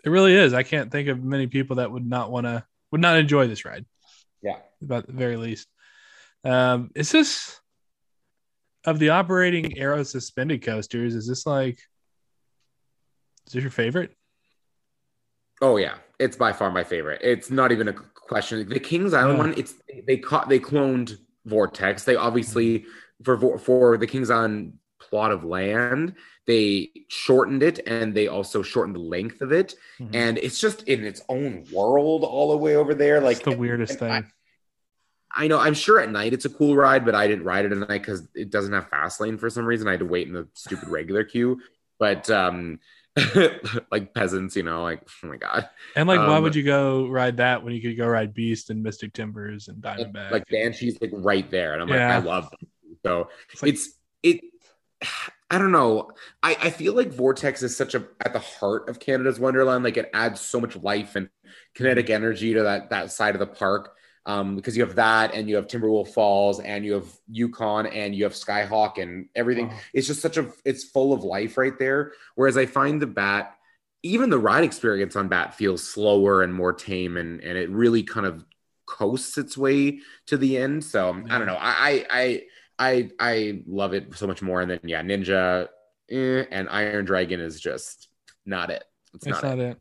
It 0.05 0.10
really 0.10 0.35
is. 0.35 0.52
I 0.52 0.62
can't 0.62 0.90
think 0.90 1.09
of 1.09 1.23
many 1.23 1.47
people 1.47 1.77
that 1.77 1.90
would 1.90 2.06
not 2.06 2.31
want 2.31 2.47
to 2.47 2.64
would 2.90 3.01
not 3.01 3.16
enjoy 3.16 3.47
this 3.48 3.64
ride. 3.64 3.86
Yeah. 4.43 4.59
About 4.82 5.06
the 5.06 5.12
very 5.12 5.36
least. 5.36 5.69
Um, 6.44 6.90
is 6.94 7.10
this 7.12 7.59
of 8.85 8.98
the 8.98 9.10
operating 9.10 9.78
arrow 9.78 10.02
suspended 10.02 10.62
coasters? 10.62 11.14
Is 11.14 11.27
this 11.27 11.47
like 11.47 11.78
is 13.47 13.52
this 13.55 13.62
your 13.62 13.70
favorite? 13.70 14.16
Oh 15.60 15.77
yeah, 15.77 15.94
it's 16.19 16.36
by 16.36 16.52
far 16.52 16.70
my 16.70 16.82
favorite. 16.85 17.20
It's 17.23 17.51
not 17.51 17.70
even 17.73 17.89
a 17.89 17.93
question. 17.93 18.69
The 18.69 18.81
Kings 18.81 19.14
Island 19.14 19.39
Yeah. 19.39 19.44
one, 19.44 19.55
it's 19.56 19.74
they 20.06 20.16
caught 20.16 20.48
they 20.48 20.59
cloned 20.59 21.16
Vortex. 21.47 22.05
They 22.05 22.16
obviously 22.16 22.86
for 23.23 23.59
for 23.59 23.97
the 23.97 24.06
Kings 24.06 24.31
Island 24.31 24.74
plot 25.01 25.31
of 25.31 25.44
land, 25.44 26.14
they 26.47 26.90
shortened 27.09 27.62
it 27.62 27.78
and 27.86 28.14
they 28.14 28.27
also 28.28 28.62
shortened 28.62 28.97
the 28.97 29.01
length 29.01 29.40
of 29.43 29.52
it. 29.52 29.74
Mhm. 30.01 30.10
And 30.14 30.39
it's 30.39 30.59
just 30.59 30.82
in 30.89 31.05
its 31.05 31.23
own 31.28 31.64
world 31.73 32.24
all 32.24 32.51
the 32.51 32.56
way 32.56 32.77
over 32.77 32.94
there. 32.94 33.20
Like 33.20 33.36
It's 33.39 33.44
the 33.44 33.56
weirdest 33.56 34.01
and 34.01 34.12
I- 34.12 34.20
thing. 34.23 34.32
I 35.35 35.48
know. 35.48 35.59
I'm 35.59 35.73
sure 35.74 35.98
at 35.98 36.10
night 36.10 36.35
it's 36.35 36.44
a 36.44 36.51
cool 36.51 36.77
ride, 36.77 37.06
but 37.06 37.14
I 37.14 37.27
didn't 37.27 37.44
ride 37.44 37.64
it 37.64 37.73
at 37.73 37.78
night 37.78 38.02
because 38.02 38.28
it 38.35 38.51
doesn't 38.51 38.73
have 38.74 38.89
fast 38.90 39.19
lane 39.19 39.39
for 39.39 39.48
some 39.48 39.64
reason. 39.64 39.89
I 39.89 39.93
had 39.93 40.01
to 40.01 40.06
wait 40.06 40.27
in 40.27 40.35
the 40.35 40.47
stupid 40.52 40.89
regular 40.89 41.24
queue. 41.24 41.59
But 41.98 42.28
um, 42.28 42.81
like 43.90 44.12
peasants, 44.12 44.56
you 44.56 44.62
know, 44.62 44.82
like 44.82 45.01
oh 45.24 45.28
my 45.28 45.36
god, 45.36 45.69
and 45.97 46.06
like, 46.09 46.19
why 46.19 46.36
um, 46.36 46.43
would 46.43 46.55
you 46.55 46.62
go 46.64 47.06
ride 47.09 47.39
that 47.39 47.62
when 47.62 47.73
you 47.74 47.81
could 47.81 47.97
go 47.97 48.06
ride 48.06 48.35
Beast 48.35 48.69
and 48.70 48.82
Mystic 48.82 49.12
Timbers 49.14 49.69
and 49.69 49.82
Diamondback? 49.82 50.31
like 50.32 50.47
Banshee's 50.51 50.98
like 51.01 51.10
right 51.14 51.48
there, 51.51 51.73
and 51.74 51.82
I'm 51.82 51.89
Yeah. 51.89 52.16
like, 52.16 52.24
I 52.24 52.27
love. 52.28 52.51
Them. 52.51 52.69
So 53.05 53.28
It's 53.52 53.62
like- 53.62 53.73
it's 53.73 53.89
it. 54.23 54.40
I 55.52 55.58
don't 55.58 55.70
know. 55.70 56.10
I, 56.42 56.56
I 56.60 56.70
feel 56.70 56.94
like 56.94 57.12
Vortex 57.12 57.62
is 57.62 57.76
such 57.76 57.94
a 57.94 58.04
at 58.24 58.32
the 58.32 58.38
heart 58.40 58.88
of 58.88 58.98
Canada's 58.98 59.38
Wonderland. 59.38 59.84
Like 59.84 59.98
it 59.98 60.10
adds 60.14 60.40
so 60.40 60.60
much 60.60 60.76
life 60.76 61.14
and 61.14 61.28
kinetic 61.74 62.06
Mm-hmm. 62.06 62.14
energy 62.14 62.54
to 62.54 62.62
that 62.64 62.90
that 62.90 63.12
side 63.12 63.34
of 63.34 63.38
the 63.40 63.46
park. 63.46 63.94
Um, 64.24 64.54
because 64.56 64.76
you 64.76 64.84
have 64.84 64.94
that 64.96 65.34
and 65.34 65.48
you 65.48 65.56
have 65.56 65.66
Timberwolf 65.66 66.08
Falls 66.14 66.60
and 66.60 66.84
you 66.84 66.92
have 66.94 67.08
Yukon 67.28 67.86
and 67.86 68.14
you 68.14 68.24
have 68.24 68.34
Skyhawk 68.34 68.98
and 69.02 69.28
everything. 69.34 69.70
Oh. 69.72 69.80
It's 69.92 70.06
just 70.06 70.22
such 70.22 70.36
a 70.38 70.50
it's 70.64 70.84
full 70.84 71.12
of 71.12 71.24
life 71.24 71.58
right 71.58 71.78
there. 71.78 72.12
Whereas 72.36 72.56
I 72.56 72.66
find 72.66 73.02
the 73.02 73.08
bat, 73.08 73.56
even 74.04 74.30
the 74.30 74.38
ride 74.38 74.64
experience 74.64 75.16
on 75.16 75.28
bat 75.28 75.54
feels 75.54 75.82
slower 75.86 76.42
and 76.42 76.54
more 76.54 76.72
tame 76.72 77.16
and 77.16 77.40
and 77.42 77.58
it 77.58 77.68
really 77.70 78.04
kind 78.04 78.26
of 78.26 78.44
coasts 78.86 79.38
its 79.38 79.58
way 79.58 80.00
to 80.26 80.36
the 80.36 80.56
end. 80.56 80.84
So 80.84 81.22
I 81.30 81.38
don't 81.38 81.46
know. 81.46 81.58
I 81.58 81.74
I 81.90 82.06
I 82.10 82.42
I 82.82 83.10
I 83.20 83.62
love 83.66 83.94
it 83.94 84.14
so 84.16 84.26
much 84.26 84.42
more. 84.42 84.60
And 84.60 84.70
then 84.70 84.80
yeah, 84.82 85.02
Ninja 85.02 85.68
eh, 86.10 86.44
and 86.50 86.68
Iron 86.68 87.04
Dragon 87.04 87.40
is 87.40 87.60
just 87.60 88.09
not 88.44 88.70
it. 88.70 88.82
It's, 89.14 89.26
It's 89.26 89.42
not, 89.42 89.44
not 89.44 89.59
it. 89.59 89.70
it. 89.70 89.78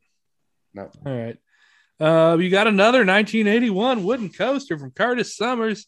No. 0.73 0.89
All 1.05 1.17
right. 1.17 1.37
Uh, 1.99 2.37
you 2.37 2.49
got 2.49 2.67
another 2.67 2.99
1981 2.99 4.03
wooden 4.03 4.29
coaster 4.29 4.77
from 4.77 4.91
Curtis 4.91 5.35
Summers. 5.35 5.87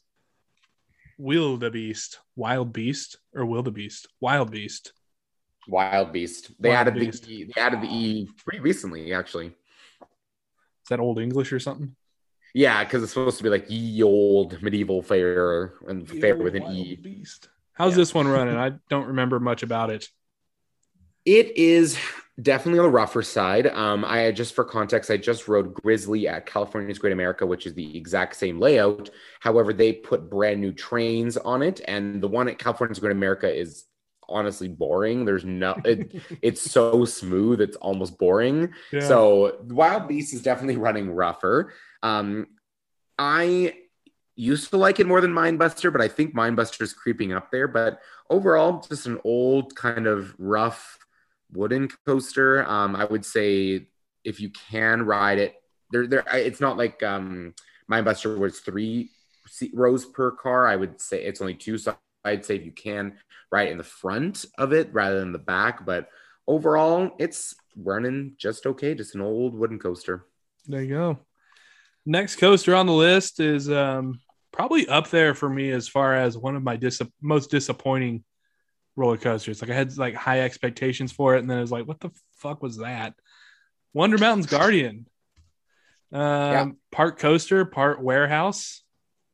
Wildebeest, 1.20 2.20
Wild 2.36 2.74
Beast, 2.74 3.18
or 3.36 3.46
Wildebeest, 3.46 4.08
Wild 4.20 4.52
Beast. 4.52 4.94
Wild 5.68 6.12
Beast. 6.12 6.52
They 6.60 6.70
Wild 6.70 6.88
added 6.88 7.00
Beast. 7.00 7.26
the 7.26 7.34
E- 7.34 7.52
they 7.56 7.62
added 7.62 7.82
the 7.82 7.88
E 7.88 8.30
pretty 8.44 8.60
recently 8.60 9.14
actually. 9.14 9.48
Is 9.48 10.90
that 10.90 11.00
Old 11.00 11.20
English 11.20 11.54
or 11.54 11.60
something? 11.60 11.96
Yeah, 12.54 12.84
because 12.84 13.02
it's 13.04 13.14
supposed 13.14 13.38
to 13.38 13.44
be 13.44 13.50
like 13.50 13.66
ye 13.70 14.04
old 14.04 14.62
medieval 14.62 15.02
fair 15.02 15.74
and 15.88 16.08
fair 16.08 16.36
with 16.36 16.56
an 16.56 16.64
Wild 16.64 16.76
E. 16.76 16.96
Beast. 16.96 17.50
How's 17.74 17.94
Yeah. 17.94 17.98
this 17.98 18.14
one 18.14 18.28
running? 18.28 18.56
I 18.56 18.74
don't 18.90 19.08
remember 19.08 19.40
much 19.40 19.64
about 19.64 19.90
it. 19.90 20.08
It 21.26 21.58
is 21.58 21.98
definitely 22.42 22.80
on 22.80 22.86
the 22.86 22.92
rougher 22.92 23.24
side. 23.24 23.68
Um, 23.68 24.04
I 24.06 24.32
just 24.32 24.54
for 24.54 24.64
context, 24.66 25.10
I 25.10 25.18
just 25.18 25.48
rode 25.48 25.74
Grizzly 25.74 26.28
at 26.28 26.46
California's 26.46 27.00
Great 27.00 27.14
America, 27.14 27.46
which 27.46 27.66
is 27.66 27.74
the 27.74 27.98
exact 27.98 28.36
same 28.36 28.60
layout. 28.60 29.10
However, 29.40 29.74
they 29.74 29.94
put 29.94 30.30
brand 30.30 30.62
new 30.62 30.74
trains 30.74 31.38
on 31.38 31.64
it, 31.64 31.82
and 31.88 32.22
the 32.22 32.28
one 32.28 32.48
at 32.50 32.60
California's 32.60 33.00
Great 33.00 33.14
America 33.14 33.52
is 33.52 33.86
honestly 34.30 34.68
boring. 34.68 35.26
There's 35.26 35.46
no, 35.46 35.76
it, 35.86 36.14
it's 36.42 36.70
so 36.70 37.06
smooth, 37.06 37.62
it's 37.62 37.78
almost 37.78 38.18
boring. 38.18 38.74
Yeah. 38.92 39.02
So 39.02 39.58
Wild 39.64 40.08
Beast 40.08 40.34
is 40.34 40.42
definitely 40.42 40.78
running 40.78 41.12
rougher. 41.12 41.74
Um, 42.04 42.48
I 43.18 43.74
used 44.36 44.70
to 44.72 44.78
like 44.78 45.00
it 45.00 45.08
more 45.08 45.22
than 45.22 45.34
Mindbuster, 45.34 45.92
but 45.92 46.02
I 46.02 46.08
think 46.08 46.36
Mindbuster 46.36 46.82
is 46.82 46.94
creeping 46.94 47.34
up 47.34 47.52
there. 47.52 47.68
But 47.68 48.00
overall, 48.30 48.86
just 48.88 49.08
an 49.08 49.20
old 49.24 49.76
kind 49.76 50.06
of 50.06 50.36
rough 50.38 51.00
wooden 51.52 51.90
coaster. 52.06 52.68
Um, 52.68 52.96
I 52.96 53.06
would 53.06 53.26
say 53.26 53.88
if 54.24 54.40
you 54.40 54.50
can 54.50 55.04
ride 55.04 55.40
it, 55.40 55.56
there, 55.92 56.08
there. 56.08 56.24
It's 56.34 56.60
not 56.60 56.78
like 56.78 57.02
um, 57.04 57.54
Mindbuster 57.92 58.38
was 58.38 58.60
three 58.60 59.10
rows 59.74 60.06
per 60.06 60.32
car. 60.32 60.68
I 60.68 60.76
would 60.76 61.00
say 61.00 61.24
it's 61.24 61.42
only 61.42 61.56
two. 61.56 61.78
So 61.78 61.96
I'd 62.26 62.46
say 62.46 62.56
if 62.56 62.66
you 62.66 62.72
can 62.72 63.18
ride 63.52 63.70
in 63.70 63.78
the 63.78 63.84
front 63.84 64.46
of 64.58 64.74
it 64.74 64.90
rather 64.94 65.20
than 65.20 65.32
the 65.32 65.40
back. 65.40 65.86
But 65.86 66.10
overall, 66.48 67.12
it's 67.20 67.56
running 67.78 68.34
just 68.38 68.66
okay. 68.66 68.96
Just 68.96 69.16
an 69.16 69.22
old 69.22 69.54
wooden 69.54 69.78
coaster. 69.78 70.26
There 70.68 70.82
you 70.82 70.90
go. 70.90 71.20
Next 72.06 72.36
coaster 72.36 72.76
on 72.76 72.86
the 72.86 72.94
list 72.94 73.40
is 73.40 73.70
um, 73.70 74.20
probably 74.52 74.88
up 74.88 75.10
there 75.10 75.34
for 75.34 75.50
me 75.50 75.72
as 75.72 75.88
far 75.88 76.16
as 76.16 76.38
one 76.38 76.56
of 76.56 76.64
my 76.64 76.76
dis- 76.76 77.02
most 77.22 77.50
disappointing 77.50 78.24
roller 78.96 79.18
coasters. 79.18 79.62
Like 79.62 79.72
I 79.72 79.74
had 79.74 79.98
like 79.98 80.14
high 80.14 80.42
expectations 80.42 81.12
for 81.12 81.36
it, 81.36 81.40
and 81.40 81.50
then 81.50 81.58
it 81.58 81.62
was 81.62 81.72
like, 81.72 81.88
what 81.88 82.00
the 82.00 82.12
fuck 82.38 82.62
was 82.62 82.78
that? 82.78 83.14
Wonder 83.94 84.18
Mountain's 84.18 84.48
Guardian. 84.48 85.08
Um, 86.12 86.22
yeah. 86.22 86.66
part 86.92 87.18
coaster, 87.20 87.66
part 87.66 88.02
warehouse 88.02 88.84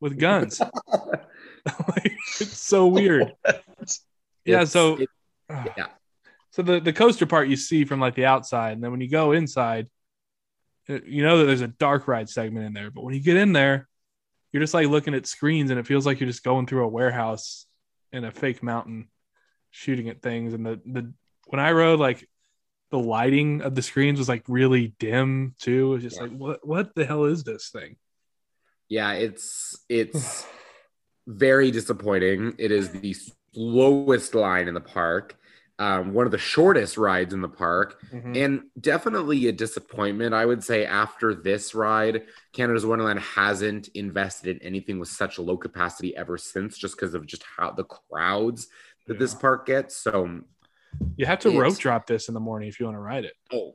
with 0.00 0.18
guns. 0.18 0.60
like, 1.88 2.16
it's 2.40 2.58
so 2.58 2.86
weird. 2.86 3.34
yeah, 4.44 4.64
so 4.64 4.96
it- 4.96 5.08
yeah. 5.50 5.86
so 6.50 6.62
the 6.62 6.80
the 6.80 6.92
coaster 6.92 7.26
part 7.26 7.48
you 7.48 7.56
see 7.56 7.84
from 7.84 8.00
like 8.00 8.14
the 8.14 8.24
outside, 8.26 8.72
and 8.72 8.82
then 8.82 8.90
when 8.90 9.00
you 9.00 9.10
go 9.10 9.32
inside, 9.32 9.88
you 11.06 11.22
know 11.22 11.38
that 11.38 11.44
there's 11.44 11.60
a 11.60 11.68
dark 11.68 12.08
ride 12.08 12.28
segment 12.28 12.66
in 12.66 12.72
there. 12.72 12.90
But 12.90 13.04
when 13.04 13.14
you 13.14 13.20
get 13.20 13.36
in 13.36 13.52
there, 13.52 13.88
you're 14.52 14.62
just 14.62 14.74
like 14.74 14.88
looking 14.88 15.14
at 15.14 15.26
screens, 15.26 15.70
and 15.70 15.78
it 15.78 15.86
feels 15.86 16.06
like 16.06 16.20
you're 16.20 16.28
just 16.28 16.42
going 16.44 16.66
through 16.66 16.84
a 16.84 16.88
warehouse 16.88 17.66
in 18.12 18.24
a 18.24 18.30
fake 18.30 18.62
mountain, 18.62 19.08
shooting 19.70 20.08
at 20.08 20.22
things. 20.22 20.54
And 20.54 20.64
the 20.66 20.80
the 20.84 21.12
when 21.46 21.60
I 21.60 21.72
rode, 21.72 22.00
like 22.00 22.28
the 22.90 22.98
lighting 22.98 23.62
of 23.62 23.74
the 23.74 23.82
screens 23.82 24.18
was 24.18 24.28
like 24.28 24.42
really 24.48 24.94
dim 24.98 25.54
too. 25.60 25.86
It 25.86 25.94
was 25.94 26.02
just 26.02 26.16
Yeah. 26.16 26.22
like 26.22 26.32
what 26.32 26.66
what 26.66 26.94
the 26.94 27.04
hell 27.06 27.24
is 27.24 27.44
this 27.44 27.70
thing? 27.70 27.96
Yeah, 28.88 29.12
it's 29.12 29.78
it's 29.88 30.46
very 31.26 31.70
disappointing. 31.70 32.54
It 32.58 32.72
is 32.72 32.90
the 32.90 33.14
slowest 33.54 34.34
line 34.34 34.66
in 34.68 34.74
the 34.74 34.80
park, 34.80 35.36
um, 35.80 36.12
one 36.12 36.26
of 36.26 36.30
the 36.30 36.38
shortest 36.38 36.98
rides 36.98 37.32
in 37.32 37.40
the 37.40 37.48
park, 37.48 38.00
and 38.12 38.64
definitely 38.78 39.48
a 39.48 39.52
disappointment. 39.52 40.34
I 40.34 40.44
would 40.44 40.62
say 40.62 40.84
after 40.84 41.34
this 41.34 41.74
ride, 41.74 42.24
Canada's 42.52 42.84
Wonderland 42.84 43.18
hasn't 43.20 43.88
invested 43.94 44.58
in 44.58 44.62
anything 44.62 44.98
with 44.98 45.08
such 45.08 45.38
low 45.38 45.56
capacity 45.56 46.14
ever 46.14 46.36
since, 46.36 46.76
just 46.76 46.96
because 46.96 47.14
of 47.14 47.26
just 47.26 47.42
how 47.56 47.70
the 47.70 47.84
crowds 47.84 48.68
that 49.06 49.18
this 49.18 49.34
park 49.34 49.64
gets. 49.66 49.96
So, 49.96 50.42
You 51.16 51.24
have 51.24 51.38
to 51.40 51.58
rope 51.58 51.78
drop 51.78 52.06
this 52.06 52.28
in 52.28 52.34
the 52.34 52.40
morning 52.40 52.68
if 52.68 52.78
you 52.78 52.84
want 52.84 52.96
to 52.96 53.00
ride 53.00 53.24
it. 53.24 53.32
oh. 53.52 53.74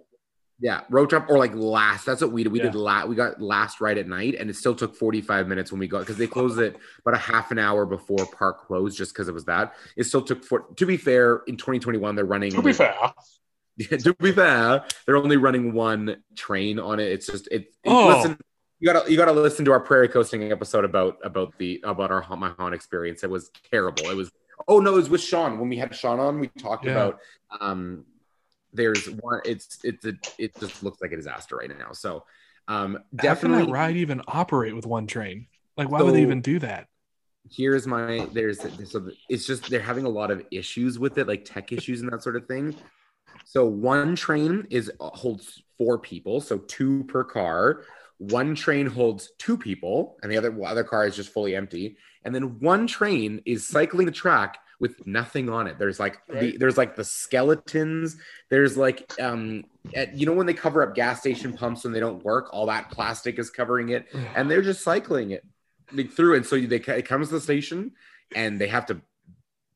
Yeah, 0.60 0.82
rope 0.90 1.10
drop 1.10 1.30
or 1.30 1.38
like 1.38 1.54
last. 1.54 2.06
That's 2.06 2.22
what 2.22 2.32
we 2.32 2.44
did. 2.44 2.52
We 2.54 2.60
Yeah. 2.60 2.66
did 2.68 2.76
last. 2.76 3.08
We 3.10 3.16
got 3.16 3.42
last 3.42 3.82
right 3.82 3.98
at 3.98 4.08
night, 4.08 4.36
and 4.40 4.50
it 4.50 4.56
still 4.56 4.74
took 4.74 4.96
forty 4.96 5.20
five 5.22 5.48
minutes 5.50 5.70
when 5.72 5.80
we 5.80 5.88
got 5.88 6.00
because 6.00 6.16
they 6.18 6.28
closed 6.28 6.60
it 6.60 6.78
about 7.02 7.14
a 7.14 7.18
half 7.22 7.52
an 7.52 7.60
hour 7.60 7.86
before 7.86 8.26
park 8.38 8.66
closed, 8.66 8.98
just 8.98 9.14
because 9.14 9.28
it 9.28 9.34
was 9.34 9.46
that. 9.46 9.74
It 9.98 10.06
still 10.06 10.22
took 10.22 10.46
for. 10.46 10.62
To 10.78 10.86
be 10.86 10.96
fair, 10.96 11.42
in 11.48 11.58
twenty 11.58 11.80
twenty 11.80 12.00
one, 12.00 12.16
they're 12.16 12.24
running. 12.24 12.52
To 12.52 12.62
be 12.62 12.72
fair, 12.72 12.96
Yeah, 13.78 13.98
to 13.98 14.14
be 14.14 14.32
fair, 14.32 14.86
they're 15.06 15.18
only 15.18 15.36
running 15.36 15.74
one 15.74 16.24
train 16.38 16.80
on 16.80 17.02
it. 17.02 17.12
It's 17.12 17.26
just 17.28 17.48
it. 17.52 17.64
it- 17.64 17.68
Oh. 17.86 18.08
Listen, 18.16 18.38
you 18.80 18.92
gotta 18.94 19.12
you 19.12 19.18
gotta 19.18 19.34
listen 19.34 19.66
to 19.66 19.72
our 19.74 19.82
prairie 19.82 20.08
coasting 20.08 20.50
episode 20.54 20.86
about 20.86 21.18
about 21.22 21.58
the 21.58 21.82
about 21.84 22.12
our 22.12 22.26
my 22.38 22.52
haunt 22.58 22.74
experience. 22.74 23.26
It 23.26 23.30
was 23.30 23.52
terrible. 23.72 24.10
It 24.10 24.16
was. 24.16 24.32
Oh 24.70 24.80
no, 24.80 24.94
it 24.94 24.96
was 24.96 25.10
with 25.10 25.20
Sean 25.22 25.60
when 25.60 25.68
we 25.68 25.76
had 25.76 25.94
Sean 25.94 26.22
on. 26.22 26.40
We 26.40 26.48
talked 26.48 26.86
Yeah. 26.86 26.92
about 26.92 27.20
um. 27.60 28.06
There's 28.76 29.10
one. 29.10 29.42
It's 29.46 29.80
it's 29.84 30.06
a, 30.06 30.14
it 30.38 30.60
just 30.60 30.84
looks 30.84 31.02
like 31.02 31.12
a 31.12 31.16
disaster 31.16 31.56
right 31.56 31.70
now. 31.70 31.94
So 31.94 32.26
um 32.68 32.94
How 32.94 33.00
can 33.00 33.18
definitely 33.18 33.66
that 33.66 33.72
ride 33.72 33.96
even 33.98 34.22
operate 34.28 34.76
with 34.76 34.86
one 34.86 35.08
train? 35.08 35.48
Like, 35.78 35.90
why 35.90 36.02
would 36.02 36.16
they 36.16 36.22
even 36.22 36.42
do 36.42 36.60
that? 36.60 36.88
here's 37.52 37.86
my 37.86 38.28
there's 38.34 38.60
so 38.90 39.10
it's 39.30 39.46
just 39.46 39.70
they're 39.70 39.80
having 39.80 40.06
a 40.06 40.10
lot 40.10 40.32
of 40.32 40.44
issues 40.52 40.98
with 40.98 41.18
it 41.18 41.28
like 41.28 41.46
tech 41.46 41.72
issues 41.72 42.02
and 42.02 42.12
that 42.12 42.24
sort 42.24 42.36
of 42.36 42.48
thing 42.48 42.76
so 43.44 43.66
one 43.66 44.16
train 44.16 44.66
is 44.70 44.92
uh, 45.00 45.10
holds 45.10 45.62
four 45.78 46.00
people 46.00 46.42
so 46.42 46.58
two 46.58 47.04
per 47.04 47.24
car 47.24 47.84
one 48.18 48.56
train 48.56 48.88
holds 48.88 49.32
two 49.38 49.58
people 49.58 50.18
and 50.24 50.32
the 50.32 50.38
other 50.38 50.56
other 50.66 50.84
car 50.84 51.06
is 51.06 51.16
just 51.16 51.32
fully 51.32 51.56
empty 51.56 51.98
and 52.24 52.34
then 52.34 52.60
one 52.60 52.88
train 52.88 53.42
is 53.46 53.68
cycling 53.68 54.06
the 54.06 54.12
track 54.12 54.58
with 54.80 55.06
nothing 55.08 55.50
on 55.50 55.68
it. 55.68 55.78
There's 55.80 56.00
like 56.00 56.18
the 56.28 56.58
there's 56.58 56.78
like 56.78 56.96
the 56.96 57.04
skeletons. 57.04 58.18
There's 58.50 58.78
like 58.78 59.12
um 59.20 59.64
at, 59.96 60.18
you 60.18 60.26
know 60.26 60.34
when 60.34 60.46
they 60.46 60.54
cover 60.54 60.84
up 60.84 60.96
gas 60.96 61.20
station 61.20 61.54
pumps 61.54 61.84
when 61.84 61.94
they 61.94 62.00
don't 62.00 62.24
work 62.24 62.50
all 62.52 62.66
that 62.68 62.92
plastic 62.92 63.40
is 63.40 63.50
covering 63.50 63.90
it 63.90 64.08
and 64.36 64.50
they're 64.50 64.62
just 64.62 64.84
cycling 64.84 65.32
it 65.32 65.44
like, 65.92 66.12
through 66.12 66.36
and 66.36 66.46
so 66.46 66.60
they 66.60 66.78
it 66.78 67.08
comes 67.08 67.28
to 67.28 67.36
the 67.36 67.42
station 67.42 67.92
and 68.36 68.60
they 68.60 68.68
have 68.68 68.88
to 68.88 69.02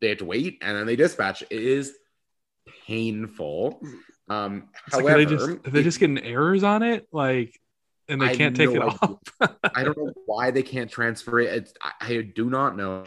they 0.01 0.09
have 0.09 0.17
to 0.17 0.25
wait 0.25 0.57
and 0.61 0.75
then 0.75 0.87
they 0.87 0.95
dispatch. 0.95 1.43
It 1.43 1.61
is 1.61 1.93
painful. 2.87 3.81
Um 4.29 4.69
It's 4.87 4.95
like, 4.95 5.05
however 5.05 5.19
are 5.19 5.25
they 5.25 5.25
just 5.25 5.63
they 5.63 5.83
just 5.83 5.99
getting 5.99 6.19
errors 6.19 6.63
on 6.63 6.83
it? 6.83 7.07
Like, 7.11 7.59
and 8.09 8.21
I 8.21 8.25
they 8.25 8.29
have 8.29 8.37
can't 8.37 8.55
take 8.55 8.71
no 8.71 8.75
it 8.75 8.81
idea. 8.81 8.99
off. 9.01 9.55
I 9.75 9.83
don't 9.83 9.97
know 9.97 10.11
why 10.25 10.51
they 10.51 10.63
can't 10.63 10.89
transfer 10.89 11.39
it. 11.39 11.53
It's, 11.53 11.73
I, 11.81 11.91
I 12.01 12.21
do 12.21 12.49
not 12.49 12.75
know. 12.75 13.05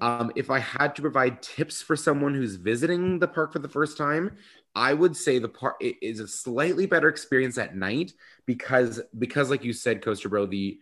Um, 0.00 0.32
if 0.36 0.50
I 0.50 0.60
had 0.60 0.94
to 0.96 1.02
provide 1.02 1.42
tips 1.42 1.82
for 1.82 1.96
someone 1.96 2.34
who's 2.34 2.56
visiting 2.56 3.18
the 3.18 3.28
park 3.28 3.52
for 3.52 3.58
the 3.58 3.68
first 3.68 3.98
time, 3.98 4.36
I 4.74 4.94
would 4.94 5.16
say 5.16 5.38
the 5.38 5.48
park 5.48 5.76
is 5.80 6.20
a 6.20 6.28
slightly 6.28 6.86
better 6.86 7.08
experience 7.08 7.58
at 7.58 7.76
night 7.76 8.12
because 8.46 9.00
because 9.18 9.50
like 9.50 9.64
you 9.64 9.72
said, 9.72 10.02
Coaster 10.02 10.28
Bro, 10.28 10.46
the 10.46 10.78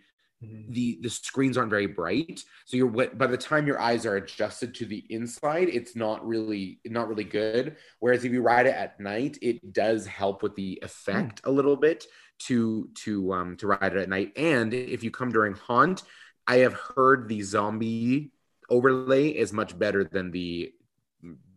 the 0.71 0.99
the 1.03 1.11
screens 1.11 1.57
aren't 1.57 1.71
very 1.71 1.87
bright 1.87 2.43
so 2.65 2.77
you're 2.77 2.89
by 2.89 3.27
the 3.27 3.37
time 3.37 3.67
your 3.67 3.81
eyes 3.81 4.05
are 4.05 4.17
adjusted 4.17 4.75
to 4.75 4.85
the 4.85 5.05
inside 5.09 5.69
it's 5.69 5.95
not 5.95 6.27
really 6.27 6.81
not 6.85 7.09
really 7.09 7.25
good 7.25 7.77
whereas 8.01 8.25
if 8.25 8.33
you 8.33 8.43
ride 8.43 8.67
it 8.67 8.75
at 8.75 8.99
night 8.99 9.39
it 9.41 9.73
does 9.73 10.05
help 10.05 10.43
with 10.43 10.55
the 10.57 10.79
effect 10.83 11.41
a 11.45 11.51
little 11.51 11.77
bit 11.77 12.07
to 12.47 12.89
to 12.95 13.33
um 13.33 13.57
to 13.57 13.67
ride 13.67 13.97
it 13.97 14.03
at 14.03 14.09
night 14.09 14.33
and 14.37 14.75
if 14.75 15.03
you 15.03 15.11
come 15.11 15.31
during 15.31 15.55
haunt 15.55 16.03
i 16.47 16.57
have 16.59 16.75
heard 16.75 17.29
the 17.29 17.43
zombie 17.43 18.31
overlay 18.71 19.29
is 19.29 19.53
much 19.53 19.79
better 19.79 20.05
than 20.05 20.31
the 20.31 20.73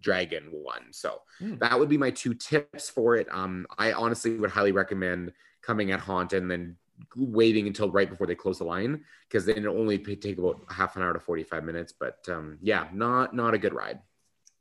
dragon 0.02 0.44
one 0.52 0.92
so 0.92 1.22
Hmm. 1.40 1.56
that 1.60 1.78
would 1.80 1.90
be 1.90 1.98
my 1.98 2.12
two 2.12 2.34
tips 2.34 2.90
for 2.90 3.16
it 3.16 3.28
um 3.32 3.66
i 3.78 3.92
honestly 3.94 4.36
would 4.38 4.52
highly 4.52 4.72
recommend 4.72 5.32
coming 5.62 5.92
at 5.92 6.00
haunt 6.00 6.34
and 6.34 6.50
then 6.50 6.76
waiting 7.16 7.68
until 7.68 7.90
right 7.92 8.10
before 8.10 8.28
they 8.28 8.36
close 8.36 8.60
the 8.60 8.64
line 8.64 9.04
because 9.28 9.46
then 9.46 9.58
it 9.58 9.66
only 9.66 9.98
take 9.98 10.38
about 10.38 10.62
half 10.70 10.96
an 10.96 11.02
hour 11.02 11.14
to 11.14 11.20
45 11.20 11.64
minutes 11.64 11.94
but 12.00 12.18
um 12.30 12.58
yeah 12.62 12.88
not 12.94 13.36
not 13.36 13.54
a 13.54 13.58
good 13.58 13.74
ride 13.74 14.00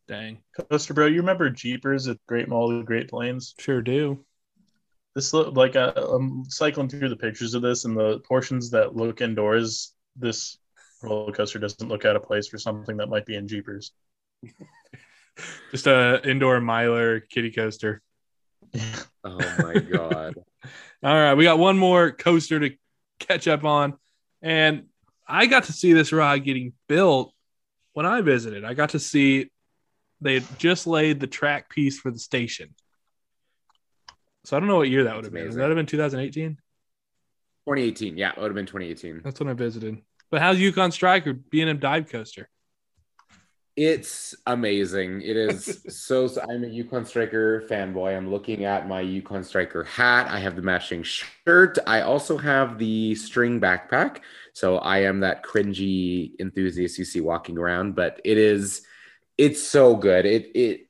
Dang, 0.07 0.43
Coaster 0.71 0.93
Bro, 0.93 1.07
you 1.07 1.21
remember 1.21 1.49
Jeepers 1.49 2.09
at 2.09 2.19
Great 2.27 2.47
Mall 2.47 2.79
of 2.79 2.85
Great 2.85 3.09
Plains? 3.09 3.55
sure 3.59 3.81
do. 3.81 4.25
This 5.15 5.33
look 5.33 5.57
like 5.57 5.77
uh, 5.77 5.93
I'm 5.95 6.45
cycling 6.49 6.89
through 6.89 7.09
the 7.09 7.17
pictures 7.17 7.55
of 7.55 7.63
this 7.63 7.85
and 7.85 7.97
the 7.97 8.21
portions 8.21 8.71
that 8.71 8.97
look 8.97 9.21
indoors. 9.21 9.95
This 10.17 10.59
roller 11.03 11.33
coaster 11.33 11.59
doesn't 11.59 11.89
look 11.89 12.05
out 12.05 12.17
of 12.17 12.25
place 12.25 12.49
for 12.49 12.59
something 12.59 12.97
that 12.97 13.09
might 13.09 13.27
be 13.27 13.37
in 13.37 13.47
Jeepers. 13.47 13.93
Just 15.71 15.87
a 15.87 16.21
indoor 16.29 16.61
Miler 16.61 17.21
Kiddie 17.21 17.53
Coaster. 17.53 18.03
oh 19.25 19.39
my 19.59 19.79
god 19.79 20.35
All 21.03 21.15
right, 21.15 21.35
we 21.35 21.45
got 21.45 21.59
one 21.59 21.79
more 21.79 22.13
coaster 22.13 22.59
to 22.61 22.75
catch 23.19 23.47
up 23.47 23.65
on, 23.65 23.99
and 24.41 24.85
I 25.29 25.45
got 25.45 25.65
to 25.65 25.73
see 25.73 25.93
this 25.93 26.13
ride 26.13 26.45
getting 26.45 26.73
built 26.89 27.35
when 27.93 28.07
I 28.07 28.23
visited. 28.23 28.65
I 28.65 28.73
got 28.73 28.91
to 28.91 28.99
see 28.99 29.51
they 30.23 30.35
had 30.35 30.59
just 30.59 30.87
laid 30.87 31.21
the 31.21 31.27
track 31.27 31.69
piece 31.69 31.99
for 31.99 32.11
the 32.11 32.19
station. 32.19 32.75
So 34.45 34.57
I 34.57 34.61
don't 34.61 34.69
know 34.69 34.77
what 34.77 34.91
year 34.91 35.05
that 35.05 35.17
would 35.17 35.25
have 35.25 35.33
been. 35.33 35.49
Would 35.49 35.55
that 35.55 35.69
have 35.69 35.77
been 35.77 35.87
2018? 35.87 36.59
2018 37.67 38.19
yeah 38.19 38.31
it 38.31 38.37
would 38.37 38.49
have 38.49 38.55
been 38.55 38.67
2018 38.67 39.23
That's 39.25 39.41
when 39.41 39.49
I 39.49 39.55
visited. 39.55 40.03
But 40.31 40.43
how's 40.43 40.59
Yukon 40.59 40.91
Striker 40.91 41.33
B&M 41.33 41.79
dive 41.79 42.09
coaster? 42.09 42.49
It's 43.77 44.35
amazing. 44.47 45.23
It 45.23 45.37
is 45.37 45.81
so, 45.89 46.29
so. 46.29 46.43
I'm 46.49 46.63
a 46.63 46.69
Yukon 46.69 47.05
Striker 47.05 47.63
fanboy. 47.69 48.17
I'm 48.17 48.31
looking 48.31 48.65
at 48.65 48.87
my 48.87 49.01
Yukon 49.01 49.43
Striker 49.43 49.83
hat. 49.85 50.29
I 50.29 50.39
have 50.39 50.55
the 50.55 50.63
matching 50.63 51.03
shirt. 51.03 51.79
I 51.87 52.03
also 52.03 52.37
have 52.39 52.79
the 52.79 53.15
string 53.17 53.61
backpack. 53.61 54.19
So 54.53 54.79
I 54.79 54.99
am 55.03 55.21
that 55.21 55.43
cringy 55.43 56.39
enthusiast 56.39 56.99
you 56.99 57.05
see 57.05 57.21
walking 57.21 57.59
around. 57.59 57.97
But 57.97 58.21
it 58.25 58.39
is, 58.39 58.83
it's 59.37 59.63
so 59.63 59.97
good. 59.97 60.25
It 60.25 60.53
it 60.55 60.87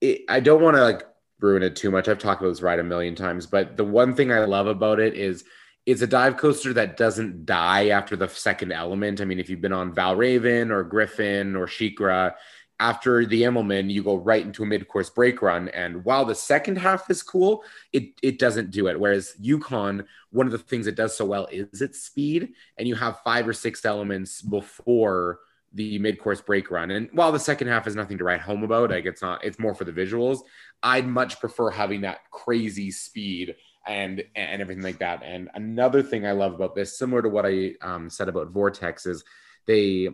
it. 0.00 0.24
I 0.28 0.38
don't 0.38 0.62
want 0.62 0.76
to 0.76 0.82
like 0.84 1.02
ruin 1.40 1.62
it 1.62 1.76
too 1.76 1.90
much. 1.90 2.08
I've 2.08 2.18
talked 2.18 2.40
about 2.40 2.50
this 2.50 2.62
ride 2.62 2.78
a 2.78 2.84
million 2.84 3.14
times. 3.14 3.46
But 3.46 3.76
the 3.76 3.84
one 3.84 4.14
thing 4.14 4.30
I 4.32 4.44
love 4.44 4.66
about 4.66 5.00
it 5.00 5.14
is 5.14 5.44
it's 5.86 6.02
a 6.02 6.06
dive 6.06 6.36
coaster 6.36 6.72
that 6.74 6.96
doesn't 6.96 7.46
die 7.46 7.88
after 7.88 8.14
the 8.16 8.28
second 8.28 8.72
element. 8.72 9.20
I 9.20 9.24
mean, 9.24 9.40
if 9.40 9.48
you've 9.48 9.60
been 9.60 9.72
on 9.72 9.94
Valravn 9.94 10.70
or 10.70 10.84
Griffin 10.84 11.56
or 11.56 11.66
Shikra, 11.66 12.34
after 12.78 13.26
the 13.26 13.42
Immelman, 13.42 13.90
you 13.90 14.02
go 14.02 14.16
right 14.16 14.44
into 14.44 14.62
a 14.62 14.66
mid-course 14.66 15.10
brake 15.10 15.42
run. 15.42 15.68
And 15.68 16.02
while 16.02 16.24
the 16.24 16.34
second 16.34 16.76
half 16.76 17.10
is 17.10 17.22
cool, 17.22 17.62
it 17.92 18.14
it 18.22 18.38
doesn't 18.38 18.70
do 18.70 18.88
it. 18.88 18.98
Whereas 18.98 19.34
Yukon, 19.38 20.06
one 20.30 20.46
of 20.46 20.52
the 20.52 20.58
things 20.58 20.86
it 20.86 20.94
does 20.94 21.14
so 21.14 21.26
well 21.26 21.46
is 21.52 21.82
its 21.82 22.02
speed, 22.02 22.54
and 22.78 22.88
you 22.88 22.94
have 22.94 23.20
five 23.22 23.46
or 23.46 23.52
six 23.52 23.84
elements 23.84 24.40
before 24.40 25.40
the 25.72 25.98
mid-course 25.98 26.40
brake 26.40 26.70
run. 26.70 26.90
And 26.90 27.08
while 27.12 27.32
the 27.32 27.38
second 27.38 27.68
half 27.68 27.86
is 27.86 27.94
nothing 27.94 28.18
to 28.18 28.24
write 28.24 28.40
home 28.40 28.64
about, 28.64 28.90
like 28.90 29.04
it's 29.04 29.22
not, 29.22 29.44
it's 29.44 29.58
more 29.58 29.74
for 29.74 29.84
the 29.84 29.92
visuals. 29.92 30.40
I'd 30.82 31.06
much 31.06 31.40
prefer 31.40 31.70
having 31.70 32.02
that 32.02 32.30
crazy 32.30 32.90
speed 32.90 33.56
and 33.86 34.22
and 34.36 34.62
everything 34.62 34.84
like 34.84 34.98
that. 34.98 35.22
And 35.22 35.50
another 35.54 36.02
thing 36.02 36.26
I 36.26 36.32
love 36.32 36.54
about 36.54 36.74
this, 36.74 36.98
similar 36.98 37.22
to 37.22 37.28
what 37.28 37.46
I 37.46 37.74
um, 37.82 38.08
said 38.10 38.28
about 38.28 38.50
Vortex, 38.50 39.06
is 39.06 39.24
they 39.66 40.08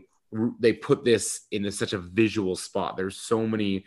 they 0.58 0.72
put 0.72 1.04
this 1.04 1.46
in 1.52 1.70
such 1.70 1.92
a 1.92 1.98
visual 1.98 2.56
spot. 2.56 2.96
There's 2.96 3.16
so 3.16 3.46
many 3.46 3.84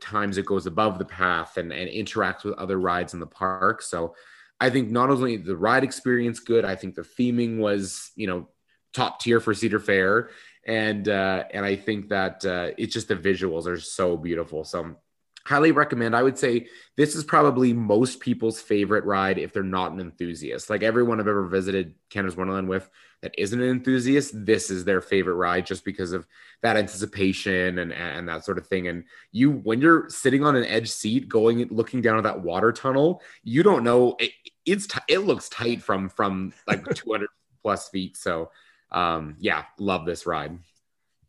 times 0.00 0.38
it 0.38 0.46
goes 0.46 0.66
above 0.66 0.98
the 0.98 1.04
path 1.04 1.56
and, 1.56 1.72
and 1.72 1.90
interacts 1.90 2.44
with 2.44 2.54
other 2.54 2.78
rides 2.78 3.12
in 3.12 3.20
the 3.20 3.26
park. 3.26 3.82
So 3.82 4.14
I 4.60 4.70
think 4.70 4.90
not 4.90 5.10
only 5.10 5.36
the 5.36 5.56
ride 5.56 5.84
experience 5.84 6.38
good, 6.38 6.64
I 6.64 6.76
think 6.76 6.94
the 6.94 7.02
theming 7.02 7.58
was 7.58 8.10
you 8.14 8.26
know 8.26 8.48
top 8.92 9.20
tier 9.20 9.40
for 9.40 9.54
Cedar 9.54 9.80
Fair, 9.80 10.30
and 10.66 11.08
uh, 11.08 11.44
and 11.50 11.64
I 11.64 11.76
think 11.76 12.08
that 12.08 12.44
uh, 12.44 12.70
it's 12.76 12.92
just 12.92 13.08
the 13.08 13.16
visuals 13.16 13.66
are 13.66 13.80
so 13.80 14.16
beautiful. 14.16 14.64
So 14.64 14.96
highly 15.44 15.72
recommend. 15.72 16.14
I 16.14 16.22
would 16.22 16.38
say 16.38 16.68
this 16.96 17.14
is 17.14 17.24
probably 17.24 17.72
most 17.72 18.20
people's 18.20 18.60
favorite 18.60 19.04
ride 19.04 19.38
if 19.38 19.52
they're 19.52 19.62
not 19.62 19.92
an 19.92 20.00
enthusiast. 20.00 20.70
Like 20.70 20.82
everyone 20.82 21.20
I've 21.20 21.28
ever 21.28 21.46
visited 21.46 21.94
Canada's 22.10 22.36
Wonderland 22.36 22.68
with 22.68 22.88
that 23.22 23.34
isn't 23.36 23.60
an 23.60 23.68
enthusiast, 23.68 24.32
this 24.34 24.70
is 24.70 24.84
their 24.84 25.00
favorite 25.00 25.34
ride 25.34 25.66
just 25.66 25.84
because 25.84 26.12
of 26.12 26.26
that 26.62 26.76
anticipation 26.76 27.78
and 27.78 27.92
and 27.92 28.28
that 28.28 28.44
sort 28.44 28.58
of 28.58 28.66
thing. 28.66 28.88
And 28.88 29.04
you, 29.32 29.50
when 29.50 29.80
you're 29.80 30.08
sitting 30.08 30.44
on 30.44 30.56
an 30.56 30.64
edge 30.64 30.90
seat, 30.90 31.28
going 31.28 31.66
looking 31.70 32.00
down 32.00 32.18
at 32.18 32.24
that 32.24 32.40
water 32.40 32.72
tunnel, 32.72 33.22
you 33.42 33.62
don't 33.62 33.84
know 33.84 34.16
it, 34.18 34.32
it's 34.64 34.86
t- 34.86 35.00
it 35.08 35.20
looks 35.20 35.48
tight 35.48 35.82
from 35.82 36.08
from 36.08 36.52
like 36.66 36.84
200 36.94 37.28
plus 37.62 37.88
feet. 37.88 38.16
So 38.16 38.50
um, 38.90 39.36
yeah, 39.38 39.64
love 39.78 40.06
this 40.06 40.26
ride. 40.26 40.58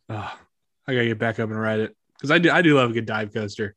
Oh, 0.09 0.33
I 0.88 0.93
gotta 0.93 1.07
get 1.07 1.19
back 1.19 1.39
up 1.39 1.49
and 1.49 1.59
ride 1.59 1.79
it 1.79 1.95
because 2.13 2.31
I 2.31 2.39
do 2.39 2.51
I 2.51 2.61
do 2.61 2.75
love 2.75 2.91
a 2.91 2.93
good 2.93 3.05
dive 3.05 3.33
coaster. 3.33 3.75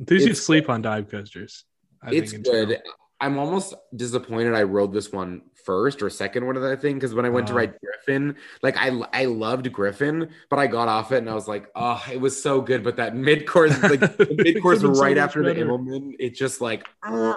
Enthusiasts 0.00 0.44
sleep 0.44 0.68
on 0.68 0.82
dive 0.82 1.08
coasters. 1.10 1.64
I 2.02 2.10
it's 2.12 2.32
think 2.32 2.46
in 2.46 2.52
general. 2.52 2.66
good. 2.66 2.82
I'm 3.20 3.38
almost 3.38 3.74
disappointed 3.94 4.52
I 4.54 4.64
rode 4.64 4.92
this 4.92 5.12
one 5.12 5.42
first 5.64 6.02
or 6.02 6.10
second 6.10 6.44
one 6.44 6.56
of 6.56 6.62
that 6.62 6.80
thing 6.82 6.94
because 6.96 7.14
when 7.14 7.24
I 7.24 7.28
went 7.28 7.46
to 7.46 7.52
Oh. 7.52 7.56
ride 7.56 7.74
Griffin, 7.80 8.34
like 8.64 8.76
I 8.76 8.88
I 9.12 9.26
loved 9.26 9.72
Griffin, 9.72 10.30
but 10.50 10.58
I 10.58 10.66
got 10.66 10.88
off 10.88 11.12
it 11.12 11.18
and 11.18 11.30
I 11.30 11.34
was 11.34 11.46
like, 11.46 11.68
oh, 11.76 12.02
it 12.12 12.20
was 12.20 12.42
so 12.42 12.60
good. 12.60 12.82
But 12.82 12.96
that 12.96 13.14
mid 13.14 13.46
course, 13.46 13.80
like 13.80 14.00
the 14.16 14.34
mid 14.38 14.60
course 14.60 14.80
so 14.80 14.88
right 14.88 15.16
much 15.16 15.22
after 15.24 15.44
the 15.44 15.54
better. 15.54 15.66
Immelman, 15.66 16.16
it 16.18 16.34
just 16.34 16.60
like 16.60 16.84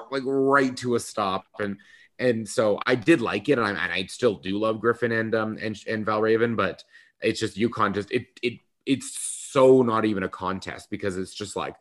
like 0.10 0.24
right 0.26 0.76
to 0.78 0.96
a 0.96 1.00
stop 1.00 1.46
and 1.60 1.78
and 2.18 2.48
so 2.50 2.80
I 2.88 2.96
did 2.96 3.22
like 3.22 3.48
it 3.50 3.60
and 3.60 3.68
I 3.68 3.70
and 3.70 3.94
I 3.94 4.06
still 4.08 4.36
do 4.36 4.58
love 4.58 4.80
Griffin 4.82 5.12
and 5.12 5.36
um 5.36 5.58
and 5.62 5.80
and 5.88 6.04
Valravn, 6.04 6.56
but 6.56 6.84
it's 7.22 7.40
just 7.40 7.58
Yukon 7.58 7.94
just 7.94 8.12
it 8.12 8.26
it 8.42 8.54
it's 8.88 9.16
so 9.52 9.84
not 9.84 10.04
even 10.06 10.24
a 10.24 10.30
contest 10.30 10.90
because 10.90 11.16
it's 11.16 11.34
just 11.36 11.56
like 11.56 11.76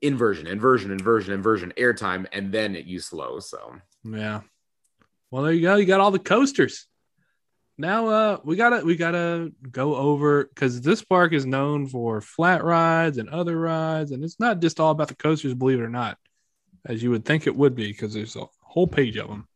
inversion, 0.00 0.46
inversion, 0.46 0.90
inversion, 0.90 1.32
inversion, 1.32 1.72
airtime, 1.76 2.26
and 2.32 2.52
then 2.52 2.76
it 2.76 2.86
you 2.86 3.00
slow. 3.00 3.40
So 3.40 3.76
Yeah. 4.04 4.42
Well, 5.30 5.42
there 5.42 5.52
you 5.52 5.62
go. 5.62 5.76
You 5.76 5.86
got 5.86 6.00
all 6.00 6.10
the 6.10 6.18
coasters. 6.18 6.86
Now 7.78 8.06
uh 8.08 8.38
we 8.44 8.56
gotta 8.56 8.84
we 8.84 8.96
gotta 8.96 9.52
go 9.70 9.96
over 9.96 10.44
because 10.44 10.80
this 10.80 11.02
park 11.02 11.32
is 11.32 11.46
known 11.46 11.86
for 11.86 12.20
flat 12.20 12.62
rides 12.62 13.18
and 13.18 13.28
other 13.28 13.58
rides, 13.58 14.12
and 14.12 14.22
it's 14.22 14.38
not 14.38 14.60
just 14.60 14.78
all 14.78 14.90
about 14.90 15.08
the 15.08 15.16
coasters, 15.16 15.54
believe 15.54 15.80
it 15.80 15.84
or 15.84 15.88
not, 15.88 16.18
as 16.84 17.02
you 17.02 17.10
would 17.10 17.24
think 17.24 17.46
it 17.46 17.56
would 17.56 17.74
be, 17.74 17.88
because 17.88 18.12
there's 18.12 18.36
a 18.36 18.46
whole 18.60 18.86
page 18.86 19.16
of 19.16 19.28
them. 19.28 19.48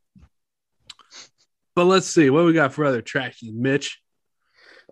But 1.75 1.85
let's 1.85 2.07
see 2.07 2.31
what 2.31 2.47
we 2.47 2.55
got 2.55 2.73
for 2.73 2.87
other 2.87 2.99
attractions, 3.01 3.53
Mitch. 3.55 4.01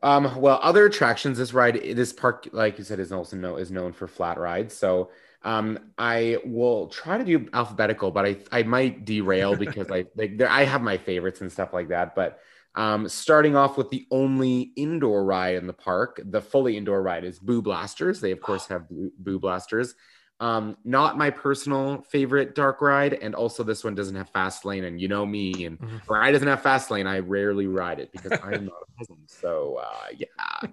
Um, 0.02 0.38
well, 0.38 0.60
other 0.62 0.84
attractions. 0.84 1.38
This 1.38 1.54
ride, 1.54 1.80
this 1.82 2.12
park, 2.12 2.46
like 2.52 2.76
you 2.76 2.84
said, 2.84 3.00
is 3.00 3.10
also 3.10 3.36
known 3.38 3.58
is 3.58 3.70
known 3.70 3.94
for 3.94 4.06
flat 4.06 4.38
rides. 4.38 4.76
So, 4.76 5.10
um, 5.44 5.78
I 5.98 6.38
will 6.44 6.88
try 6.88 7.18
to 7.18 7.24
do 7.24 7.48
alphabetical, 7.52 8.10
but 8.10 8.24
I 8.26 8.36
I 8.50 8.62
might 8.62 9.04
derail 9.04 9.56
because 9.66 9.90
I 9.90 10.06
like 10.16 10.38
there 10.38 10.48
I 10.50 10.64
have 10.64 10.82
my 10.82 10.96
favorites 10.96 11.40
and 11.40 11.52
stuff 11.52 11.72
like 11.72 11.88
that. 11.88 12.14
But 12.14 12.40
um, 12.74 13.08
starting 13.08 13.54
off 13.54 13.76
with 13.76 13.90
the 13.90 14.06
only 14.10 14.72
indoor 14.76 15.24
ride 15.24 15.54
in 15.56 15.66
the 15.68 15.72
park, 15.72 16.20
the 16.24 16.40
fully 16.40 16.76
indoor 16.76 17.02
ride 17.02 17.24
is 17.24 17.38
Boo 17.38 17.62
Blasters. 17.62 18.20
They 18.20 18.32
of 18.32 18.40
course 18.40 18.66
have 18.68 18.88
Boo, 18.88 19.12
Boo 19.18 19.38
Blasters. 19.38 19.94
Um, 20.40 20.76
not 20.84 21.16
my 21.16 21.30
personal 21.30 22.02
favorite 22.10 22.56
dark 22.56 22.80
ride, 22.80 23.14
and 23.14 23.34
also 23.36 23.62
this 23.62 23.84
one 23.84 23.94
doesn't 23.94 24.16
have 24.16 24.30
fast 24.30 24.64
lane. 24.64 24.84
And 24.84 25.00
you 25.00 25.06
know 25.06 25.24
me, 25.24 25.66
and 25.66 25.78
Mhm. 25.78 26.00
ride 26.08 26.32
doesn't 26.32 26.48
have 26.48 26.62
fast 26.62 26.90
lane. 26.90 27.06
I 27.06 27.20
rarely 27.20 27.66
ride 27.68 28.00
it 28.00 28.10
because 28.10 28.32
I'm 28.42 28.64
not 28.64 28.74
a 28.82 28.98
peasant. 28.98 29.30
So 29.30 29.76
uh, 29.76 30.08
yeah. 30.16 30.70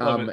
Um, 0.00 0.32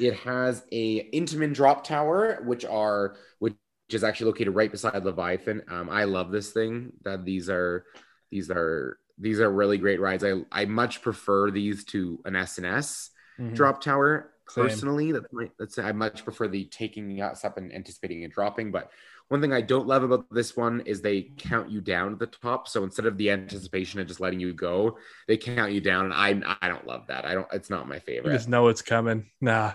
it. 0.00 0.14
has 0.20 0.64
a 0.72 1.08
Intamin 1.10 1.54
drop 1.54 1.84
tower, 1.84 2.42
which 2.44 2.64
are 2.64 3.16
which 3.38 3.54
is 3.90 4.04
actually 4.04 4.26
located 4.26 4.54
right 4.54 4.70
beside 4.70 5.04
Leviathan. 5.04 5.62
Um, 5.68 5.88
I 5.90 6.04
love 6.04 6.30
this 6.30 6.52
thing. 6.52 6.92
That 7.04 7.24
these 7.24 7.48
are 7.48 7.84
these 8.30 8.50
are 8.50 8.98
these 9.18 9.40
are 9.40 9.50
really 9.50 9.78
great 9.78 10.00
rides. 10.00 10.24
I 10.24 10.42
I 10.52 10.64
much 10.66 11.02
prefer 11.02 11.50
these 11.50 11.84
to 11.86 12.20
an 12.24 12.36
S&S 12.36 13.10
Mhm. 13.40 13.54
drop 13.54 13.80
tower 13.80 14.32
Same. 14.48 14.64
personally. 14.64 15.12
That's 15.12 15.32
my 15.32 15.50
that's 15.58 15.78
I 15.78 15.92
much 15.92 16.24
prefer 16.24 16.48
the 16.48 16.64
taking 16.66 17.20
us 17.20 17.44
up 17.44 17.56
and 17.56 17.72
anticipating 17.72 18.24
and 18.24 18.32
dropping. 18.32 18.70
But 18.72 18.90
one 19.28 19.40
thing 19.42 19.52
I 19.52 19.60
don't 19.60 19.86
love 19.86 20.02
about 20.04 20.24
this 20.32 20.56
one 20.56 20.80
is 20.86 21.02
they 21.02 21.22
count 21.36 21.70
you 21.70 21.80
down 21.82 22.14
at 22.14 22.18
the 22.18 22.26
top. 22.26 22.66
So 22.66 22.82
instead 22.82 23.04
of 23.06 23.18
the 23.18 23.30
anticipation 23.30 24.00
and 24.00 24.08
just 24.08 24.20
letting 24.20 24.40
you 24.40 24.54
go, 24.54 24.96
they 25.26 25.36
count 25.36 25.72
you 25.72 25.80
down, 25.80 26.06
and 26.06 26.14
I 26.14 26.56
I 26.62 26.68
don't 26.68 26.86
love 26.86 27.06
that. 27.08 27.24
I 27.26 27.34
don't. 27.34 27.46
It's 27.52 27.70
not 27.70 27.88
my 27.88 27.96
You 27.96 28.00
favorite 28.00 28.32
just 28.32 28.48
know 28.48 28.68
it's 28.68 28.82
coming. 28.82 29.30
Nah. 29.40 29.72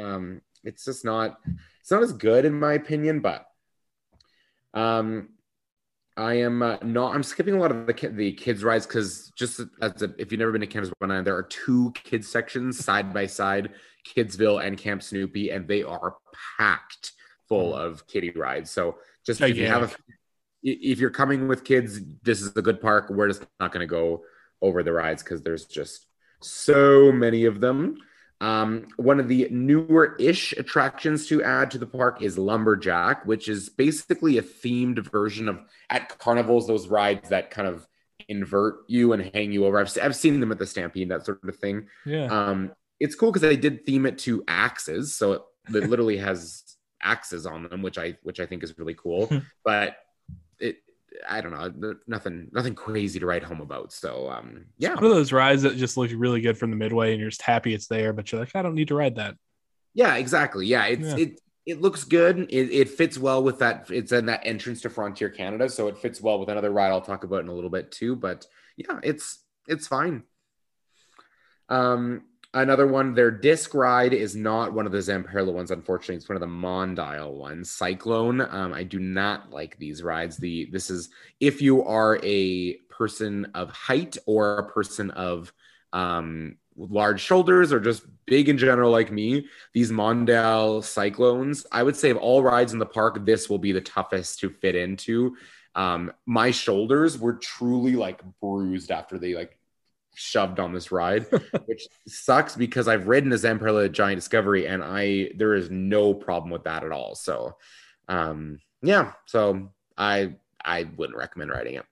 Um 0.00 0.40
it's 0.64 0.84
just 0.84 1.04
not 1.04 1.38
it's 1.80 1.90
not 1.90 2.02
as 2.02 2.12
good 2.12 2.44
in 2.44 2.58
my 2.58 2.74
opinion 2.74 3.20
but 3.20 3.46
um 4.74 5.28
i 6.16 6.34
am 6.34 6.62
uh, 6.62 6.76
not 6.82 7.14
i'm 7.14 7.22
skipping 7.22 7.54
a 7.54 7.58
lot 7.58 7.70
of 7.70 7.86
the 7.86 7.94
ki- 7.94 8.08
the 8.08 8.32
kids 8.32 8.62
rides 8.62 8.86
because 8.86 9.30
just 9.36 9.60
as 9.80 10.02
a, 10.02 10.14
if 10.18 10.30
you've 10.30 10.38
never 10.38 10.52
been 10.52 10.60
to 10.60 10.66
Canada's 10.66 10.92
Wonderland, 11.00 11.26
there 11.26 11.34
are 11.34 11.44
two 11.44 11.92
kids 11.92 12.28
sections 12.28 12.84
side 12.84 13.14
by 13.14 13.26
side 13.26 13.70
kidsville 14.06 14.64
and 14.64 14.76
camp 14.76 15.02
snoopy 15.02 15.50
and 15.50 15.66
they 15.66 15.82
are 15.82 16.16
packed 16.58 17.12
full 17.48 17.74
of 17.74 18.06
kiddie 18.06 18.30
rides. 18.30 18.70
So 18.70 18.98
just 19.24 19.40
if 19.40 19.56
you 19.56 19.66
have 19.66 19.82
a, 19.82 19.96
if 20.62 20.98
you're 20.98 21.10
coming 21.10 21.48
with 21.48 21.64
kids 21.64 22.00
this 22.22 22.42
is 22.42 22.54
a 22.56 22.62
good 22.62 22.80
park. 22.80 23.08
We're 23.08 23.28
just 23.28 23.46
not 23.58 23.72
going 23.72 23.80
to 23.80 23.90
go 23.90 24.22
over 24.60 24.82
the 24.82 24.92
rides 24.92 25.22
because 25.22 25.42
there's 25.42 25.64
just 25.64 26.06
so 26.42 27.10
many 27.10 27.46
of 27.46 27.60
them 27.60 27.96
um, 28.40 28.86
one 28.96 29.20
of 29.20 29.28
the 29.28 29.48
newer 29.50 30.16
ish 30.18 30.52
attractions 30.52 31.26
to 31.26 31.42
add 31.42 31.70
to 31.72 31.78
the 31.78 31.86
park 31.86 32.22
is 32.22 32.38
Lumberjack, 32.38 33.26
which 33.26 33.48
is 33.48 33.68
basically 33.68 34.38
a 34.38 34.42
themed 34.42 34.98
version 34.98 35.48
of 35.48 35.60
at 35.90 36.18
carnivals, 36.18 36.66
those 36.66 36.88
rides 36.88 37.28
that 37.28 37.50
kind 37.50 37.68
of 37.68 37.86
invert 38.28 38.76
you 38.86 39.12
and 39.12 39.30
hang 39.34 39.52
you 39.52 39.66
over. 39.66 39.78
I've, 39.78 39.92
I've 40.02 40.16
seen 40.16 40.40
them 40.40 40.52
at 40.52 40.58
the 40.58 40.66
Stampede, 40.66 41.10
that 41.10 41.26
sort 41.26 41.44
of 41.44 41.56
thing. 41.56 41.88
Yeah. 42.06 42.26
Um, 42.26 42.72
it's 42.98 43.14
cool 43.14 43.30
because 43.30 43.42
they 43.42 43.56
did 43.56 43.84
theme 43.84 44.06
it 44.06 44.18
to 44.20 44.42
axes. 44.48 45.14
So 45.16 45.32
it, 45.32 45.42
it 45.74 45.90
literally 45.90 46.16
has 46.18 46.62
axes 47.02 47.44
on 47.44 47.64
them, 47.64 47.82
which 47.82 47.98
I 47.98 48.16
which 48.22 48.40
I 48.40 48.46
think 48.46 48.62
is 48.62 48.78
really 48.78 48.94
cool. 48.94 49.30
but 49.64 49.96
it 50.58 50.76
I 51.28 51.40
don't 51.40 51.52
know, 51.52 51.94
nothing 52.06 52.48
nothing 52.52 52.74
crazy 52.74 53.18
to 53.20 53.26
write 53.26 53.42
home 53.42 53.60
about. 53.60 53.92
So 53.92 54.30
um, 54.30 54.66
yeah, 54.78 54.94
One 54.94 55.04
of 55.04 55.10
those 55.10 55.32
rides 55.32 55.62
that 55.62 55.76
just 55.76 55.96
look 55.96 56.10
really 56.14 56.40
good 56.40 56.56
from 56.58 56.70
the 56.70 56.76
midway, 56.76 57.12
and 57.12 57.20
you're 57.20 57.30
just 57.30 57.42
happy 57.42 57.74
it's 57.74 57.86
there, 57.88 58.12
but 58.12 58.30
you're 58.30 58.40
like, 58.40 58.54
I 58.54 58.62
don't 58.62 58.74
need 58.74 58.88
to 58.88 58.94
ride 58.94 59.16
that. 59.16 59.34
Yeah, 59.94 60.16
exactly. 60.16 60.66
Yeah, 60.66 60.86
it's 60.86 61.02
Yeah. 61.08 61.16
it 61.16 61.40
it 61.66 61.80
looks 61.80 62.04
good. 62.04 62.38
It, 62.50 62.72
it 62.72 62.88
fits 62.88 63.18
well 63.18 63.42
with 63.42 63.58
that. 63.58 63.90
It's 63.90 64.12
in 64.12 64.26
that 64.26 64.42
entrance 64.44 64.80
to 64.82 64.90
Frontier 64.90 65.28
Canada, 65.28 65.68
so 65.68 65.88
it 65.88 65.98
fits 65.98 66.20
well 66.20 66.38
with 66.40 66.48
another 66.48 66.70
ride 66.70 66.90
I'll 66.90 67.00
talk 67.00 67.24
about 67.24 67.40
in 67.40 67.48
a 67.48 67.54
little 67.54 67.70
bit 67.70 67.92
too. 67.92 68.16
But 68.16 68.46
yeah, 68.76 68.98
it's 69.02 69.44
it's 69.68 69.86
fine. 69.86 70.22
Um, 71.68 72.22
another 72.54 72.86
one, 72.86 73.14
their 73.14 73.30
disc 73.30 73.74
ride 73.74 74.12
is 74.12 74.34
not 74.34 74.72
one 74.72 74.86
of 74.86 74.92
the 74.92 74.98
Zamperla 74.98 75.52
ones. 75.52 75.70
Unfortunately, 75.70 76.16
it's 76.16 76.28
one 76.28 76.36
of 76.36 76.40
the 76.40 76.46
Mondial 76.46 77.32
ones. 77.34 77.70
Cyclone. 77.70 78.40
Um, 78.40 78.72
I 78.72 78.82
do 78.82 78.98
not 78.98 79.50
like 79.50 79.78
these 79.78 80.02
rides. 80.02 80.36
The 80.36 80.68
this 80.72 80.90
is 80.90 81.10
if 81.38 81.62
you 81.62 81.84
are 81.84 82.18
a 82.22 82.74
person 82.88 83.46
of 83.54 83.70
height 83.70 84.16
or 84.26 84.58
a 84.58 84.70
person 84.70 85.10
of 85.12 85.52
um 85.92 86.56
large 86.76 87.20
shoulders 87.20 87.72
or 87.72 87.80
just 87.80 88.04
big 88.26 88.48
in 88.48 88.56
general 88.56 88.90
like 88.90 89.10
me 89.10 89.46
these 89.74 89.90
Mondial 89.90 90.82
Cyclones, 90.82 91.66
I 91.70 91.82
would 91.82 91.96
say 91.96 92.10
of 92.10 92.16
all 92.16 92.42
rides 92.42 92.72
in 92.72 92.78
the 92.78 92.86
park, 92.86 93.24
this 93.24 93.48
will 93.48 93.58
be 93.58 93.72
the 93.72 93.80
toughest 93.80 94.40
to 94.40 94.50
fit 94.50 94.74
into. 94.74 95.36
Um, 95.74 96.12
my 96.26 96.50
shoulders 96.50 97.18
were 97.18 97.34
truly 97.34 97.94
like 97.94 98.22
bruised 98.40 98.90
after 98.90 99.18
they 99.18 99.34
like 99.34 99.59
shoved 100.14 100.60
on 100.60 100.72
this 100.72 100.92
ride, 100.92 101.26
which 101.66 101.86
sucks 102.06 102.56
because 102.56 102.88
I've 102.88 103.06
ridden 103.08 103.32
a 103.32 103.36
Zamperla 103.36 103.90
Giant 103.90 104.18
Discovery 104.18 104.66
and 104.66 104.82
I 104.82 105.30
there 105.36 105.54
is 105.54 105.70
no 105.70 106.14
problem 106.14 106.50
with 106.50 106.64
that 106.64 106.84
at 106.84 106.92
all. 106.92 107.14
So, 107.14 107.56
um, 108.08 108.58
yeah, 108.82 109.12
so 109.26 109.72
I 109.96 110.34
I 110.64 110.84
wouldn't 110.96 111.18
recommend 111.18 111.50
riding 111.50 111.74
it. 111.74 111.84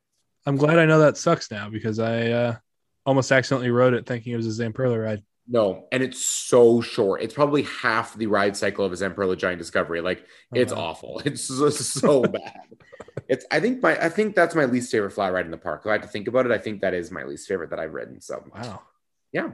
I'm 0.47 0.57
glad 0.57 0.79
I 0.79 0.87
know 0.87 1.01
that 1.01 1.17
sucks 1.17 1.51
now 1.51 1.69
because 1.69 1.99
I 1.99 2.31
uh, 2.31 2.57
almost 3.05 3.31
accidentally 3.33 3.71
rode 3.71 3.95
it 3.95 4.07
thinking 4.07 4.33
it 4.33 4.37
was 4.37 4.59
a 4.59 4.63
Zamperla 4.63 5.03
ride. 5.03 5.23
No, 5.51 5.87
and 5.93 6.03
it's 6.03 6.23
so 6.23 6.83
short. 6.83 7.23
It's 7.23 7.33
probably 7.33 7.63
half 7.63 8.15
the 8.15 8.27
ride 8.27 8.55
cycle 8.57 8.85
of 8.85 8.93
a 8.93 8.97
Zamperla 8.97 9.37
Giant 9.37 9.59
Discovery. 9.59 10.01
Like 10.03 10.27
it's 10.55 10.73
Uh-huh. 10.73 10.83
awful. 10.83 11.23
It's 11.25 11.43
so, 11.45 11.71
so 11.71 12.23
bad. 12.23 12.61
It's 13.29 13.45
I 13.51 13.61
think 13.61 13.83
my 13.83 13.97
I 13.99 14.09
think 14.09 14.35
that's 14.35 14.55
my 14.55 14.65
least 14.65 14.91
favorite 14.91 15.11
flat 15.11 15.33
ride 15.33 15.45
in 15.45 15.51
the 15.51 15.59
park. 15.59 15.83
If 15.83 15.89
I 15.89 15.93
had 15.93 16.03
to 16.03 16.09
think 16.09 16.29
about 16.29 16.47
it, 16.47 16.53
I 16.53 16.59
think 16.59 16.81
that 16.81 16.95
is 16.95 17.11
my 17.11 17.25
least 17.25 17.49
favorite 17.49 17.71
that 17.71 17.81
I've 17.81 17.95
ridden. 17.95 18.21
So 18.21 18.45
Wow. 18.55 18.83
yeah. 19.33 19.51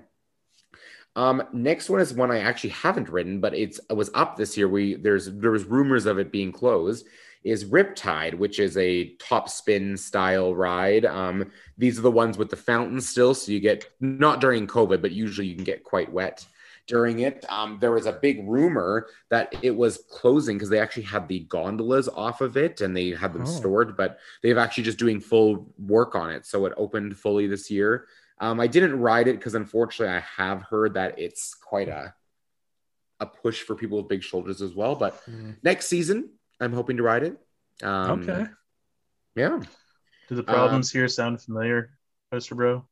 Um, 1.16 1.44
next 1.52 1.88
one 1.88 2.00
is 2.00 2.12
one 2.12 2.30
I 2.32 2.40
actually 2.40 2.70
haven't 2.70 3.08
ridden, 3.08 3.40
but 3.40 3.54
it's 3.54 3.80
it 3.88 3.94
was 3.94 4.10
up 4.14 4.36
this 4.36 4.56
year. 4.56 4.68
We 4.68 4.94
there's 4.94 5.30
there 5.30 5.52
was 5.52 5.64
rumors 5.64 6.06
of 6.06 6.18
it 6.18 6.32
being 6.32 6.52
closed. 6.52 7.06
Is 7.44 7.66
Riptide, 7.66 8.34
which 8.34 8.58
is 8.58 8.76
a 8.78 9.10
top 9.16 9.50
spin 9.50 9.98
style 9.98 10.54
ride. 10.54 11.04
Um, 11.04 11.52
these 11.76 11.98
are 11.98 12.02
the 12.02 12.10
ones 12.10 12.38
with 12.38 12.48
the 12.48 12.56
fountains 12.56 13.06
still, 13.08 13.34
so 13.34 13.52
you 13.52 13.60
get 13.60 13.86
not 14.00 14.40
during 14.40 14.66
COVID, 14.66 15.02
but 15.02 15.12
usually 15.12 15.48
you 15.48 15.54
can 15.54 15.64
get 15.64 15.84
quite 15.84 16.10
wet 16.10 16.46
during 16.86 17.20
it. 17.20 17.44
Um, 17.48 17.78
there 17.80 17.92
was 17.92 18.06
a 18.06 18.12
big 18.12 18.46
rumor 18.48 19.06
that 19.30 19.54
it 19.62 19.70
was 19.74 20.02
closing 20.10 20.56
because 20.56 20.68
they 20.68 20.78
actually 20.80 21.04
had 21.04 21.28
the 21.28 21.40
gondolas 21.40 22.08
off 22.08 22.40
of 22.40 22.56
it 22.56 22.80
and 22.80 22.96
they 22.96 23.10
had 23.10 23.32
them 23.32 23.42
Oh. 23.42 23.46
stored, 23.46 23.96
but 23.96 24.18
they've 24.42 24.58
actually 24.58 24.84
just 24.84 24.98
doing 24.98 25.20
full 25.20 25.72
work 25.78 26.14
on 26.14 26.30
it. 26.30 26.44
So 26.46 26.66
it 26.66 26.74
opened 26.76 27.16
fully 27.16 27.46
this 27.46 27.70
year. 27.70 28.06
Um, 28.38 28.60
I 28.60 28.66
didn't 28.66 28.98
ride 29.00 29.28
it 29.28 29.36
because 29.38 29.54
unfortunately 29.54 30.14
I 30.14 30.20
have 30.42 30.62
heard 30.62 30.94
that 30.94 31.18
it's 31.18 31.54
quite 31.54 31.88
a 31.88 32.14
a 33.20 33.26
push 33.26 33.62
for 33.62 33.76
people 33.76 33.98
with 33.98 34.08
big 34.08 34.24
shoulders 34.24 34.60
as 34.60 34.74
well. 34.74 34.96
But 34.96 35.22
next 35.62 35.86
season, 35.86 36.30
I'm 36.60 36.72
hoping 36.72 36.96
to 36.96 37.04
ride 37.04 37.22
it. 37.22 37.38
Um, 37.82 38.22
okay. 38.22 38.46
Yeah. 39.36 39.60
Do 40.28 40.34
the 40.34 40.42
problems 40.42 40.90
here 40.90 41.06
sound 41.06 41.40
familiar, 41.40 41.96
Coaster 42.32 42.56
Bro? 42.56 42.84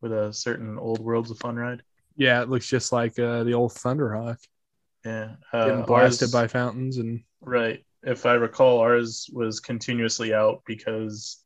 With 0.00 0.12
a 0.12 0.32
certain 0.32 0.78
old 0.78 1.00
Worlds 1.00 1.30
of 1.30 1.38
Fun 1.38 1.56
ride? 1.56 1.82
Yeah, 2.16 2.42
it 2.42 2.48
looks 2.48 2.66
just 2.68 2.92
like 2.92 3.18
uh, 3.18 3.44
the 3.44 3.54
old 3.54 3.72
Thunderhawk 3.72 4.38
Yeah. 5.04 5.36
getting 5.52 5.82
Uh, 5.82 5.86
blasted 5.86 6.26
ours- 6.26 6.32
by 6.32 6.46
fountains 6.48 6.98
and 6.98 7.22
Right. 7.40 7.84
If 8.04 8.26
I 8.26 8.34
recall, 8.34 8.78
ours 8.80 9.28
was 9.32 9.60
continuously 9.60 10.34
out 10.34 10.62
because 10.66 11.42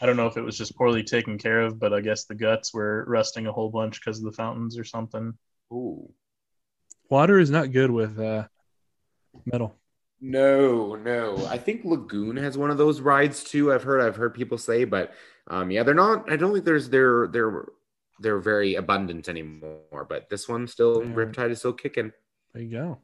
I 0.00 0.06
don't 0.06 0.16
know 0.16 0.26
if 0.26 0.36
it 0.38 0.42
was 0.42 0.56
just 0.56 0.74
poorly 0.76 1.02
taken 1.02 1.36
care 1.38 1.60
of, 1.62 1.78
but 1.78 1.92
I 1.92 2.00
guess 2.00 2.24
the 2.24 2.34
guts 2.34 2.72
were 2.72 3.04
rusting 3.06 3.46
a 3.46 3.52
whole 3.52 3.68
bunch 3.70 4.00
because 4.00 4.18
of 4.18 4.24
the 4.24 4.32
fountains 4.32 4.78
or 4.78 4.84
something. 4.84 5.34
Ooh. 5.72 6.12
water 7.10 7.38
is 7.38 7.50
not 7.50 7.72
good 7.72 7.90
with 7.90 8.18
uh, 8.18 8.46
metal. 9.44 9.76
No, 10.20 10.94
no. 10.96 11.44
I 11.46 11.58
think 11.58 11.84
Lagoon 11.84 12.36
has 12.36 12.56
one 12.58 12.70
of 12.70 12.78
those 12.78 13.00
rides 13.00 13.42
too. 13.44 13.72
I've 13.72 13.82
heard 13.82 14.00
I've 14.00 14.16
heard 14.16 14.34
people 14.34 14.58
say, 14.58 14.84
but 14.84 15.12
um 15.48 15.70
yeah, 15.70 15.82
they're 15.82 15.94
not 15.94 16.30
I 16.30 16.36
don't 16.36 16.52
think 16.52 16.64
there's 16.64 16.88
they're 16.90 17.26
they're 17.28 17.66
they're 18.20 18.38
very 18.38 18.74
abundant 18.76 19.28
anymore, 19.28 20.06
but 20.08 20.28
this 20.28 20.48
one 20.48 20.68
still 20.68 21.02
Yeah. 21.02 21.14
Riptide 21.14 21.50
is 21.50 21.58
still 21.58 21.72
kicking. 21.72 22.12
There 22.52 22.62
you 22.62 22.70
go. 22.70 22.98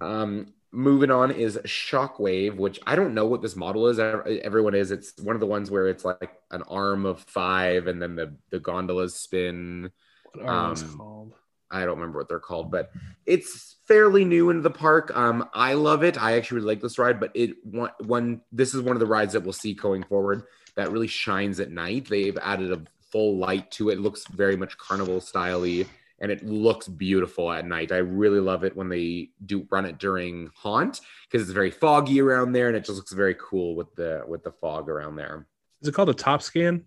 Um 0.00 0.52
moving 0.72 1.10
on 1.10 1.30
is 1.30 1.56
Shockwave, 1.64 2.56
which 2.56 2.78
I 2.86 2.96
don't 2.96 3.14
know 3.14 3.26
what 3.26 3.40
this 3.40 3.56
model 3.56 3.86
is. 3.88 3.98
Everyone 3.98 4.74
is 4.74 4.90
it's 4.90 5.18
one 5.18 5.34
of 5.34 5.40
the 5.40 5.46
ones 5.46 5.70
where 5.70 5.88
it's 5.88 6.04
like 6.04 6.32
an 6.50 6.62
arm 6.64 7.06
of 7.06 7.20
5 7.20 7.86
and 7.86 8.00
then 8.00 8.14
the 8.14 8.36
the 8.50 8.60
gondolas 8.60 9.14
spin. 9.14 9.90
What 10.32 10.44
are 10.44 10.68
those 10.68 10.82
Um, 10.82 10.98
called? 10.98 11.34
I 11.70 11.80
don't 11.84 11.98
remember 11.98 12.18
what 12.18 12.28
they're 12.28 12.38
called, 12.38 12.70
but 12.70 12.90
it's 13.24 13.76
fairly 13.88 14.24
new 14.24 14.50
into 14.50 14.62
the 14.62 14.70
park. 14.70 15.16
Um, 15.16 15.48
I 15.52 15.74
love 15.74 16.04
it. 16.04 16.20
I 16.20 16.36
actually 16.36 16.56
really 16.56 16.74
like 16.74 16.80
this 16.80 16.98
ride, 16.98 17.18
but 17.18 17.32
it 17.34 17.56
one, 17.64 17.90
one 18.00 18.40
this 18.52 18.72
is 18.74 18.82
one 18.82 18.94
of 18.94 19.00
the 19.00 19.06
rides 19.06 19.32
that 19.32 19.42
we'll 19.42 19.52
see 19.52 19.74
going 19.74 20.04
forward 20.04 20.44
that 20.76 20.92
really 20.92 21.08
shines 21.08 21.58
at 21.58 21.70
night. 21.70 22.06
They've 22.08 22.36
added 22.38 22.70
a 22.72 22.82
full 23.16 23.38
light 23.38 23.70
to 23.70 23.88
it. 23.88 23.94
It 23.94 24.00
looks 24.00 24.26
very 24.26 24.56
much 24.56 24.76
carnival 24.76 25.20
styley, 25.20 25.86
and 26.18 26.30
it 26.30 26.44
looks 26.44 26.86
beautiful 26.86 27.50
at 27.50 27.66
night. 27.66 27.90
I 27.90 27.96
really 27.96 28.40
love 28.40 28.62
it 28.62 28.76
when 28.76 28.90
they 28.90 29.30
do 29.46 29.66
run 29.70 29.86
it 29.86 29.96
during 29.96 30.50
haunt 30.54 31.00
because 31.24 31.40
it's 31.40 31.52
very 31.52 31.70
foggy 31.70 32.20
around 32.20 32.52
there, 32.52 32.68
and 32.68 32.76
it 32.76 32.84
just 32.84 32.98
looks 32.98 33.12
very 33.12 33.34
cool 33.40 33.74
with 33.74 33.94
the 33.94 34.22
with 34.28 34.44
the 34.44 34.52
fog 34.52 34.90
around 34.90 35.16
there. 35.16 35.46
Is 35.80 35.88
it 35.88 35.94
called 35.94 36.10
a 36.10 36.14
top 36.14 36.42
scan? 36.42 36.84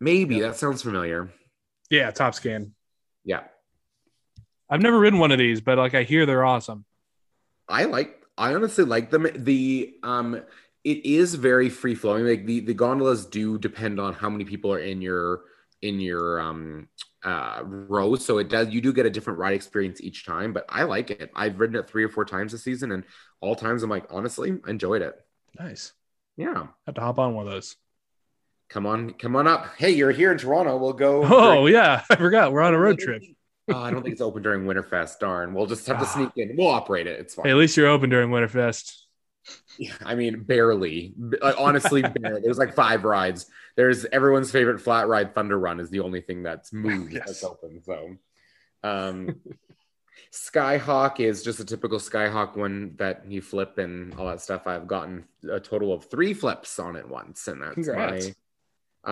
Maybe 0.00 0.40
that 0.40 0.56
sounds 0.56 0.82
familiar. 0.82 1.30
Yeah, 1.88 2.10
top 2.10 2.34
scan. 2.34 2.74
Yeah. 3.24 3.44
I've 4.68 4.82
never 4.82 4.98
ridden 4.98 5.20
one 5.20 5.30
of 5.30 5.38
these, 5.38 5.60
but 5.60 5.78
like 5.78 5.94
I 5.94 6.02
hear 6.02 6.26
they're 6.26 6.44
awesome. 6.44 6.84
I 7.68 7.84
like 7.84 8.24
I 8.36 8.54
honestly 8.54 8.84
like 8.84 9.10
them. 9.10 9.28
The 9.36 9.94
um 10.02 10.42
it 10.86 11.04
is 11.04 11.34
very 11.34 11.68
free 11.68 11.96
flowing. 11.96 12.24
Like 12.24 12.46
the, 12.46 12.60
the 12.60 12.72
gondolas 12.74 13.26
do 13.26 13.58
depend 13.58 13.98
on 13.98 14.14
how 14.14 14.30
many 14.30 14.44
people 14.44 14.72
are 14.72 14.78
in 14.78 15.02
your 15.02 15.42
in 15.82 15.98
your 16.00 16.40
um 16.40 16.88
uh 17.24 17.60
row. 17.64 18.14
So 18.14 18.38
it 18.38 18.48
does 18.48 18.68
you 18.70 18.80
do 18.80 18.92
get 18.92 19.04
a 19.04 19.10
different 19.10 19.40
ride 19.40 19.54
experience 19.54 20.00
each 20.00 20.24
time, 20.24 20.52
but 20.52 20.64
I 20.68 20.84
like 20.84 21.10
it. 21.10 21.30
I've 21.34 21.58
ridden 21.58 21.76
it 21.76 21.88
three 21.90 22.04
or 22.04 22.08
four 22.08 22.24
times 22.24 22.52
this 22.52 22.62
season 22.62 22.92
and 22.92 23.02
all 23.40 23.56
times 23.56 23.82
I'm 23.82 23.90
like, 23.90 24.06
honestly, 24.10 24.56
I 24.64 24.70
enjoyed 24.70 25.02
it. 25.02 25.14
Nice. 25.58 25.92
Yeah. 26.36 26.68
have 26.86 26.94
to 26.94 27.00
hop 27.00 27.18
on 27.18 27.34
one 27.34 27.46
of 27.46 27.52
those. 27.52 27.74
Come 28.68 28.86
on, 28.86 29.10
come 29.14 29.34
on 29.36 29.46
up. 29.48 29.66
Hey, 29.78 29.90
you're 29.90 30.10
here 30.12 30.30
in 30.32 30.38
Toronto. 30.38 30.76
We'll 30.76 30.92
go. 30.92 31.24
Oh 31.24 31.66
yeah, 31.66 32.02
I 32.10 32.16
forgot. 32.16 32.52
We're 32.52 32.62
on 32.62 32.74
a 32.74 32.78
road 32.78 32.98
trip. 33.00 33.22
oh, 33.72 33.76
I 33.76 33.90
don't 33.90 34.02
think 34.02 34.12
it's 34.12 34.22
open 34.22 34.42
during 34.42 34.64
Winterfest. 34.66 35.18
Darn. 35.18 35.52
We'll 35.54 35.66
just 35.66 35.86
have 35.88 35.98
to 35.98 36.04
Ah. 36.04 36.14
sneak 36.14 36.30
in. 36.36 36.56
We'll 36.56 36.68
operate 36.68 37.06
it. 37.08 37.18
It's 37.18 37.34
fine. 37.34 37.46
Hey, 37.46 37.50
at 37.52 37.56
least 37.56 37.76
you're 37.76 37.88
open 37.88 38.08
during 38.10 38.30
Winterfest. 38.30 38.92
Yeah, 39.78 39.92
I 40.04 40.14
mean, 40.14 40.42
barely. 40.42 41.14
Honestly, 41.58 42.02
barely. 42.20 42.40
There's 42.42 42.58
like 42.58 42.74
five 42.74 43.04
rides. 43.04 43.46
There's 43.76 44.04
everyone's 44.06 44.50
favorite 44.50 44.80
flat 44.80 45.08
ride, 45.08 45.34
Thunder 45.34 45.58
Run, 45.58 45.80
is 45.80 45.90
the 45.90 46.00
only 46.00 46.20
thing 46.20 46.42
that's 46.42 46.72
moved 46.72 47.12
Yes. 47.12 47.26
that's 47.26 47.44
open. 47.44 47.82
So, 47.84 48.16
um, 48.82 49.36
Skyhawk 50.32 51.20
is 51.20 51.42
just 51.42 51.60
a 51.60 51.64
typical 51.64 51.98
Skyhawk 51.98 52.56
one 52.56 52.94
that 52.96 53.30
you 53.30 53.40
flip 53.40 53.78
and 53.78 54.14
all 54.14 54.26
that 54.26 54.40
stuff. 54.40 54.66
I've 54.66 54.86
gotten 54.86 55.24
a 55.50 55.60
total 55.60 55.92
of 55.92 56.06
three 56.06 56.34
flips 56.34 56.78
on 56.78 56.96
it 56.96 57.08
once, 57.08 57.48
and 57.48 57.62
that's 57.62 57.74
Congrats. 57.74 58.26
my 58.26 58.32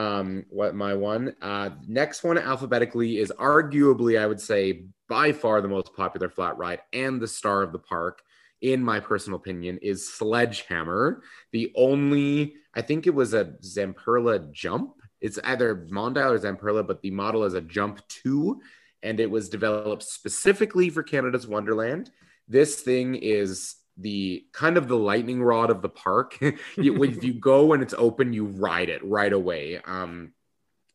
um 0.01 0.45
what 0.51 0.75
my 0.75 0.93
one 0.93 1.37
uh 1.41 1.71
next 1.87 2.25
one 2.25 2.37
alphabetically 2.37 3.17
is 3.19 3.31
arguably 3.39 4.19
i 4.19 4.27
would 4.27 4.41
say 4.41 4.87
by 5.09 5.31
far 5.31 5.61
the 5.61 5.69
most 5.69 5.95
popular 5.95 6.29
flat 6.29 6.59
ride 6.59 6.81
and 6.93 7.21
the 7.21 7.29
star 7.29 7.63
of 7.63 7.71
the 7.71 7.79
park 7.79 8.21
in 8.65 8.83
my 8.83 8.99
personal 8.99 9.39
opinion 9.39 9.79
is 9.83 10.11
sledgehammer. 10.13 11.23
The 11.53 11.71
only 11.77 12.55
i 12.75 12.81
think 12.81 13.07
it 13.07 13.15
was 13.15 13.35
a 13.35 13.53
zamperla 13.63 14.51
jump. 14.51 14.95
It's 15.21 15.39
either 15.45 15.87
mondial 15.91 16.33
or 16.33 16.39
zamperla 16.39 16.87
but 16.87 17.03
the 17.03 17.11
model 17.11 17.45
is 17.45 17.55
a 17.55 17.61
jump 17.61 18.01
2 18.09 18.61
and 19.03 19.21
it 19.21 19.31
was 19.31 19.51
developed 19.51 20.03
specifically 20.03 20.89
for 20.89 21.03
canada's 21.03 21.47
wonderland. 21.47 22.11
This 22.49 22.81
thing 22.81 23.17
is 23.17 23.77
the 23.99 24.47
kind 24.53 24.79
of 24.79 24.89
the 24.89 24.97
lightning 24.97 25.43
rod 25.43 25.71
of 25.71 25.83
the 25.83 25.91
park. 25.91 26.39
You, 26.77 27.03
if 27.05 27.23
you 27.29 27.35
go 27.35 27.75
and 27.75 27.83
it's 27.83 27.95
open, 27.95 28.33
you 28.33 28.47
ride 28.47 28.89
it 28.89 29.05
right 29.05 29.33
away. 29.33 29.79
Um, 29.85 30.33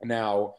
now, 0.04 0.56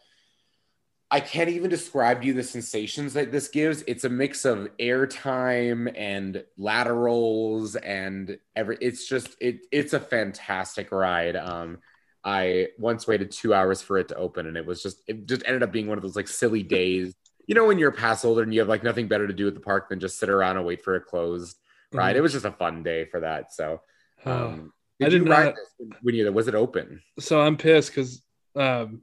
I 1.12 1.19
can't 1.20 1.49
even 1.51 1.70
describe 1.70 2.20
to 2.20 2.27
you 2.28 2.32
the 2.35 2.43
sensations 2.45 3.15
that 3.15 3.32
this 3.32 3.49
gives. 3.49 3.82
It's 3.89 4.05
a 4.05 4.09
mix 4.09 4.45
of 4.45 4.69
airtime 4.78 5.93
and 5.97 6.45
laterals 6.57 7.77
and 7.77 8.39
every. 8.55 8.78
It's 8.81 9.07
just 9.09 9.37
it. 9.41 9.66
It's 9.73 9.93
a 9.93 10.01
fantastic 10.01 10.93
ride. 10.93 11.37
Um, 11.37 11.78
I 12.24 12.69
once 12.78 13.07
waited 13.09 13.31
two 13.31 13.53
hours 13.55 13.82
for 13.82 13.99
it 13.99 14.09
to 14.09 14.15
open, 14.16 14.47
and 14.47 14.57
it 14.57 14.65
was 14.65 14.82
just 14.82 15.03
it 15.09 15.27
just 15.27 15.43
ended 15.47 15.62
up 15.62 15.73
being 15.73 15.89
one 15.89 15.99
of 15.99 16.03
those 16.03 16.16
like 16.16 16.28
silly 16.28 16.62
days. 16.62 17.12
You 17.47 17.55
know, 17.57 17.66
when 17.66 17.78
you're 17.78 17.91
past 17.91 18.24
older 18.24 18.43
and 18.43 18.55
you 18.55 18.61
have 18.61 18.69
like 18.69 18.85
nothing 18.85 19.09
better 19.09 19.27
to 19.27 19.32
do 19.32 19.49
at 19.49 19.55
the 19.55 19.61
park 19.61 19.89
than 19.89 19.99
just 19.99 20.19
sit 20.19 20.28
around 20.28 20.57
and 20.59 20.66
wait 20.66 20.82
for 20.85 20.95
it 20.95 21.07
closed. 21.07 21.57
Right? 21.93 22.15
It 22.15 22.20
was 22.20 22.32
just 22.32 22.45
a 22.45 22.53
fun 22.53 22.85
day 22.85 23.05
for 23.07 23.20
that. 23.20 23.53
So. 23.53 23.81
Um, 24.24 24.73
I 25.03 25.07
did 25.07 25.11
did 25.11 25.27
you 25.27 25.32
ride 25.32 25.45
not- 25.47 25.55
this 25.57 25.69
when- 25.78 25.97
when 26.03 26.15
you 26.15 26.31
was 26.31 26.47
it 26.47 26.55
open? 26.55 27.01
so 27.19 27.41
I'm 27.41 27.57
pissed 27.57 27.91
because 27.91 28.23
um, 28.55 29.01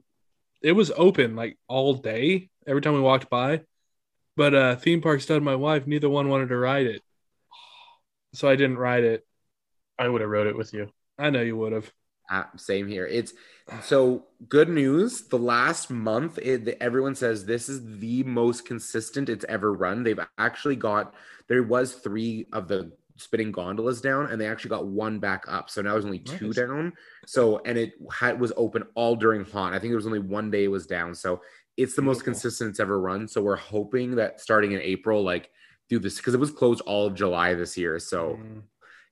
it 0.62 0.72
was 0.72 0.90
open 0.96 1.36
like 1.36 1.58
all 1.68 1.94
day 1.94 2.50
every 2.66 2.82
time 2.82 2.94
we 2.94 3.00
walked 3.00 3.30
by, 3.30 3.62
but 4.36 4.54
uh, 4.54 4.76
theme 4.76 5.00
park 5.00 5.20
stud 5.20 5.42
my 5.42 5.56
wife 5.56 5.86
neither 5.86 6.08
one 6.08 6.28
wanted 6.28 6.48
to 6.48 6.56
ride 6.56 6.86
it, 6.86 7.02
so 8.32 8.48
I 8.48 8.56
didn't 8.56 8.78
ride 8.78 9.04
it. 9.04 9.26
I 9.98 10.08
would 10.08 10.20
have 10.20 10.30
rode 10.30 10.46
it 10.46 10.56
with 10.56 10.72
you. 10.72 10.90
I 11.18 11.30
know 11.30 11.42
you 11.42 11.56
would 11.56 11.72
have. 11.72 11.92
Uh, 12.30 12.44
same 12.56 12.86
here. 12.86 13.06
It's 13.06 13.32
so 13.82 14.26
good 14.48 14.68
news. 14.68 15.28
The 15.28 15.38
last 15.38 15.90
month, 15.90 16.38
it, 16.42 16.66
the, 16.66 16.82
everyone 16.82 17.14
says 17.14 17.46
this 17.46 17.70
is 17.70 18.00
the 18.00 18.22
most 18.22 18.66
consistent 18.66 19.30
it's 19.30 19.46
ever 19.48 19.72
run. 19.72 20.02
They've 20.02 20.20
actually 20.36 20.76
got 20.76 21.14
there 21.48 21.62
was 21.62 21.94
three 21.94 22.46
of 22.52 22.68
the 22.68 22.92
spinning 23.18 23.52
gondolas 23.52 24.00
down, 24.00 24.30
and 24.30 24.40
they 24.40 24.46
actually 24.46 24.70
got 24.70 24.86
one 24.86 25.18
back 25.18 25.44
up. 25.48 25.68
So 25.70 25.82
now 25.82 25.92
there's 25.92 26.04
only 26.04 26.20
two 26.20 26.46
Nice. 26.46 26.56
down. 26.56 26.92
So 27.26 27.60
and 27.66 27.76
it 27.76 27.92
had 28.10 28.40
was 28.40 28.52
open 28.56 28.84
all 28.94 29.14
during 29.16 29.44
haunt. 29.44 29.74
I 29.74 29.78
think 29.78 29.90
there 29.90 29.96
was 29.96 30.06
only 30.06 30.18
one 30.20 30.50
day 30.50 30.64
it 30.64 30.68
was 30.68 30.86
down. 30.86 31.14
So 31.14 31.40
it's 31.76 31.94
the 31.94 32.02
most 32.02 32.24
consistent 32.24 32.70
it's 32.70 32.80
ever 32.80 33.00
run. 33.00 33.28
So 33.28 33.42
we're 33.42 33.56
hoping 33.56 34.16
that 34.16 34.40
starting 34.40 34.72
in 34.72 34.80
April, 34.80 35.22
like 35.22 35.50
do 35.88 35.98
this 35.98 36.16
because 36.16 36.34
it 36.34 36.40
was 36.40 36.50
closed 36.50 36.80
all 36.82 37.06
of 37.06 37.14
July 37.14 37.54
this 37.54 37.76
year. 37.76 37.98
So 37.98 38.38
Mm. 38.42 38.62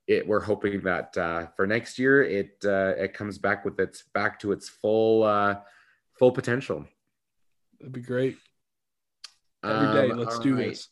it 0.06 0.26
we're 0.26 0.40
hoping 0.40 0.80
that 0.82 1.16
uh, 1.16 1.46
for 1.56 1.66
next 1.66 1.98
year 1.98 2.22
it 2.22 2.56
uh, 2.64 2.94
it 2.96 3.12
comes 3.14 3.38
back 3.38 3.64
with 3.64 3.78
its 3.80 4.02
back 4.14 4.38
to 4.40 4.52
its 4.52 4.68
full 4.68 5.22
uh, 5.24 5.56
full 6.18 6.32
potential. 6.32 6.86
That'd 7.80 7.92
be 7.92 8.00
great. 8.02 8.36
Every 9.64 9.92
day, 9.92 10.10
Um, 10.10 10.18
let's 10.18 10.38
do 10.38 10.54
right. 10.56 10.68
this. 10.68 10.88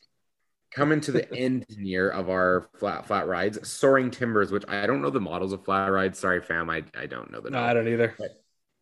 Coming 0.74 1.00
to 1.02 1.12
the 1.12 1.32
end 1.36 1.66
near 1.76 2.10
of 2.10 2.28
our 2.28 2.68
flat 2.78 3.06
flat 3.06 3.26
rides, 3.26 3.68
soaring 3.68 4.10
timbers, 4.10 4.50
which 4.50 4.64
I 4.68 4.86
don't 4.86 5.02
know 5.02 5.10
the 5.10 5.20
models 5.20 5.52
of 5.52 5.64
flat 5.64 5.90
rides. 5.90 6.18
Sorry, 6.18 6.40
fam, 6.40 6.68
I, 6.70 6.84
I 6.98 7.06
don't 7.06 7.30
know 7.30 7.40
the. 7.40 7.50
No, 7.50 7.60
name. 7.60 7.70
I 7.70 7.74
don't 7.74 7.88
either. 7.88 8.16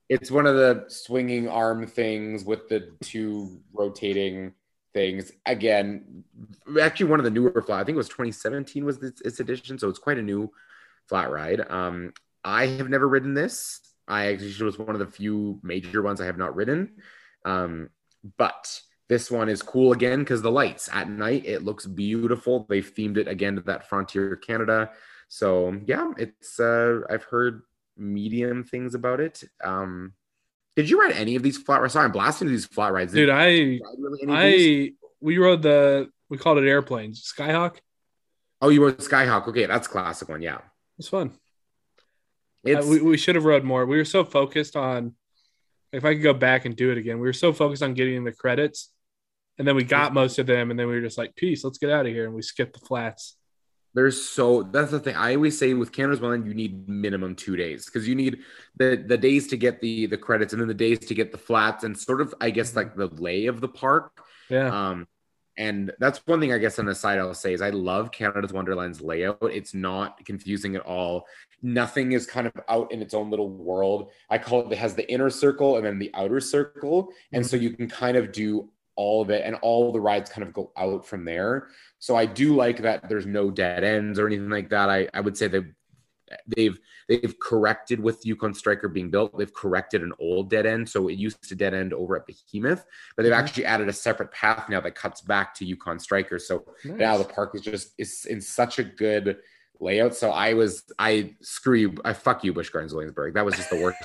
It's 0.08 0.30
one 0.30 0.46
of 0.46 0.56
the 0.56 0.84
swinging 0.88 1.48
arm 1.48 1.86
things 1.86 2.44
with 2.44 2.68
the 2.68 2.92
two 3.02 3.60
rotating 3.72 4.52
things. 4.92 5.32
Again, 5.46 6.24
actually 6.80 7.10
one 7.10 7.20
of 7.20 7.24
the 7.24 7.30
newer 7.30 7.62
flat. 7.62 7.80
I 7.80 7.84
think 7.84 7.94
it 7.94 7.98
was 7.98 8.08
2017 8.08 8.84
was 8.84 8.98
this, 8.98 9.20
its 9.24 9.40
edition, 9.40 9.78
so 9.78 9.88
it's 9.88 9.98
quite 9.98 10.18
a 10.18 10.22
new 10.22 10.50
flat 11.08 11.30
ride. 11.30 11.60
Um, 11.70 12.12
I 12.44 12.66
have 12.66 12.88
never 12.88 13.08
ridden 13.08 13.34
this. 13.34 13.80
I 14.08 14.32
actually 14.32 14.64
was 14.64 14.78
one 14.78 14.90
of 14.94 14.98
the 14.98 15.06
few 15.06 15.60
major 15.62 16.02
ones 16.02 16.20
I 16.20 16.26
have 16.26 16.38
not 16.38 16.54
ridden. 16.54 16.92
Um, 17.44 17.90
but 18.36 18.80
this 19.08 19.30
one 19.30 19.48
is 19.48 19.62
cool 19.62 19.92
again 19.92 20.20
because 20.20 20.42
the 20.42 20.50
lights 20.50 20.88
at 20.92 21.08
night 21.08 21.44
it 21.44 21.62
looks 21.62 21.86
beautiful. 21.86 22.66
They've 22.68 22.88
themed 22.94 23.16
it 23.18 23.28
again 23.28 23.56
to 23.56 23.62
that 23.62 23.88
Frontier 23.88 24.36
Canada. 24.36 24.90
So 25.28 25.78
yeah, 25.86 26.12
it's 26.18 26.58
uh, 26.60 27.00
I've 27.10 27.24
heard 27.24 27.62
medium 27.96 28.64
things 28.64 28.94
about 28.94 29.20
it. 29.20 29.42
Um, 29.62 30.14
did 30.76 30.88
you 30.88 31.00
ride 31.00 31.12
any 31.12 31.36
of 31.36 31.42
these 31.42 31.58
flat 31.58 31.80
rides? 31.82 31.92
Sorry, 31.92 32.06
I'm 32.06 32.12
blasting 32.12 32.48
these 32.48 32.64
flat 32.66 32.92
rides. 32.92 33.12
Did 33.12 33.26
Dude, 33.26 33.30
I 33.30 33.46
really 33.98 34.20
any 34.22 34.32
of 34.32 34.52
these? 34.58 34.88
I 34.90 34.92
we 35.20 35.38
rode 35.38 35.62
the 35.62 36.10
we 36.30 36.38
called 36.38 36.58
it 36.58 36.66
airplanes. 36.66 37.22
Skyhawk. 37.36 37.76
oh, 38.62 38.70
you 38.70 38.82
rode 38.82 38.98
Skyhawk. 38.98 39.48
Okay, 39.48 39.66
that's 39.66 39.86
a 39.86 39.90
classic 39.90 40.28
one. 40.28 40.40
Yeah, 40.40 40.58
It's 40.98 41.08
fun. 41.08 41.32
it's 42.64 42.86
Uh, 42.86 42.90
we, 42.90 43.00
we 43.02 43.16
should 43.18 43.34
have 43.34 43.44
rode 43.44 43.64
more. 43.64 43.84
We 43.84 43.98
were 43.98 44.04
so 44.04 44.24
focused 44.24 44.76
on 44.76 45.14
if 45.92 46.04
I 46.04 46.14
could 46.14 46.22
go 46.22 46.34
back 46.34 46.64
and 46.64 46.74
do 46.74 46.90
it 46.90 46.98
again, 46.98 47.18
we 47.18 47.26
were 47.26 47.32
so 47.32 47.52
focused 47.52 47.82
on 47.82 47.94
getting 47.94 48.24
the 48.24 48.32
credits. 48.32 48.90
And 49.58 49.68
then 49.68 49.76
we 49.76 49.84
got 49.84 50.14
most 50.14 50.38
of 50.38 50.46
them, 50.46 50.70
and 50.70 50.80
then 50.80 50.88
we 50.88 50.94
were 50.94 51.02
just 51.02 51.18
like, 51.18 51.36
peace, 51.36 51.62
let's 51.62 51.78
get 51.78 51.90
out 51.90 52.06
of 52.06 52.12
here. 52.12 52.24
And 52.24 52.34
we 52.34 52.40
skipped 52.42 52.72
the 52.72 52.84
flats. 52.84 53.36
There's 53.94 54.26
so 54.26 54.62
that's 54.62 54.90
the 54.90 55.00
thing. 55.00 55.16
I 55.16 55.34
always 55.34 55.58
say 55.58 55.74
with 55.74 55.92
Canada's 55.92 56.20
Wonderland, 56.20 56.46
you 56.46 56.54
need 56.54 56.88
minimum 56.88 57.34
two 57.34 57.56
days 57.56 57.84
because 57.84 58.08
you 58.08 58.14
need 58.14 58.38
the 58.78 59.04
the 59.06 59.18
days 59.18 59.48
to 59.48 59.58
get 59.58 59.82
the 59.82 60.06
the 60.06 60.16
credits 60.16 60.54
and 60.54 60.60
then 60.62 60.68
the 60.68 60.74
days 60.74 60.98
to 61.00 61.14
get 61.14 61.30
the 61.30 61.36
flats 61.36 61.84
and 61.84 61.98
sort 61.98 62.22
of 62.22 62.34
I 62.40 62.48
guess 62.48 62.74
like 62.74 62.96
the 62.96 63.08
lay 63.08 63.46
of 63.46 63.60
the 63.60 63.68
park. 63.68 64.12
Yeah. 64.48 64.68
Um, 64.90 65.06
and 65.58 65.92
that's 65.98 66.26
one 66.26 66.40
thing 66.40 66.54
I 66.54 66.58
guess 66.58 66.78
on 66.78 66.86
the 66.86 66.94
side 66.94 67.18
I'll 67.18 67.34
say 67.34 67.52
is 67.52 67.60
I 67.60 67.68
love 67.68 68.10
Canada's 68.10 68.54
Wonderland's 68.54 69.02
layout. 69.02 69.38
It's 69.42 69.74
not 69.74 70.24
confusing 70.24 70.74
at 70.74 70.82
all. 70.82 71.26
Nothing 71.62 72.12
is 72.12 72.26
kind 72.26 72.46
of 72.46 72.52
out 72.68 72.90
in 72.90 73.00
its 73.00 73.14
own 73.14 73.30
little 73.30 73.48
world. 73.48 74.10
I 74.28 74.38
call 74.38 74.66
it 74.66 74.72
it 74.72 74.78
has 74.78 74.94
the 74.94 75.10
inner 75.10 75.30
circle 75.30 75.76
and 75.76 75.86
then 75.86 75.98
the 75.98 76.10
outer 76.14 76.40
circle, 76.40 77.12
and 77.32 77.46
so 77.46 77.56
you 77.56 77.70
can 77.70 77.88
kind 77.88 78.16
of 78.16 78.32
do 78.32 78.68
all 78.96 79.22
of 79.22 79.30
it, 79.30 79.42
and 79.44 79.54
all 79.62 79.92
the 79.92 80.00
rides 80.00 80.28
kind 80.28 80.46
of 80.46 80.52
go 80.52 80.72
out 80.76 81.06
from 81.06 81.24
there. 81.24 81.68
So 81.98 82.16
I 82.16 82.26
do 82.26 82.54
like 82.54 82.78
that. 82.82 83.08
There's 83.08 83.26
no 83.26 83.50
dead 83.50 83.84
ends 83.84 84.18
or 84.18 84.26
anything 84.26 84.50
like 84.50 84.70
that. 84.70 84.90
I 84.90 85.08
I 85.14 85.20
would 85.20 85.36
say 85.36 85.46
that 85.48 85.64
they've 86.46 86.78
they've 87.08 87.34
corrected 87.40 88.00
with 88.00 88.24
Yukon 88.26 88.54
Striker 88.54 88.88
being 88.88 89.10
built. 89.10 89.36
They've 89.38 89.52
corrected 89.52 90.02
an 90.02 90.12
old 90.18 90.50
dead 90.50 90.66
end, 90.66 90.88
so 90.88 91.08
it 91.08 91.14
used 91.14 91.46
to 91.48 91.54
dead 91.54 91.74
end 91.74 91.92
over 91.92 92.16
at 92.16 92.26
Behemoth, 92.26 92.84
but 93.16 93.22
they've 93.22 93.32
Mhm. 93.32 93.38
actually 93.38 93.64
added 93.66 93.88
a 93.88 93.92
separate 93.92 94.32
path 94.32 94.68
now 94.68 94.80
that 94.80 94.94
cuts 94.94 95.20
back 95.20 95.54
to 95.56 95.64
Yukon 95.64 95.98
Striker. 95.98 96.38
So 96.38 96.64
now 96.84 97.18
the 97.18 97.24
park 97.24 97.54
is 97.54 97.60
just 97.60 97.94
is 97.98 98.24
in 98.24 98.40
such 98.40 98.78
a 98.78 98.84
good 98.84 99.38
layout. 99.80 100.14
So 100.14 100.30
I 100.30 100.54
was 100.54 100.84
I 100.98 101.34
screw 101.40 101.76
you, 101.76 101.94
I 102.04 102.12
fuck 102.12 102.44
you, 102.44 102.52
Busch 102.52 102.70
Gardens 102.70 102.94
Williamsburg. 102.94 103.34
That 103.34 103.44
was 103.44 103.56
just 103.56 103.70
the 103.70 103.80
worst. 103.80 103.98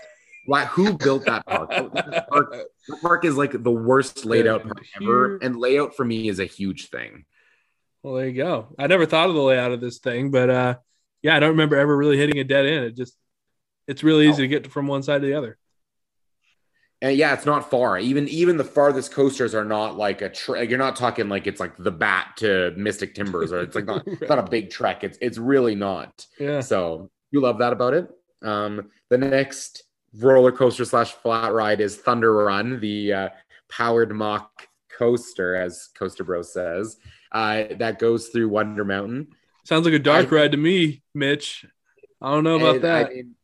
Why? 0.45 0.65
Who 0.65 0.97
built 0.97 1.25
that 1.25 1.45
park? 1.45 1.69
That 1.69 2.27
park, 2.29 2.51
that 2.51 3.01
park 3.01 3.25
is 3.25 3.35
like 3.35 3.51
the 3.51 3.71
worst 3.71 4.25
laid 4.25 4.47
out 4.47 4.63
park 4.63 4.85
ever, 5.01 5.37
and 5.37 5.57
layout 5.57 5.95
for 5.95 6.05
me 6.05 6.29
is 6.29 6.39
a 6.39 6.45
huge 6.45 6.89
thing. 6.89 7.25
Well, 8.01 8.15
there 8.15 8.27
you 8.27 8.33
go. 8.33 8.67
I 8.79 8.87
never 8.87 9.05
thought 9.05 9.27
of 9.27 9.35
the 9.35 9.41
layout 9.41 9.73
of 9.73 9.81
this 9.81 9.97
thing, 9.97 10.31
but 10.31 10.49
uh, 10.49 10.75
yeah, 11.21 11.35
I 11.35 11.39
don't 11.39 11.49
remember 11.49 11.75
ever 11.75 11.95
really 11.95 12.17
hitting 12.17 12.39
a 12.39 12.45
dead 12.45 12.65
end. 12.65 12.85
It 12.85 12.95
just, 12.95 13.17
it's 13.87 14.03
really 14.03 14.29
easy 14.29 14.43
to 14.43 14.47
get 14.47 14.71
from 14.71 14.87
one 14.87 15.03
side 15.03 15.21
to 15.21 15.27
the 15.27 15.33
other. 15.33 15.57
And 17.01 17.15
yeah, 17.15 17.33
it's 17.33 17.45
not 17.45 17.69
far. 17.69 17.99
Even 17.99 18.27
even 18.27 18.57
the 18.57 18.63
farthest 18.63 19.11
coasters 19.11 19.53
are 19.53 19.65
not 19.65 19.97
like 19.97 20.21
a 20.21 20.29
trek. 20.29 20.69
You're 20.69 20.79
not 20.79 20.95
talking 20.95 21.29
like 21.29 21.45
it's 21.45 21.59
like 21.59 21.77
the 21.77 21.91
bat 21.91 22.33
to 22.37 22.73
Mystic 22.75 23.13
Timbers, 23.13 23.51
or 23.51 23.59
it's 23.59 23.75
like 23.75 23.85
not 23.85 24.03
it's 24.07 24.29
not 24.29 24.39
a 24.39 24.43
big 24.49 24.71
trek. 24.71 25.03
It's 25.03 25.17
it's 25.21 25.37
really 25.37 25.75
not. 25.75 26.25
Yeah. 26.39 26.61
So 26.61 27.11
you 27.31 27.39
love 27.41 27.59
that 27.59 27.71
about 27.71 27.93
it. 27.93 28.09
Um, 28.41 28.89
the 29.09 29.17
next 29.17 29.83
roller 30.15 30.51
coaster 30.51 30.85
slash 30.85 31.11
flat 31.11 31.53
ride 31.53 31.81
is 31.81 31.97
Thunder 31.97 32.33
Run, 32.33 32.79
the 32.79 33.13
uh, 33.13 33.29
powered 33.69 34.11
mock 34.15 34.67
coaster, 34.97 35.55
as 35.55 35.89
Coaster 35.97 36.23
Bro 36.23 36.41
says, 36.43 36.97
uh, 37.31 37.65
that 37.77 37.99
goes 37.99 38.29
through 38.29 38.49
Wonder 38.49 38.85
Mountain. 38.85 39.27
Sounds 39.63 39.85
like 39.85 39.93
a 39.93 39.99
dark 39.99 40.31
I- 40.31 40.35
ride 40.35 40.51
to 40.53 40.57
me, 40.57 41.03
Mitch. 41.13 41.65
I 42.19 42.31
don't 42.31 42.43
know 42.43 42.55
about 42.55 42.81
that. 42.81 43.07
I 43.07 43.09
mean, 43.09 43.35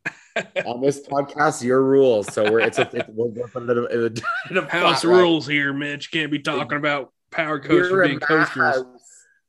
on 0.66 0.82
this 0.82 1.06
podcast, 1.08 1.64
your 1.64 1.84
rules. 1.84 2.32
So 2.34 2.52
we're 2.52 2.62
it's 2.62 2.80
a 2.80 2.90
it's, 2.94 3.10
we're 3.10 3.30
going 3.30 3.48
to 3.48 3.52
put 3.52 3.64
it 3.64 3.70
in 3.70 3.78
a, 3.78 3.86
in 3.86 4.00
a, 4.02 4.52
in 4.52 4.58
a 4.66 4.70
House 4.70 5.02
flat 5.02 5.12
rules 5.12 5.48
here, 5.48 5.74
Mitch. 5.74 6.12
Can't 6.12 6.32
be 6.32 6.40
talking 6.40 6.78
about 6.78 7.12
power 7.32 7.62
You're 7.64 7.82
coasters 7.84 8.04
in 8.04 8.08
being 8.08 8.20
coasters. 8.20 8.76
house. 8.76 8.86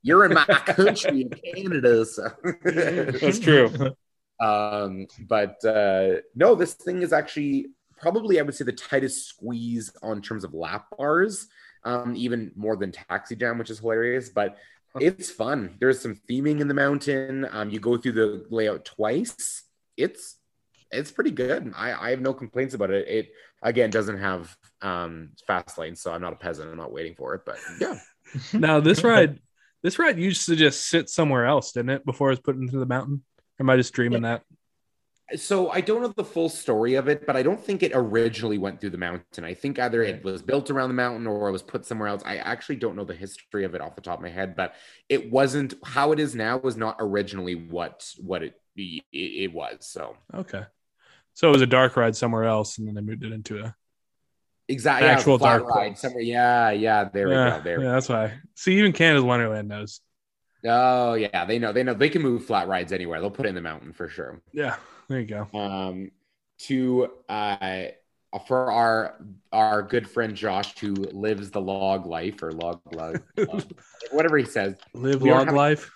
You're 0.03 0.25
in 0.27 0.35
my 0.35 0.45
country 0.67 1.23
in 1.23 1.31
Canada. 1.31 2.05
So. 2.05 2.29
That's 2.65 3.39
true. 3.39 3.71
Um, 4.41 5.07
but 5.21 5.65
uh, 5.65 6.17
no, 6.35 6.55
this 6.55 6.75
thing 6.75 7.03
is 7.03 7.13
actually 7.13 7.69
probably 7.97 8.39
I 8.39 8.43
would 8.43 8.55
say 8.55 8.65
the 8.65 8.73
tightest 8.73 9.29
squeeze 9.29 9.91
on 10.03 10.21
terms 10.21 10.45
of 10.45 10.53
lap 10.53 10.87
bars, 10.99 11.49
um, 11.85 12.15
even 12.17 12.53
more 12.57 12.77
than 12.77 12.93
Taxi 12.93 13.37
Jam, 13.37 13.59
which 13.59 13.71
is 13.71 13.79
hilarious. 13.79 14.29
But 14.29 14.59
it's 15.01 15.31
fun. 15.31 15.77
There's 15.81 16.01
some 16.01 16.21
theming 16.29 16.61
in 16.61 16.69
the 16.69 16.75
mountain. 16.75 17.49
Um, 17.51 17.71
you 17.71 17.81
go 17.81 17.97
through 17.97 18.13
the 18.13 18.47
layout 18.51 18.85
twice. 18.85 19.63
It's 19.97 20.37
it's 20.95 21.11
pretty 21.11 21.31
good. 21.31 21.73
I, 21.77 21.93
I 21.93 22.11
have 22.11 22.21
no 22.21 22.33
complaints 22.33 22.75
about 22.75 22.91
it. 22.91 23.09
It 23.09 23.33
again 23.63 23.91
doesn't 23.91 24.19
have 24.19 24.57
um, 24.83 25.31
fast 25.47 25.77
lanes, 25.79 26.01
so 26.01 26.13
I'm 26.13 26.23
not 26.23 26.33
a 26.33 26.37
peasant. 26.37 26.71
I'm 26.71 26.77
not 26.77 26.93
waiting 26.93 27.15
for 27.15 27.35
it. 27.35 27.43
But 27.45 27.59
yeah, 27.81 27.99
Now 28.53 28.81
this 28.81 29.05
ride, 29.05 29.39
this 29.83 29.99
ride 29.99 30.19
used 30.19 30.47
to 30.47 30.57
just 30.57 30.87
sit 30.87 31.09
somewhere 31.09 31.47
else, 31.47 31.73
didn't 31.73 31.91
it, 31.91 32.05
before 32.05 32.29
it 32.29 32.33
was 32.33 32.41
put 32.41 32.57
into 32.57 32.79
the 32.79 32.87
mountain? 32.87 33.23
Or 33.59 33.65
am 33.65 33.71
I 33.71 33.77
just 33.77 33.93
dreaming 33.93 34.23
that? 34.23 34.43
So 35.37 35.71
I 35.71 35.81
don't 35.81 36.03
know 36.03 36.13
the 36.15 36.25
full 36.25 36.51
story 36.51 36.97
of 36.97 37.09
it, 37.09 37.27
but 37.27 37.35
I 37.35 37.43
don't 37.43 37.61
think 37.61 37.83
it 37.83 37.93
originally 37.95 38.59
went 38.59 38.79
through 38.81 38.91
the 38.91 38.99
mountain. 38.99 39.43
I 39.43 39.55
think 39.55 39.79
either 39.79 40.03
it 40.03 40.23
was 40.23 40.43
built 40.43 40.71
around 40.71 40.91
the 40.91 40.95
mountain 40.95 41.27
or 41.27 41.49
it 41.49 41.53
was 41.53 41.63
put 41.63 41.87
somewhere 41.87 42.09
else. 42.09 42.23
I 42.27 42.37
actually 42.37 42.77
don't 42.77 42.95
know 42.95 43.05
the 43.05 43.15
history 43.15 43.65
of 43.65 43.75
it 43.75 43.81
off 43.81 43.95
the 43.95 44.03
top 44.03 44.19
of 44.19 44.23
my 44.23 44.29
head, 44.29 44.55
but 44.55 44.75
it 45.09 45.31
wasn't 45.31 45.75
how 45.83 46.13
it 46.13 46.21
is 46.21 46.35
now 46.35 46.59
was 46.59 46.77
not 46.77 46.97
originally 47.01 47.55
what 47.55 48.07
what 48.19 48.43
it 48.43 48.61
it, 48.77 49.03
it 49.13 49.53
was. 49.53 49.87
So 49.89 50.17
Okay. 50.35 50.65
So 51.35 51.49
it 51.49 51.53
was 51.53 51.63
a 51.63 51.67
dark 51.67 51.97
ride 51.97 52.17
somewhere 52.17 52.45
else, 52.45 52.79
and 52.79 52.87
then 52.87 52.95
they 52.95 53.01
moved 53.01 53.25
it 53.25 53.33
into 53.33 53.59
a 53.61 53.75
exactly 54.69 55.09
Actual 55.09 55.33
yeah, 55.35 55.39
flat 55.39 55.59
dark 55.59 55.69
ride 55.69 55.87
place. 55.89 56.01
somewhere. 56.01 56.23
Yeah, 56.23 56.71
yeah, 56.71 57.05
there 57.13 57.29
yeah, 57.29 57.45
we 57.45 57.51
go. 57.59 57.65
There. 57.65 57.83
yeah, 57.83 57.93
that's 57.93 58.09
why. 58.09 58.35
See, 58.55 58.79
even 58.79 58.93
Canada's 58.93 59.25
Wonderland 59.25 59.69
knows. 59.69 60.01
Oh 60.67 61.15
yeah, 61.15 61.45
they 61.45 61.59
know. 61.59 61.73
They 61.73 61.83
know 61.83 61.93
they 61.95 62.09
can 62.09 62.23
move 62.23 62.45
flat 62.47 62.69
rides 62.69 62.93
anywhere. 62.93 63.21
They'll 63.21 63.31
put 63.31 63.47
it 63.47 63.51
in 63.51 63.55
the 63.55 63.61
mountain 63.61 63.93
for 63.93 64.09
sure. 64.09 64.41
Yeah, 64.53 64.77
there 65.09 65.21
you 65.21 65.27
go. 65.27 65.49
um, 65.59 66.11
to 66.61 67.11
uh, 67.29 67.87
for 68.47 68.71
our 68.73 69.17
our 69.53 69.83
good 69.83 70.09
friend 70.09 70.35
Josh 70.35 70.79
who 70.79 70.95
lives 70.95 71.51
the 71.51 71.61
log 71.61 72.07
life 72.07 72.43
or 72.43 72.53
log 72.53 72.81
log, 72.93 73.21
log 73.37 73.65
whatever 74.13 74.39
he 74.39 74.45
says 74.47 74.77
Live 74.95 75.23
log 75.23 75.47
have- 75.47 75.55
life. 75.55 75.91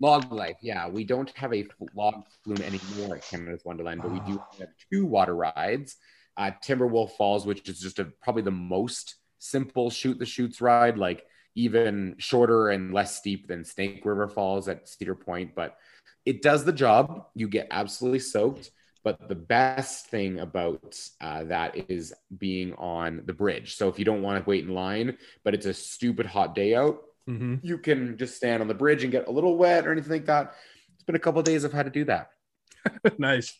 Log 0.00 0.30
life. 0.32 0.56
Yeah, 0.60 0.88
we 0.88 1.04
don't 1.04 1.30
have 1.30 1.54
a 1.54 1.66
log 1.94 2.24
flume 2.44 2.62
anymore 2.62 3.16
at 3.16 3.26
Canada's 3.26 3.62
Wonderland, 3.64 4.02
but 4.02 4.12
we 4.12 4.20
do 4.20 4.42
have 4.58 4.68
two 4.92 5.06
water 5.06 5.34
rides. 5.34 5.96
Uh, 6.36 6.50
Timberwolf 6.64 7.12
Falls, 7.12 7.46
which 7.46 7.68
is 7.68 7.80
just 7.80 7.98
a, 7.98 8.04
probably 8.22 8.42
the 8.42 8.50
most 8.50 9.16
simple 9.38 9.90
shoot 9.90 10.18
the 10.18 10.26
chutes 10.26 10.60
ride, 10.60 10.98
like 10.98 11.24
even 11.54 12.14
shorter 12.18 12.70
and 12.70 12.92
less 12.94 13.16
steep 13.16 13.48
than 13.48 13.64
Snake 13.64 14.02
River 14.04 14.28
Falls 14.28 14.68
at 14.68 14.88
Cedar 14.88 15.14
Point, 15.14 15.54
but 15.54 15.76
it 16.24 16.42
does 16.42 16.64
the 16.64 16.72
job. 16.72 17.26
You 17.34 17.48
get 17.48 17.68
absolutely 17.70 18.20
soaked. 18.20 18.70
But 19.02 19.28
the 19.28 19.34
best 19.34 20.08
thing 20.08 20.40
about 20.40 20.98
uh, 21.22 21.44
that 21.44 21.90
is 21.90 22.12
being 22.36 22.74
on 22.74 23.22
the 23.24 23.32
bridge. 23.32 23.76
So 23.76 23.88
if 23.88 23.98
you 23.98 24.04
don't 24.04 24.20
want 24.20 24.44
to 24.44 24.48
wait 24.48 24.64
in 24.64 24.74
line, 24.74 25.16
but 25.42 25.54
it's 25.54 25.64
a 25.64 25.72
stupid 25.72 26.26
hot 26.26 26.54
day 26.54 26.74
out, 26.74 27.00
hmm 27.36 27.54
you 27.62 27.78
can 27.78 28.16
just 28.16 28.36
stand 28.36 28.62
on 28.62 28.68
the 28.68 28.74
bridge 28.74 29.02
and 29.02 29.12
get 29.12 29.28
a 29.28 29.30
little 29.30 29.56
wet 29.56 29.86
or 29.86 29.92
anything 29.92 30.12
like 30.12 30.26
that. 30.26 30.54
It's 30.94 31.04
been 31.04 31.14
a 31.14 31.20
couple 31.20 31.38
of 31.40 31.44
days 31.44 31.64
I've 31.64 31.72
had 31.72 31.86
to 31.86 31.90
do 31.90 32.04
that. 32.04 32.30
nice. 33.18 33.58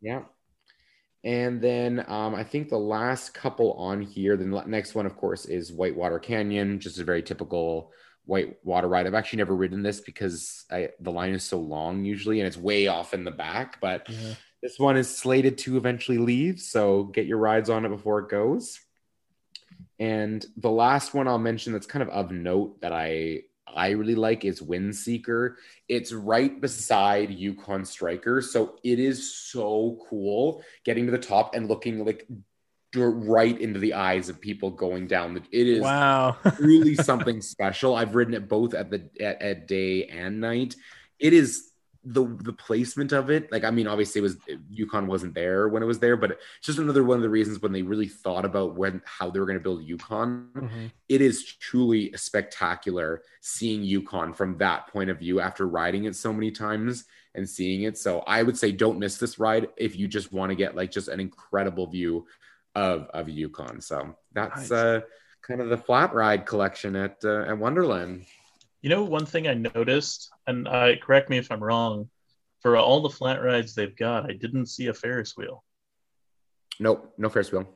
Yeah. 0.00 0.22
And 1.22 1.60
then 1.60 2.04
um, 2.08 2.34
I 2.34 2.44
think 2.44 2.70
the 2.70 2.78
last 2.78 3.34
couple 3.34 3.74
on 3.74 4.00
here, 4.00 4.36
the 4.36 4.64
next 4.66 4.94
one, 4.94 5.04
of 5.06 5.16
course, 5.16 5.44
is 5.44 5.70
Whitewater 5.72 6.18
Canyon, 6.18 6.80
just 6.80 6.98
a 6.98 7.04
very 7.04 7.22
typical 7.22 7.92
white 8.24 8.56
water 8.64 8.88
ride. 8.88 9.06
I've 9.06 9.14
actually 9.14 9.38
never 9.38 9.54
ridden 9.54 9.82
this 9.82 10.00
because 10.00 10.64
I, 10.70 10.90
the 11.00 11.12
line 11.12 11.34
is 11.34 11.42
so 11.44 11.58
long 11.58 12.04
usually 12.04 12.40
and 12.40 12.46
it's 12.46 12.56
way 12.56 12.86
off 12.86 13.12
in 13.12 13.24
the 13.24 13.30
back, 13.30 13.80
but 13.80 14.08
Yeah. 14.08 14.34
this 14.62 14.78
one 14.78 14.96
is 14.96 15.14
slated 15.14 15.58
to 15.58 15.76
eventually 15.76 16.18
leave. 16.18 16.60
So 16.60 17.04
get 17.04 17.26
your 17.26 17.38
rides 17.38 17.68
on 17.68 17.84
it 17.84 17.90
before 17.90 18.20
it 18.20 18.30
goes. 18.30 18.80
And 20.00 20.44
the 20.56 20.70
last 20.70 21.14
one 21.14 21.28
I'll 21.28 21.38
mention 21.38 21.72
that's 21.72 21.86
kind 21.86 22.02
of 22.02 22.08
of 22.08 22.32
note 22.32 22.80
that 22.80 22.92
I 22.92 23.42
I 23.72 23.90
really 23.90 24.16
like 24.16 24.44
is 24.44 24.60
Windseeker. 24.60 25.54
It's 25.88 26.12
right 26.12 26.60
beside 26.60 27.30
Yukon 27.30 27.84
Striker, 27.84 28.40
so 28.42 28.76
it 28.82 28.98
is 28.98 29.32
so 29.36 30.04
cool 30.08 30.64
getting 30.84 31.06
to 31.06 31.12
the 31.12 31.18
top 31.18 31.54
and 31.54 31.68
looking 31.68 32.04
like 32.04 32.26
right 32.96 33.60
into 33.60 33.78
the 33.78 33.94
eyes 33.94 34.28
of 34.28 34.40
people 34.40 34.70
going 34.70 35.06
down. 35.06 35.34
the- 35.34 35.42
It 35.52 35.68
is 35.68 35.82
Wow. 35.82 36.36
truly 36.56 36.96
something 36.96 37.40
special. 37.40 37.94
I've 37.94 38.16
ridden 38.16 38.34
it 38.34 38.48
both 38.48 38.74
at 38.74 38.90
the 38.90 39.08
at, 39.20 39.40
at 39.40 39.68
day 39.68 40.06
and 40.06 40.40
night. 40.40 40.74
It 41.20 41.32
is 41.32 41.69
the 42.02 42.24
the 42.42 42.52
placement 42.52 43.12
of 43.12 43.28
it. 43.30 43.52
Like 43.52 43.64
I 43.64 43.70
mean, 43.70 43.86
obviously, 43.86 44.20
it 44.20 44.22
was 44.22 44.36
Yukon 44.70 45.06
wasn't 45.06 45.34
there 45.34 45.68
when 45.68 45.82
it 45.82 45.86
was 45.86 45.98
there, 45.98 46.16
but 46.16 46.30
it's 46.32 46.40
just 46.62 46.78
another 46.78 47.04
one 47.04 47.16
of 47.18 47.22
the 47.22 47.28
reasons 47.28 47.60
when 47.60 47.72
they 47.72 47.82
really 47.82 48.08
thought 48.08 48.44
about 48.44 48.74
when 48.74 49.02
how 49.04 49.30
they 49.30 49.38
were 49.38 49.46
going 49.46 49.58
to 49.58 49.62
build 49.62 49.84
Yukon. 49.84 50.48
Mhm. 50.54 50.90
It 51.08 51.20
is 51.20 51.44
truly 51.44 52.12
spectacular 52.16 53.22
seeing 53.40 53.82
Yukon 53.82 54.32
from 54.32 54.56
that 54.58 54.86
point 54.88 55.10
of 55.10 55.18
view 55.18 55.40
after 55.40 55.66
riding 55.66 56.04
it 56.04 56.16
so 56.16 56.32
many 56.32 56.50
times 56.50 57.04
and 57.34 57.48
seeing 57.48 57.82
it. 57.82 57.96
So 57.98 58.20
I 58.20 58.42
would 58.42 58.56
say 58.58 58.72
don't 58.72 58.98
miss 58.98 59.18
this 59.18 59.38
ride 59.38 59.68
if 59.76 59.96
you 59.96 60.08
just 60.08 60.32
want 60.32 60.50
to 60.50 60.56
get 60.56 60.74
like 60.74 60.90
just 60.90 61.08
an 61.08 61.20
incredible 61.20 61.86
view 61.86 62.26
of 62.74 63.08
of 63.12 63.28
Yukon. 63.28 63.80
So 63.80 64.16
that's 64.32 64.70
Nice. 64.70 64.72
uh 64.72 65.00
kind 65.42 65.60
of 65.60 65.68
the 65.68 65.76
flat 65.78 66.14
ride 66.14 66.46
collection 66.46 66.96
at 66.96 67.16
uh, 67.24 67.42
at 67.46 67.58
Wonderland. 67.58 68.24
You 68.82 68.88
know, 68.88 69.04
one 69.04 69.26
thing 69.26 69.46
I 69.46 69.54
noticed, 69.54 70.30
and 70.50 70.68
I 70.68 70.96
correct 70.96 71.30
me 71.30 71.38
if 71.38 71.50
I'm 71.50 71.62
wrong, 71.62 72.10
for 72.60 72.76
all 72.76 73.00
the 73.00 73.08
flat 73.08 73.42
rides 73.42 73.74
they've 73.74 73.96
got, 73.96 74.28
I 74.28 74.34
didn't 74.34 74.66
see 74.66 74.88
a 74.88 74.94
Ferris 74.94 75.36
wheel. 75.36 75.64
Nope, 76.78 77.12
no 77.18 77.28
Ferris 77.28 77.52
wheel. 77.52 77.68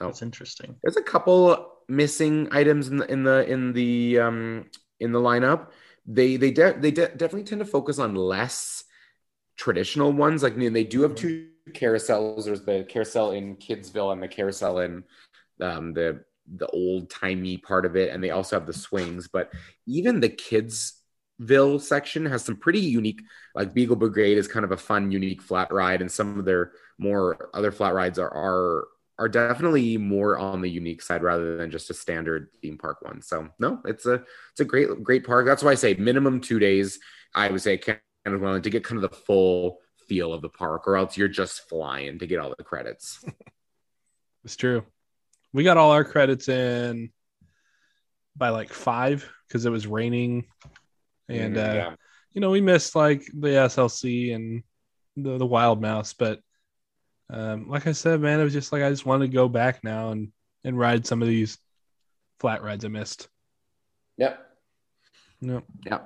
Oh. 0.00 0.06
That's 0.06 0.22
interesting. 0.22 0.76
There's 0.82 0.96
a 0.96 1.02
couple 1.02 1.72
missing 1.88 2.48
items 2.52 2.88
in 2.88 2.96
the 2.96 3.10
in 3.10 3.22
the 3.24 3.50
in 3.50 3.72
the 3.72 4.18
um 4.18 4.66
in 5.00 5.12
the 5.12 5.20
lineup. 5.20 5.68
They 6.06 6.36
they 6.36 6.50
de- 6.50 6.78
they 6.78 6.90
de- 6.90 7.08
definitely 7.08 7.44
tend 7.44 7.60
to 7.60 7.66
focus 7.66 7.98
on 7.98 8.14
less 8.14 8.84
traditional 9.56 10.12
ones. 10.12 10.42
Like 10.42 10.54
I 10.54 10.56
mean, 10.56 10.72
they 10.72 10.84
do 10.84 11.02
have 11.02 11.14
two 11.14 11.48
carousels. 11.70 12.44
There's 12.44 12.62
the 12.62 12.84
carousel 12.88 13.32
in 13.32 13.56
Kidsville 13.56 14.12
and 14.12 14.22
the 14.22 14.28
carousel 14.28 14.78
in 14.80 15.04
um, 15.60 15.92
the 15.92 16.24
the 16.56 16.66
old 16.68 17.08
timey 17.08 17.56
part 17.56 17.86
of 17.86 17.96
it, 17.96 18.12
and 18.12 18.22
they 18.22 18.30
also 18.30 18.56
have 18.56 18.66
the 18.66 18.72
swings. 18.72 19.28
But 19.28 19.52
even 19.86 20.20
the 20.20 20.28
Kidsville 21.40 21.80
section 21.80 22.26
has 22.26 22.44
some 22.44 22.56
pretty 22.56 22.80
unique. 22.80 23.22
Like 23.54 23.74
Beagle 23.74 23.96
Brigade 23.96 24.38
is 24.38 24.48
kind 24.48 24.64
of 24.64 24.72
a 24.72 24.76
fun, 24.76 25.10
unique 25.10 25.42
flat 25.42 25.72
ride, 25.72 26.00
and 26.00 26.10
some 26.10 26.38
of 26.38 26.44
their 26.44 26.72
more 26.98 27.50
other 27.54 27.72
flat 27.72 27.94
rides 27.94 28.18
are 28.18 28.32
are 28.32 28.88
are 29.18 29.28
definitely 29.28 29.98
more 29.98 30.38
on 30.38 30.62
the 30.62 30.70
unique 30.70 31.02
side 31.02 31.22
rather 31.22 31.56
than 31.56 31.70
just 31.70 31.90
a 31.90 31.94
standard 31.94 32.48
theme 32.60 32.78
park 32.78 33.02
one. 33.02 33.22
So 33.22 33.48
no, 33.58 33.80
it's 33.84 34.06
a 34.06 34.24
it's 34.52 34.60
a 34.60 34.64
great 34.64 35.02
great 35.02 35.24
park. 35.24 35.46
That's 35.46 35.62
why 35.62 35.72
I 35.72 35.76
say 35.76 35.94
minimum 35.94 36.40
two 36.40 36.58
days. 36.58 36.98
I 37.34 37.48
would 37.48 37.62
say 37.62 37.80
of 38.26 38.40
willing 38.40 38.62
to 38.62 38.70
get 38.70 38.84
kind 38.84 39.02
of 39.02 39.10
the 39.10 39.16
full 39.16 39.78
feel 40.08 40.32
of 40.32 40.42
the 40.42 40.48
park, 40.48 40.86
or 40.86 40.96
else 40.96 41.16
you're 41.16 41.28
just 41.28 41.68
flying 41.68 42.18
to 42.18 42.26
get 42.26 42.38
all 42.38 42.54
the 42.56 42.64
credits. 42.64 43.24
It's 44.44 44.56
true. 44.56 44.84
We 45.52 45.62
got 45.62 45.76
all 45.76 45.92
our 45.92 46.02
credits 46.02 46.48
in 46.48 47.12
by 48.36 48.48
like 48.48 48.72
five 48.72 49.30
because 49.46 49.66
it 49.66 49.70
was 49.70 49.86
raining, 49.86 50.46
and 51.32 51.56
uh, 51.56 51.60
yeah. 51.60 51.94
you 52.32 52.40
know 52.40 52.50
we 52.50 52.60
missed 52.60 52.94
like 52.94 53.22
the 53.32 53.48
SLC 53.48 54.34
and 54.34 54.62
the 55.16 55.38
the 55.38 55.46
Wild 55.46 55.80
Mouse, 55.80 56.12
but 56.12 56.40
um, 57.30 57.68
like 57.68 57.86
I 57.86 57.92
said, 57.92 58.20
man, 58.20 58.40
it 58.40 58.44
was 58.44 58.52
just 58.52 58.72
like 58.72 58.82
I 58.82 58.90
just 58.90 59.06
wanted 59.06 59.26
to 59.26 59.34
go 59.34 59.48
back 59.48 59.82
now 59.82 60.10
and 60.10 60.32
and 60.64 60.78
ride 60.78 61.06
some 61.06 61.22
of 61.22 61.28
these 61.28 61.58
flat 62.40 62.62
rides 62.62 62.84
I 62.84 62.88
missed. 62.88 63.28
Yep. 64.18 64.46
No, 65.40 65.62
Yeah. 65.84 66.00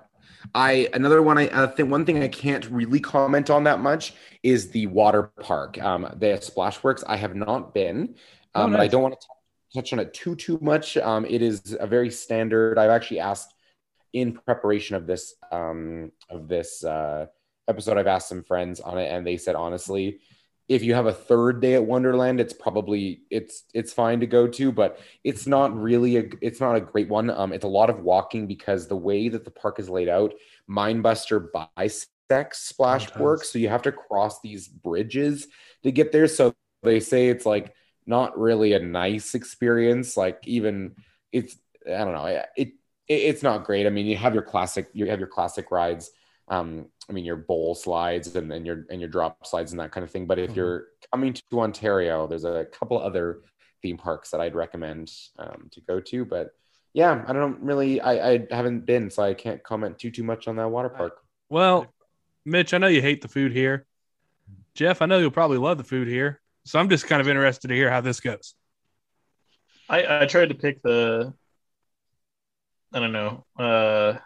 I 0.55 0.89
another 0.95 1.21
one 1.23 1.39
I, 1.39 1.65
I 1.65 1.67
think 1.67 1.91
one 1.91 2.07
thing 2.07 2.23
I 2.23 2.29
can't 2.29 2.65
really 2.71 3.01
comment 3.01 3.51
on 3.51 3.65
that 3.65 3.81
much 3.81 4.15
is 4.43 4.71
the 4.71 4.87
water 4.87 5.33
park. 5.41 5.83
Um, 5.83 6.03
the 6.17 6.39
Splashworks 6.39 7.05
I 7.07 7.17
have 7.17 7.35
not 7.35 7.75
been, 7.75 8.15
Oh, 8.55 8.65
um, 8.65 8.71
but 8.73 8.81
I 8.81 8.89
don't 8.89 9.03
want 9.03 9.15
to 9.21 9.27
touch 9.75 9.93
on 9.93 9.99
it 9.99 10.15
too 10.15 10.37
too 10.37 10.59
much. 10.63 10.97
Um, 10.97 11.27
it 11.27 11.43
is 11.43 11.77
a 11.79 11.87
very 11.87 12.11
standard. 12.11 12.79
I've 12.79 12.91
actually 12.91 13.21
asked 13.21 13.53
in 14.17 14.33
preparation 14.33 14.97
of 14.97 15.07
this 15.07 15.35
um, 15.53 16.11
of 16.31 16.49
this 16.49 16.83
uh, 16.83 17.27
episode. 17.69 17.99
I've 17.99 18.07
asked 18.07 18.31
some 18.31 18.43
friends 18.43 18.81
on 18.81 18.97
it, 18.97 19.13
and 19.13 19.27
they 19.27 19.37
said 19.37 19.55
honestly, 19.55 20.21
if 20.69 20.83
you 20.83 20.95
have 20.95 21.05
a 21.05 21.13
third 21.13 21.61
day 21.61 21.75
at 21.75 21.85
Wonderland, 21.85 22.41
it's 22.41 22.55
probably 22.55 23.21
it's 23.31 23.65
it's 23.75 23.93
fine 23.93 24.21
to 24.21 24.27
go 24.27 24.49
to, 24.49 24.73
but 24.73 24.99
it's 25.23 25.47
not 25.47 25.77
really 25.79 26.17
a 26.17 26.25
it's 26.41 26.61
not 26.61 26.77
a 26.77 26.81
great 26.81 27.11
one. 27.11 27.29
Um, 27.29 27.53
it's 27.53 27.67
a 27.67 27.69
lot 27.69 27.91
of 27.91 28.01
walking 28.01 28.47
because 28.47 28.89
the 28.89 28.97
way 28.97 29.29
that 29.29 29.45
the 29.45 29.51
park 29.51 29.79
is 29.79 29.91
laid 29.91 30.09
out, 30.09 30.33
Mindbuster 30.69 31.49
bisects 31.53 32.61
Splash. 32.61 33.15
Works, 33.17 33.53
so 33.53 33.59
you 33.59 33.69
have 33.69 33.83
to 33.83 33.93
cross 33.93 34.41
these 34.41 34.67
bridges 34.67 35.47
to 35.83 35.93
get 35.93 36.11
there. 36.11 36.27
So 36.27 36.55
they 36.83 37.01
say 37.01 37.29
it's 37.29 37.45
like 37.45 37.75
not 38.07 38.39
really 38.39 38.73
a 38.73 38.81
nice 38.81 39.35
experience. 39.35 40.17
Like 40.17 40.41
even 40.47 40.97
it's 41.33 41.55
I 41.87 41.99
don't 41.99 42.15
know 42.15 42.25
it, 42.25 42.47
it 42.57 42.69
it's 43.09 43.43
not 43.43 43.65
great. 43.65 43.87
I 43.87 43.91
mean, 43.91 44.07
you 44.07 44.17
have 44.17 44.35
your 44.35 44.43
classic 44.43 44.89
you 44.93 45.07
have 45.07 45.19
your 45.19 45.29
classic 45.29 45.71
rides. 45.71 46.11
Um, 46.49 46.87
I 47.09 47.13
mean 47.13 47.25
your 47.25 47.37
bowl 47.37 47.75
slides 47.75 48.35
and, 48.35 48.53
and 48.53 48.67
your 48.67 48.87
and 48.91 49.01
your 49.01 49.11
drop 49.11 49.47
slides 49.47 49.73
and 49.73 49.81
that 49.81 49.93
kind 49.93 50.05
of 50.05 50.11
thing. 50.11 50.27
But 50.27 50.39
if 50.39 50.51
Mhm. 50.51 50.57
you're 50.57 50.85
coming 51.13 51.33
to 51.33 51.61
Ontario, 51.61 52.27
there's 52.27 52.45
a 52.45 52.67
couple 52.73 52.99
other 53.01 53.43
theme 53.83 53.97
parks 53.97 54.31
that 54.31 54.41
I'd 54.41 54.55
recommend 54.55 55.13
um, 55.39 55.69
to 55.73 55.81
go 55.83 56.01
to. 56.01 56.25
But 56.25 56.51
yeah, 56.95 57.25
I 57.27 57.33
don't 57.33 57.61
really 57.61 58.01
I, 58.01 58.33
I 58.35 58.47
haven't 58.51 58.87
been, 58.87 59.11
so 59.11 59.23
I 59.23 59.35
can't 59.35 59.63
comment 59.63 59.99
too 59.99 60.11
too 60.11 60.25
much 60.25 60.49
on 60.49 60.57
that 60.57 60.69
water 60.69 60.89
park. 60.89 61.19
well, 61.49 61.87
Mitch, 62.45 62.73
I 62.75 62.79
know 62.79 62.87
you 62.87 63.03
hate 63.03 63.23
the 63.23 63.29
food 63.29 63.53
here. 63.53 63.87
Jeff, 64.75 65.03
I 65.03 65.07
know 65.07 65.19
you'll 65.19 65.31
probably 65.31 65.59
love 65.59 65.79
the 65.79 65.85
food 65.85 66.07
here. 66.09 66.41
So 66.65 66.79
I'm 66.79 66.89
just 66.89 67.07
kind 67.07 67.21
of 67.21 67.29
interested 67.29 67.69
to 67.69 67.75
hear 67.75 67.91
how 67.91 68.01
this 68.01 68.21
goes. 68.21 68.55
I, 69.89 70.23
I 70.23 70.27
tried 70.27 70.49
to 70.49 70.55
pick 70.55 70.83
the 70.83 71.33
I 72.93 73.01
don't 73.01 73.13
know, 73.13 73.45
uh 73.59 74.19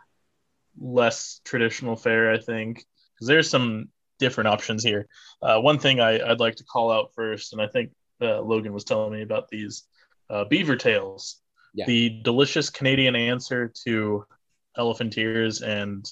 less 0.78 1.40
traditional 1.44 1.96
fare, 1.96 2.32
I 2.32 2.38
think. 2.38 2.84
Because 3.14 3.26
there's 3.28 3.50
some 3.50 3.88
different 4.18 4.48
options 4.48 4.82
here. 4.82 5.06
Uh, 5.42 5.60
one 5.60 5.78
thing 5.78 6.00
I, 6.00 6.20
I'd 6.30 6.40
like 6.40 6.56
to 6.56 6.64
call 6.64 6.90
out 6.90 7.12
first, 7.14 7.52
and 7.52 7.60
I 7.60 7.66
think 7.66 7.90
uh, 8.22 8.40
Logan 8.40 8.72
was 8.72 8.84
telling 8.84 9.12
me 9.12 9.22
about 9.22 9.48
these 9.48 9.84
uh, 10.30 10.44
beaver 10.44 10.76
tails, 10.76 11.40
Yeah. 11.74 11.86
the 11.86 12.20
delicious 12.22 12.70
Canadian 12.70 13.16
answer 13.16 13.72
to 13.84 14.24
elephant 14.76 15.18
ears 15.18 15.60
and 15.62 16.04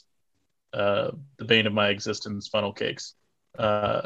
uh, 0.74 1.12
the 1.38 1.44
bane 1.44 1.66
of 1.66 1.72
my 1.72 1.88
existence, 1.88 2.48
funnel 2.48 2.72
cakes. 2.72 3.14
Uh, 3.58 4.02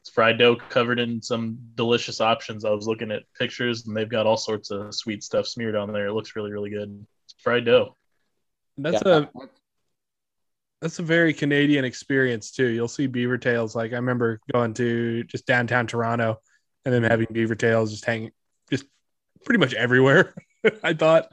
it's 0.00 0.10
fried 0.10 0.38
dough 0.38 0.56
covered 0.56 0.98
in 0.98 1.22
some 1.22 1.58
delicious 1.74 2.20
options. 2.20 2.64
I 2.64 2.70
was 2.70 2.86
looking 2.86 3.10
at 3.12 3.22
pictures, 3.38 3.86
and 3.86 3.96
they've 3.96 4.08
got 4.08 4.26
all 4.26 4.36
sorts 4.36 4.70
of 4.70 4.94
sweet 4.94 5.22
stuff 5.22 5.46
smeared 5.46 5.76
on 5.76 5.92
there. 5.92 6.06
It 6.06 6.12
looks 6.12 6.34
really, 6.36 6.50
really 6.52 6.70
good. 6.70 7.06
It's 7.36 7.42
fried 7.42 7.64
dough. 7.64 7.96
That's 8.78 9.02
Yeah. 9.04 9.26
a 9.34 9.46
that's 10.82 10.98
a 10.98 11.02
very 11.02 11.32
Canadian 11.32 11.84
experience 11.84 12.50
too. 12.50 12.66
You'll 12.66 12.88
see 12.88 13.06
beaver 13.06 13.38
tails. 13.38 13.74
Like 13.74 13.92
I 13.92 13.96
remember 13.96 14.40
going 14.52 14.74
to 14.74 15.24
just 15.24 15.46
downtown 15.46 15.86
Toronto 15.86 16.38
and 16.84 16.92
then 16.94 17.02
having 17.02 17.26
beaver 17.30 17.54
tails 17.54 17.90
just 17.90 18.04
hanging 18.04 18.30
just 18.70 18.84
pretty 19.44 19.58
much 19.58 19.72
everywhere. 19.74 20.34
I 20.82 20.92
thought. 20.92 21.28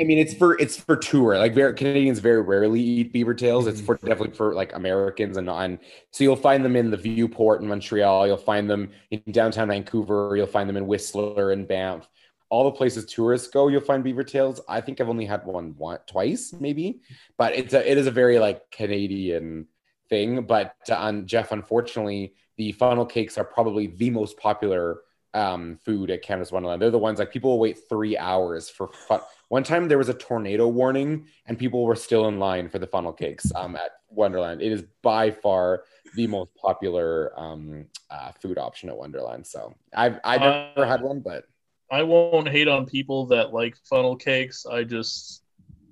I 0.00 0.04
mean, 0.04 0.18
it's 0.18 0.34
for 0.34 0.58
it's 0.58 0.76
for 0.76 0.96
tour. 0.96 1.36
Like 1.38 1.54
very, 1.54 1.74
Canadians 1.74 2.18
very 2.20 2.40
rarely 2.40 2.80
eat 2.80 3.12
beaver 3.12 3.34
tails. 3.34 3.66
It's 3.66 3.80
Mhm. 3.80 3.86
for 3.86 3.94
definitely 3.96 4.34
for 4.34 4.54
like 4.54 4.74
Americans 4.74 5.36
and 5.36 5.46
non. 5.46 5.78
So 6.10 6.24
you'll 6.24 6.36
find 6.36 6.64
them 6.64 6.74
in 6.74 6.90
the 6.90 6.96
Vieux-Port 6.96 7.60
in 7.60 7.68
Montreal. 7.68 8.26
You'll 8.26 8.36
find 8.38 8.68
them 8.68 8.90
in 9.10 9.22
downtown 9.30 9.68
Vancouver. 9.68 10.34
You'll 10.36 10.46
find 10.46 10.68
them 10.68 10.76
in 10.78 10.86
Whistler 10.86 11.52
and 11.52 11.68
Banff. 11.68 12.08
All 12.50 12.64
the 12.64 12.72
places 12.72 13.06
tourists 13.06 13.48
go, 13.48 13.68
you'll 13.68 13.80
find 13.80 14.02
beaver 14.04 14.24
tails. 14.24 14.60
I 14.68 14.80
think 14.80 15.00
I've 15.00 15.08
only 15.08 15.24
had 15.24 15.46
one, 15.46 15.74
one 15.78 16.00
twice, 16.06 16.52
maybe, 16.58 17.00
but 17.38 17.54
it's 17.54 17.74
a 17.74 17.90
it 17.90 17.96
is 17.96 18.06
a 18.06 18.10
very 18.10 18.38
like 18.40 18.70
Canadian 18.70 19.68
thing. 20.08 20.42
But 20.42 20.74
uh, 20.90 20.96
on 20.96 21.26
Jeff, 21.26 21.52
unfortunately, 21.52 22.34
the 22.56 22.72
funnel 22.72 23.06
cakes 23.06 23.38
are 23.38 23.44
probably 23.44 23.86
the 23.86 24.10
most 24.10 24.36
popular 24.36 25.00
um, 25.32 25.78
food 25.84 26.10
at 26.10 26.22
Canada's 26.22 26.50
Wonderland. 26.50 26.82
They're 26.82 26.90
the 26.90 26.98
ones 26.98 27.20
like 27.20 27.32
people 27.32 27.50
will 27.52 27.60
wait 27.60 27.78
three 27.88 28.18
hours 28.18 28.68
for 28.68 28.88
fun. 28.88 29.20
One 29.48 29.62
time 29.62 29.86
there 29.86 29.98
was 29.98 30.08
a 30.08 30.14
tornado 30.14 30.66
warning 30.66 31.26
and 31.46 31.56
people 31.56 31.84
were 31.84 31.94
still 31.96 32.26
in 32.26 32.40
line 32.40 32.68
for 32.68 32.80
the 32.80 32.86
funnel 32.86 33.12
cakes 33.12 33.52
um, 33.54 33.76
at 33.76 33.92
Wonderland. 34.08 34.60
It 34.60 34.72
is 34.72 34.82
by 35.02 35.30
far 35.30 35.84
the 36.16 36.26
most 36.26 36.50
popular 36.56 37.32
um, 37.38 37.86
uh, 38.10 38.32
food 38.32 38.58
option 38.58 38.88
at 38.88 38.96
Wonderland. 38.96 39.46
So 39.46 39.72
I've 39.94 40.18
I've 40.24 40.40
never 40.40 40.84
Uh, 40.84 40.88
had 40.88 41.02
one, 41.02 41.20
but 41.20 41.44
I 41.90 42.02
won't 42.02 42.48
hate 42.48 42.68
on 42.68 42.86
people 42.86 43.26
that 43.26 43.52
like 43.52 43.76
funnel 43.88 44.16
cakes. 44.16 44.66
I 44.66 44.84
just 44.84 45.42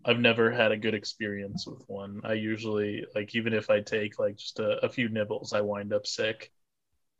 I've 0.04 0.20
never 0.20 0.50
had 0.50 0.72
a 0.72 0.76
good 0.76 0.94
experience 0.94 1.66
with 1.66 1.82
one. 1.88 2.20
I 2.24 2.34
usually 2.34 3.04
like 3.14 3.34
even 3.34 3.52
if 3.52 3.70
I 3.70 3.80
take 3.80 4.18
like 4.18 4.36
just 4.36 4.60
a, 4.60 4.84
a 4.84 4.88
few 4.88 5.08
nibbles, 5.08 5.52
I 5.52 5.60
wind 5.60 5.92
up 5.92 6.06
sick. 6.06 6.50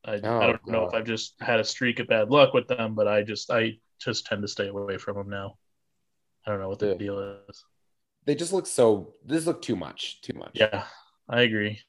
I, 0.05 0.23
Oh, 0.23 0.41
I 0.41 0.47
don't 0.47 0.69
know 0.69 0.87
if 0.87 0.95
I've 0.95 1.05
just 1.07 1.35
had 1.41 1.61
a 1.61 1.65
streak 1.65 1.99
of 1.99 2.07
bad 2.07 2.31
luck 2.31 2.55
with 2.55 2.69
them, 2.69 2.95
but 2.95 3.09
I 3.09 3.23
just 3.23 3.51
I 3.51 3.79
just 4.01 4.27
tend 4.27 4.43
to 4.43 4.49
stay 4.49 4.69
away 4.69 4.97
from 4.97 5.17
them 5.17 5.29
now. 5.29 5.59
I 6.47 6.51
don't 6.51 6.61
know 6.61 6.69
what 6.69 6.79
the 6.79 6.89
Yeah. 6.89 6.95
deal 6.95 7.41
is. 7.49 7.65
they 8.25 8.35
just 8.37 8.53
look 8.53 8.67
so. 8.67 9.15
This 9.25 9.45
look 9.47 9.61
too 9.61 9.77
much. 9.77 10.21
Too 10.23 10.35
much. 10.35 10.53
Yeah, 10.55 10.85
I 11.29 11.43
agree. 11.43 11.81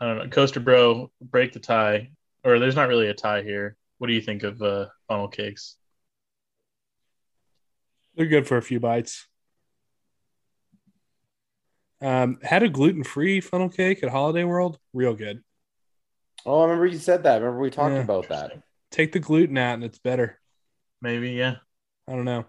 I 0.00 0.06
don't 0.06 0.18
know. 0.18 0.28
Coaster 0.28 0.60
Bro, 0.60 1.10
break 1.20 1.52
the 1.52 1.60
tie. 1.60 2.10
Or 2.44 2.58
there's 2.58 2.76
not 2.76 2.88
really 2.88 3.08
a 3.08 3.14
tie 3.14 3.42
here. 3.42 3.76
What 3.98 4.06
do 4.06 4.12
you 4.12 4.20
think 4.20 4.42
of 4.44 4.62
uh, 4.62 4.86
funnel 5.08 5.28
cakes? 5.28 5.77
They're 8.18 8.26
good 8.26 8.48
for 8.48 8.56
a 8.56 8.62
few 8.62 8.80
bites. 8.80 9.28
Um, 12.00 12.38
had 12.42 12.64
a 12.64 12.68
gluten 12.68 13.04
free 13.04 13.40
funnel 13.40 13.68
cake 13.68 14.02
at 14.02 14.10
Holiday 14.10 14.42
World. 14.42 14.76
Real 14.92 15.14
good. 15.14 15.44
Oh, 16.44 16.58
I 16.58 16.64
remember 16.64 16.86
you 16.86 16.98
said 16.98 17.22
that. 17.22 17.36
Remember 17.40 17.60
we 17.60 17.70
talked 17.70 17.94
Yeah. 17.94 18.00
about 18.02 18.28
that. 18.28 18.60
Take 18.90 19.12
the 19.12 19.20
gluten 19.20 19.56
out 19.56 19.74
and 19.74 19.84
it's 19.84 20.00
better. 20.00 20.40
Maybe, 21.00 21.30
yeah. 21.30 21.56
I 22.08 22.12
don't 22.12 22.24
know. 22.24 22.44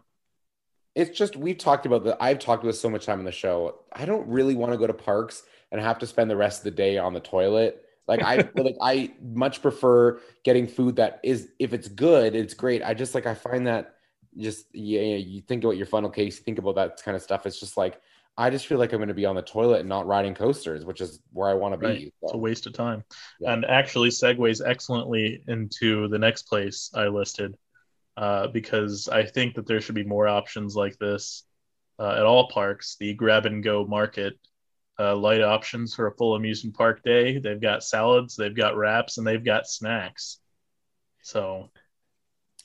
It's 0.96 1.16
just 1.16 1.36
we've 1.36 1.58
talked 1.60 1.86
about 1.86 2.04
that. 2.06 2.18
I've 2.20 2.40
talked 2.40 2.64
about 2.64 2.74
so 2.76 2.90
much 2.90 3.06
time 3.06 3.20
on 3.20 3.26
the 3.26 3.32
show. 3.32 3.82
I 3.94 4.06
don't 4.06 4.28
really 4.28 4.56
want 4.56 4.72
to 4.72 4.78
go 4.78 4.88
to 4.88 4.94
parks 4.94 5.44
and 5.72 5.80
have 5.80 6.00
to 6.00 6.08
spend 6.08 6.32
the 6.32 6.36
rest 6.36 6.62
of 6.62 6.64
the 6.64 6.72
day 6.72 6.98
on 6.98 7.14
the 7.14 7.20
toilet. 7.20 7.86
Like 8.08 8.24
I 8.24 8.38
like 8.56 8.76
I 8.82 9.14
much 9.22 9.62
prefer 9.62 10.20
getting 10.44 10.66
food 10.66 10.96
that 10.96 11.20
is 11.24 11.50
if 11.60 11.74
it's 11.74 11.90
good, 11.90 12.34
it's 12.34 12.56
great. 12.56 12.82
I 12.84 12.96
just 12.96 13.14
like 13.14 13.28
I 13.28 13.36
find 13.36 13.68
that 13.68 13.94
just 14.40 14.66
yeah, 14.74 15.02
yeah, 15.02 15.16
you 15.18 15.42
think 15.42 15.64
about 15.64 15.78
your 15.78 15.86
funnel 15.86 16.10
case, 16.10 16.38
you 16.38 16.44
think 16.44 16.60
about 16.60 16.76
that 16.76 17.02
kind 17.04 17.16
of 17.16 17.22
stuff. 17.22 17.46
It's 17.46 17.60
just 17.60 17.78
like 17.78 18.00
I 18.38 18.50
just 18.50 18.68
feel 18.68 18.78
like 18.78 18.94
I'm 18.94 19.00
going 19.00 19.10
to 19.10 19.14
be 19.14 19.26
on 19.26 19.36
the 19.36 19.42
toilet 19.42 19.82
and 19.82 19.90
not 19.90 20.08
riding 20.08 20.34
coasters, 20.34 20.86
which 20.86 21.02
is 21.02 21.20
where 21.34 21.50
I 21.50 21.56
want 21.56 21.74
to 21.80 21.86
Right. 21.88 22.00
be. 22.00 22.14
It's 22.22 22.34
a 22.34 22.38
waste 22.38 22.68
of 22.68 22.74
time. 22.74 23.04
Yeah. 23.42 23.52
And 23.52 23.66
actually 23.66 24.10
segues 24.10 24.66
excellently 24.66 25.44
into 25.48 26.08
the 26.08 26.20
next 26.20 26.44
place 26.44 26.90
I 26.94 27.08
listed 27.08 27.58
uh, 28.16 28.48
because 28.48 29.10
I 29.10 29.26
think 29.26 29.56
that 29.56 29.68
there 29.68 29.82
should 29.82 29.96
be 29.96 30.06
more 30.06 30.28
options 30.30 30.74
like 30.74 30.98
this 31.00 31.44
uh, 32.00 32.14
at 32.18 32.24
all 32.26 32.48
parks. 32.48 32.96
The 32.98 33.14
grab 33.14 33.46
and 33.46 33.62
go 33.62 33.86
market, 33.86 34.40
uh, 34.98 35.18
light 35.18 35.42
options 35.42 35.94
for 35.94 36.08
a 36.08 36.16
full 36.16 36.36
amusement 36.36 36.78
park 36.78 37.04
day. 37.04 37.40
They've 37.40 37.60
got 37.60 37.84
salads, 37.84 38.38
they've 38.38 38.56
got 38.56 38.78
wraps, 38.78 39.18
and 39.18 39.28
they've 39.28 39.44
got 39.44 39.68
snacks. 39.68 40.40
So, 41.24 41.72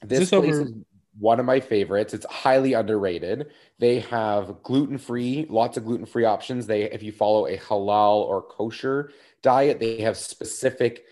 this, 0.02 0.20
this 0.20 0.30
place 0.30 0.54
over- 0.54 0.62
is 0.62 0.72
one 1.18 1.38
of 1.40 1.46
my 1.46 1.60
favorites. 1.60 2.14
It's 2.14 2.26
highly 2.26 2.72
underrated. 2.72 3.50
They 3.78 4.00
have 4.00 4.62
gluten 4.62 4.98
free, 4.98 5.46
lots 5.48 5.76
of 5.76 5.84
gluten 5.84 6.06
free 6.06 6.24
options. 6.24 6.66
They, 6.66 6.84
if 6.90 7.02
you 7.02 7.12
follow 7.12 7.46
a 7.46 7.56
halal 7.56 8.16
or 8.26 8.42
kosher 8.42 9.12
diet, 9.42 9.78
they 9.80 10.00
have 10.00 10.16
specific 10.16 11.04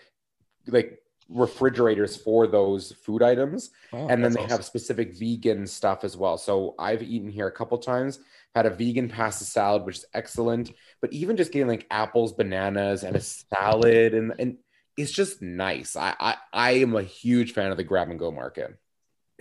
like 0.67 0.99
refrigerators 1.29 2.17
for 2.17 2.47
those 2.47 2.93
food 2.93 3.23
items, 3.23 3.71
Wow. 3.93 4.09
and 4.09 4.23
then 4.23 4.33
they 4.33 4.41
awesome. 4.41 4.51
have 4.51 4.65
specific 4.65 5.15
vegan 5.19 5.67
stuff 5.67 6.05
as 6.05 6.17
well. 6.17 6.37
So 6.39 6.75
I've 6.79 7.03
eaten 7.03 7.29
here 7.29 7.47
a 7.47 7.53
couple 7.53 7.79
times. 7.79 8.19
Had 8.55 8.67
a 8.67 8.71
vegan 8.71 9.09
pasta 9.09 9.45
salad, 9.45 9.85
which 9.85 9.99
is 9.99 10.05
excellent. 10.13 10.73
But 11.01 11.13
even 11.13 11.37
just 11.39 11.53
getting 11.53 11.69
like 11.69 11.87
apples, 11.91 12.33
bananas, 12.35 13.03
and 13.03 13.17
a 13.17 13.21
salad, 13.55 14.15
and 14.15 14.35
and 14.39 14.59
it's 14.97 15.13
just 15.13 15.41
nice. 15.41 15.97
I 15.97 16.15
I, 16.21 16.37
I 16.53 16.71
am 16.73 16.95
a 16.97 17.03
huge 17.03 17.53
fan 17.53 17.71
of 17.71 17.77
the 17.79 17.85
grab 17.85 18.11
and 18.11 18.19
go 18.19 18.31
market. 18.31 18.77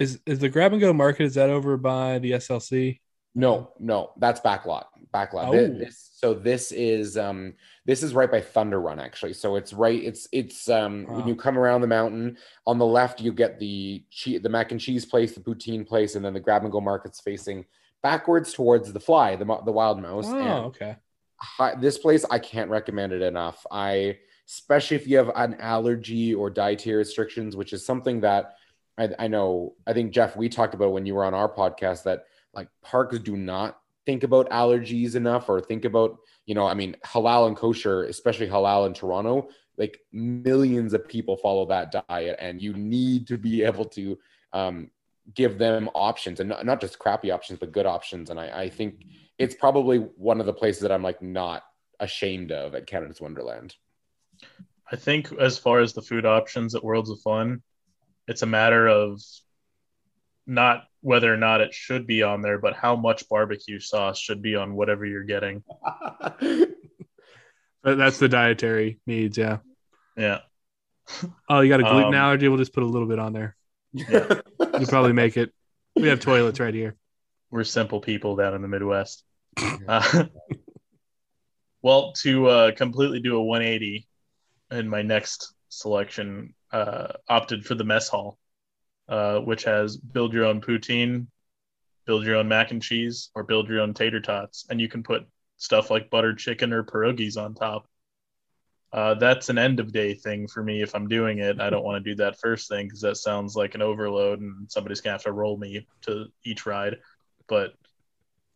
Is 0.02 0.20
is 0.26 0.40
the 0.40 0.50
grab 0.50 0.72
and 0.74 0.82
go 0.82 0.92
market? 0.94 1.24
Is 1.24 1.36
that 1.36 1.50
over 1.50 1.78
by 1.78 2.20
the 2.20 2.32
SLC? 2.32 3.00
No, 3.34 3.72
no, 3.80 4.12
that's 4.18 4.42
backlot. 4.42 4.86
Backlot. 5.14 5.48
Oh. 5.48 5.52
This, 5.52 6.10
so 6.16 6.34
this 6.34 6.72
is 6.72 7.18
um 7.18 7.54
this 7.86 8.04
is 8.04 8.14
right 8.14 8.30
by 8.30 8.42
Thunder 8.42 8.82
Run 8.82 9.00
actually. 9.00 9.34
So 9.34 9.56
it's 9.56 9.74
right. 9.74 10.04
It's 10.04 10.28
it's 10.32 10.70
um 10.70 11.06
Wow. 11.08 11.18
when 11.18 11.28
you 11.28 11.36
come 11.36 11.58
around 11.58 11.82
the 11.82 11.88
mountain 11.88 12.38
on 12.66 12.78
the 12.78 12.86
left, 12.86 13.22
you 13.22 13.32
get 13.32 13.60
the 13.60 14.04
the 14.26 14.50
mac 14.50 14.72
and 14.72 14.82
cheese 14.82 15.06
place, 15.06 15.34
the 15.34 15.42
poutine 15.42 15.88
place, 15.88 16.16
and 16.16 16.26
then 16.26 16.34
the 16.34 16.40
grab 16.40 16.64
and 16.64 16.72
go 16.72 16.82
market's 16.82 17.22
facing 17.22 17.66
backwards 18.02 18.54
towards 18.54 18.92
the 18.92 19.00
fly, 19.00 19.36
the 19.36 19.46
the 19.66 19.72
wild 19.72 20.02
mouse. 20.02 20.28
Oh, 20.28 20.38
and 20.38 20.66
okay. 20.66 20.96
hi- 21.38 21.76
this 21.76 21.98
place 21.98 22.26
I 22.30 22.40
can't 22.40 22.70
recommend 22.70 23.14
it 23.14 23.22
enough. 23.22 23.66
I 23.72 24.18
especially 24.48 24.98
if 24.98 25.08
you 25.08 25.16
have 25.18 25.32
an 25.36 25.56
allergy 25.60 26.34
or 26.34 26.50
dietary 26.50 26.98
restrictions, 26.98 27.56
which 27.56 27.72
is 27.72 27.86
something 27.86 28.20
that 28.20 28.56
I, 29.02 29.10
I 29.18 29.28
know. 29.28 29.74
I 29.88 29.94
think 29.94 30.12
Jeff, 30.12 30.36
we 30.36 30.48
talked 30.48 30.74
about 30.76 30.92
when 30.92 31.06
you 31.06 31.16
were 31.16 31.26
on 31.26 31.34
our 31.34 31.52
podcast 31.52 32.04
that 32.04 32.26
like 32.54 32.68
parks 32.84 33.18
do 33.20 33.36
not 33.36 33.80
think 34.06 34.24
about 34.24 34.50
allergies 34.50 35.16
enough 35.16 35.50
or 35.50 35.60
think 35.60 35.86
about 35.86 36.18
you 36.46 36.54
know. 36.54 36.68
I 36.68 36.76
mean, 36.76 36.96
halal 37.04 37.48
and 37.48 37.58
kosher, 37.58 38.04
especially 38.04 38.48
halal 38.48 38.86
in 38.86 38.94
Toronto, 38.94 39.50
like 39.78 40.00
millions 40.12 40.94
of 40.94 41.08
people 41.08 41.36
follow 41.38 41.66
that 41.68 42.04
diet, 42.08 42.38
and 42.40 42.62
you 42.62 42.74
need 42.74 43.28
to 43.28 43.38
be 43.38 43.64
able 43.70 43.86
to 43.86 44.18
um, 44.54 44.92
give 45.34 45.58
them 45.58 45.90
options 45.96 46.40
and 46.40 46.50
not, 46.50 46.66
not 46.66 46.82
just 46.82 47.00
crappy 47.00 47.32
options, 47.32 47.60
but 47.60 47.72
good 47.72 47.86
options. 47.86 48.30
And 48.30 48.40
I, 48.40 48.64
I 48.64 48.70
think 48.70 49.06
it's 49.40 49.56
probably 49.56 49.98
one 49.98 50.40
of 50.40 50.46
the 50.46 50.54
places 50.54 50.82
that 50.82 50.92
I'm 50.92 51.04
like 51.04 51.22
not 51.22 51.64
ashamed 52.00 52.52
of 52.52 52.76
at 52.76 52.86
Canada's 52.86 53.22
Wonderland. 53.22 53.76
I 54.92 54.96
think 54.96 55.32
as 55.40 55.58
far 55.58 55.80
as 55.80 55.94
the 55.94 56.02
food 56.02 56.26
options 56.26 56.76
at 56.76 56.84
Worlds 56.84 57.10
of 57.10 57.20
Fun, 57.22 57.62
it's 58.28 58.42
a 58.42 58.46
matter 58.48 58.88
of 58.88 59.22
not 60.48 60.84
whether 61.02 61.34
or 61.34 61.38
not 61.38 61.62
it 61.62 61.74
should 61.74 62.06
be 62.06 62.24
on 62.24 62.42
there, 62.42 62.60
but 62.60 62.76
how 62.76 62.96
much 62.96 63.28
barbecue 63.30 63.80
sauce 63.80 64.20
should 64.20 64.42
be 64.42 64.56
on 64.56 64.74
whatever 64.76 65.06
you're 65.06 65.24
getting. 65.24 65.64
That's 67.84 68.20
the 68.20 68.30
dietary 68.30 69.00
needs. 69.08 69.38
Yeah. 69.38 69.58
Yeah. 70.16 70.40
Oh, 71.50 71.62
you 71.62 71.70
got 71.70 71.80
a 71.80 71.84
gluten 71.84 72.10
Um, 72.10 72.14
allergy? 72.14 72.48
We'll 72.48 72.58
just 72.58 72.74
put 72.74 72.84
a 72.84 72.88
little 72.88 73.08
bit 73.08 73.20
on 73.20 73.34
there. 73.34 73.56
Yeah. 73.94 74.42
You 74.80 74.88
probably 74.88 75.14
make 75.14 75.38
it. 75.38 75.52
We 75.96 76.08
have 76.08 76.22
toilets 76.22 76.60
right 76.60 76.74
here. 76.74 76.96
We're 77.52 77.66
simple 77.66 78.00
people 78.00 78.36
down 78.36 78.56
in 78.56 78.62
the 78.62 78.68
Midwest. 78.68 79.24
Uh, 79.88 80.26
well, 81.82 82.14
to 82.22 82.48
uh, 82.48 82.72
completely 82.72 83.20
do 83.20 83.36
a 83.36 83.44
180 83.44 84.08
in 84.72 84.88
my 84.88 85.02
next 85.02 85.54
selection, 85.70 86.54
uh, 86.72 87.14
opted 87.28 87.66
for 87.66 87.76
the 87.76 87.84
mess 87.84 88.08
hall, 88.08 88.38
uh, 89.10 89.40
which 89.40 89.64
has 89.64 89.98
build 89.98 90.34
your 90.34 90.46
own 90.46 90.62
poutine, 90.62 91.28
build 92.06 92.26
your 92.26 92.38
own 92.38 92.48
mac 92.48 92.72
and 92.72 92.82
cheese, 92.82 93.30
or 93.36 93.44
build 93.44 93.70
your 93.70 93.82
own 93.82 93.94
tater 93.94 94.22
tots, 94.22 94.66
and 94.70 94.80
you 94.80 94.88
can 94.88 95.04
put 95.04 95.28
stuff 95.58 95.90
like 95.90 96.10
buttered 96.10 96.38
chicken 96.38 96.74
or 96.74 96.84
pierogies 96.84 97.38
on 97.38 97.54
top. 97.54 97.88
Uh, 98.94 99.14
that's 99.14 99.50
an 99.50 99.58
end 99.58 99.80
of 99.80 99.94
day 99.94 100.14
thing 100.14 100.48
for 100.48 100.62
me 100.62 100.82
if 100.82 100.94
I'm 100.96 101.08
doing 101.08 101.40
it. 101.40 101.62
I 101.62 101.70
don't 101.70 101.84
want 101.84 102.04
to 102.04 102.10
do 102.10 102.16
that 102.18 102.40
first 102.40 102.68
thing 102.68 102.88
because 102.88 103.02
that 103.02 103.16
sounds 103.16 103.56
like 103.56 103.74
an 103.74 103.82
overload 103.82 104.42
and 104.42 104.70
somebody's 104.70 105.00
gonna 105.00 105.14
have 105.14 105.24
to 105.24 105.32
roll 105.32 105.58
me 105.58 105.88
to 106.02 106.26
each 106.44 106.66
ride. 106.66 106.98
But 107.48 107.74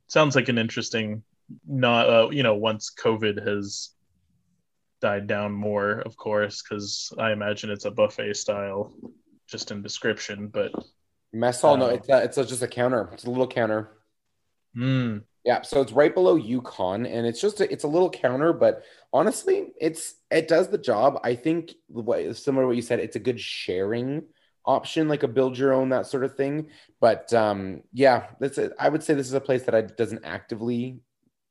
sounds 0.07 0.35
like 0.35 0.49
an 0.49 0.57
interesting 0.57 1.23
not 1.67 2.09
uh, 2.09 2.29
you 2.31 2.43
know 2.43 2.55
once 2.55 2.91
covid 2.91 3.45
has 3.45 3.91
died 5.01 5.27
down 5.27 5.51
more 5.51 5.99
of 5.99 6.15
course 6.15 6.61
because 6.61 7.11
i 7.19 7.31
imagine 7.31 7.69
it's 7.69 7.85
a 7.85 7.91
buffet 7.91 8.33
style 8.33 8.93
just 9.47 9.71
in 9.71 9.81
description 9.81 10.47
but 10.47 10.71
Mess 11.35 11.61
hall, 11.61 11.75
no, 11.75 11.87
Uh, 11.87 11.89
it's 11.89 12.09
a, 12.09 12.23
it's 12.23 12.37
a, 12.37 12.45
just 12.45 12.63
a 12.63 12.67
counter. 12.67 13.09
It's 13.13 13.25
a 13.25 13.29
little 13.29 13.47
counter. 13.47 13.91
mm, 14.75 15.21
Yeah, 15.43 15.61
so 15.63 15.81
it's 15.81 15.91
right 15.91 16.13
below 16.13 16.35
Yukon, 16.35 17.05
and 17.05 17.27
it's 17.27 17.41
just 17.41 17.59
a, 17.59 17.69
it's 17.69 17.83
a 17.83 17.89
little 17.89 18.09
counter, 18.09 18.53
but 18.53 18.83
honestly, 19.11 19.73
it's 19.79 20.15
it 20.31 20.47
does 20.47 20.69
the 20.69 20.77
job. 20.77 21.19
I 21.23 21.35
think 21.35 21.73
what, 21.87 22.37
similar 22.37 22.63
to 22.63 22.67
what 22.67 22.75
you 22.77 22.81
said, 22.81 22.99
it's 22.99 23.17
a 23.17 23.19
good 23.19 23.39
sharing 23.39 24.23
option, 24.65 25.09
like 25.09 25.23
a 25.23 25.27
build 25.27 25.57
your 25.57 25.73
own 25.73 25.89
that 25.89 26.07
sort 26.07 26.23
of 26.23 26.35
thing. 26.35 26.69
But 27.01 27.33
um, 27.33 27.83
yeah, 27.91 28.27
that's 28.39 28.57
it. 28.57 28.71
I 28.79 28.87
would 28.87 29.03
say 29.03 29.13
this 29.13 29.27
is 29.27 29.33
a 29.33 29.41
place 29.41 29.63
that 29.63 29.75
I, 29.75 29.81
doesn't 29.81 30.23
actively 30.23 31.01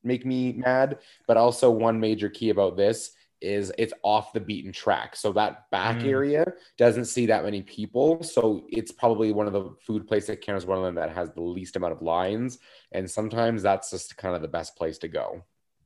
make 0.03 0.25
me 0.25 0.53
mad, 0.55 0.99
but 1.27 1.37
also 1.37 1.71
one 1.71 2.01
major 2.01 2.31
key 2.31 2.49
about 2.51 2.77
this 2.77 3.11
is 3.45 3.71
it's 3.79 3.93
off 4.03 4.33
the 4.33 4.41
beaten 4.41 4.73
track. 4.73 5.15
So 5.17 5.33
that 5.35 5.71
back 5.71 5.99
Mm. 6.01 6.07
area 6.09 6.45
doesn't 6.79 7.05
see 7.05 7.27
that 7.27 7.45
many 7.45 7.63
people. 7.63 8.23
So 8.23 8.65
it's 8.71 8.91
probably 8.91 9.33
one 9.33 9.47
of 9.47 9.53
the 9.53 9.71
food 9.87 10.07
places 10.09 10.31
at 10.31 10.41
Canada's 10.41 10.67
Wonderland 10.67 10.97
that 10.99 11.11
has 11.11 11.31
the 11.33 11.43
least 11.43 11.77
amount 11.77 11.93
of 11.93 12.03
lines 12.03 12.59
and 12.93 13.11
sometimes 13.11 13.63
that's 13.63 13.91
just 13.91 14.17
kind 14.17 14.35
of 14.35 14.43
the 14.43 14.49
best 14.49 14.77
place 14.77 14.99
to 14.99 15.09
go. 15.09 15.43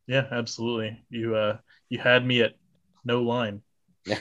yeah 0.07 0.27
absolutely 0.31 0.91
you 1.11 1.35
uh 1.37 1.57
you 1.91 1.99
had 1.99 2.25
me 2.25 2.41
at 2.43 2.55
no 3.05 3.23
line 3.23 3.61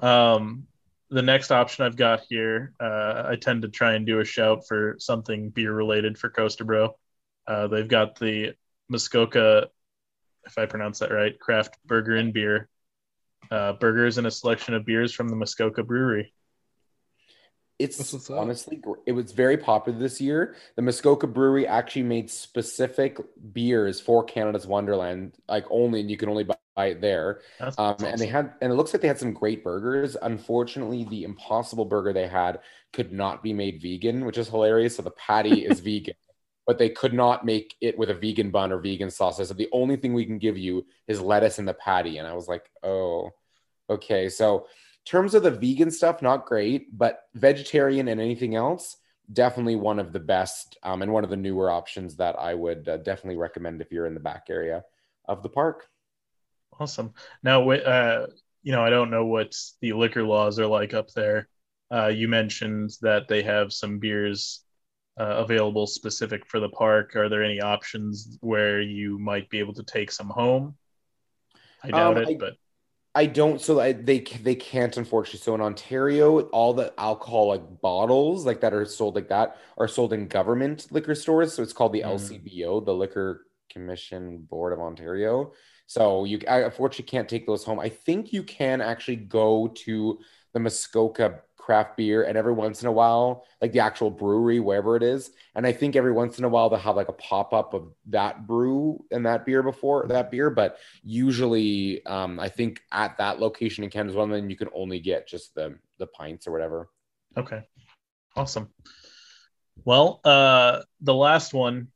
um 0.00 0.66
the 1.10 1.22
next 1.22 1.50
option 1.50 1.84
I've 1.84 1.96
got 1.96 2.20
here, 2.28 2.72
uh, 2.80 3.24
I 3.26 3.36
tend 3.36 3.60
to 3.62 3.68
try 3.68 3.92
and 3.94 4.06
do 4.06 4.20
a 4.20 4.24
shout 4.24 4.66
for 4.66 4.96
something 4.98 5.50
beer 5.50 5.70
related 5.74 6.16
for 6.16 6.30
Coaster 6.30 6.64
Bro. 6.64 6.96
Uh, 7.46 7.66
they've 7.66 7.86
got 7.86 8.18
the 8.18 8.54
Muskoka, 8.88 9.68
if 10.46 10.58
I 10.58 10.66
pronounce 10.66 10.98
that 11.00 11.12
right, 11.12 11.38
craft 11.38 11.78
burger 11.86 12.16
and 12.16 12.32
beer. 12.32 12.68
Uh, 13.50 13.74
burgers 13.74 14.18
and 14.18 14.26
a 14.26 14.30
selection 14.30 14.72
of 14.72 14.86
beers 14.86 15.12
from 15.12 15.28
the 15.28 15.36
Muskoka 15.36 15.82
Brewery. 15.82 16.32
It's 17.78 17.98
That's 17.98 18.12
what's 18.12 18.30
up. 18.30 18.38
honestly, 18.38 18.80
it 19.06 19.12
was 19.12 19.32
very 19.32 19.56
popular 19.56 19.98
this 19.98 20.20
year. 20.20 20.54
The 20.76 20.82
Muskoka 20.82 21.26
Brewery 21.26 21.66
actually 21.66 22.04
made 22.04 22.30
specific 22.30 23.18
beers 23.52 24.00
for 24.00 24.22
Canada's 24.22 24.66
Wonderland, 24.66 25.34
like 25.48 25.64
only, 25.68 26.00
and 26.00 26.10
you 26.10 26.16
can 26.16 26.28
only 26.28 26.44
buy 26.44 26.86
it 26.86 27.00
there. 27.00 27.40
Um, 27.60 27.72
awesome. 27.76 28.06
and 28.06 28.18
they 28.18 28.26
had, 28.28 28.52
and 28.60 28.72
it 28.72 28.76
looks 28.76 28.94
like 28.94 29.02
they 29.02 29.08
had 29.08 29.18
some 29.18 29.32
great 29.32 29.64
burgers. 29.64 30.16
Unfortunately, 30.22 31.04
the 31.04 31.24
Impossible 31.24 31.84
Burger 31.84 32.12
they 32.12 32.28
had 32.28 32.60
could 32.92 33.12
not 33.12 33.42
be 33.42 33.52
made 33.52 33.82
vegan, 33.82 34.24
which 34.24 34.38
is 34.38 34.48
hilarious. 34.48 34.96
So 34.96 35.02
the 35.02 35.10
patty 35.10 35.64
is 35.66 35.80
vegan, 35.80 36.14
but 36.66 36.78
they 36.78 36.88
could 36.88 37.12
not 37.12 37.44
make 37.44 37.74
it 37.80 37.98
with 37.98 38.10
a 38.10 38.14
vegan 38.14 38.50
bun 38.50 38.72
or 38.72 38.78
vegan 38.78 39.10
sauce. 39.10 39.36
So 39.36 39.54
the 39.54 39.68
only 39.72 39.96
thing 39.96 40.14
we 40.14 40.26
can 40.26 40.38
give 40.38 40.56
you 40.56 40.86
is 41.08 41.20
lettuce 41.20 41.58
in 41.58 41.64
the 41.64 41.74
patty. 41.74 42.18
And 42.18 42.26
I 42.26 42.34
was 42.34 42.48
like, 42.48 42.70
oh, 42.82 43.30
okay. 43.90 44.28
So 44.28 44.66
terms 45.04 45.34
of 45.34 45.42
the 45.42 45.50
vegan 45.50 45.90
stuff, 45.90 46.22
not 46.22 46.46
great, 46.46 46.96
but 46.96 47.22
vegetarian 47.34 48.08
and 48.08 48.20
anything 48.20 48.54
else, 48.54 48.96
definitely 49.32 49.76
one 49.76 49.98
of 49.98 50.12
the 50.12 50.20
best 50.20 50.78
um, 50.82 51.02
and 51.02 51.12
one 51.12 51.24
of 51.24 51.30
the 51.30 51.36
newer 51.36 51.70
options 51.70 52.16
that 52.16 52.38
I 52.38 52.54
would 52.54 52.88
uh, 52.88 52.98
definitely 52.98 53.38
recommend 53.38 53.80
if 53.80 53.90
you're 53.90 54.06
in 54.06 54.14
the 54.14 54.20
back 54.20 54.46
area 54.48 54.84
of 55.26 55.42
the 55.42 55.48
park. 55.48 55.88
Awesome. 56.78 57.12
Now, 57.42 57.68
uh, 57.70 58.26
you 58.62 58.72
know, 58.72 58.82
I 58.82 58.90
don't 58.90 59.10
know 59.10 59.26
what 59.26 59.56
the 59.80 59.92
liquor 59.92 60.22
laws 60.22 60.58
are 60.58 60.66
like 60.66 60.94
up 60.94 61.10
there. 61.12 61.48
Uh, 61.92 62.06
you 62.06 62.28
mentioned 62.28 62.92
that 63.02 63.28
they 63.28 63.42
have 63.42 63.72
some 63.72 63.98
beers 63.98 64.60
uh, 65.18 65.36
available 65.44 65.86
specific 65.86 66.46
for 66.46 66.60
the 66.60 66.68
park. 66.70 67.16
Are 67.16 67.28
there 67.28 67.44
any 67.44 67.60
options 67.60 68.38
where 68.40 68.80
you 68.80 69.18
might 69.18 69.48
be 69.50 69.58
able 69.58 69.74
to 69.74 69.82
take 69.82 70.10
some 70.10 70.28
home? 70.30 70.76
I 71.82 71.90
doubt 71.90 72.16
Um, 72.16 72.22
it, 72.22 72.28
I- 72.28 72.34
but 72.34 72.54
I 73.14 73.26
don't. 73.26 73.60
So 73.60 73.78
I, 73.78 73.92
they 73.92 74.20
they 74.20 74.54
can't 74.54 74.96
unfortunately. 74.96 75.40
So 75.40 75.54
in 75.54 75.60
Ontario, 75.60 76.40
all 76.48 76.72
the 76.72 76.94
alcoholic 76.98 77.60
bottles 77.82 78.46
like 78.46 78.62
that 78.62 78.72
are 78.72 78.86
sold 78.86 79.16
like 79.16 79.28
that 79.28 79.58
are 79.76 79.86
sold 79.86 80.14
in 80.14 80.28
government 80.28 80.86
liquor 80.90 81.14
stores. 81.14 81.52
So 81.52 81.62
it's 81.62 81.74
called 81.74 81.92
the 81.92 82.00
Mm. 82.00 82.06
LCBO, 82.06 82.80
the 82.80 82.94
Liquor 82.94 83.46
Commission 83.70 84.38
Board 84.48 84.72
of 84.72 84.80
Ontario. 84.80 85.52
So 85.86 86.24
you 86.24 86.40
I 86.48 86.60
unfortunately 86.60 87.04
can't 87.04 87.28
take 87.28 87.46
those 87.46 87.64
home. 87.64 87.78
I 87.80 87.90
think 87.90 88.32
you 88.32 88.42
can 88.44 88.80
actually 88.80 89.16
go 89.16 89.68
to 89.84 90.18
the 90.54 90.60
Muskoka 90.60 91.42
craft 91.62 91.96
beer 91.96 92.24
and 92.24 92.36
every 92.36 92.52
once 92.52 92.82
in 92.82 92.88
a 92.88 92.92
while, 92.92 93.46
like 93.60 93.70
the 93.70 93.78
actual 93.78 94.10
brewery, 94.10 94.58
wherever 94.58 94.96
it 94.96 95.02
is. 95.04 95.30
And 95.54 95.64
I 95.64 95.70
think 95.70 95.94
every 95.94 96.10
once 96.10 96.38
in 96.38 96.44
a 96.44 96.48
while 96.48 96.68
they'll 96.68 96.80
have 96.80 96.96
like 96.96 97.08
a 97.08 97.12
pop 97.12 97.54
up 97.54 97.72
of 97.72 97.94
that 98.06 98.48
brew 98.48 99.04
and 99.12 99.26
that 99.26 99.46
beer 99.46 99.62
before 99.62 100.06
that 100.08 100.32
beer. 100.32 100.50
But 100.50 100.78
usually, 101.04 102.04
um, 102.04 102.40
I 102.40 102.48
think 102.48 102.80
at 102.90 103.16
that 103.18 103.38
location 103.38 103.84
in 103.84 103.90
Canada's 103.90 104.16
then 104.16 104.50
you 104.50 104.56
can 104.56 104.70
only 104.74 104.98
get 104.98 105.28
just 105.28 105.54
the 105.54 105.78
the 105.98 106.06
pints 106.08 106.48
or 106.48 106.52
whatever. 106.52 106.88
okay. 107.36 107.62
Awesome. 108.34 108.70
Well, 109.84 110.20
uh, 110.24 110.82
the 111.00 111.14
last 111.14 111.52
one, 111.54 111.88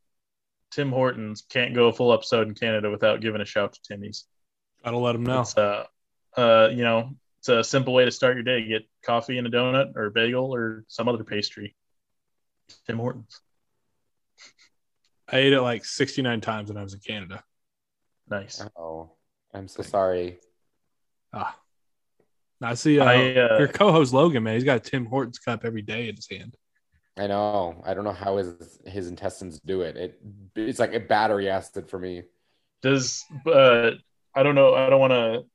Tim 0.71 0.91
Hortons, 0.91 1.43
can't 1.49 1.73
go 1.73 1.87
a 1.87 1.93
full 1.93 2.13
episode 2.13 2.47
in 2.47 2.53
Canada 2.53 2.91
without 2.91 3.21
giving 3.21 3.41
a 3.41 3.45
shout 3.45 3.73
to 3.73 3.81
Timmy's. 3.81 4.25
Gotta 4.83 4.97
let 4.97 5.15
him 5.15 5.23
know. 5.23 5.41
It's 5.41 5.57
uh, 5.57 5.85
uh, 6.35 6.69
you 6.71 6.83
know, 6.83 7.15
it's 7.39 7.49
a 7.49 7.63
simple 7.63 7.93
way 7.93 8.05
to 8.05 8.11
start 8.11 8.35
your 8.35 8.43
day. 8.43 8.67
Get 8.67 8.87
coffee 9.03 9.37
and 9.37 9.47
a 9.47 9.49
donut 9.49 9.95
or 9.95 10.05
a 10.05 10.11
bagel 10.11 10.53
or 10.53 10.83
some 10.87 11.07
other 11.07 11.23
pastry. 11.23 11.75
Tim 12.85 12.97
Hortons. 12.97 13.41
I 15.29 15.37
ate 15.37 15.53
it 15.53 15.61
like 15.61 15.85
69 15.85 16.41
times 16.41 16.69
when 16.69 16.77
I 16.77 16.83
was 16.83 16.93
in 16.93 16.99
Canada. 16.99 17.43
Nice. 18.29 18.63
Oh, 18.77 19.11
I'm 19.53 19.67
so 19.67 19.83
sorry. 19.83 20.39
Ah. 21.33 21.57
I 22.61 22.73
see 22.73 22.99
uh, 22.99 23.05
I, 23.05 23.35
uh, 23.35 23.57
your 23.59 23.67
co-host 23.67 24.13
Logan, 24.13 24.43
man. 24.43 24.55
He's 24.55 24.63
got 24.63 24.77
a 24.77 24.79
Tim 24.79 25.05
Hortons 25.05 25.37
cup 25.37 25.63
every 25.63 25.81
day 25.83 26.09
in 26.09 26.15
his 26.15 26.27
hand. 26.29 26.55
I 27.17 27.27
know. 27.27 27.81
I 27.85 27.93
don't 27.93 28.03
know 28.03 28.11
how 28.13 28.37
his 28.37 28.79
his 28.85 29.07
intestines 29.07 29.59
do 29.59 29.81
it. 29.81 29.97
It 29.97 30.21
it's 30.55 30.79
like 30.79 30.93
a 30.93 30.99
battery 30.99 31.49
acid 31.49 31.89
for 31.89 31.99
me. 31.99 32.23
Does 32.81 33.23
uh, 33.45 33.91
I 34.35 34.43
don't 34.43 34.55
know. 34.55 34.75
I 34.75 34.89
don't 34.89 34.99
want 34.99 35.13
to 35.13 35.45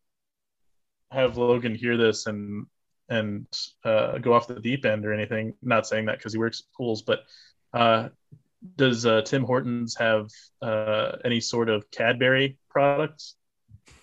have 1.13 1.37
Logan 1.37 1.75
hear 1.75 1.97
this 1.97 2.27
and 2.27 2.67
and 3.09 3.47
uh, 3.85 4.19
go 4.19 4.33
off 4.33 4.47
the 4.47 4.59
deep 4.61 4.85
end 4.87 5.05
or 5.05 5.13
anything. 5.13 5.55
Not 5.63 5.87
saying 5.87 6.07
that 6.07 6.19
because 6.19 6.33
he 6.33 6.39
works 6.39 6.61
at 6.61 6.77
pools, 6.77 7.03
but 7.03 7.21
uh, 7.75 8.09
does 8.77 9.05
uh, 9.05 9.23
Tim 9.23 9.45
Hortons 9.45 9.97
have 9.97 10.29
uh, 10.63 11.17
any 11.25 11.41
sort 11.41 11.69
of 11.69 11.91
Cadbury 11.91 12.59
products? 12.71 13.35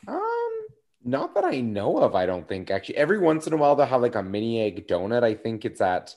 Um, 0.07 0.67
not 1.03 1.33
that 1.35 1.45
I 1.45 1.61
know 1.61 1.97
of. 1.97 2.13
I 2.15 2.25
don't 2.25 2.47
think 2.47 2.69
actually. 2.71 2.97
Every 2.97 3.17
once 3.17 3.47
in 3.47 3.53
a 3.53 3.57
while 3.57 3.75
they'll 3.75 3.85
have 3.87 4.01
like 4.01 4.15
a 4.15 4.23
mini 4.23 4.61
egg 4.61 4.87
donut. 4.87 5.23
I 5.23 5.33
think 5.33 5.65
it's 5.65 5.81
at 5.81 6.15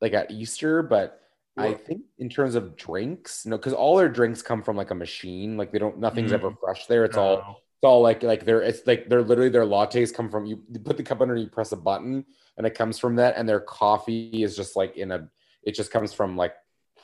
like 0.00 0.12
at 0.14 0.30
Easter, 0.30 0.82
but 0.82 1.20
I 1.58 1.72
think 1.72 2.02
in 2.18 2.28
terms 2.28 2.54
of 2.54 2.76
drinks, 2.76 3.46
no, 3.46 3.56
because 3.56 3.72
all 3.72 3.96
their 3.96 4.10
drinks 4.10 4.42
come 4.42 4.62
from 4.62 4.76
like 4.76 4.90
a 4.90 4.94
machine. 4.94 5.56
Like 5.56 5.72
they 5.72 5.78
don't, 5.78 5.98
nothing's 5.98 6.32
Mm. 6.32 6.34
ever 6.34 6.50
fresh 6.60 6.84
there. 6.86 7.06
It's 7.06 7.16
all 7.16 7.36
Oh, 7.46 7.56
all 7.86 8.02
like 8.02 8.22
like 8.22 8.44
they're 8.44 8.62
it's 8.62 8.86
like 8.86 9.08
they're 9.08 9.22
literally 9.22 9.50
their 9.50 9.64
lattes 9.64 10.12
come 10.12 10.28
from 10.28 10.44
you, 10.44 10.62
you 10.70 10.80
put 10.80 10.96
the 10.96 11.02
cup 11.02 11.20
under 11.20 11.36
you 11.36 11.46
press 11.46 11.72
a 11.72 11.76
button 11.76 12.24
and 12.56 12.66
it 12.66 12.74
comes 12.74 12.98
from 12.98 13.16
that 13.16 13.36
and 13.36 13.48
their 13.48 13.60
coffee 13.60 14.42
is 14.42 14.56
just 14.56 14.76
like 14.76 14.96
in 14.96 15.12
a 15.12 15.28
it 15.62 15.74
just 15.74 15.90
comes 15.90 16.12
from 16.12 16.36
like 16.36 16.54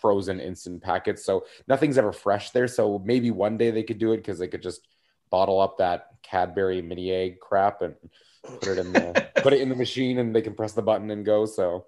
frozen 0.02 0.40
instant 0.40 0.82
packets. 0.82 1.24
So 1.24 1.46
nothing's 1.68 1.96
ever 1.96 2.12
fresh 2.12 2.50
there. 2.50 2.68
So 2.68 3.00
maybe 3.04 3.30
one 3.30 3.56
day 3.56 3.70
they 3.70 3.84
could 3.84 3.98
do 3.98 4.12
it 4.12 4.18
because 4.18 4.38
they 4.38 4.48
could 4.48 4.62
just 4.62 4.86
bottle 5.30 5.60
up 5.60 5.78
that 5.78 6.08
cadbury 6.22 6.82
mini 6.82 7.10
egg 7.10 7.40
crap 7.40 7.80
and 7.80 7.94
put 8.60 8.68
it 8.68 8.78
in 8.78 8.92
the 8.92 9.28
put 9.36 9.52
it 9.52 9.60
in 9.60 9.68
the 9.68 9.76
machine 9.76 10.18
and 10.18 10.34
they 10.34 10.42
can 10.42 10.54
press 10.54 10.72
the 10.72 10.82
button 10.82 11.10
and 11.10 11.24
go. 11.24 11.46
So 11.46 11.86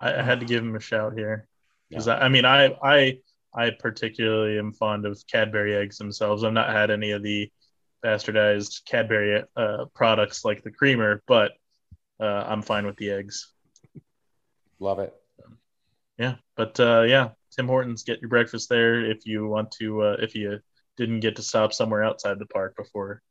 I, 0.00 0.14
I 0.14 0.22
had 0.22 0.40
to 0.40 0.46
give 0.46 0.62
him 0.62 0.74
a 0.74 0.80
shout 0.80 1.12
here. 1.12 1.46
Because 1.90 2.08
I, 2.08 2.20
I 2.20 2.28
mean 2.28 2.46
I 2.46 2.76
I 2.82 3.18
I 3.54 3.70
particularly 3.70 4.58
am 4.58 4.72
fond 4.72 5.06
of 5.06 5.22
Cadbury 5.30 5.76
eggs 5.76 5.98
themselves. 5.98 6.42
I've 6.42 6.52
not 6.52 6.70
had 6.70 6.90
any 6.90 7.12
of 7.12 7.22
the 7.22 7.50
bastardized 8.04 8.84
Cadbury 8.84 9.44
uh, 9.56 9.84
products 9.94 10.44
like 10.44 10.62
the 10.62 10.70
creamer, 10.70 11.22
but 11.26 11.52
uh, 12.20 12.44
I'm 12.46 12.62
fine 12.62 12.86
with 12.86 12.96
the 12.96 13.10
eggs. 13.10 13.52
love 14.80 14.98
it 14.98 15.14
Yeah, 16.18 16.34
but 16.56 16.78
uh, 16.80 17.02
yeah, 17.02 17.30
Tim 17.54 17.66
Hortons, 17.68 18.02
get 18.02 18.20
your 18.20 18.28
breakfast 18.28 18.68
there 18.68 19.04
if 19.04 19.26
you 19.26 19.46
want 19.46 19.70
to. 19.72 20.02
Uh, 20.02 20.16
if 20.20 20.34
you 20.34 20.58
didn't 20.96 21.20
get 21.20 21.36
to 21.36 21.42
stop 21.42 21.72
somewhere 21.72 22.04
outside 22.04 22.38
the 22.38 22.46
park 22.46 22.76
before 22.76 23.22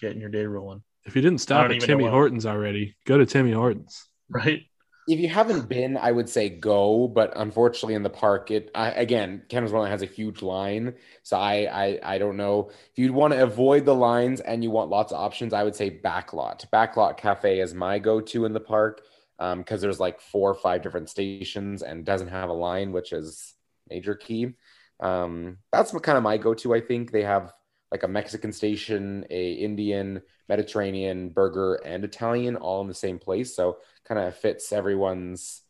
getting 0.00 0.20
your 0.20 0.30
day 0.30 0.46
rolling, 0.46 0.82
If 1.04 1.16
you 1.16 1.22
didn't 1.22 1.40
stop 1.40 1.70
at 1.70 1.80
Timmy 1.80 2.06
Hortons 2.06 2.46
already, 2.46 2.96
go 3.06 3.18
to 3.18 3.26
Timmy 3.26 3.52
Hortons. 3.52 4.06
right? 4.28 4.62
If 5.08 5.18
you 5.18 5.28
haven't 5.28 5.68
been, 5.68 5.96
I 5.96 6.12
would 6.12 6.28
say 6.28 6.48
go, 6.48 7.08
but 7.08 7.32
unfortunately 7.36 7.94
in 7.94 8.02
the 8.02 8.10
park, 8.10 8.50
it 8.50 8.70
I, 8.74 8.90
again, 8.90 9.42
Canada's 9.48 9.72
Wonderland 9.72 9.92
has 9.92 10.02
a 10.02 10.12
huge 10.12 10.42
line, 10.42 10.94
so 11.22 11.36
I, 11.36 11.68
I 11.72 12.14
I 12.14 12.18
don't 12.18 12.36
know 12.36 12.70
if 12.70 12.98
you'd 12.98 13.10
want 13.10 13.32
to 13.32 13.42
avoid 13.42 13.84
the 13.84 13.94
lines 13.94 14.40
and 14.40 14.62
you 14.62 14.70
want 14.70 14.90
lots 14.90 15.12
of 15.12 15.18
options. 15.18 15.52
I 15.52 15.64
would 15.64 15.74
say 15.74 15.90
Backlot. 15.90 16.68
Backlot 16.70 17.16
Cafe 17.16 17.60
is 17.60 17.74
my 17.74 17.98
go-to 17.98 18.44
in 18.44 18.52
the 18.52 18.60
park 18.60 19.02
because 19.38 19.80
there's 19.80 20.00
like 20.00 20.20
four 20.20 20.50
or 20.50 20.54
five 20.54 20.82
different 20.82 21.08
stations 21.08 21.82
and 21.82 22.04
doesn't 22.04 22.28
have 22.28 22.50
a 22.50 22.54
line, 22.54 22.92
which 22.92 23.12
is 23.12 23.54
major 23.88 24.14
key. 24.14 24.54
Um, 25.00 25.58
that's 25.72 25.92
kind 25.92 26.18
of 26.18 26.22
my 26.22 26.36
go-to. 26.36 26.74
I 26.74 26.80
think 26.82 27.10
they 27.10 27.22
have 27.22 27.52
like 27.90 28.02
a 28.04 28.08
Mexican 28.08 28.52
station, 28.52 29.24
a 29.30 29.52
Indian, 29.52 30.22
Mediterranean, 30.48 31.28
burger, 31.30 31.74
and 31.84 32.04
Italian 32.04 32.56
all 32.56 32.80
in 32.82 32.88
the 32.88 32.94
same 32.94 33.18
place. 33.18 33.54
So 33.54 33.78
kind 34.04 34.20
of 34.20 34.36
fits 34.36 34.72
everyone's 34.72 35.62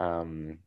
um, 0.00 0.58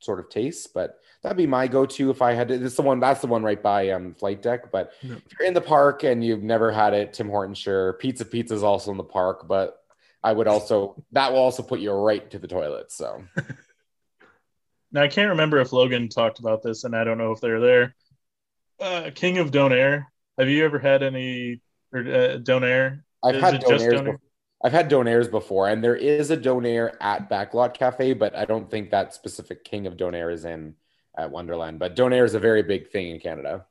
sort 0.00 0.20
of 0.20 0.28
taste. 0.28 0.74
But 0.74 0.98
that'd 1.22 1.36
be 1.38 1.46
my 1.46 1.68
go-to 1.68 2.10
if 2.10 2.22
I 2.22 2.32
had 2.34 2.48
to. 2.48 2.58
This 2.58 2.72
is 2.72 2.76
the 2.76 2.82
one. 2.82 3.00
That's 3.00 3.20
the 3.20 3.26
one 3.28 3.42
right 3.42 3.62
by 3.62 3.90
um, 3.90 4.14
flight 4.14 4.42
deck. 4.42 4.70
But 4.72 4.92
Yeah. 5.02 5.14
if 5.16 5.38
you're 5.38 5.48
in 5.48 5.54
the 5.54 5.60
park 5.60 6.02
and 6.04 6.24
you've 6.24 6.42
never 6.42 6.70
had 6.72 6.92
it, 6.94 7.12
Tim 7.12 7.28
Hortons 7.28 7.58
sure. 7.58 7.92
Pizza 7.94 8.24
Pizza 8.24 8.54
is 8.54 8.62
also 8.62 8.90
in 8.90 8.96
the 8.96 9.04
park, 9.04 9.46
but 9.48 9.78
I 10.24 10.32
would 10.32 10.48
also 10.48 11.02
that 11.12 11.32
will 11.32 11.38
also 11.40 11.62
put 11.62 11.78
you 11.80 11.92
right 11.92 12.28
to 12.32 12.38
the 12.38 12.48
toilet. 12.48 12.90
So 12.90 13.22
Now 14.92 15.02
I 15.02 15.08
can't 15.08 15.30
remember 15.30 15.58
if 15.58 15.72
Logan 15.72 16.08
talked 16.08 16.38
about 16.38 16.62
this, 16.62 16.84
and 16.84 16.96
I 16.96 17.04
don't 17.04 17.18
know 17.18 17.32
if 17.32 17.40
they're 17.40 17.60
there. 17.60 17.94
Uh, 18.80 19.10
King 19.14 19.38
of 19.38 19.50
Donair. 19.50 20.06
Have 20.38 20.48
you 20.48 20.64
ever 20.64 20.78
had 20.78 21.02
any 21.02 21.60
or 21.92 22.00
uh, 22.00 22.38
Donair? 22.38 23.02
I've 23.24 23.36
Is 23.36 23.42
had 23.42 23.62
Donairs. 23.62 23.80
Donair? 23.80 24.04
Before. 24.04 24.20
I've 24.64 24.72
had 24.72 24.90
Donairs 24.90 25.30
before, 25.30 25.68
and 25.68 25.82
there 25.82 25.96
is 25.96 26.30
a 26.30 26.36
Donair 26.36 26.92
at 27.00 27.30
Backlot 27.30 27.74
Cafe, 27.74 28.12
but 28.14 28.34
I 28.34 28.44
don't 28.44 28.70
think 28.70 28.90
that 28.90 29.14
specific 29.14 29.64
King 29.64 29.86
of 29.86 29.96
Donair 29.96 30.32
is 30.32 30.44
in 30.44 30.74
at 31.16 31.30
Wonderland. 31.30 31.78
But 31.78 31.96
Donair 31.96 32.24
is 32.24 32.34
a 32.34 32.40
very 32.40 32.62
big 32.62 32.88
thing 32.88 33.10
in 33.10 33.20
Canada. 33.20 33.66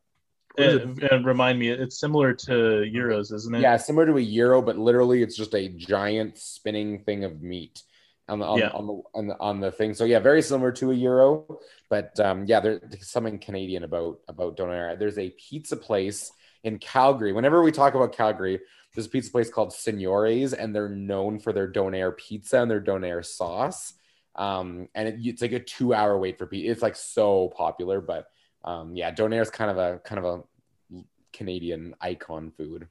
And, 0.57 1.01
and 1.03 1.25
remind 1.25 1.59
me, 1.59 1.69
it's 1.69 1.99
similar 1.99 2.33
to 2.33 2.89
gyros, 2.89 3.31
isn't 3.31 3.55
it? 3.55 3.61
Yeah, 3.61 3.77
similar 3.77 4.07
to 4.07 4.17
a 4.17 4.25
gyro, 4.25 4.61
but 4.61 4.77
literally 4.77 5.21
it's 5.21 5.35
just 5.35 5.53
a 5.53 5.67
giant 5.69 6.37
spinning 6.37 7.03
thing 7.03 7.23
of 7.25 7.41
meat 7.43 7.83
on 8.27 8.39
the 8.39 8.45
on, 8.45 8.59
Yeah. 8.59 8.69
on 8.69 8.87
the 8.87 9.01
on 9.13 9.27
the 9.27 9.39
on 9.39 9.59
the 9.59 9.71
thing. 9.71 9.93
So 9.93 10.03
yeah, 10.03 10.19
very 10.19 10.41
similar 10.41 10.71
to 10.73 10.91
a 10.91 10.95
gyro, 10.95 11.59
but 11.89 12.19
um, 12.19 12.45
yeah, 12.45 12.59
there's 12.59 12.81
something 13.07 13.37
Canadian 13.39 13.83
about 13.83 14.19
about 14.27 14.57
donair. 14.57 14.97
There's 14.97 15.19
a 15.19 15.29
pizza 15.29 15.77
place 15.77 16.31
in 16.63 16.79
Calgary. 16.79 17.33
Whenever 17.33 17.61
we 17.61 17.71
talk 17.71 17.93
about 17.93 18.15
Calgary, 18.15 18.59
there's 18.93 19.07
a 19.07 19.09
pizza 19.09 19.31
place 19.31 19.49
called 19.49 19.73
Signores, 19.73 20.53
and 20.53 20.75
they're 20.75 20.89
known 20.89 21.39
for 21.39 21.53
their 21.53 21.71
donair 21.71 22.15
pizza 22.15 22.61
and 22.61 22.69
their 22.69 22.81
donair 22.81 23.25
sauce. 23.25 23.93
Um, 24.35 24.87
and 24.95 25.07
it, 25.07 25.19
it's 25.21 25.41
like 25.41 25.51
a 25.51 25.59
two 25.59 25.93
hour 25.93 26.17
wait 26.17 26.37
for 26.37 26.47
pizza. 26.47 26.71
It's 26.71 26.81
like 26.81 26.95
so 26.95 27.53
popular, 27.55 28.01
but 28.01 28.27
um, 28.63 28.95
yeah, 28.95 29.11
donair 29.11 29.41
is 29.41 29.49
kind 29.49 29.71
of 29.71 29.77
a 29.77 29.99
kind 29.99 30.19
of 30.19 30.25
a 30.25 31.03
Canadian 31.33 31.95
icon 32.01 32.51
food. 32.51 32.87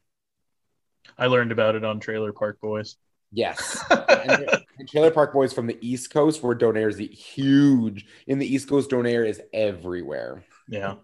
I 1.18 1.26
learned 1.26 1.52
about 1.52 1.74
it 1.74 1.84
on 1.84 2.00
Trailer 2.00 2.32
Park 2.32 2.60
Boys. 2.60 2.96
Yes. 3.32 3.84
and, 3.90 4.48
and 4.78 4.88
Trailer 4.88 5.10
Park 5.10 5.32
Boys 5.32 5.52
from 5.52 5.66
the 5.66 5.78
East 5.80 6.10
Coast, 6.10 6.42
where 6.42 6.56
Donair 6.56 6.88
is 6.88 6.98
huge. 6.98 8.06
In 8.26 8.38
the 8.38 8.46
East 8.46 8.68
Coast, 8.68 8.90
Donair 8.90 9.26
is 9.26 9.40
everywhere. 9.52 10.44
Yeah. 10.68 10.94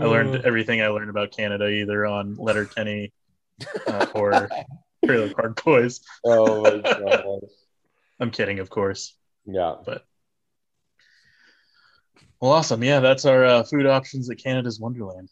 I 0.00 0.04
learned 0.04 0.44
everything 0.44 0.82
I 0.82 0.88
learned 0.88 1.10
about 1.10 1.32
Canada 1.32 1.68
either 1.68 2.06
on 2.06 2.36
Letterkenny 2.36 3.12
uh, 3.86 4.06
or 4.14 4.48
Trailer 5.04 5.32
Park 5.32 5.64
Boys. 5.64 6.00
Oh 6.24 6.62
my 6.62 6.78
god. 6.78 7.40
I'm 8.20 8.30
kidding, 8.30 8.58
of 8.58 8.70
course. 8.70 9.14
Yeah. 9.46 9.76
But 9.84 10.04
well, 12.40 12.52
awesome. 12.52 12.82
Yeah, 12.84 13.00
that's 13.00 13.24
our 13.24 13.44
uh, 13.44 13.62
food 13.64 13.86
options 13.86 14.30
at 14.30 14.38
Canada's 14.38 14.78
Wonderland. 14.78 15.28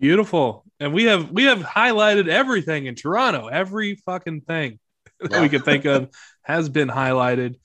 beautiful. 0.00 0.64
And 0.80 0.92
we 0.92 1.04
have 1.04 1.30
we 1.30 1.44
have 1.44 1.60
highlighted 1.60 2.28
everything 2.28 2.86
in 2.86 2.94
Toronto. 2.94 3.46
Every 3.48 3.96
fucking 4.06 4.42
thing 4.42 4.78
that 5.20 5.40
we 5.40 5.48
could 5.48 5.64
think 5.64 5.84
of 5.84 6.10
has 6.42 6.68
been 6.68 6.88
highlighted. 6.88 7.56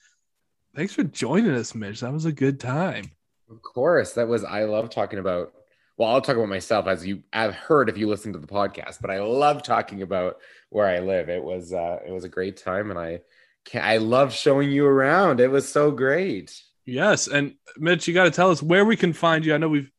Thanks 0.76 0.94
for 0.94 1.02
joining 1.02 1.50
us, 1.52 1.74
Mitch. 1.74 2.00
That 2.00 2.12
was 2.12 2.24
a 2.24 2.32
good 2.32 2.60
time. 2.60 3.10
Of 3.50 3.60
course. 3.62 4.12
That 4.12 4.28
was 4.28 4.44
I 4.44 4.64
love 4.64 4.90
talking 4.90 5.18
about 5.18 5.52
well, 6.00 6.08
I'll 6.08 6.22
talk 6.22 6.36
about 6.36 6.48
myself 6.48 6.86
as 6.86 7.06
you 7.06 7.22
have 7.30 7.54
heard 7.54 7.90
if 7.90 7.98
you 7.98 8.08
listen 8.08 8.32
to 8.32 8.38
the 8.38 8.46
podcast, 8.46 9.02
but 9.02 9.10
I 9.10 9.20
love 9.20 9.62
talking 9.62 10.00
about 10.00 10.38
where 10.70 10.86
I 10.86 11.00
live. 11.00 11.28
It 11.28 11.44
was 11.44 11.74
uh 11.74 11.98
it 12.06 12.10
was 12.10 12.24
a 12.24 12.28
great 12.30 12.56
time 12.56 12.88
and 12.88 12.98
I 12.98 13.20
can 13.66 13.84
I 13.84 13.98
love 13.98 14.32
showing 14.32 14.70
you 14.70 14.86
around. 14.86 15.40
It 15.40 15.50
was 15.50 15.70
so 15.70 15.90
great. 15.90 16.58
Yes, 16.86 17.28
and 17.28 17.52
Mitch, 17.76 18.08
you 18.08 18.14
got 18.14 18.24
to 18.24 18.30
tell 18.30 18.50
us 18.50 18.62
where 18.62 18.86
we 18.86 18.96
can 18.96 19.12
find 19.12 19.44
you. 19.44 19.54
I 19.54 19.58
know 19.58 19.68
we've 19.68 19.90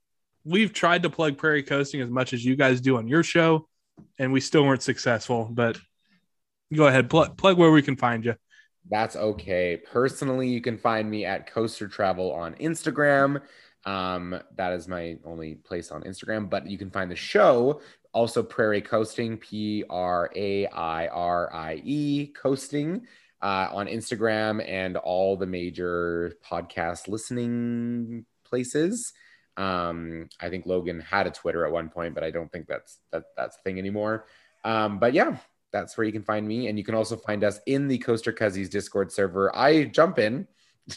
we've 0.44 0.74
tried 0.74 1.04
to 1.04 1.12
plug 1.12 1.38
Prairie 1.38 1.62
Coasting 1.62 2.02
as 2.02 2.10
much 2.10 2.34
as 2.34 2.44
you 2.44 2.56
guys 2.56 2.82
do 2.82 2.98
on 2.98 3.08
your 3.08 3.22
show, 3.22 3.68
and 4.18 4.34
we 4.34 4.40
still 4.40 4.66
weren't 4.66 4.82
successful. 4.82 5.50
But 5.52 5.80
go 6.74 6.88
ahead, 6.88 7.12
plug 7.12 7.38
plug 7.38 7.60
where 7.60 7.72
we 7.72 7.84
can 7.84 7.96
find 7.96 8.26
you. 8.26 8.34
That's 8.90 9.16
okay. 9.16 9.78
Personally, 9.78 10.48
you 10.48 10.62
can 10.62 10.80
find 10.80 11.08
me 11.08 11.26
at 11.26 11.46
Coaster 11.46 11.88
Travel 11.88 12.32
on 12.32 12.56
Instagram. 12.56 13.44
Um, 13.86 14.40
that 14.58 14.74
is 14.74 14.88
my 14.88 15.18
only 15.26 15.56
place 15.56 15.92
on 15.92 16.04
Instagram, 16.04 16.50
but 16.50 16.68
you 16.68 16.78
can 16.78 16.92
find 16.92 17.10
the 17.10 17.16
show 17.16 17.82
also 18.14 18.44
Prairie 18.44 18.82
Coasting, 18.82 19.38
P 19.38 19.84
R 19.90 20.30
A 20.36 20.68
I 20.68 21.08
R 21.08 21.54
I 21.54 21.82
E 21.84 22.28
Coasting, 22.28 23.08
uh, 23.42 23.68
on 23.72 23.88
Instagram 23.88 24.68
and 24.68 24.98
all 24.98 25.38
the 25.38 25.46
major 25.46 26.34
podcast 26.46 27.08
listening 27.08 28.26
places. 28.44 29.14
Um, 29.58 30.30
I 30.40 30.50
think 30.50 30.66
Logan 30.66 31.00
had 31.00 31.28
a 31.28 31.32
Twitter 31.32 31.66
at 31.66 31.72
one 31.72 31.90
point, 31.90 32.14
but 32.14 32.24
I 32.24 32.32
don't 32.32 32.52
think 32.52 32.68
that's 32.68 33.00
that 33.12 33.24
that's 33.36 33.58
a 33.58 33.62
thing 33.62 33.80
anymore. 33.80 34.28
Um, 34.64 35.00
but 35.00 35.14
yeah, 35.14 35.38
that's 35.72 35.98
where 35.98 36.06
you 36.06 36.14
can 36.14 36.24
find 36.24 36.48
me. 36.48 36.68
And 36.68 36.78
you 36.78 36.84
can 36.84 36.96
also 36.96 37.18
find 37.18 37.44
us 37.44 37.60
in 37.66 37.88
the 37.88 37.98
Coaster 37.98 38.34
Cuzzies 38.34 38.70
Discord 38.70 39.12
server. 39.12 39.56
I 39.56 39.86
jump 39.86 40.20
in. 40.20 40.48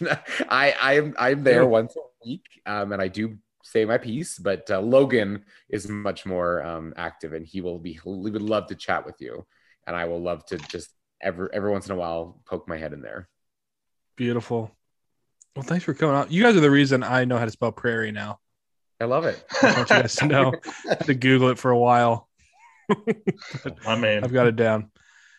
I 0.49 0.75
I'm 0.81 1.15
I'm 1.19 1.43
there 1.43 1.67
once 1.67 1.97
a 1.97 2.27
week, 2.27 2.45
um, 2.67 2.93
and 2.93 3.01
I 3.01 3.09
do 3.09 3.39
say 3.63 3.85
my 3.85 3.99
piece. 3.99 4.39
But 4.39 4.71
uh, 4.71 4.81
Logan 4.81 5.45
is 5.69 5.89
much 5.89 6.27
more 6.27 6.63
um, 6.65 6.95
active, 6.97 7.33
and 7.33 7.47
he 7.47 7.61
will 7.61 7.79
be. 7.79 7.93
He 7.93 8.01
would 8.05 8.43
love 8.43 8.67
to 8.69 8.75
chat 8.75 9.05
with 9.07 9.21
you, 9.21 9.47
and 9.87 9.97
I 9.97 10.05
will 10.07 10.21
love 10.21 10.45
to 10.47 10.59
just 10.59 10.91
every 11.21 11.49
every 11.53 11.71
once 11.71 11.87
in 11.87 11.93
a 11.93 11.97
while 11.97 12.41
poke 12.47 12.69
my 12.69 12.77
head 12.77 12.93
in 12.93 13.03
there. 13.03 13.29
Beautiful. 14.17 14.71
Well, 15.57 15.65
thanks 15.65 15.85
for 15.85 15.95
coming 15.95 16.17
out. 16.17 16.33
You 16.33 16.43
guys 16.43 16.57
are 16.57 16.61
the 16.61 16.71
reason 16.71 17.03
I 17.03 17.25
know 17.25 17.39
how 17.39 17.45
to 17.45 17.51
spell 17.51 17.73
prairie 17.73 18.11
now. 18.13 18.41
I 19.01 19.05
love 19.05 19.25
it. 19.25 19.45
I 19.63 19.67
want 19.77 19.91
you 19.91 19.97
guys 19.97 20.17
to 20.17 20.27
know. 20.27 20.53
To 21.05 21.15
Google 21.15 21.49
it 21.51 21.59
for 21.59 21.71
a 21.71 21.79
while. 21.79 22.29
My 23.85 23.97
man. 23.97 24.25
I've 24.25 24.33
got 24.33 24.47
it 24.47 24.57
down. 24.57 24.91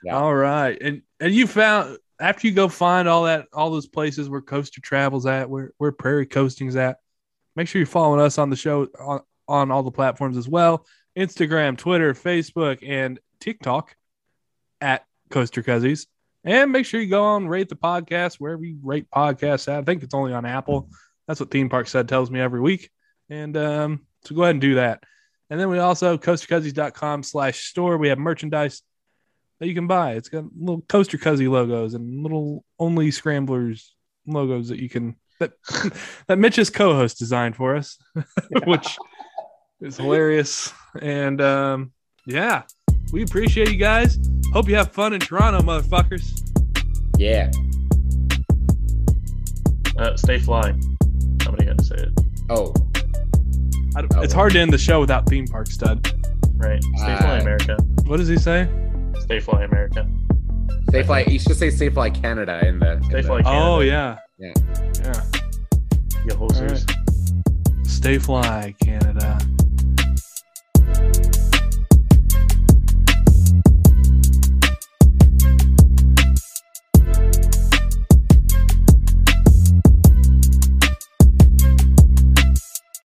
Yeah. 0.04 0.18
All 0.18 0.34
right. 0.34 0.78
And 0.80 1.02
and 1.20 1.34
you 1.34 1.48
found 1.48 1.98
after 2.20 2.48
you 2.48 2.54
go 2.54 2.68
find 2.68 3.08
all 3.08 3.24
that 3.26 3.48
all 3.54 3.72
those 3.72 3.88
places 3.88 4.30
where 4.30 4.42
Coaster 4.42 4.82
Travels 4.82 5.26
at, 5.26 5.50
where 5.50 5.72
where 5.78 5.92
Prairie 5.92 6.26
Coasting's 6.26 6.76
at, 6.76 6.98
make 7.56 7.68
sure 7.68 7.80
you're 7.80 7.88
following 7.88 8.22
us 8.22 8.38
on 8.38 8.50
the 8.50 8.56
show 8.56 8.88
on, 9.00 9.22
on 9.48 9.72
all 9.72 9.84
the 9.84 9.92
platforms 9.92 10.38
as 10.38 10.48
well. 10.48 10.86
Instagram, 11.18 11.78
Twitter, 11.78 12.14
Facebook, 12.14 12.88
and 12.88 13.20
TikTok 13.40 13.96
at 14.82 15.06
Coaster 15.30 15.64
Cuzzies. 15.64 16.08
And 16.44 16.72
make 16.72 16.86
sure 16.86 17.02
you 17.02 17.10
go 17.10 17.24
on 17.24 17.48
rate 17.48 17.70
the 17.70 17.76
podcast 17.76 18.36
wherever 18.36 18.64
you 18.64 18.78
rate 18.84 19.08
podcasts 19.10 19.68
at. 19.68 19.80
I 19.80 19.84
think 19.84 20.04
it's 20.04 20.14
only 20.14 20.34
on 20.34 20.46
Apple. 20.46 20.90
That's 21.28 21.40
what 21.40 21.50
Theme 21.50 21.70
Park 21.70 21.88
Stud 21.88 22.08
tells 22.08 22.30
me 22.30 22.40
every 22.40 22.62
week. 22.62 22.92
And 23.30 23.58
um, 23.58 24.06
so 24.26 24.36
go 24.36 24.44
ahead 24.44 24.56
and 24.56 24.62
do 24.62 24.76
that. 24.76 25.04
And 25.50 25.60
then 25.60 25.70
we 25.70 25.80
also 25.80 26.18
coastercuzzies.com 26.18 27.24
slash 27.24 27.66
store. 27.66 27.98
We 27.98 28.10
have 28.10 28.20
merchandise 28.20 28.84
that 29.60 29.68
you 29.68 29.74
can 29.76 29.88
buy. 29.88 30.14
It's 30.14 30.30
got 30.30 30.46
little 30.58 30.82
coaster 30.82 31.18
cuzzy 31.18 31.50
logos 31.50 31.94
and 31.94 32.24
little 32.24 32.64
only 32.80 33.12
scramblers 33.12 33.94
logos 34.28 34.70
that 34.70 34.80
you 34.80 34.90
can 34.90 35.16
that 35.40 35.54
that 36.28 36.38
Mitch's 36.40 36.70
co-host 36.70 37.18
designed 37.20 37.56
for 37.56 37.76
us, 37.76 37.98
which 38.66 38.98
is 39.82 39.98
hilarious. 39.98 40.74
And 41.02 41.42
um, 41.42 41.92
yeah, 42.26 42.64
we 43.12 43.24
appreciate 43.24 43.70
you 43.72 43.78
guys. 43.78 44.18
Hope 44.54 44.68
you 44.70 44.76
have 44.76 44.92
fun 44.92 45.14
in 45.14 45.20
Toronto, 45.20 45.60
motherfuckers. 45.62 46.42
Yeah. 47.18 47.52
Uh, 49.98 50.16
stay 50.18 50.40
fly. 50.40 50.74
Somebody 51.44 51.66
had 51.66 51.78
to 51.80 51.84
say 51.86 51.96
it. 51.96 52.10
Oh, 52.50 52.74
I 53.96 54.02
don't, 54.02 54.14
Oh. 54.16 54.22
It's 54.22 54.34
hard 54.34 54.54
to 54.54 54.60
end 54.60 54.74
the 54.74 54.78
show 54.78 55.00
without 55.00 55.28
theme 55.28 55.48
park 55.48 55.68
stud. 55.68 56.06
Right. 56.56 56.82
Stay 56.84 57.16
fly, 57.18 57.38
Uh, 57.38 57.42
America. 57.42 57.78
What 58.06 58.18
does 58.18 58.28
he 58.28 58.38
say? 58.38 58.68
Stay 59.26 59.40
Fly 59.40 59.64
America. 59.64 60.08
Stay 60.90 61.02
Fly. 61.02 61.22
You 61.22 61.40
should 61.40 61.56
say 61.56 61.72
Stay 61.72 61.90
Fly 61.90 62.12
Canada 62.12 62.64
in 62.64 62.78
the. 62.78 63.02
Stay 63.06 63.20
in 63.20 63.26
Fly 63.26 63.38
the, 63.38 63.44
Canada. 63.44 63.66
Oh 63.66 63.80
yeah. 63.80 64.18
Yeah. 64.38 64.54
Yeah. 65.02 65.24
You 66.26 66.36
hosers. 66.36 66.88
Right. 66.88 67.88
Stay 67.88 68.20
Fly 68.20 68.76
Canada. 68.80 69.40